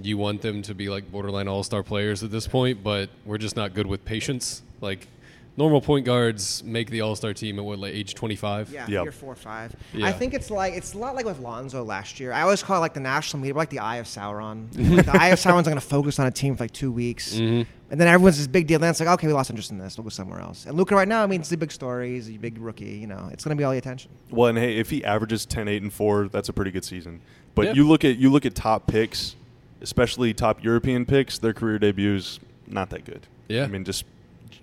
you 0.00 0.18
want 0.18 0.42
them 0.42 0.62
to 0.62 0.74
be 0.74 0.88
like 0.88 1.10
borderline 1.10 1.48
all 1.48 1.62
star 1.62 1.82
players 1.82 2.22
at 2.22 2.30
this 2.30 2.46
point, 2.46 2.82
but 2.82 3.08
we're 3.24 3.38
just 3.38 3.56
not 3.56 3.74
good 3.74 3.86
with 3.86 4.04
patience. 4.04 4.62
Like 4.80 5.08
normal 5.56 5.80
point 5.80 6.04
guards 6.04 6.62
make 6.64 6.90
the 6.90 7.00
all 7.00 7.16
star 7.16 7.32
team 7.32 7.58
at 7.58 7.64
what 7.64 7.78
like 7.78 7.94
age 7.94 8.14
twenty 8.14 8.36
five. 8.36 8.70
Yeah, 8.70 8.86
Yep. 8.88 9.02
year 9.04 9.12
four 9.12 9.32
or 9.32 9.36
five. 9.36 9.74
Yeah. 9.94 10.06
I 10.06 10.12
think 10.12 10.34
it's 10.34 10.50
like 10.50 10.74
it's 10.74 10.92
a 10.92 10.98
lot 10.98 11.14
like 11.14 11.24
with 11.24 11.38
Lonzo 11.38 11.82
last 11.82 12.20
year. 12.20 12.30
I 12.32 12.42
always 12.42 12.62
call 12.62 12.76
it 12.76 12.80
like 12.80 12.92
the 12.94 13.00
national 13.00 13.40
media, 13.42 13.54
like 13.54 13.70
the 13.70 13.78
eye 13.78 13.96
of 13.96 14.06
Sauron. 14.06 14.66
like 14.96 15.06
the 15.06 15.18
eye 15.18 15.28
of 15.28 15.38
Sauron's 15.38 15.64
going 15.66 15.76
to 15.80 15.80
focus 15.80 16.18
on 16.18 16.26
a 16.26 16.30
team 16.30 16.56
for 16.56 16.64
like 16.64 16.72
two 16.72 16.92
weeks, 16.92 17.34
Mhm. 17.34 17.66
And 17.90 18.00
then 18.00 18.08
everyone's 18.08 18.36
this 18.38 18.46
big 18.48 18.66
deal. 18.66 18.78
Then 18.80 18.90
it's 18.90 18.98
like, 18.98 19.08
okay, 19.10 19.26
we 19.28 19.32
lost 19.32 19.48
interest 19.50 19.70
in 19.70 19.78
this. 19.78 19.96
We'll 19.96 20.02
go 20.04 20.08
somewhere 20.08 20.40
else. 20.40 20.66
And 20.66 20.76
Luka 20.76 20.94
right 20.96 21.06
now, 21.06 21.22
I 21.22 21.26
mean, 21.26 21.40
it's 21.40 21.52
a 21.52 21.56
big 21.56 21.70
story. 21.70 22.14
He's 22.14 22.28
a 22.28 22.36
big 22.36 22.58
rookie. 22.58 22.84
You 22.84 23.06
know, 23.06 23.28
it's 23.32 23.44
going 23.44 23.56
to 23.56 23.60
be 23.60 23.64
all 23.64 23.70
the 23.72 23.78
attention. 23.78 24.10
Well, 24.30 24.48
and 24.48 24.58
hey, 24.58 24.78
if 24.78 24.90
he 24.90 25.04
averages 25.04 25.46
10, 25.46 25.68
8, 25.68 25.82
and 25.82 25.92
four, 25.92 26.26
that's 26.28 26.48
a 26.48 26.52
pretty 26.52 26.72
good 26.72 26.84
season. 26.84 27.20
But 27.54 27.66
Yeah. 27.66 27.72
you 27.74 27.86
look 27.88 28.04
at 28.04 28.16
you 28.18 28.30
look 28.30 28.44
at 28.44 28.54
top 28.56 28.86
picks, 28.88 29.36
especially 29.80 30.34
top 30.34 30.64
European 30.64 31.06
picks, 31.06 31.38
their 31.38 31.52
career 31.52 31.78
debuts 31.78 32.40
not 32.66 32.90
that 32.90 33.04
good. 33.04 33.26
Yeah. 33.48 33.64
I 33.64 33.68
mean, 33.68 33.84
just 33.84 34.04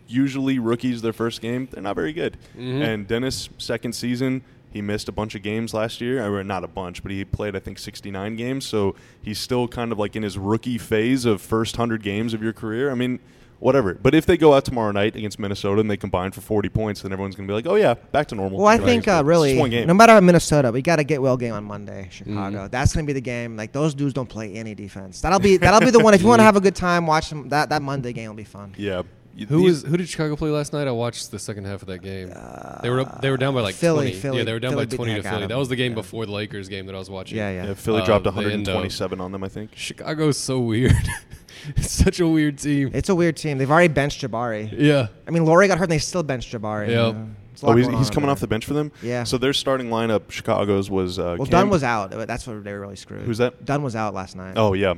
usually 0.07 0.59
rookies 0.59 1.01
their 1.01 1.13
first 1.13 1.41
game 1.41 1.67
they're 1.71 1.81
not 1.81 1.95
very 1.95 2.11
good. 2.13 2.37
Mhm. 2.57 2.81
And 2.81 3.07
Dennis 3.07 3.49
second 3.57 3.93
season. 3.93 4.41
He 4.73 4.81
missed 4.81 5.07
a 5.07 5.11
bunch 5.11 5.35
of 5.35 5.41
games 5.43 5.73
last 5.73 6.01
year, 6.01 6.25
or 6.25 6.43
not 6.43 6.63
a 6.63 6.67
bunch, 6.67 7.03
but 7.03 7.11
he 7.11 7.23
played 7.23 7.55
I 7.55 7.59
think 7.59 7.77
69 7.79 8.35
games. 8.35 8.65
So 8.65 8.95
he's 9.21 9.39
still 9.39 9.67
kind 9.67 9.91
of 9.91 9.99
like 9.99 10.15
in 10.15 10.23
his 10.23 10.37
rookie 10.37 10.77
phase 10.77 11.25
of 11.25 11.41
first 11.41 11.77
100 11.77 12.01
games 12.03 12.33
of 12.33 12.41
your 12.41 12.53
career. 12.53 12.91
I 12.91 12.95
mean, 12.95 13.19
whatever. 13.59 13.93
But 13.93 14.13
if 14.13 14.25
they 14.25 14.35
go 14.35 14.53
out 14.53 14.65
tomorrow 14.65 14.91
night 14.91 15.15
against 15.15 15.39
Minnesota 15.39 15.79
and 15.79 15.89
they 15.89 15.95
combine 15.95 16.31
for 16.31 16.41
40 16.41 16.67
points, 16.69 17.01
then 17.03 17.13
everyone's 17.13 17.35
going 17.35 17.47
to 17.47 17.51
be 17.51 17.55
like, 17.55 17.65
"Oh 17.67 17.75
yeah, 17.75 17.93
back 17.93 18.27
to 18.29 18.35
normal." 18.35 18.57
Well, 18.59 18.67
I 18.67 18.75
Right. 18.77 18.83
think 18.83 19.07
uh, 19.07 19.21
really, 19.25 19.57
one 19.57 19.69
game. 19.69 19.87
no 19.87 19.93
matter 19.93 20.13
what 20.15 20.23
Minnesota, 20.23 20.71
we 20.71 20.81
got 20.81 20.97
to 20.97 21.03
get 21.05 21.21
well 21.21 21.37
game 21.37 21.53
on 21.53 21.63
Monday, 21.63 22.09
Mm-hmm. 22.11 22.31
Chicago. 22.33 22.67
That's 22.67 22.93
going 22.93 23.05
to 23.05 23.07
be 23.07 23.13
the 23.13 23.21
game. 23.21 23.55
Like 23.55 23.71
those 23.71 23.93
dudes 23.93 24.13
don't 24.13 24.27
play 24.27 24.53
any 24.55 24.75
defense. 24.75 25.21
That'll 25.21 25.39
be 25.39 25.57
that'll 25.57 25.79
be 25.79 25.91
the 25.91 25.99
one. 25.99 26.13
If 26.13 26.21
you 26.21 26.27
want 26.27 26.39
to 26.39 26.43
have 26.49 26.55
a 26.57 26.61
good 26.61 26.75
time, 26.75 27.07
watch 27.07 27.29
them. 27.29 27.47
That 27.49 27.69
that 27.69 27.81
Monday 27.81 28.11
game 28.11 28.29
will 28.29 28.35
be 28.35 28.43
fun. 28.43 28.73
Yeah. 28.77 29.03
Y- 29.37 29.45
Who 29.49 29.63
was 29.63 29.81
who 29.83 29.97
did 29.97 30.07
Chicago 30.07 30.35
play 30.35 30.49
last 30.51 30.73
night? 30.73 30.87
I 30.87 30.91
watched 30.91 31.31
the 31.31 31.39
second 31.39 31.65
half 31.65 31.81
of 31.81 31.87
that 31.87 31.99
game. 32.03 32.29
they 32.83 32.89
were 32.89 32.99
up, 33.01 33.21
they 33.21 33.29
were 33.31 33.37
down 33.37 33.53
by 33.55 33.61
like 33.61 33.73
Philly, 33.75 34.09
20. 34.11 34.19
Philly- 34.19 34.37
yeah, 34.39 34.43
they 34.43 34.53
were 34.53 34.59
down 34.59 34.71
Philly 34.73 34.85
by 34.85 34.95
20 34.95 35.15
to 35.15 35.23
Philly. 35.23 35.47
That 35.47 35.57
was 35.57 35.69
the 35.69 35.75
game 35.75 35.93
Yeah. 35.93 35.95
before 35.95 36.25
the 36.27 36.31
Lakers 36.31 36.69
game 36.69 36.85
that 36.85 36.93
I 36.95 36.99
was 36.99 37.09
watching. 37.09 37.37
Yeah, 37.37 37.49
yeah. 37.51 37.65
Yeah, 37.67 37.73
Philly 37.73 38.01
Uh, 38.01 38.05
dropped 38.05 38.25
the 38.25 38.29
end 38.29 38.37
of- 38.37 38.43
127 38.75 39.19
on 39.19 39.31
them, 39.31 39.43
I 39.43 39.47
think. 39.49 39.71
Chicago's 39.75 40.37
so 40.37 40.59
weird. 40.59 40.93
it's 41.75 41.91
such 41.91 42.19
a 42.19 42.27
weird 42.27 42.59
team. 42.59 42.91
It's 42.93 43.09
a 43.09 43.15
weird 43.15 43.35
team. 43.37 43.57
They've 43.57 43.71
already 43.71 43.91
benched 43.91 44.21
Jabari. 44.21 44.71
yeah. 44.77 45.07
I 45.27 45.31
mean, 45.31 45.45
Lauri 45.45 45.67
got 45.67 45.77
hurt, 45.79 45.85
and 45.85 45.91
they 45.93 45.97
still 45.99 46.21
benched 46.23 46.53
Jabari. 46.53 46.89
Yeah. 46.89 47.01
Uh, 47.01 47.15
it's 47.53 47.61
a 47.63 47.65
lot 47.65 47.73
Oh, 47.73 47.77
he's, 47.77 47.87
he's 47.87 48.09
coming 48.11 48.27
there. 48.27 48.31
off 48.33 48.39
the 48.39 48.47
bench 48.47 48.65
for 48.65 48.73
them. 48.75 48.91
Yeah. 49.01 49.23
So 49.23 49.39
their 49.39 49.53
starting 49.53 49.89
lineup, 49.89 50.29
Chicago's 50.29 50.91
was 50.91 51.17
uh, 51.17 51.37
Well, 51.39 51.47
Cam- 51.47 51.51
Dunn 51.51 51.69
was 51.69 51.83
out. 51.83 52.11
That's 52.11 52.45
where 52.45 52.59
they 52.59 52.71
were 52.73 52.81
really 52.81 52.95
screwed. 52.97 53.21
Who's 53.23 53.39
that? 53.39 53.65
Dunn 53.65 53.81
was 53.81 53.95
out 53.95 54.13
last 54.13 54.35
night. 54.35 54.53
Oh 54.57 54.73
yeah, 54.73 54.93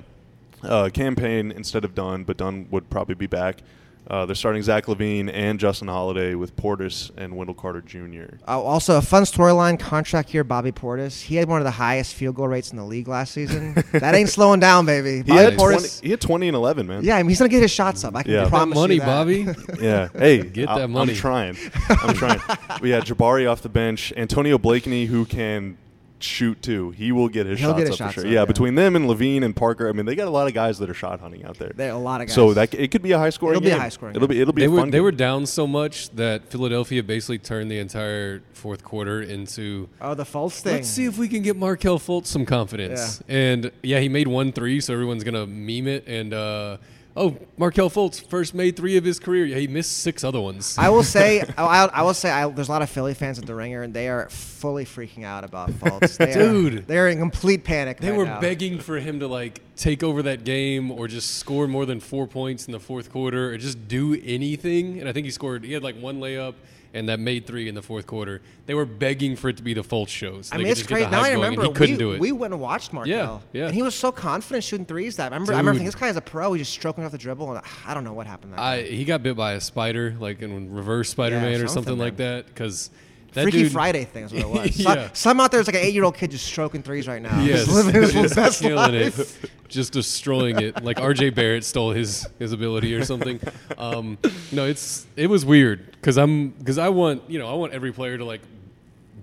uh, 0.64 0.90
Cam 0.94 1.16
Payne 1.16 1.52
instead 1.52 1.86
of 1.86 1.96
Dunn, 1.96 2.24
but 2.26 2.36
Dunn 2.38 2.68
would 2.72 2.90
probably 2.90 3.16
be 3.16 3.28
back. 3.28 3.60
Uh, 4.08 4.26
they're 4.26 4.36
starting 4.36 4.62
Zach 4.62 4.86
LaVine 4.86 5.32
and 5.34 5.60
Justin 5.60 5.88
Holiday 5.88 6.36
with 6.36 6.56
Portis 6.56 7.10
and 7.18 7.36
Wendell 7.36 7.56
Carter 7.56 7.82
Jr. 7.82 8.36
Oh, 8.48 8.62
also, 8.62 8.98
a 8.98 9.02
fun 9.02 9.24
storyline 9.24 9.80
contract 9.80 10.30
here. 10.30 10.44
Bobby 10.44 10.72
Portis. 10.72 11.22
He 11.24 11.38
had 11.38 11.48
one 11.48 11.60
of 11.60 11.66
the 11.66 11.72
highest 11.72 12.14
field 12.14 12.36
goal 12.36 12.48
rates 12.48 12.70
in 12.72 12.78
the 12.78 12.84
league 12.84 13.08
last 13.08 13.34
season. 13.34 13.74
that 13.94 14.14
ain't 14.14 14.30
slowing 14.30 14.60
down, 14.60 14.86
baby. 14.86 15.24
He 15.26 15.36
had, 15.36 15.54
Portis. 15.54 16.00
20, 16.00 16.06
he 16.06 16.12
had 16.12 16.22
20 16.22 16.48
and 16.50 16.56
11, 16.56 16.86
man. 16.86 17.04
Yeah, 17.04 17.16
I 17.18 17.24
mean, 17.24 17.30
he's 17.30 17.40
gonna 17.40 17.50
get 17.50 17.64
his 17.64 17.72
shots 17.72 18.04
up. 18.04 18.16
I 18.16 18.22
can 18.24 18.32
Yeah. 18.32 18.38
Get 18.38 18.44
that 18.46 18.50
promise 18.52 18.76
money, 18.76 18.94
you 18.96 19.00
that. 19.00 19.06
Bobby. 19.08 19.48
Yeah. 19.84 20.10
Hey, 20.14 20.44
Get 20.44 20.70
I- 20.70 20.80
that 20.80 20.88
money. 20.90 21.14
I'm 21.14 21.18
trying. 21.18 21.58
I'm 21.90 22.14
trying. 22.16 22.40
we 22.82 22.92
had 22.92 23.06
Jabari 23.06 23.50
off 23.50 23.62
the 23.64 23.70
bench, 23.70 24.14
Antonio 24.16 24.58
Blakeney, 24.58 25.06
who 25.06 25.26
can 25.26 25.78
shoot 26.26 26.62
too. 26.62 26.92
He 26.92 27.12
will 27.12 27.30
get 27.30 27.46
his 27.46 27.60
He'll 27.60 27.70
shots 27.72 27.78
get 27.80 27.88
his 27.88 27.94
up 27.94 27.98
shots 27.98 28.14
for 28.16 28.22
sure. 28.22 28.28
up, 28.30 28.34
yeah, 28.34 28.40
yeah. 28.42 28.46
between 28.46 28.76
them 28.76 28.96
and 28.96 29.06
LaVine 29.08 29.44
and 29.44 29.56
Parker, 29.56 29.88
I 29.88 29.92
mean, 29.92 30.06
they 30.06 30.16
got 30.16 30.28
a 30.28 30.32
lot 30.32 30.48
of 30.48 30.54
guys 30.54 30.80
that 30.80 30.90
are 30.90 30.94
shot 30.94 31.20
hunting 31.20 31.46
out 31.46 31.58
there. 31.58 31.72
There 31.76 31.92
are 31.92 31.96
a 31.96 31.98
lot 32.00 32.22
of 32.22 32.28
guys. 32.28 32.36
So 32.36 32.54
that 32.54 32.74
it 32.74 32.92
could 32.92 33.02
be 33.02 33.12
a 33.14 33.18
high 33.18 33.30
scoring. 33.30 33.58
It'll 33.58 33.62
be 33.64 33.70
a 33.70 33.74
game. 33.74 33.80
high-scoring 33.82 34.16
It'll 34.16 34.28
game. 34.28 34.36
be 34.38 34.42
it'll 34.42 34.54
be 34.54 34.62
They 34.62 34.68
a 34.68 34.72
were 34.72 34.80
fun 34.80 34.90
they 34.92 34.98
game. 34.98 35.04
were 35.04 35.12
down 35.12 35.46
so 35.46 35.66
much 35.68 36.10
that 36.12 36.50
Philadelphia 36.50 37.04
basically 37.04 37.38
turned 37.38 37.70
the 37.72 37.80
entire 37.80 38.42
fourth 38.54 38.84
quarter 38.84 39.22
into 39.22 39.88
Oh, 40.02 40.14
the 40.16 40.26
false 40.26 40.62
thing. 40.62 40.74
Let's 40.76 40.90
see 40.90 41.06
if 41.06 41.18
we 41.18 41.28
can 41.28 41.42
get 41.42 41.56
Markelle 41.56 42.00
Fultz 42.00 42.28
some 42.28 42.46
confidence. 42.46 43.22
Yeah. 43.28 43.36
And 43.36 43.72
yeah, 43.84 44.00
he 44.00 44.10
made 44.10 44.28
one 44.28 44.52
three, 44.52 44.82
so 44.82 44.94
everyone's 44.94 45.24
gonna 45.24 45.46
meme 45.46 45.88
it. 45.88 46.08
And 46.08 46.34
uh, 46.34 46.78
oh, 47.16 47.38
Markelle 47.58 47.90
Fultz 47.90 48.26
first 48.26 48.54
made 48.54 48.76
three 48.76 48.98
of 48.98 49.04
his 49.04 49.20
career. 49.20 49.46
Yeah, 49.46 49.58
he 49.58 49.68
missed 49.68 50.00
six 50.00 50.24
other 50.24 50.42
ones. 50.42 50.78
I 50.78 50.90
will 50.90 51.04
say, 51.04 51.42
I, 51.58 51.86
I 51.86 52.02
will 52.04 52.14
say, 52.14 52.32
I, 52.32 52.48
there's 52.50 52.68
a 52.68 52.72
lot 52.72 52.82
of 52.82 52.90
Philly 52.90 53.14
fans 53.14 53.40
at 53.40 53.46
the 53.46 53.56
Ringer, 53.56 53.84
and 53.84 53.94
they 53.94 54.10
are 54.10 54.30
fully 54.30 54.86
freaking 54.86 55.24
out 55.24 55.44
about 55.44 55.70
Fultz. 55.72 56.18
They 56.18 56.34
Dude. 56.34 56.74
are, 56.74 56.82
they're 56.82 57.10
in 57.10 57.20
complete 57.20 57.64
panic. 57.64 58.00
they 58.00 58.10
right 58.10 58.18
were 58.18 58.26
now. 58.26 58.42
begging 58.42 58.80
for 58.80 59.00
him 59.00 59.20
to 59.20 59.28
like 59.28 59.62
take 59.76 60.04
over 60.04 60.24
that 60.24 60.44
game 60.44 60.92
or 60.92 61.08
just 61.08 61.36
score 61.36 61.68
more 61.68 61.86
than 61.86 62.00
four 62.00 62.28
points 62.28 62.66
in 62.66 62.72
the 62.72 62.80
fourth 62.80 63.12
quarter 63.12 63.52
or 63.52 63.58
just 63.58 63.88
do 63.88 64.20
anything. 64.24 65.00
And 65.00 65.08
I 65.10 65.14
think 65.14 65.26
he 65.26 65.32
scored. 65.32 65.64
He 65.64 65.74
had 65.74 65.84
like 65.84 65.98
one 65.98 66.20
layup. 66.20 66.56
And 66.96 67.10
that 67.10 67.20
made 67.20 67.46
three 67.46 67.68
in 67.68 67.76
the 67.76 67.82
fourth 67.82 68.08
quarter. 68.08 68.42
They 68.68 68.74
were 68.74 68.86
begging 68.86 69.36
for 69.36 69.50
it 69.50 69.58
to 69.58 69.64
be 69.64 69.74
the 69.74 69.84
Fultz 69.84 70.08
shows. 70.08 70.50
I 70.54 70.58
mean, 70.58 70.68
it's 70.68 70.82
crazy. 70.82 71.10
Now 71.10 71.24
I 71.24 71.32
remember 71.32 71.64
he 71.64 71.74
couldn't 71.74 71.96
we, 71.96 72.00
do 72.00 72.14
it. 72.14 72.22
we 72.22 72.32
went 72.32 72.54
and 72.54 72.62
watched 72.62 72.94
Markelle. 72.94 73.44
Yeah, 73.52 73.60
yeah. 73.60 73.66
And 73.68 73.76
he 73.76 73.82
was 73.82 73.94
so 73.96 74.14
confident 74.14 74.64
shooting 74.64 74.86
threes 74.86 75.18
that 75.18 75.34
I 75.34 75.36
remember. 75.36 75.52
I 75.52 75.58
remember 75.58 75.72
Dude. 75.74 75.80
thinking 75.80 75.86
this 75.88 75.96
guy 75.96 76.08
is 76.08 76.16
a 76.16 76.22
pro. 76.22 76.54
He's 76.54 76.68
just 76.68 76.72
stroking 76.72 77.04
off 77.04 77.12
the 77.12 77.18
dribble, 77.18 77.52
and 77.52 77.62
I 77.86 77.94
don't 77.94 78.06
know 78.06 78.14
what 78.14 78.28
happened. 78.28 78.54
That 78.54 78.60
I, 78.60 78.84
he 78.84 79.04
got 79.04 79.24
bit 79.24 79.36
by 79.36 79.54
a 79.54 79.60
spider, 79.60 80.16
like 80.20 80.42
in 80.42 80.74
Reverse 80.74 81.10
Spider-Man 81.10 81.56
or 81.56 81.68
something, 81.68 81.84
something 81.84 81.98
like 81.98 82.16
that. 82.18 82.46
Because 82.46 82.90
that 83.36 83.44
Freaky 83.44 83.64
dude, 83.64 83.72
Friday 83.74 84.06
thing 84.06 84.24
is 84.24 84.34
what 84.34 84.42
it 84.42 84.50
was. 84.50 84.80
Yeah. 84.80 84.94
some, 84.94 85.10
some 85.14 85.40
out 85.42 85.52
there's 85.52 85.68
like 85.68 85.76
an 85.76 85.82
eight-year-old 85.84 86.16
kid 86.16 86.32
just 86.32 86.46
stroking 86.46 86.82
threes 86.82 87.08
right 87.08 87.22
now. 87.22 87.42
Yes, 87.42 87.66
just 87.66 87.76
living 87.76 88.02
his 88.02 88.14
just 88.14 88.36
best 88.36 88.64
life. 88.64 89.44
it, 89.44 89.52
just 89.68 89.94
destroying 89.94 90.60
it. 90.60 90.84
Like 90.84 91.00
R.J. 91.00 91.32
Barrett 91.32 91.64
stole 91.64 91.92
his 91.92 92.28
his 92.40 92.52
ability 92.54 92.96
or 92.96 93.04
something. 93.06 93.40
Um, 93.78 94.18
no, 94.52 94.66
it's 94.66 95.06
it 95.16 95.28
was 95.28 95.46
weird 95.46 95.92
because 95.92 96.18
I'm 96.18 96.50
because 96.50 96.78
I 96.78 96.90
want 96.90 97.24
you 97.30 97.38
know 97.40 97.48
I 97.50 97.54
want 97.54 97.74
every 97.74 97.92
player 97.92 98.18
to 98.18 98.26
like 98.26 98.42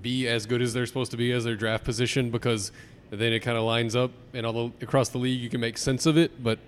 be 0.03 0.29
as 0.29 0.47
good 0.47 0.63
as 0.63 0.73
they're 0.73 0.87
supposed 0.87 1.11
to 1.13 1.17
be 1.17 1.33
as 1.33 1.45
their 1.45 1.57
draft 1.57 1.85
position 1.85 2.31
because 2.31 2.71
then 3.11 3.33
it 3.33 3.41
kind 3.41 3.57
of 3.57 3.65
lines 3.65 3.95
up 3.95 4.11
and 4.35 4.45
although 4.45 4.73
across 4.81 5.11
the 5.11 5.19
league 5.19 5.41
you 5.41 5.49
can 5.49 5.61
make 5.61 5.79
sense 5.79 6.07
of 6.07 6.17
it, 6.19 6.43
but 6.43 6.59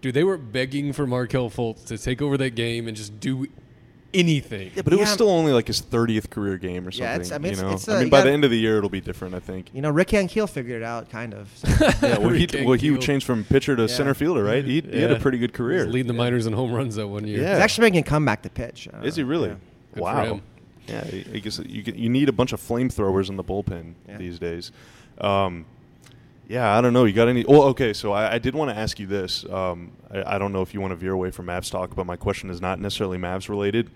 dude, 0.00 0.14
they 0.14 0.24
were 0.24 0.36
begging 0.36 0.92
for 0.92 1.06
Markelle 1.06 1.48
Fultz 1.50 1.86
to 1.86 1.96
take 1.96 2.20
over 2.20 2.36
that 2.36 2.50
game 2.54 2.88
and 2.88 2.96
just 2.96 3.18
do 3.20 3.46
anything. 4.14 4.70
Yeah, 4.74 4.82
but 4.82 4.92
it 4.92 4.98
was 4.98 5.08
Yeah. 5.08 5.14
still 5.14 5.30
only 5.30 5.52
like 5.52 5.66
his 5.66 5.80
30th 5.80 6.30
career 6.30 6.58
game 6.58 6.86
or 6.86 6.90
something. 6.90 7.04
Yeah, 7.06 7.14
it's- 7.14 7.32
I 7.32 7.38
mean, 7.38 7.44
you 7.46 7.50
it's- 7.52 7.62
know, 7.62 7.72
it's 7.74 7.88
I 7.88 7.92
a- 7.92 7.96
mean, 7.96 8.04
you 8.06 8.10
by 8.10 8.18
gotta- 8.18 8.28
the 8.30 8.34
end 8.34 8.44
of 8.44 8.50
the 8.50 8.58
year, 8.58 8.78
it'll 8.78 8.90
be 8.90 9.00
different. 9.00 9.34
I 9.34 9.40
think. 9.40 9.70
You 9.72 9.82
know, 9.82 9.90
Rick 9.90 10.08
Ankiel 10.08 10.48
figured 10.48 10.82
it 10.82 10.84
out, 10.84 11.10
kind 11.10 11.34
of. 11.34 11.48
So. 11.56 11.68
Yeah, 12.06 12.18
well, 12.18 12.28
he 12.30 12.46
Rick 12.46 12.66
well 12.66 12.74
he 12.78 12.90
Ankiel. 12.90 13.00
changed 13.00 13.26
from 13.26 13.44
pitcher 13.44 13.74
to 13.76 13.82
Yeah. 13.82 13.86
center 13.88 14.14
fielder, 14.14 14.42
right? 14.44 14.64
He, 14.64 14.80
he 14.80 15.00
had 15.00 15.10
a 15.10 15.14
Yeah. 15.14 15.18
pretty 15.20 15.38
good 15.38 15.50
He 15.50 15.56
career. 15.56 15.84
was 15.86 15.94
leading 15.94 16.08
the 16.08 16.14
minors 16.14 16.46
in 16.46 16.52
home 16.52 16.72
runs 16.72 16.96
that 16.96 17.08
one 17.08 17.26
year. 17.26 17.40
Yeah. 17.40 17.54
He's 17.54 17.62
actually 17.62 17.86
making 17.86 18.00
a 18.00 18.02
comeback 18.04 18.42
to 18.42 18.50
pitch. 18.50 18.88
Uh, 18.92 19.04
Is 19.04 19.16
he 19.16 19.22
really? 19.22 19.48
yeah. 19.50 19.54
Good 19.94 19.98
for 19.98 20.02
wow. 20.02 20.24
him. 20.24 20.42
Yeah, 20.88 21.04
I 21.04 21.24
I 21.34 21.38
guess 21.38 21.60
you 21.64 21.82
get- 21.82 21.94
you 21.96 22.08
need 22.08 22.28
a 22.28 22.32
bunch 22.32 22.52
of 22.52 22.60
flamethrowers 22.60 23.28
in 23.28 23.36
the 23.36 23.44
bullpen 23.44 23.94
Yeah. 24.08 24.18
these 24.18 24.38
days. 24.38 24.72
Um, 25.20 25.64
yeah, 26.48 26.76
I 26.76 26.80
don't 26.80 26.92
know. 26.92 27.04
You 27.04 27.12
got 27.12 27.28
any? 27.28 27.44
Well, 27.46 27.62
okay. 27.68 27.92
So 27.92 28.12
I, 28.12 28.34
I 28.34 28.38
did 28.38 28.54
want 28.54 28.70
to 28.70 28.76
ask 28.76 28.98
you 28.98 29.06
this. 29.06 29.44
Um, 29.48 29.92
I, 30.12 30.34
I 30.34 30.38
don't 30.38 30.52
know 30.52 30.60
if 30.60 30.74
you 30.74 30.80
want 30.80 30.90
to 30.90 30.96
veer 30.96 31.12
away 31.12 31.30
from 31.30 31.46
Mavs 31.46 31.70
talk, 31.70 31.94
but 31.94 32.04
my 32.04 32.16
question 32.16 32.50
is 32.50 32.60
not 32.60 32.80
necessarily 32.80 33.16
Mavs 33.16 33.48
related. 33.48 33.90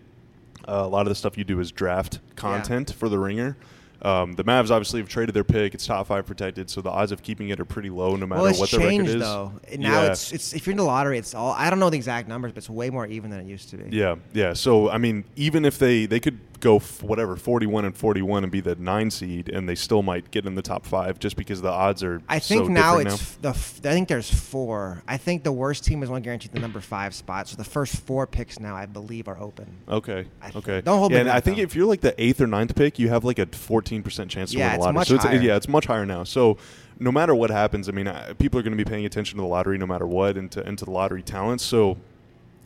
Uh, 0.68 0.82
a 0.84 0.88
lot 0.88 1.02
of 1.02 1.08
the 1.08 1.14
stuff 1.14 1.38
you 1.38 1.44
do 1.44 1.60
is 1.60 1.70
draft 1.72 2.18
content 2.34 2.92
for 2.92 3.08
the 3.08 3.18
Ringer. 3.18 3.56
Um, 4.02 4.34
the 4.34 4.44
Mavs 4.44 4.70
obviously 4.70 5.00
have 5.00 5.08
traded 5.08 5.34
their 5.34 5.42
pick. 5.42 5.74
It's 5.74 5.86
top 5.86 6.06
five 6.06 6.26
protected, 6.26 6.68
so 6.68 6.80
the 6.82 6.90
odds 6.90 7.12
of 7.12 7.22
keeping 7.22 7.48
it 7.48 7.58
are 7.58 7.64
pretty 7.64 7.88
low, 7.88 8.14
no 8.14 8.26
matter 8.26 8.42
Well, 8.42 8.52
what 8.54 8.70
the 8.70 8.78
record 8.78 9.06
is. 9.06 9.14
though. 9.20 9.52
Now 9.78 10.02
Yeah. 10.02 10.10
it's 10.12 10.32
it's 10.32 10.52
if 10.52 10.66
you're 10.66 10.72
in 10.72 10.76
the 10.76 10.84
lottery, 10.84 11.18
it's 11.18 11.34
all. 11.34 11.52
I 11.52 11.70
don't 11.70 11.78
know 11.78 11.88
the 11.88 11.96
exact 11.96 12.28
numbers, 12.28 12.52
but 12.52 12.58
it's 12.58 12.68
way 12.70 12.90
more 12.90 13.06
even 13.06 13.30
than 13.30 13.40
it 13.40 13.46
used 13.46 13.70
to 13.70 13.78
be. 13.78 13.96
Yeah, 13.96 14.16
yeah. 14.34 14.52
So 14.52 14.90
I 14.90 14.98
mean, 14.98 15.24
even 15.36 15.64
if 15.64 15.78
they 15.78 16.04
they 16.04 16.20
could 16.20 16.38
go 16.60 16.76
f- 16.76 17.02
whatever 17.02 17.36
forty-one 17.36 17.84
and 17.84 17.96
forty-one 17.96 18.42
and 18.42 18.50
be 18.52 18.60
the 18.60 18.74
nine 18.76 19.10
seed, 19.10 19.48
and 19.48 19.68
they 19.68 19.74
still 19.74 20.02
might 20.02 20.30
get 20.30 20.46
in 20.46 20.54
the 20.54 20.62
top 20.62 20.84
five 20.86 21.18
just 21.18 21.36
because 21.36 21.60
the 21.62 21.70
odds 21.70 22.02
are. 22.02 22.20
I 22.28 22.38
think 22.38 22.66
so 22.66 22.68
now 22.72 22.98
it's 22.98 23.14
f- 23.14 23.38
the. 23.42 23.48
F- 23.50 23.80
I 23.84 23.90
think 23.90 24.08
there's 24.08 24.30
four. 24.30 25.02
I 25.06 25.16
think 25.16 25.44
the 25.44 25.52
worst 25.52 25.84
team 25.84 26.02
is 26.02 26.08
one 26.10 26.22
guaranteed 26.22 26.52
the 26.52 26.60
number 26.60 26.80
five 26.80 27.14
spot. 27.14 27.48
So 27.48 27.56
the 27.56 27.64
first 27.64 27.96
four 28.00 28.26
picks 28.26 28.58
now, 28.60 28.74
I 28.76 28.86
believe, 28.86 29.28
are 29.28 29.38
open. 29.40 29.66
Okay. 29.88 30.26
I 30.42 30.50
Okay. 30.56 30.80
don't 30.80 30.98
hold 30.98 31.12
me 31.12 31.18
yeah, 31.18 31.24
to 31.24 31.28
and 31.30 31.36
I 31.36 31.40
think 31.40 31.56
though. 31.58 31.62
if 31.64 31.74
you're 31.76 31.86
like 31.86 32.00
the 32.00 32.20
eighth 32.22 32.40
or 32.40 32.46
ninth 32.46 32.74
pick, 32.74 32.98
you 32.98 33.08
have 33.08 33.24
like 33.24 33.38
a 33.38 33.46
fourteen 33.46 34.02
percent 34.02 34.30
chance 34.30 34.50
to 34.52 34.58
Yeah, 34.58 34.72
win 34.72 34.80
the 34.80 34.86
lottery. 34.92 35.04
so 35.04 35.14
it's, 35.16 35.24
higher. 35.24 35.40
yeah, 35.40 35.56
it's 35.56 35.68
much 35.68 35.86
higher 35.86 36.06
now. 36.06 36.24
So 36.24 36.58
no 36.98 37.12
matter 37.12 37.34
what 37.34 37.50
happens, 37.50 37.88
I 37.88 37.92
mean, 37.92 38.08
uh, 38.08 38.32
people 38.38 38.58
are 38.58 38.62
going 38.62 38.76
to 38.76 38.82
be 38.82 38.88
paying 38.88 39.04
attention 39.04 39.36
to 39.36 39.42
the 39.42 39.48
lottery 39.48 39.76
no 39.78 39.86
matter 39.86 40.06
what, 40.06 40.36
and 40.36 40.50
to, 40.52 40.66
and 40.66 40.78
to 40.78 40.84
the 40.84 40.90
lottery 40.90 41.22
talents. 41.22 41.64
So. 41.64 41.98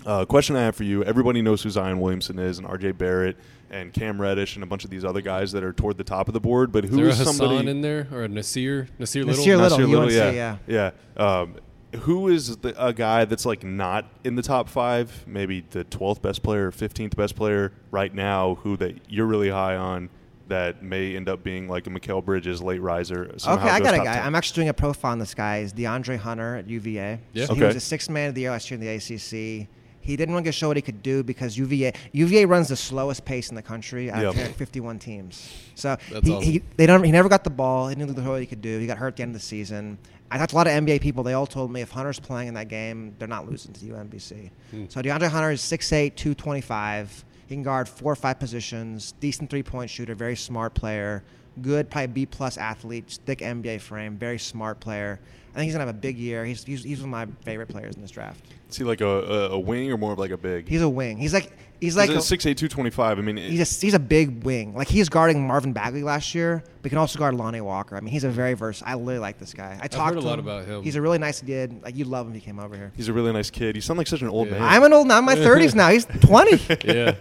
Uh, 0.07 0.25
question 0.25 0.57
I 0.57 0.63
have 0.63 0.77
for 0.77 0.85
you: 0.85 1.05
Everybody 1.05 1.43
knows 1.43 1.63
who 1.63 1.71
Zion 1.71 2.01
Williamson 2.01 2.39
is, 2.39 2.59
and 2.59 2.67
R.J. 2.67 2.93
Barrett, 2.93 3.37
and 3.71 3.93
Cam 3.93 4.21
Reddish, 4.21 4.57
and 4.57 4.63
a 4.63 4.67
bunch 4.67 4.85
of 4.85 4.91
these 4.91 5.05
other 5.05 5.21
guys 5.21 5.53
that 5.53 5.63
are 5.63 5.73
toward 5.73 5.99
the 5.99 6.05
top 6.05 6.29
of 6.29 6.35
the 6.35 6.41
board. 6.41 6.73
But 6.73 6.85
Is 6.85 6.91
who 6.91 7.05
a 7.05 7.09
is 7.09 7.19
Hassan 7.19 7.35
somebody 7.35 7.69
in 7.69 7.81
there 7.83 8.09
or 8.13 8.25
a 8.25 8.29
Nasir? 8.29 8.89
Nasir 8.99 9.25
Little? 9.25 9.45
Nasir 9.45 9.57
Little, 9.57 10.07
Nasir 10.07 10.27
UNC, 10.27 10.35
yeah, 10.35 10.57
yeah. 10.67 10.91
Um, 11.17 11.57
who 12.01 12.29
is 12.29 12.57
the, 12.59 12.75
a 12.83 12.93
guy 12.93 13.25
that's 13.25 13.45
like 13.45 13.65
not 13.65 14.07
in 14.25 14.37
the 14.37 14.43
top 14.43 14.69
five? 14.69 15.25
Maybe 15.27 15.65
the 15.71 15.85
twelfth 15.85 16.23
best 16.23 16.43
player, 16.43 16.71
fifteenth 16.71 17.17
best 17.17 17.37
player 17.37 17.73
right 17.91 18.15
now. 18.15 18.57
Who 18.57 18.77
that 18.79 19.11
you're 19.11 19.27
really 19.27 19.51
high 19.51 19.77
on 19.77 20.09
that 20.51 20.83
may 20.83 21.17
end 21.17 21.29
up 21.29 21.43
being 21.43 21.69
like 21.69 21.87
a 21.87 21.91
Mikal 21.91 22.25
Bridges 22.25 22.61
late 22.61 22.83
riser. 22.83 23.31
Okay, 23.47 23.69
I 23.69 23.81
got 23.81 23.95
a 23.95 23.99
guy. 23.99 24.15
10. 24.17 24.27
I'm 24.27 24.35
actually 24.35 24.57
doing 24.57 24.69
a 24.69 24.75
profile 24.75 25.13
on 25.13 25.19
this 25.19 25.33
guy. 25.33 25.59
Is 25.59 25.73
DeAndre 25.73 26.19
Hunter 26.19 26.57
at 26.57 26.69
UVA? 26.69 27.21
Yeah. 27.33 27.47
So 27.47 27.55
He 27.55 27.63
was 27.63 27.77
a 27.77 27.81
sixth 27.81 28.11
man 28.11 28.29
of 28.29 28.35
the 28.35 28.43
year 28.43 28.51
last 28.51 28.71
year 28.71 28.79
in 28.79 28.85
the 28.85 28.89
ACC. 28.89 29.69
He 30.11 30.17
didn't 30.17 30.35
want 30.35 30.45
to 30.47 30.53
show 30.53 30.69
what 30.69 30.77
he 30.77 30.83
could 30.83 31.03
do 31.03 31.23
because 31.23 31.57
UVA 31.57 31.93
UVA 32.13 32.45
runs 32.45 32.69
the 32.69 32.77
slowest 32.77 33.25
pace 33.25 33.49
in 33.49 33.55
the 33.55 33.63
country 33.63 34.11
out 34.11 34.25
of 34.25 34.37
Yep. 34.37 34.57
51 34.57 34.99
teams. 34.99 35.49
So 35.77 35.97
he, 36.09 36.17
awesome. 36.17 36.43
he 36.43 36.63
they 36.77 36.87
don't 36.87 37.05
he 37.05 37.13
never 37.13 37.29
got 37.29 37.45
the 37.45 37.51
ball. 37.51 37.89
He 37.89 37.95
didn't 37.95 38.17
know 38.17 38.31
what 38.31 38.41
he 38.41 38.47
could 38.47 38.61
do. 38.61 38.79
He 38.81 38.87
got 38.87 38.99
hurt 38.99 39.09
at 39.09 39.17
the 39.17 39.23
end 39.23 39.35
of 39.37 39.41
the 39.41 39.47
season. 39.47 39.99
I 40.31 40.39
talked 40.39 40.51
to 40.51 40.57
a 40.57 40.59
lot 40.59 40.67
of 40.67 40.73
NBA 40.73 41.01
people. 41.01 41.23
They 41.23 41.33
all 41.35 41.47
told 41.47 41.73
me 41.73 41.81
if 41.81 41.91
Hunter's 41.91 42.21
playing 42.21 42.49
in 42.49 42.55
that 42.55 42.69
game, 42.69 43.15
they're 43.19 43.27
not 43.29 43.49
losing 43.49 43.73
to 43.73 43.85
UMBC. 43.85 44.51
Hmm. 44.71 44.85
So 44.89 45.01
DeAndre 45.01 45.29
Hunter 45.29 45.51
is 45.51 45.61
6'8", 45.61 46.15
225. 46.15 47.25
He 47.49 47.55
can 47.57 47.63
guard 47.65 47.89
four 47.89 48.13
or 48.13 48.17
five 48.17 48.39
positions. 48.39 49.13
Decent 49.21 49.51
three 49.51 49.63
point 49.63 49.91
shooter. 49.91 50.15
Very 50.15 50.37
smart 50.37 50.75
player. 50.75 51.25
Good, 51.63 51.91
probably 51.91 52.07
B 52.09 52.27
plus 52.27 52.59
athlete. 52.59 53.19
Thick 53.27 53.41
NBA 53.41 53.81
frame. 53.81 54.17
Very 54.17 54.39
smart 54.39 54.79
player. 54.81 55.19
I 55.53 55.59
think 55.59 55.65
he's 55.67 55.75
gonna 55.75 55.87
have 55.87 55.95
a 55.95 55.99
big 55.99 56.17
year. 56.19 56.45
He's 56.45 56.63
he's, 56.65 56.85
he's 56.85 57.01
one 57.01 57.13
of 57.13 57.29
my 57.29 57.35
favorite 57.45 57.69
players 57.69 57.97
in 57.97 58.03
this 58.03 58.11
draft. 58.11 58.41
Is 58.69 58.77
he 58.77 58.85
like 58.85 59.01
a, 59.01 59.07
a, 59.07 59.51
a 59.51 59.59
wing 59.59 59.91
or 59.93 59.97
more 59.99 60.13
of 60.13 60.19
like 60.19 60.31
a 60.31 60.37
big? 60.37 60.69
He's 60.69 60.83
a 60.83 60.89
wing. 60.89 61.17
He's 61.19 61.35
like 61.35 61.51
he's 61.81 61.97
like 61.97 62.09
He's 62.09 62.17
a, 62.17 62.21
a 62.21 62.23
six 62.23 62.47
eight 62.47 62.57
two 62.57 62.69
twenty 62.69 62.91
five. 62.91 63.19
I 63.19 63.23
mean, 63.23 63.37
he's 63.37 63.61
a, 63.61 63.85
he's 63.85 63.95
a 63.95 63.99
big 63.99 64.45
wing. 64.45 64.75
Like 64.77 64.87
he's 64.87 65.09
guarding 65.09 65.45
Marvin 65.45 65.73
Bagley 65.73 66.05
last 66.05 66.37
year, 66.37 66.63
but 66.83 66.85
he 66.85 66.89
can 66.91 66.99
also 66.99 67.19
guard 67.19 67.35
Lonnie 67.35 67.61
Walker. 67.61 67.97
I 67.97 68.01
mean, 68.01 68.13
he's 68.13 68.23
a 68.23 68.29
very 68.31 68.55
versatile. 68.55 68.93
I 68.93 69.01
really 69.03 69.19
like 69.19 69.39
this 69.39 69.53
guy. 69.53 69.77
I 69.83 69.89
talked 69.89 70.15
heard 70.15 70.23
a 70.23 70.27
lot 70.27 70.39
him. 70.39 70.45
about 70.47 70.67
him. 70.67 70.85
He's 70.85 70.95
a 70.95 71.03
really 71.03 71.19
nice 71.19 71.41
kid. 71.43 71.83
Like 71.83 71.97
you'd 71.97 72.07
love 72.07 72.27
him 72.27 72.33
if 72.33 72.41
he 72.41 72.47
came 72.47 72.61
over 72.61 72.77
here. 72.77 72.93
he's 72.97 73.09
a 73.09 73.13
really 73.13 73.33
nice 73.33 73.51
kid. 73.51 73.75
You 73.75 73.83
sound 73.83 73.99
like 73.99 74.07
such 74.07 74.23
an 74.23 74.29
old 74.29 74.47
Yeah. 74.49 74.55
man. 74.61 74.63
I'm 74.63 74.85
an 74.85 74.93
old. 74.93 75.09
now. 75.09 75.19
I'm 75.19 75.25
my 75.25 75.35
30s 75.37 75.75
now. 75.75 75.89
He's 75.91 76.05
20. 76.05 76.77
yeah. 76.85 77.15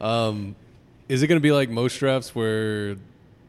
Um, 0.00 0.56
is 1.08 1.22
it 1.22 1.26
going 1.26 1.38
to 1.40 1.42
be 1.42 1.52
like 1.52 1.68
most 1.68 1.98
drafts 1.98 2.34
where 2.34 2.96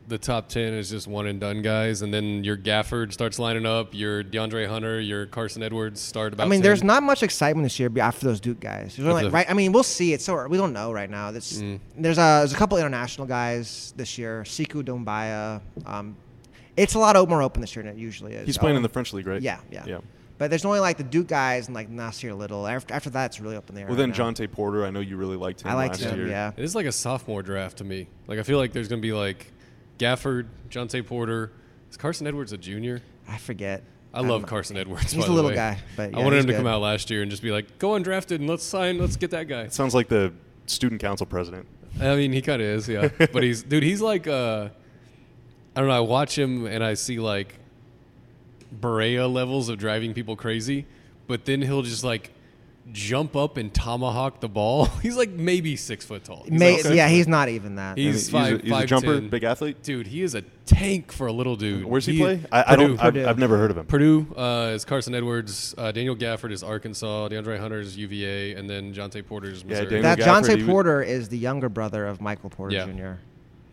the 0.09 0.17
top 0.17 0.49
10 0.49 0.73
is 0.73 0.89
just 0.89 1.07
one 1.07 1.25
and 1.27 1.39
done 1.39 1.61
guys, 1.61 2.01
and 2.01 2.13
then 2.13 2.43
your 2.43 2.57
Gafford 2.57 3.13
starts 3.13 3.39
lining 3.39 3.65
up, 3.65 3.93
your 3.93 4.23
DeAndre 4.23 4.67
Hunter, 4.67 4.99
your 4.99 5.25
Carson 5.27 5.63
Edwards 5.63 6.01
start 6.01 6.33
about 6.33 6.45
I 6.45 6.49
mean, 6.49 6.59
10? 6.59 6.63
there's 6.63 6.83
not 6.83 7.01
much 7.03 7.23
excitement 7.23 7.63
this 7.65 7.79
year 7.79 7.89
after 8.01 8.25
those 8.25 8.39
Duke 8.39 8.59
guys. 8.59 8.95
There's 8.97 9.07
only, 9.07 9.23
like, 9.23 9.31
the- 9.31 9.31
right? 9.31 9.49
I 9.49 9.53
mean, 9.53 9.71
we'll 9.71 9.83
see. 9.83 10.11
It's 10.13 10.25
so 10.25 10.45
we 10.47 10.57
don't 10.57 10.73
know 10.73 10.91
right 10.91 11.09
now. 11.09 11.31
That's 11.31 11.61
there's 11.97 12.17
a 12.17 12.41
there's 12.41 12.53
a 12.53 12.57
couple 12.57 12.77
international 12.77 13.27
guys 13.27 13.93
this 13.95 14.17
year. 14.17 14.43
Sekou 14.45 14.83
Doumbouya. 14.83 15.61
Um, 15.85 16.17
it's 16.75 16.95
a 16.95 16.99
lot 16.99 17.15
more 17.29 17.41
open 17.41 17.61
this 17.61 17.75
year 17.75 17.83
than 17.83 17.93
it 17.97 17.99
usually 17.99 18.33
is. 18.33 18.45
He's 18.45 18.57
playing 18.57 18.75
Oh, 18.75 18.77
in 18.77 18.83
the 18.83 18.89
French 18.89 19.13
league, 19.13 19.27
right? 19.27 19.41
Yeah, 19.41 19.59
yeah, 19.71 19.83
yeah. 19.85 19.97
But 20.37 20.49
there's 20.49 20.63
only 20.63 20.79
like 20.79 20.95
the 20.95 21.03
Duke 21.03 21.27
guys 21.27 21.67
and 21.67 21.75
like 21.75 21.89
Nasir 21.89 22.33
Little. 22.33 22.65
After, 22.65 22.93
after 22.93 23.09
that, 23.09 23.25
it's 23.25 23.41
really 23.41 23.57
up 23.57 23.67
in 23.69 23.75
the 23.75 23.81
air. 23.81 23.87
Well, 23.87 23.97
then 23.97 24.11
right 24.11 24.17
now. 24.17 24.31
Jontay 24.31 24.49
Porter. 24.49 24.85
I 24.85 24.89
know 24.89 25.01
you 25.01 25.17
really 25.17 25.35
liked 25.35 25.61
him 25.63 25.71
I 25.71 25.73
liked 25.73 25.99
last 26.01 26.11
him. 26.13 26.17
year. 26.19 26.29
Yeah. 26.29 26.53
It 26.55 26.63
is 26.63 26.75
like 26.75 26.85
a 26.85 26.91
sophomore 26.93 27.43
draft 27.43 27.79
to 27.79 27.83
me. 27.83 28.07
Like 28.27 28.39
I 28.39 28.43
feel 28.43 28.57
like 28.57 28.71
there's 28.71 28.87
going 28.87 29.01
to 29.01 29.05
be 29.05 29.11
like 29.11 29.51
Gafford, 29.99 30.47
Jontay 30.71 31.05
Porter. 31.05 31.51
Is 31.91 31.97
Carson 31.97 32.25
Edwards 32.25 32.51
a 32.53 32.57
junior? 32.57 33.01
I 33.27 33.37
forget. 33.37 33.83
I 34.13 34.17
I'm- 34.19 34.27
love 34.27 34.45
Carson 34.47 34.75
Edwards. 34.77 35.11
He's 35.11 35.21
by 35.21 35.25
a 35.25 35.27
the 35.29 35.33
little 35.35 35.49
way. 35.51 35.55
guy, 35.55 35.77
but 35.95 36.15
I 36.15 36.17
yeah, 36.17 36.23
wanted 36.23 36.37
him 36.39 36.47
to 36.47 36.53
good. 36.53 36.57
come 36.57 36.67
out 36.67 36.81
last 36.81 37.09
year 37.11 37.21
and 37.21 37.29
just 37.29 37.43
be 37.43 37.51
like, 37.51 37.77
"Go 37.77 37.89
undrafted 37.91 38.35
and 38.35 38.47
let's 38.49 38.63
sign. 38.63 38.97
Let's 38.97 39.15
get 39.17 39.29
that 39.31 39.47
guy." 39.47 39.61
It 39.63 39.73
sounds 39.73 39.93
like 39.93 40.07
the 40.07 40.33
student 40.65 40.99
council 41.01 41.27
president. 41.27 41.67
I 42.01 42.15
mean, 42.15 42.31
he 42.33 42.41
kind 42.41 42.61
of 42.61 42.67
is, 42.67 42.87
yeah. 42.89 43.09
but 43.17 43.43
he's 43.43 43.61
dude. 43.61 43.83
He's 43.83 44.01
like, 44.01 44.25
uh, 44.27 44.69
I 45.75 45.79
don't 45.79 45.89
know. 45.89 45.95
I 45.95 45.99
watch 45.99 46.35
him 46.37 46.65
and 46.65 46.83
I 46.83 46.93
see 46.95 47.19
like 47.19 47.55
Barea 48.81 49.31
levels 49.31 49.69
of 49.69 49.77
driving 49.77 50.13
people 50.13 50.35
crazy, 50.35 50.85
but 51.27 51.45
then 51.45 51.61
he'll 51.61 51.81
just 51.81 52.03
like 52.03 52.31
jump 52.91 53.35
up 53.35 53.57
and 53.57 53.73
tomahawk 53.73 54.39
the 54.39 54.49
ball. 54.49 54.85
he's 55.01 55.15
like 55.17 55.29
maybe 55.29 55.75
six 55.75 56.05
foot 56.05 56.23
tall. 56.23 56.43
He's 56.43 56.59
May, 56.59 56.73
like 56.73 56.81
six 56.81 56.95
yeah, 56.95 57.07
he's 57.07 57.27
not 57.27 57.49
even 57.49 57.75
that. 57.75 57.97
He's 57.97 58.15
he's, 58.15 58.29
five- 58.29 58.59
a, 58.59 58.63
he's 58.63 58.71
a 58.83 58.85
jumper, 58.85 59.19
10. 59.19 59.29
big 59.29 59.43
athlete. 59.43 59.81
dude. 59.83 60.07
He 60.07 60.21
is 60.23 60.35
a 60.35 60.41
tank 60.65 61.11
for 61.11 61.27
a 61.27 61.31
little 61.31 61.55
dude. 61.55 61.85
Where's 61.85 62.05
he, 62.05 62.17
play? 62.19 62.41
I, 62.51 62.73
I 62.73 62.75
don't. 62.75 62.99
I've, 62.99 63.17
I've 63.17 63.39
never 63.39 63.57
heard 63.57 63.71
of 63.71 63.77
him. 63.77 63.85
Purdue 63.85 64.27
uh, 64.35 64.71
is 64.73 64.85
Carson 64.85 65.15
Edwards. 65.15 65.73
Uh, 65.77 65.91
Daniel 65.91 66.15
Gafford 66.15 66.51
is 66.51 66.63
Arkansas. 66.63 67.29
DeAndre 67.29 67.59
Hunter 67.59 67.79
is 67.79 67.97
UVA, 67.97 68.53
and 68.53 68.69
then 68.69 68.93
Jontay 68.93 69.25
Porter 69.25 69.49
is 69.49 69.61
Yeah, 69.63 69.67
Missouri. 69.69 69.85
Daniel 69.85 70.03
that 70.03 70.19
Gafford, 70.19 70.47
he 70.47 70.53
Jontay 70.53 70.57
was- 70.57 70.65
Porter 70.67 71.01
is 71.01 71.29
the 71.29 71.37
younger 71.37 71.69
brother 71.69 72.05
of 72.05 72.21
Michael 72.21 72.49
Porter 72.49 72.75
Yeah. 72.75 72.85
Jr. 72.85 73.19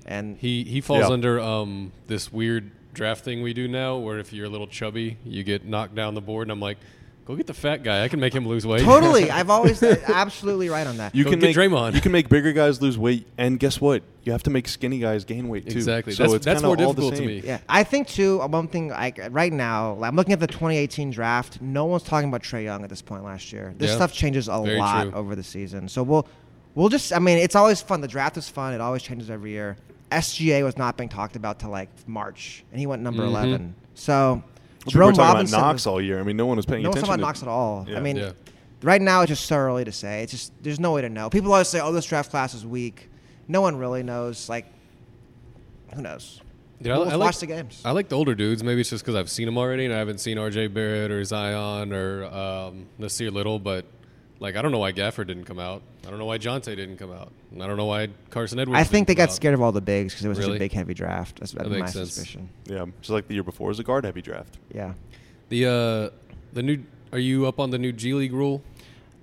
And 0.07 0.37
He 0.39 0.63
he 0.65 0.81
falls 0.81 1.01
Yeah. 1.01 1.09
under 1.09 1.41
um, 1.41 1.93
this 2.07 2.33
weird 2.33 2.71
draft 2.95 3.25
thing 3.25 3.43
we 3.43 3.53
do 3.53 3.69
now, 3.69 3.97
where 3.99 4.19
if 4.19 4.33
you're 4.33 4.47
a 4.47 4.49
little 4.49 4.67
chubby, 4.69 5.19
you 5.25 5.43
get 5.43 5.67
knocked 5.67 5.95
down 5.95 6.15
the 6.15 6.21
board. 6.21 6.45
And 6.47 6.53
I'm 6.53 6.61
like, 6.61 6.79
go 7.27 7.35
get 7.37 7.47
the 7.47 7.55
fat 7.55 7.83
guy. 7.83 8.05
I 8.05 8.09
can 8.09 8.21
make 8.21 8.33
him 8.33 8.47
lose 8.47 8.67
weight. 8.67 8.83
totally, 8.83 9.31
I've 9.39 9.51
always 9.51 9.83
absolutely 9.83 10.69
right 10.69 10.87
on 10.87 10.97
that. 10.99 11.15
You 11.15 11.25
Go 11.25 11.31
can 11.31 11.41
get 11.41 11.47
make 11.49 11.57
Draymond. 11.57 11.95
You 11.95 12.01
can 12.01 12.13
make 12.13 12.29
bigger 12.29 12.53
guys 12.53 12.81
lose 12.81 12.97
weight, 12.97 13.27
and 13.37 13.59
guess 13.59 13.81
what? 13.81 14.03
You 14.23 14.33
have 14.33 14.43
to 14.45 14.51
make 14.51 14.67
skinny 14.69 14.99
guys 14.99 15.25
gain 15.25 15.49
weight 15.49 15.69
too. 15.69 15.77
Exactly. 15.79 16.13
So 16.13 16.23
That's- 16.25 16.37
it's 16.37 16.45
that's 16.45 16.61
kinda 16.63 16.77
more 16.77 16.87
all 16.87 16.93
the 16.93 17.03
difficult 17.03 17.21
to 17.21 17.27
me. 17.27 17.43
Yeah, 17.45 17.59
I 17.69 17.85
think 17.85 18.09
too. 18.09 18.41
uh, 18.43 18.47
One 18.49 18.69
thing, 18.69 18.89
like 18.89 19.21
right 19.31 19.53
now, 19.53 19.95
like, 19.95 20.09
I'm 20.09 20.17
looking 20.17 20.33
at 20.33 20.41
the 20.41 20.47
2018 20.47 21.11
draft. 21.11 21.61
No 21.61 21.85
one's 21.85 22.03
talking 22.03 22.29
about 22.29 22.43
Trae 22.43 22.65
Young 22.65 22.83
at 22.85 22.91
this 22.91 23.03
point 23.03 23.25
last 23.25 23.53
year. 23.53 23.75
This 23.79 23.91
Yeah. 23.91 23.97
stuff 23.97 24.13
changes 24.13 24.49
a 24.49 24.61
Very 24.63 24.79
lot 24.79 25.03
true. 25.05 25.13
over 25.13 25.37
the 25.37 25.45
season. 25.45 25.89
So 25.89 26.03
we'll, 26.03 26.27
we'll 26.75 26.89
just. 26.89 27.13
I 27.13 27.19
mean, 27.19 27.39
it's 27.39 27.55
always 27.55 27.81
fun. 27.83 28.01
The 28.01 28.09
draft 28.09 28.37
is 28.37 28.49
fun. 28.49 28.73
It 28.75 28.81
always 28.81 29.03
changes 29.03 29.31
every 29.31 29.51
year. 29.51 29.77
SGA 30.13 30.63
was 30.65 30.77
not 30.79 30.97
being 30.97 31.09
talked 31.09 31.35
about 31.37 31.59
till 31.59 31.71
like 31.71 31.89
March, 32.07 32.65
and 32.71 32.79
he 32.81 32.87
went 32.87 33.03
number 33.03 33.23
Mhm. 33.25 33.29
11. 33.29 33.75
So 33.95 34.43
People 34.87 34.93
Jerome 34.93 35.07
were 35.09 35.13
talking 35.17 35.35
Robinson. 35.35 35.59
about 35.59 35.67
Knox 35.67 35.75
was- 35.75 35.87
all 35.87 36.01
year. 36.01 36.19
I 36.21 36.23
mean, 36.23 36.37
no 36.37 36.47
one 36.47 36.57
was 36.57 36.67
paying 36.67 36.83
no 36.83 36.89
one's 36.91 36.99
attention. 37.03 37.09
talking 37.09 37.23
about 37.23 37.29
Knox 37.29 37.43
at 37.43 37.49
all. 37.49 37.87
Yeah. 37.89 37.97
I 37.99 38.01
mean, 38.01 38.17
Yeah. 38.17 38.33
right 38.83 39.03
now 39.03 39.23
it's 39.23 39.29
just 39.31 39.47
so 39.47 39.57
early 39.57 39.85
to 39.85 39.93
say. 39.93 40.23
It's 40.23 40.33
just 40.33 40.53
there's 40.63 40.81
no 40.81 40.93
way 40.93 41.03
to 41.03 41.09
know. 41.09 41.29
People 41.31 41.53
always 41.53 41.69
say, 41.69 41.81
"Oh, 41.81 41.93
this 41.93 42.07
draft 42.07 42.31
class 42.31 42.55
is 42.55 42.65
weak." 42.67 43.09
No 43.49 43.61
one 43.61 43.77
really 43.77 44.03
knows. 44.03 44.49
Like, 44.49 44.67
who 45.95 46.03
knows? 46.03 46.41
Dude, 46.83 46.93
I, 46.93 46.99
We'll 46.99 47.09
I 47.11 47.17
watch 47.17 47.37
like 47.37 47.41
the 47.41 47.47
games. 47.47 47.81
I 47.87 47.93
like 47.93 48.09
the 48.11 48.17
older 48.17 48.35
dudes. 48.35 48.63
Maybe 48.63 48.81
it's 48.83 48.91
just 48.91 49.03
because 49.03 49.15
I've 49.15 49.31
seen 49.31 49.47
them 49.47 49.57
already, 49.57 49.87
and 49.87 49.95
I 49.95 49.99
haven't 49.99 50.19
seen 50.21 50.37
R.J. 50.37 50.67
Barrett 50.69 51.11
or 51.11 51.25
Zion 51.25 51.93
or 51.93 52.25
um, 52.27 52.87
Nasir 52.99 53.31
Little. 53.31 53.59
But 53.59 53.87
like, 54.39 54.57
I 54.57 54.63
don't 54.63 54.73
know 54.73 54.79
why 54.79 54.93
Gafford 54.93 55.27
didn't 55.29 55.45
come 55.45 55.59
out. 55.59 55.83
I 56.07 56.11
don't 56.11 56.19
know 56.19 56.27
why 56.27 56.39
Jontay 56.39 56.77
didn't 56.77 56.97
come 56.99 57.11
out. 57.13 57.33
And 57.53 57.63
I 57.63 57.67
don't 57.67 57.77
know 57.77 57.87
why 57.87 58.09
Carson 58.31 58.59
Edwards. 58.59 58.79
I 58.79 58.85
think 58.85 59.07
they 59.07 59.13
didn't 59.15 59.19
come 59.19 59.27
got 59.27 59.31
out. 59.33 59.37
scared 59.37 59.55
of 59.55 59.63
all 59.63 59.73
the 59.73 59.81
bigs 59.81 60.13
because 60.15 60.25
it 60.25 60.29
was 60.29 60.39
such 60.39 60.45
Really? 60.47 60.57
a 60.57 60.61
big, 60.61 60.73
heavy 60.73 60.95
draft. 60.95 61.41
That's 61.41 61.53
That 61.53 61.69
my 61.71 61.87
sense. 61.87 62.13
suspicion. 62.13 62.49
yeah, 62.67 62.85
just 63.01 63.11
like 63.11 63.29
the 63.29 63.35
year 63.35 63.43
before, 63.43 63.69
it 63.69 63.73
was 63.73 63.79
a 63.81 63.85
guard 63.85 64.05
heavy 64.05 64.23
draft. 64.23 64.59
Yeah, 64.75 64.95
The 65.49 65.67
uh, 65.67 66.17
the 66.53 66.63
new. 66.63 66.83
Are 67.13 67.19
you 67.19 67.47
up 67.47 67.61
on 67.61 67.71
the 67.71 67.79
new 67.79 67.93
G 67.93 68.13
League 68.15 68.33
rule? 68.33 68.63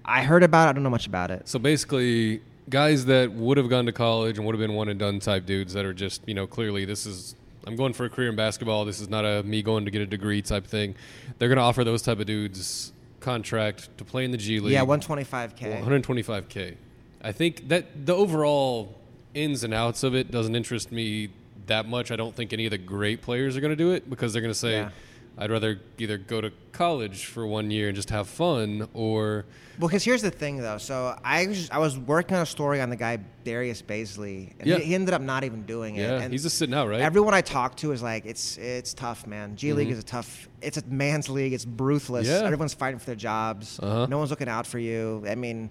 I 0.06 0.24
heard 0.24 0.42
about. 0.44 0.68
it. 0.68 0.70
I 0.70 0.74
don't 0.74 0.84
know 0.84 0.90
much 0.90 1.06
about 1.08 1.32
it. 1.32 1.48
So 1.48 1.60
basically, 1.60 2.42
guys 2.70 3.06
that 3.06 3.32
would 3.34 3.58
have 3.58 3.70
gone 3.70 3.86
to 3.86 3.92
college 3.92 4.38
and 4.38 4.46
would 4.48 4.56
have 4.56 4.60
been 4.62 4.74
one 4.74 4.88
and 4.90 4.98
done 5.00 5.20
type 5.20 5.46
dudes 5.46 5.74
that 5.74 5.84
are 5.86 5.94
just 5.94 6.22
you 6.28 6.34
know 6.34 6.48
clearly 6.48 6.86
this 6.86 7.06
is 7.06 7.36
I'm 7.68 7.76
going 7.76 7.94
for 7.94 8.06
a 8.06 8.10
career 8.10 8.30
in 8.30 8.36
basketball. 8.38 8.86
This 8.86 9.00
is 9.02 9.10
not 9.10 9.26
a 9.26 9.44
me 9.44 9.62
going 9.62 9.84
to 9.86 9.92
get 9.92 10.02
a 10.02 10.06
degree 10.06 10.42
type 10.42 10.66
thing. 10.66 10.96
They're 11.38 11.50
going 11.50 11.58
to 11.58 11.64
offer 11.64 11.84
those 11.84 12.02
type 12.02 12.20
of 12.20 12.26
dudes 12.26 12.93
contract 13.24 13.90
to 13.98 14.04
play 14.04 14.26
in 14.26 14.32
the 14.32 14.38
G 14.38 14.60
League. 14.60 14.74
Yeah, 14.74 14.86
125k. 14.86 15.82
125k. 15.84 16.76
I 17.22 17.32
think 17.32 17.70
that 17.70 18.06
the 18.06 18.14
overall 18.14 19.00
ins 19.34 19.64
and 19.64 19.74
outs 19.74 20.04
of 20.04 20.14
it 20.14 20.30
doesn't 20.30 20.56
interest 20.56 20.92
me 20.92 21.30
that 21.68 21.88
much. 21.88 22.12
I 22.12 22.16
don't 22.18 22.36
think 22.36 22.54
any 22.54 22.66
of 22.66 22.72
the 22.72 22.78
great 22.78 23.22
players 23.22 23.56
are 23.58 23.62
going 23.62 23.72
to 23.72 23.76
do 23.78 23.92
it 23.92 24.10
because 24.10 24.34
they're 24.34 24.42
going 24.42 24.54
to 24.54 24.60
say, 24.60 24.74
Yeah. 24.74 24.90
"I'd 25.38 25.52
rather 25.52 25.80
either 25.98 26.18
go 26.18 26.42
to 26.42 26.52
college 26.72 27.26
for 27.26 27.46
one 27.48 27.72
year 27.72 27.88
and 27.88 27.96
just 27.96 28.10
have 28.10 28.28
fun," 28.28 28.88
or 28.94 29.46
Well, 29.80 29.88
because 29.90 30.04
here's 30.04 30.22
the 30.22 30.30
thing, 30.32 30.58
though. 30.58 30.78
So 30.78 31.18
I 31.24 31.48
was, 31.48 31.70
I 31.72 31.80
was 31.80 31.98
working 31.98 32.36
on 32.38 32.44
a 32.44 32.46
story 32.46 32.80
on 32.82 32.90
the 32.92 32.96
guy 32.96 33.18
Darius 33.44 33.82
Bazley, 33.82 34.52
and 34.60 34.68
Yeah. 34.68 34.78
he, 34.78 34.84
he 34.86 34.96
ended 34.96 35.14
up 35.16 35.22
not 35.22 35.44
even 35.44 35.64
doing 35.64 35.96
it. 35.96 36.02
yeah, 36.02 36.20
and 36.22 36.32
he's 36.32 36.44
just 36.44 36.58
sitting 36.58 36.76
out, 36.76 36.88
right? 36.90 37.02
Everyone 37.02 37.34
I 37.34 37.42
talk 37.42 37.76
to 37.78 37.92
is 37.92 38.02
like, 38.04 38.26
it's 38.26 38.58
it's 38.58 38.94
tough, 38.94 39.26
man. 39.26 39.56
G 39.56 39.74
League 39.74 39.88
Mhm. 39.90 39.94
is 39.94 40.00
a 40.00 40.04
tough. 40.04 40.48
It's 40.62 40.78
a 40.78 40.84
man's 40.88 41.28
league. 41.30 41.54
It's 41.54 41.66
ruthless. 41.66 42.28
Yeah. 42.28 42.42
Everyone's 42.44 42.74
fighting 42.76 43.00
for 43.00 43.08
their 43.08 43.16
jobs. 43.16 43.80
Uh-huh. 43.82 44.06
No 44.10 44.18
one's 44.20 44.30
looking 44.30 44.48
out 44.50 44.68
for 44.68 44.80
you. 44.80 45.24
I 45.28 45.36
mean, 45.36 45.70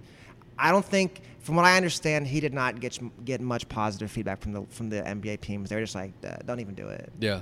I 0.59 0.71
don't 0.71 0.85
think, 0.85 1.21
from 1.39 1.55
what 1.55 1.65
I 1.65 1.77
understand, 1.77 2.27
he 2.27 2.39
did 2.39 2.53
not 2.53 2.79
get 2.79 2.99
get 3.25 3.39
much 3.41 3.67
positive 3.69 4.11
feedback 4.11 4.41
from 4.41 4.51
the 4.51 4.63
from 4.69 4.89
the 4.89 5.01
NBA 5.01 5.37
teams. 5.41 5.69
They 5.69 5.75
were 5.77 5.81
just 5.81 5.95
like, 5.95 6.11
"Uh, 6.23 6.35
don't 6.45 6.59
even 6.59 6.75
do 6.75 6.89
it. 6.89 7.11
yeah, 7.19 7.39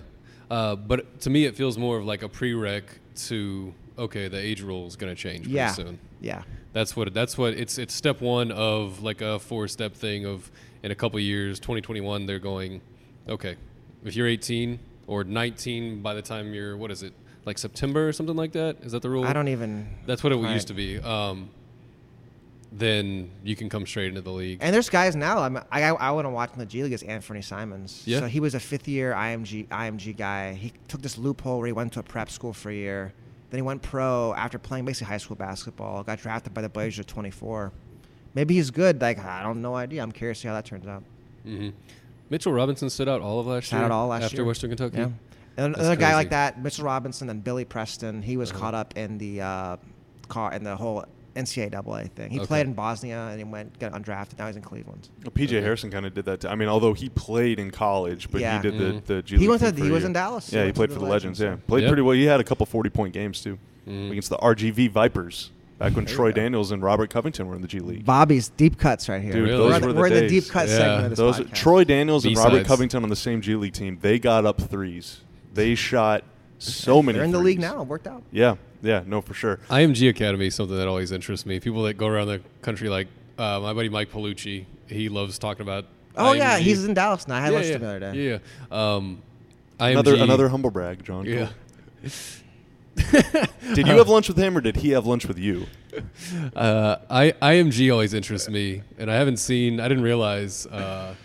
uh, 0.52 0.76
but 0.76 1.22
to 1.22 1.30
me, 1.30 1.46
it 1.46 1.56
feels 1.56 1.78
more 1.78 1.98
of 1.98 2.06
like 2.06 2.22
a 2.24 2.30
prereq 2.30 2.84
to 3.28 3.74
okay, 3.98 4.28
the 4.28 4.38
age 4.38 4.62
rule 4.62 4.88
is 4.88 4.96
going 4.96 5.14
to 5.16 5.22
change 5.22 5.42
pretty 5.44 5.56
Yeah. 5.56 5.72
soon. 5.72 6.00
Yeah. 6.22 6.44
That's 6.74 6.96
what 6.96 7.14
that's 7.14 7.38
what 7.38 7.54
it's 7.54 7.78
it's 7.78 7.94
step 7.94 8.22
one 8.22 8.52
of 8.52 9.02
like 9.04 9.22
a 9.22 9.40
four 9.40 9.68
step 9.68 9.94
thing 9.96 10.26
of 10.26 10.52
in 10.84 10.92
a 10.92 10.96
couple 10.96 11.20
years, 11.20 11.60
2021, 11.60 12.26
they're 12.26 12.40
going, 12.40 12.82
okay, 13.30 13.56
if 14.04 14.16
you're 14.16 14.28
18 14.28 14.80
or 15.08 15.24
19 15.24 16.02
by 16.02 16.14
the 16.14 16.22
time 16.22 16.54
you're 16.54 16.76
what 16.78 16.90
is 16.92 17.04
it 17.04 17.14
like 17.46 17.58
September 17.58 18.08
or 18.08 18.14
something 18.14 18.36
like 18.36 18.52
that? 18.54 18.78
Is 18.82 18.92
that 18.94 19.02
the 19.02 19.10
rule? 19.10 19.26
I 19.26 19.34
don't 19.34 19.48
even. 19.48 19.88
That's 20.06 20.24
what 20.24 20.32
it 20.34 20.38
Right. 20.38 20.54
used 20.54 20.68
to 20.70 20.74
be. 20.74 21.00
Um, 21.00 21.50
then 22.72 23.30
you 23.44 23.56
can 23.56 23.68
come 23.70 23.86
straight 23.86 24.08
into 24.08 24.22
the 24.22 24.32
league. 24.32 24.60
And 24.62 24.74
there's 24.74 24.90
guys 24.90 25.16
now. 25.16 25.40
I'm, 25.40 25.58
I 25.72 25.84
I 25.84 26.12
want 26.12 26.26
to 26.26 26.30
watch 26.30 26.52
in 26.54 26.60
the 26.60 26.66
G 26.66 26.84
League 26.84 26.94
is 26.94 27.04
Anfernee 27.04 27.44
Simons. 27.44 28.04
Yeah. 28.06 28.20
So 28.20 28.28
he 28.28 28.40
was 28.40 28.56
a 28.56 28.60
fifth 28.60 28.88
year 28.88 29.14
IMG 29.14 29.68
IMG 29.68 30.16
guy. 30.16 30.54
He 30.54 30.72
took 30.88 31.02
this 31.02 31.18
loophole 31.18 31.58
where 31.58 31.68
he 31.68 31.74
went 31.74 31.94
to 31.94 32.00
a 32.00 32.04
prep 32.04 32.30
school 32.30 32.54
for 32.54 32.70
a 32.70 32.74
year. 32.74 33.14
Then 33.50 33.58
he 33.58 33.62
went 33.62 33.82
pro 33.82 34.34
after 34.36 34.58
playing 34.58 34.86
basically 34.86 35.12
high 35.12 35.18
school 35.18 35.36
basketball. 35.36 36.04
Got 36.04 36.20
drafted 36.20 36.54
by 36.54 36.62
the 36.62 36.70
Blazers 36.70 37.00
at 37.02 37.08
24. 37.08 37.74
Maybe 38.34 38.54
he's 38.56 38.72
good. 38.72 39.02
Like 39.02 39.20
I 39.20 39.44
don't 39.44 39.62
know 39.62 39.76
idea. 39.76 40.02
I'm 40.02 40.12
curious 40.14 40.38
to 40.38 40.42
see 40.44 40.48
how 40.48 40.54
that 40.54 40.66
turns 40.66 40.88
out. 40.88 41.04
hmm 41.44 41.70
Mitchell 42.30 42.54
Robinson 42.54 42.90
stood 42.90 43.10
out 43.10 43.20
all 43.20 43.42
of 43.42 43.48
last 43.48 43.66
Shout 43.66 43.80
year. 43.82 43.86
out 43.88 43.92
all 43.92 44.08
last 44.08 44.22
year. 44.22 44.26
after 44.28 44.36
year. 44.38 44.46
Western 44.46 44.70
Kentucky. 44.70 44.98
Yeah. 45.00 45.10
And 45.58 45.76
another 45.76 45.98
guy 45.98 46.14
like 46.16 46.30
that, 46.30 46.64
Mitchell 46.64 46.86
Robinson 46.86 47.30
and 47.30 47.44
Billy 47.44 47.66
Preston. 47.66 48.22
He 48.22 48.38
was 48.38 48.52
Uh-huh. 48.52 48.60
caught 48.62 48.74
up 48.74 48.96
in 48.98 49.18
the 49.18 49.42
uh, 49.42 49.78
car 50.30 50.54
in 50.54 50.64
the 50.64 50.78
whole 50.78 51.04
NCAA 51.36 52.10
thing. 52.12 52.30
He 52.32 52.40
Okay. 52.40 52.48
played 52.48 52.68
in 52.68 52.74
Bosnia 52.74 53.28
and 53.30 53.38
he 53.38 53.44
went 53.44 53.80
got 53.80 53.94
undrafted. 53.94 54.38
Now 54.38 54.48
he's 54.48 54.56
in 54.56 54.62
Cleveland. 54.62 55.10
Well, 55.24 55.32
PJ 55.32 55.58
Okay. 55.58 55.62
Hairston 55.62 55.90
kind 55.92 56.06
of 56.06 56.14
did 56.14 56.26
that. 56.26 56.42
Too. 56.42 56.48
I 56.50 56.56
mean, 56.56 56.68
although 56.68 56.94
he 56.94 57.10
played 57.10 57.60
in 57.60 57.72
college, 57.72 58.30
but 58.32 58.42
Yeah. 58.42 58.62
he 58.62 58.70
did 58.70 58.74
Mhm. 58.80 59.06
the 59.06 59.14
the 59.16 59.22
G 59.22 59.38
He 59.38 59.48
went 59.48 59.62
to- 59.62 59.72
thing 59.72 59.86
he 59.86 59.92
was 59.92 60.04
in 60.04 60.14
Dallas. 60.14 60.52
Yeah, 60.52 60.60
he 60.62 60.66
went 60.66 60.76
played 60.76 60.92
for 60.92 61.00
the 61.00 61.06
Legends, 61.06 61.40
Legends. 61.40 61.40
yeah. 61.40 61.50
yeah, 61.52 61.68
played 61.68 61.82
Yep. 61.84 61.90
pretty 61.90 62.02
well. 62.02 62.16
He 62.16 62.26
had 62.26 62.40
a 62.40 62.44
couple 62.44 62.66
forty 62.66 62.90
point 62.90 63.14
games 63.14 63.42
too 63.42 63.58
Mhm. 63.88 64.12
against 64.12 64.30
the 64.30 64.38
RGV 64.38 64.88
Vipers 64.90 65.52
back 65.80 65.96
when 65.96 66.06
There 66.06 66.14
Troy 66.16 66.32
go. 66.32 66.36
Daniels 66.42 66.72
and 66.72 66.84
Robert 66.84 67.10
Covington 67.10 67.48
were 67.48 67.56
in 67.56 67.62
the 67.62 67.68
G 67.68 67.80
League. 67.80 68.06
Bobby's 68.06 68.50
deep 68.50 68.78
cuts 68.78 69.08
right 69.10 69.22
here. 69.22 69.32
Dude, 69.34 69.44
Really? 69.50 69.54
We're, 69.54 69.58
those 69.70 69.76
in 69.76 69.82
the- 69.82 69.88
were 69.88 69.94
the 69.94 70.00
we're 70.00 70.08
in 70.08 70.14
the 70.14 70.28
deep 70.28 70.50
cut 70.50 70.68
Yeah. 70.68 70.78
segment 70.78 71.04
of 71.06 71.10
this 71.12 71.18
Those 71.18 71.40
podcast. 71.40 71.54
Troy 71.54 71.84
Daniels 71.86 72.26
and 72.26 72.36
Robert 72.38 72.66
Covington 72.66 73.04
on 73.04 73.10
the 73.10 73.16
same 73.16 73.42
G 73.42 73.56
League 73.56 73.74
team. 73.74 73.98
They 74.02 74.20
got 74.20 74.46
up 74.46 74.60
threes. 74.62 75.22
They 75.54 75.76
shot 75.76 76.24
so 76.60 77.02
many. 77.02 77.18
They're 77.18 77.26
in 77.26 77.32
the 77.32 77.40
league 77.40 77.60
now. 77.60 77.82
It 77.82 77.88
worked 77.88 78.06
out. 78.08 78.22
Yeah, 78.32 78.56
yeah, 78.82 79.04
no, 79.06 79.22
for 79.22 79.34
sure. 79.34 79.60
IMG 79.70 80.10
Academy 80.10 80.48
is 80.48 80.56
something 80.56 80.78
that 80.78 80.88
always 80.88 81.12
interests 81.12 81.46
me. 81.46 81.60
People 81.60 81.84
that 81.84 81.96
go 81.96 82.08
around 82.08 82.28
the 82.28 82.42
country, 82.62 82.90
like 82.90 83.08
uh, 83.38 83.60
my 83.60 83.74
buddy 83.74 83.90
Mike 83.90 84.12
Palucci, 84.12 84.66
he 84.88 85.10
loves 85.10 85.38
talking 85.38 85.62
about. 85.62 85.86
Oh 86.18 86.34
yeah, 86.34 86.58
he's 86.58 86.84
in 86.84 86.94
Dallas 86.94 87.28
now. 87.28 87.38
I 87.38 87.42
had 87.42 87.52
yeah, 87.52 87.54
lunch 87.54 87.66
yeah, 87.68 87.74
with 87.74 87.82
him 87.82 87.82
the 87.82 87.88
other 87.88 88.14
day. 88.14 88.30
Yeah, 88.30 88.38
yeah. 88.72 88.96
Um, 88.96 89.22
IMG, 89.80 89.92
Another 89.92 90.16
another 90.16 90.50
humble 90.50 90.72
brag, 90.72 91.04
John. 91.04 91.26
Yeah. 91.26 91.50
Did 93.74 93.88
you 93.88 93.98
have 93.98 94.10
lunch 94.10 94.28
with 94.28 94.38
him 94.38 94.58
or 94.58 94.62
did 94.62 94.76
he 94.76 94.90
have 94.92 95.06
lunch 95.06 95.26
with 95.26 95.40
you? 95.40 95.66
Uh, 96.56 96.98
I 97.10 97.32
IMG 97.42 97.92
always 97.92 98.14
interests 98.14 98.50
me, 98.50 98.84
and 98.98 99.10
I 99.10 99.16
haven't 99.16 99.38
seen. 99.38 99.80
I 99.80 99.88
didn't 99.88 100.04
realize 100.04 100.66
uh, 100.68 101.16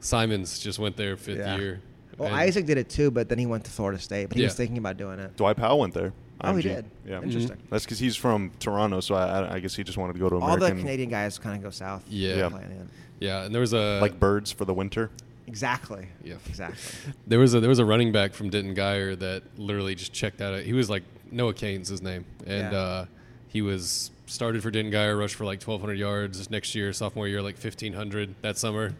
Simons 0.00 0.58
just 0.58 0.78
went 0.78 0.96
there 0.96 1.16
fifth 1.16 1.38
Yeah. 1.38 1.56
year. 1.56 1.80
Well, 2.16 2.32
Isaac 2.32 2.66
did 2.66 2.78
it 2.78 2.88
too, 2.88 3.10
but 3.10 3.28
then 3.28 3.38
he 3.38 3.46
went 3.46 3.64
to 3.64 3.70
Florida 3.70 3.98
State. 4.00 4.28
But 4.28 4.38
he 4.38 4.44
was 4.44 4.54
thinking 4.54 4.78
about 4.78 4.96
doing 4.96 5.18
it. 5.18 5.36
Dwight 5.36 5.56
Powell 5.56 5.80
went 5.80 5.94
there. 5.94 6.12
Oh, 6.40 6.54
he 6.56 6.60
IMG. 6.60 6.62
did. 6.62 6.84
Yeah, 7.06 7.22
Interesting. 7.22 7.56
That's 7.70 7.84
because 7.84 7.98
he's 7.98 8.16
from 8.16 8.50
Toronto, 8.58 9.00
so 9.00 9.14
I, 9.14 9.24
I- 9.40 9.54
I 9.54 9.58
guess 9.60 9.74
he 9.74 9.84
just 9.84 9.96
wanted 9.98 10.14
to 10.14 10.18
go 10.18 10.28
to 10.28 10.36
All 10.36 10.56
the 10.56 10.68
Canadian 10.70 11.08
guys 11.10 11.38
kind 11.38 11.56
of 11.56 11.62
go 11.62 11.70
south. 11.70 12.04
Yeah. 12.08 12.36
Yeah. 12.36 12.50
Yeah, 13.20 13.44
and 13.44 13.54
there 13.54 13.60
was 13.60 13.72
a 13.72 14.00
like 14.00 14.18
birds 14.18 14.50
for 14.50 14.64
the 14.64 14.74
winter. 14.74 15.10
Exactly. 15.46 16.08
Yeah. 16.24 16.34
Exactly. 16.48 17.12
There 17.26 17.38
was 17.38 17.54
a 17.54 17.60
there 17.60 17.68
was 17.68 17.78
a 17.78 17.84
running 17.84 18.12
back 18.12 18.34
from 18.34 18.50
Denton 18.50 18.74
Guyer 18.74 19.18
that 19.18 19.42
literally 19.58 19.94
just 19.94 20.12
checked 20.12 20.40
out. 20.40 20.60
He 20.62 20.72
was 20.72 20.90
like 20.90 21.04
Noah 21.30 21.54
Cain's 21.54 21.88
his 21.88 22.02
name, 22.02 22.24
and 22.46 22.72
Yeah. 22.72 22.78
uh, 22.78 23.06
he 23.48 23.62
was 23.62 24.10
started 24.26 24.62
for 24.62 24.70
Denton 24.70 24.92
Guyer, 24.92 25.18
rushed 25.18 25.36
for 25.36 25.44
like 25.44 25.62
1,200 25.62 25.98
yards. 25.98 26.50
Next 26.50 26.74
year, 26.74 26.92
sophomore 26.92 27.28
year, 27.28 27.40
like 27.42 27.54
1,500 27.56 28.34
that 28.42 28.58
summer. 28.58 28.94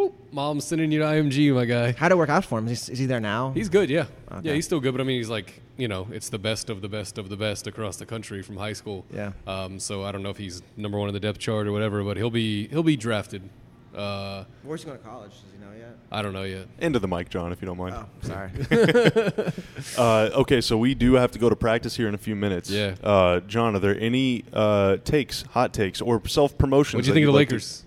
Whoop, 0.00 0.14
mom's 0.32 0.64
sending 0.64 0.90
you 0.90 1.00
to 1.00 1.04
IMG, 1.04 1.54
my 1.54 1.66
guy. 1.66 1.92
How'd 1.92 2.10
it 2.10 2.16
work 2.16 2.30
out 2.30 2.44
for 2.44 2.58
him? 2.58 2.68
Is 2.68 2.86
he, 2.86 2.92
is 2.94 2.98
he 3.00 3.04
there 3.06 3.20
now? 3.20 3.52
He's 3.52 3.68
good, 3.68 3.90
yeah, 3.90 4.06
Okay. 4.32 4.48
yeah. 4.48 4.54
He's 4.54 4.64
still 4.64 4.80
good, 4.80 4.92
but 4.92 5.00
I 5.02 5.04
mean, 5.04 5.18
he's 5.18 5.28
like 5.28 5.60
you 5.76 5.88
know, 5.88 6.06
it's 6.10 6.28
the 6.28 6.38
best 6.38 6.68
of 6.70 6.80
the 6.82 6.88
best 6.88 7.18
of 7.18 7.28
the 7.28 7.36
best 7.36 7.66
across 7.66 7.96
the 7.96 8.06
country 8.06 8.42
from 8.42 8.56
high 8.56 8.72
school. 8.74 9.04
Yeah. 9.12 9.32
Um, 9.46 9.78
so 9.78 10.04
I 10.04 10.12
don't 10.12 10.22
know 10.22 10.30
if 10.30 10.36
he's 10.38 10.62
number 10.76 10.98
one 10.98 11.08
in 11.08 11.14
the 11.14 11.20
depth 11.20 11.38
chart 11.38 11.66
or 11.66 11.72
whatever, 11.72 12.02
but 12.02 12.16
he'll 12.16 12.30
be 12.30 12.68
he'll 12.68 12.82
be 12.82 12.96
drafted. 12.96 13.48
Uh, 13.94 14.44
Where's 14.62 14.82
he 14.82 14.86
going 14.86 14.98
to 14.98 15.04
college? 15.04 15.32
Does 15.32 15.42
he 15.52 15.58
know 15.58 15.72
yet? 15.76 15.96
I 16.12 16.22
don't 16.22 16.32
know 16.32 16.44
yet. 16.44 16.66
Into 16.78 16.98
the 16.98 17.08
mic, 17.08 17.28
John, 17.28 17.50
if 17.50 17.60
you 17.60 17.66
don't 17.66 17.78
mind. 17.78 17.94
Oh, 17.96 18.06
sorry. 18.22 18.50
Uh, 19.98 20.30
okay, 20.34 20.60
so 20.60 20.76
we 20.78 20.94
do 20.94 21.14
have 21.14 21.30
to 21.32 21.38
go 21.38 21.48
to 21.48 21.56
practice 21.56 21.96
here 21.96 22.06
in 22.06 22.14
a 22.14 22.18
few 22.18 22.36
minutes. 22.36 22.70
Yeah. 22.70 22.94
Uh, 23.02 23.40
John, 23.40 23.74
are 23.74 23.78
there 23.78 23.98
any 23.98 24.44
uh, 24.52 24.98
takes, 24.98 25.42
hot 25.42 25.72
takes, 25.72 26.00
or 26.00 26.20
self 26.28 26.56
promotions? 26.56 26.94
What 26.96 27.04
do 27.04 27.08
you 27.08 27.14
think 27.14 27.26
of 27.26 27.32
the 27.32 27.36
Lakers? 27.38 27.84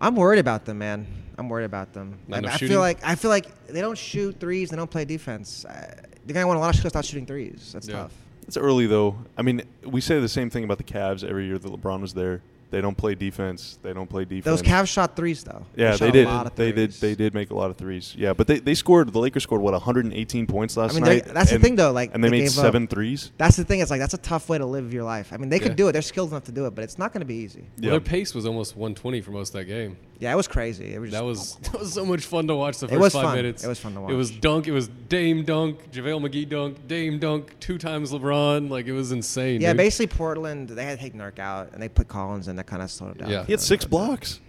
I'm 0.00 0.16
worried 0.16 0.38
about 0.40 0.64
them, 0.66 0.78
man. 0.78 1.06
I'm 1.38 1.48
worried 1.48 1.64
about 1.64 1.92
them. 1.92 2.18
Not 2.26 2.44
I, 2.46 2.54
I 2.54 2.56
feel 2.58 2.80
like 2.80 2.98
I 3.04 3.14
feel 3.14 3.30
like 3.30 3.66
they 3.68 3.80
don't 3.80 3.96
shoot 3.96 4.38
threes. 4.40 4.70
They 4.70 4.76
don't 4.76 4.90
play 4.90 5.04
defense. 5.04 5.64
Uh, 5.64 5.94
they're 6.26 6.34
gonna 6.34 6.46
want 6.46 6.58
a 6.58 6.60
lot 6.60 6.70
of 6.70 6.76
shooters 6.76 6.92
start 6.92 7.04
shooting 7.04 7.26
threes. 7.26 7.70
That's 7.72 7.86
Yeah. 7.88 7.94
tough. 8.02 8.12
It's 8.46 8.56
early 8.56 8.86
though. 8.86 9.16
I 9.36 9.42
mean, 9.42 9.62
we 9.84 10.00
say 10.00 10.20
the 10.20 10.28
same 10.28 10.50
thing 10.50 10.64
about 10.64 10.78
the 10.78 10.84
Cavs 10.84 11.22
every 11.22 11.46
year 11.46 11.58
that 11.58 11.70
LeBron 11.72 12.00
was 12.00 12.14
there. 12.14 12.42
They 12.70 12.82
don't 12.82 12.96
play 12.96 13.14
defense. 13.14 13.78
They 13.82 13.94
don't 13.94 14.10
play 14.10 14.26
defense. 14.26 14.44
Those 14.44 14.60
Cavs 14.62 14.88
shot 14.88 15.16
threes 15.16 15.42
though. 15.42 15.64
Yeah, 15.74 15.92
shot 15.92 16.00
they 16.00 16.08
a 16.08 16.12
did. 16.12 16.26
lot 16.26 16.46
of 16.46 16.54
They 16.54 16.70
did. 16.72 16.90
They 16.92 17.14
did 17.14 17.32
make 17.32 17.50
a 17.50 17.54
lot 17.54 17.70
of 17.70 17.78
threes. 17.78 18.14
Yeah, 18.14 18.34
but 18.34 18.46
they, 18.46 18.58
they 18.58 18.74
scored. 18.74 19.10
The 19.10 19.18
Lakers 19.18 19.44
scored 19.44 19.62
what 19.62 19.72
118 19.72 20.46
points 20.46 20.76
last 20.76 20.90
I 20.90 20.94
mean, 20.96 21.04
night. 21.04 21.24
that's 21.24 21.50
the 21.50 21.58
thing, 21.58 21.76
though, 21.76 21.92
like, 21.92 22.12
and 22.12 22.22
they, 22.22 22.28
they 22.28 22.30
made 22.32 22.38
gave 22.40 22.58
up- 22.58 22.64
seven 22.64 22.86
threes. 22.86 23.32
That's 23.38 23.56
the 23.56 23.64
thing. 23.64 23.80
It's 23.80 23.90
like 23.90 24.00
that's 24.00 24.12
a 24.12 24.18
tough 24.18 24.50
way 24.50 24.58
to 24.58 24.66
live 24.66 24.92
your 24.92 25.04
life. 25.04 25.32
I 25.32 25.38
mean, 25.38 25.48
they 25.48 25.60
could 25.60 25.76
do 25.76 25.88
it. 25.88 25.92
They're 25.92 26.02
skilled 26.02 26.30
enough 26.30 26.44
to 26.44 26.52
do 26.52 26.66
it, 26.66 26.74
but 26.74 26.84
it's 26.84 26.98
not 26.98 27.14
going 27.14 27.20
to 27.22 27.26
be 27.26 27.36
easy. 27.36 27.64
Well, 27.80 27.92
their 27.92 28.00
pace 28.00 28.34
was 28.34 28.44
almost 28.44 28.76
120 28.76 29.22
for 29.22 29.30
most 29.30 29.48
of 29.50 29.60
that 29.60 29.64
game. 29.64 29.96
Yeah, 30.20 30.32
it 30.32 30.36
was 30.36 30.48
crazy. 30.48 30.92
It 30.94 30.98
was. 31.00 31.10
That 31.12 31.24
was 31.24 31.54
that 31.62 31.78
was 31.78 31.92
so 31.92 32.04
much 32.04 32.24
fun 32.26 32.46
to 32.48 32.54
watch 32.56 32.78
the 32.78 32.86
It 32.86 32.90
first 32.90 33.00
was 33.00 33.12
five 33.12 33.22
fun. 33.24 33.36
minutes. 33.36 33.64
It 33.64 33.68
was 33.68 33.78
fun 33.78 33.94
to 33.94 34.00
watch. 34.00 34.10
It 34.12 34.16
was 34.16 34.30
dunk. 34.30 34.66
It 34.66 34.72
was 34.72 34.88
Dame 34.88 35.44
dunk, 35.44 35.90
JaVale 35.92 36.28
McGee 36.28 36.48
dunk, 36.48 36.86
Dame 36.88 37.18
dunk, 37.18 37.58
two 37.60 37.78
times 37.78 38.10
LeBron. 38.12 38.68
Like 38.68 38.86
it 38.86 38.92
was 38.92 39.12
insane. 39.12 39.60
yeah, 39.60 39.70
dude. 39.72 39.76
basically 39.78 40.08
Portland. 40.08 40.68
They 40.70 40.84
had 40.84 40.98
to 40.98 41.04
take 41.04 41.14
Nurk 41.14 41.38
out, 41.38 41.72
and 41.72 41.82
they 41.82 41.88
put 41.88 42.08
Collins 42.08 42.48
in. 42.48 42.56
That 42.56 42.66
kind 42.66 42.82
of 42.82 42.90
slowed 42.90 43.12
it 43.16 43.18
down. 43.18 43.30
Yeah. 43.30 43.44
He 43.44 43.52
had 43.52 43.60
six 43.60 43.84
blocks. 43.84 44.40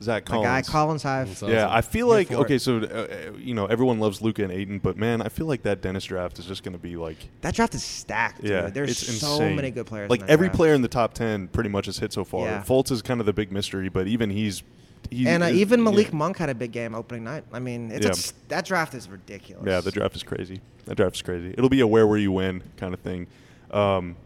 Zach 0.00 0.24
Collins. 0.24 0.44
My 0.46 0.60
guy 0.60 0.62
Collins. 0.62 1.02
Collins 1.02 1.02
Hive. 1.02 1.40
That's 1.40 1.52
Yeah. 1.52 1.68
I 1.68 1.80
feel 1.80 2.06
like 2.06 2.30
okay. 2.30 2.56
So 2.56 2.78
uh, 2.78 2.80
uh, 2.86 3.32
you 3.36 3.52
know, 3.52 3.66
everyone 3.66 3.98
loves 3.98 4.22
Luka 4.22 4.44
and 4.44 4.52
Ayton, 4.52 4.78
but 4.78 4.96
man, 4.96 5.20
I 5.20 5.28
feel 5.28 5.46
like 5.46 5.62
that 5.64 5.82
Dennis 5.82 6.04
draft 6.04 6.38
is 6.38 6.46
just 6.46 6.62
going 6.62 6.72
to 6.74 6.78
be 6.78 6.94
like, 6.96 7.16
That 7.40 7.54
draft 7.54 7.74
is 7.74 7.82
stacked. 7.82 8.40
Dude. 8.42 8.50
yeah, 8.50 8.68
there's 8.70 8.90
it's 8.90 9.18
so 9.20 9.32
insane. 9.32 9.56
many 9.56 9.72
good 9.72 9.86
players. 9.86 10.08
Like 10.08 10.20
in 10.20 10.26
that 10.26 10.32
every 10.32 10.46
draft. 10.46 10.56
player 10.56 10.74
in 10.74 10.82
the 10.82 10.88
top 10.88 11.14
ten 11.14 11.48
pretty 11.48 11.68
much 11.68 11.86
has 11.86 11.98
hit 11.98 12.12
so 12.12 12.24
far. 12.24 12.46
Yeah. 12.46 12.62
Fultz 12.62 12.92
is 12.92 13.02
kind 13.02 13.18
of 13.18 13.26
the 13.26 13.32
big 13.32 13.50
mystery, 13.50 13.88
but 13.88 14.06
even 14.06 14.30
he's, 14.30 14.62
he 15.10 15.26
and 15.26 15.42
uh, 15.42 15.46
is- 15.46 15.56
even 15.58 15.82
Malik 15.82 16.08
yeah. 16.08 16.16
Monk 16.16 16.36
had 16.38 16.48
a 16.50 16.54
big 16.54 16.72
game 16.72 16.94
opening 16.94 17.24
night. 17.24 17.44
I 17.52 17.58
mean, 17.58 17.90
it's 17.90 18.06
Yeah. 18.06 18.12
a, 18.12 18.48
that 18.48 18.64
draft 18.64 18.94
is 18.94 19.08
ridiculous. 19.08 19.66
Yeah, 19.66 19.80
the 19.80 19.90
draft 19.90 20.16
is 20.16 20.22
crazy. 20.22 20.60
That 20.86 20.96
draft 20.96 21.16
is 21.16 21.22
crazy. 21.22 21.50
It'll 21.56 21.68
be 21.68 21.80
a 21.80 21.86
where 21.86 22.06
where 22.06 22.18
you 22.18 22.32
win 22.32 22.62
kind 22.76 22.94
of 22.94 23.00
thing. 23.00 23.26
Um, 23.70 24.16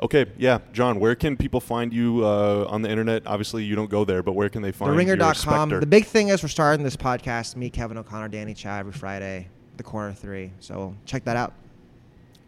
okay, 0.00 0.26
yeah, 0.38 0.58
John, 0.72 1.00
where 1.00 1.14
can 1.14 1.36
people 1.36 1.60
find 1.60 1.92
you 1.92 2.24
uh, 2.24 2.66
on 2.68 2.82
the 2.82 2.88
internet? 2.90 3.26
Obviously, 3.26 3.64
you 3.64 3.74
don't 3.74 3.90
go 3.90 4.04
there, 4.04 4.22
but 4.22 4.32
where 4.32 4.48
can 4.48 4.62
they 4.62 4.72
find 4.72 4.94
your 4.94 5.16
TheRinger.com. 5.16 5.34
Spectre? 5.34 5.80
The 5.80 5.86
big 5.86 6.06
thing 6.06 6.28
is 6.28 6.42
we're 6.42 6.48
starting 6.48 6.84
this 6.84 6.96
podcast. 6.96 7.56
Me, 7.56 7.70
Kevin 7.70 7.98
O'Connor, 7.98 8.28
Danny 8.28 8.54
Chau 8.54 8.76
every 8.78 8.92
Friday. 8.92 9.48
The 9.76 9.82
corner 9.82 10.12
three. 10.12 10.52
So 10.60 10.94
check 11.04 11.24
that 11.24 11.36
out. 11.36 11.52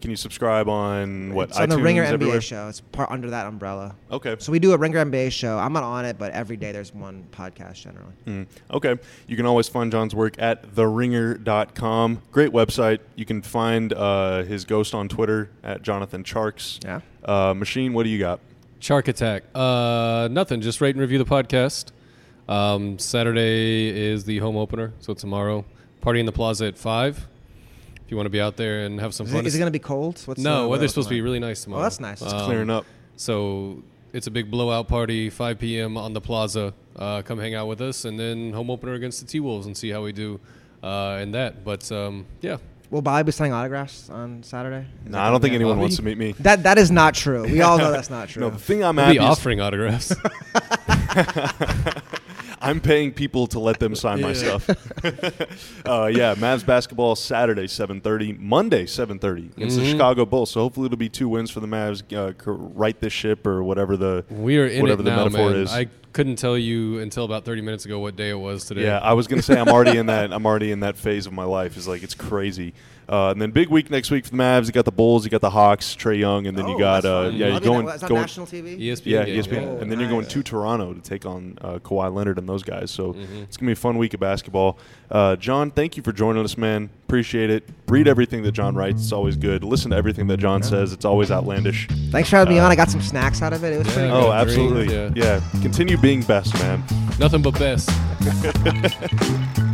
Can 0.00 0.10
you 0.10 0.16
subscribe 0.16 0.68
on 0.68 1.32
what? 1.32 1.48
It's 1.48 1.58
on 1.58 1.68
the 1.68 1.76
iTunes, 1.76 1.84
Ringer 1.84 2.04
everywhere? 2.04 2.38
NBA 2.38 2.42
show. 2.42 2.68
It's 2.68 2.80
part 2.80 3.10
under 3.10 3.30
that 3.30 3.46
umbrella. 3.46 3.96
Okay. 4.10 4.36
So 4.38 4.52
we 4.52 4.58
do 4.58 4.72
a 4.72 4.76
Ringer 4.76 5.04
NBA 5.04 5.32
show. 5.32 5.58
I'm 5.58 5.72
not 5.72 5.82
on 5.82 6.04
it, 6.04 6.18
but 6.18 6.32
every 6.32 6.56
day 6.56 6.70
there's 6.70 6.94
one 6.94 7.26
podcast 7.32 7.82
generally. 7.82 8.12
Mm, 8.26 8.46
okay. 8.72 8.96
You 9.26 9.36
can 9.36 9.46
always 9.46 9.68
find 9.68 9.90
John's 9.90 10.14
work 10.14 10.34
at 10.38 10.74
theringer.com. 10.74 12.22
Great 12.30 12.52
website. 12.52 13.00
You 13.14 13.24
can 13.24 13.40
find 13.40 13.92
uh, 13.94 14.42
his 14.42 14.64
ghost 14.64 14.94
on 14.94 15.08
Twitter 15.08 15.50
at 15.64 15.82
Jonathan 15.82 16.22
Tjarks. 16.22 16.84
Yeah. 16.84 17.00
Uh, 17.24 17.54
Machine, 17.54 17.94
what 17.94 18.02
do 18.04 18.10
you 18.10 18.18
got? 18.18 18.40
Shark 18.80 19.08
Attack. 19.08 19.44
Uh, 19.54 20.28
nothing. 20.30 20.60
Just 20.60 20.80
rate 20.80 20.94
and 20.94 21.00
review 21.00 21.18
the 21.18 21.24
podcast. 21.24 21.86
Um, 22.48 22.98
Saturday 22.98 23.88
is 23.88 24.24
the 24.24 24.38
home 24.38 24.56
opener, 24.56 24.92
so 25.00 25.14
tomorrow. 25.14 25.64
Party 26.00 26.20
in 26.20 26.26
the 26.26 26.32
Plaza 26.32 26.66
at 26.66 26.78
five. 26.78 27.26
If 28.06 28.10
you 28.12 28.16
want 28.16 28.26
to 28.26 28.30
be 28.30 28.40
out 28.40 28.56
there 28.56 28.84
and 28.84 29.00
have 29.00 29.12
some 29.12 29.26
Is 29.26 29.32
fun. 29.32 29.40
it, 29.44 29.48
is 29.48 29.54
it 29.56 29.58
going 29.58 29.66
to 29.66 29.72
be 29.76 29.80
cold? 29.80 30.22
What's 30.26 30.40
no, 30.40 30.62
the 30.62 30.68
weather's 30.68 30.92
supposed 30.92 31.08
to 31.08 31.14
be 31.14 31.20
really 31.22 31.40
nice 31.40 31.64
tomorrow. 31.64 31.80
Oh, 31.80 31.82
that's 31.82 31.98
nice. 31.98 32.22
It's 32.22 32.32
Um, 32.32 32.44
Clearing 32.44 32.70
up. 32.70 32.86
So 33.16 33.82
it's 34.12 34.28
a 34.28 34.30
big 34.30 34.48
blowout 34.50 34.86
party, 34.86 35.28
5 35.28 35.58
p.m. 35.58 35.96
on 35.96 36.12
the 36.12 36.20
plaza. 36.20 36.72
Uh, 36.94 37.22
come 37.22 37.38
hang 37.38 37.54
out 37.54 37.66
with 37.66 37.80
us, 37.80 38.04
and 38.04 38.18
then 38.18 38.52
home 38.52 38.70
opener 38.70 38.94
against 38.94 39.20
the 39.20 39.26
T 39.26 39.40
Wolves 39.40 39.66
and 39.66 39.76
see 39.76 39.90
how 39.90 40.02
we 40.02 40.12
do 40.12 40.38
uh, 40.84 41.18
in 41.20 41.32
that. 41.32 41.64
But 41.64 41.90
um, 41.90 42.26
yeah, 42.40 42.58
Will 42.90 43.02
Bobby 43.02 43.24
be 43.26 43.32
signing 43.32 43.52
autographs 43.52 44.08
on 44.08 44.44
Saturday? 44.44 44.86
Is 45.04 45.10
No, 45.10 45.18
I 45.18 45.28
don't 45.30 45.40
think 45.40 45.54
anyone 45.54 45.74
Bobby? 45.74 45.80
wants 45.80 45.96
to 45.96 46.02
meet 46.04 46.16
me. 46.16 46.32
That 46.38 46.62
that 46.62 46.78
is 46.78 46.92
not 46.92 47.14
true. 47.14 47.42
We 47.42 47.60
all 47.60 47.76
know 47.76 47.90
that's 47.90 48.08
not 48.08 48.28
true. 48.30 48.40
No, 48.42 48.50
the 48.50 48.58
thing 48.58 48.84
I'm 48.84 48.94
we'll 48.96 49.06
be 49.10 49.16
happy 49.16 49.26
is 49.26 49.30
offering 49.38 49.60
autographs. 49.60 50.14
I'm 52.66 52.80
paying 52.80 53.12
people 53.12 53.46
to 53.48 53.58
let 53.58 53.78
them 53.78 53.94
sign 53.94 54.20
my 54.20 54.32
stuff. 54.32 54.68
uh, 55.86 56.06
yeah, 56.12 56.34
Mavs 56.34 56.64
basketball 56.66 57.16
Saturday 57.16 57.66
7:30, 57.66 58.38
Monday 58.38 58.84
7:30 58.86 59.56
against 59.56 59.76
the 59.76 59.82
Mhm. 59.82 59.90
Chicago 59.92 60.24
Bulls. 60.26 60.50
So 60.50 60.60
hopefully 60.60 60.86
it'll 60.86 60.98
be 60.98 61.08
two 61.08 61.28
wins 61.28 61.50
for 61.50 61.60
the 61.60 61.66
Mavs. 61.66 62.02
Uh, 62.16 62.32
cor- 62.32 62.54
right 62.54 62.98
this 63.00 63.12
ship 63.12 63.46
or 63.46 63.62
whatever 63.62 63.96
the 63.96 64.24
we 64.30 64.58
are 64.58 64.66
in 64.66 64.82
whatever 64.82 65.02
it 65.02 65.04
the 65.04 65.10
now, 65.10 65.24
metaphor 65.24 65.50
man. 65.50 65.60
is. 65.60 65.72
I 65.72 65.86
couldn't 66.12 66.36
tell 66.36 66.56
you 66.56 66.98
until 66.98 67.24
about 67.24 67.44
30 67.44 67.60
minutes 67.60 67.84
ago 67.84 67.98
what 67.98 68.16
day 68.16 68.30
it 68.30 68.38
was 68.38 68.64
today. 68.64 68.84
Yeah, 68.84 68.98
I 68.98 69.12
was 69.12 69.26
gonna 69.26 69.42
say 69.42 69.58
I'm 69.58 69.68
already 69.68 69.98
in 69.98 70.06
that. 70.06 70.32
I'm 70.34 70.46
already 70.46 70.72
in 70.72 70.80
that 70.80 70.96
phase 70.96 71.26
of 71.26 71.32
my 71.32 71.44
life. 71.44 71.76
Is 71.76 71.86
like 71.86 72.02
it's 72.02 72.14
crazy. 72.14 72.72
Uh, 73.08 73.30
and 73.30 73.40
then 73.40 73.52
big 73.52 73.68
week 73.68 73.88
next 73.90 74.10
week 74.10 74.24
for 74.24 74.32
the 74.32 74.36
Mavs. 74.36 74.66
You 74.66 74.72
got 74.72 74.84
the 74.84 74.90
Bulls. 74.90 75.24
You 75.24 75.30
got 75.30 75.40
the 75.40 75.50
Hawks. 75.50 75.94
Trae 75.94 76.18
Young, 76.18 76.46
and 76.48 76.58
then 76.58 76.66
you 76.66 76.74
Oh, 76.74 76.78
got 76.78 77.04
uh, 77.04 77.30
yeah, 77.32 77.48
you're 77.48 77.60
going 77.60 77.86
that 77.86 78.00
going. 78.00 78.20
national 78.22 78.46
TV? 78.46 78.78
ESPN. 78.80 79.02
Yeah, 79.06 79.24
game, 79.24 79.42
ESPN, 79.42 79.66
Oh, 79.68 79.78
and 79.78 79.92
then 79.92 80.00
you're 80.00 80.08
going 80.08 80.26
to 80.26 80.42
Toronto 80.42 80.92
to 80.92 81.00
take 81.00 81.24
on 81.24 81.56
uh, 81.60 81.78
Kawhi 81.78 82.12
Leonard 82.12 82.38
and 82.38 82.48
those 82.48 82.62
guys. 82.64 82.90
So 82.90 83.12
Mhm. 83.12 83.42
it's 83.44 83.56
gonna 83.56 83.68
be 83.68 83.72
a 83.74 83.76
fun 83.76 83.96
week 83.98 84.14
of 84.14 84.20
basketball. 84.20 84.78
Uh, 85.10 85.36
John, 85.36 85.70
thank 85.70 85.96
you 85.96 86.02
for 86.02 86.12
joining 86.12 86.42
us, 86.44 86.58
man. 86.58 86.90
Appreciate 87.06 87.48
it. 87.50 87.62
Read 87.88 88.08
everything 88.08 88.42
that 88.42 88.50
John 88.52 88.74
writes. 88.74 89.00
It's 89.02 89.12
always 89.12 89.36
good. 89.36 89.62
Listen 89.62 89.92
to 89.92 89.96
everything 89.96 90.26
that 90.26 90.38
John 90.38 90.64
says. 90.64 90.92
It's 90.92 91.04
always 91.04 91.30
outlandish. 91.30 91.86
Thanks 92.10 92.28
for 92.28 92.36
having 92.36 92.54
me 92.54 92.58
Uh, 92.60 92.64
on. 92.64 92.72
I 92.72 92.74
got 92.74 92.90
some 92.90 93.00
snacks 93.02 93.40
out 93.40 93.52
of 93.52 93.62
it. 93.62 93.72
It 93.72 93.78
was 93.78 93.86
Yeah. 93.86 93.92
pretty 93.94 94.10
Oh, 94.10 94.22
got 94.26 94.40
absolutely. 94.48 94.92
yeah. 94.92 95.10
yeah. 95.14 95.60
Continue 95.62 95.96
being 95.96 96.22
best, 96.22 96.54
man. 96.54 96.82
Nothing 97.20 97.42
but 97.42 97.56
best. 97.56 97.88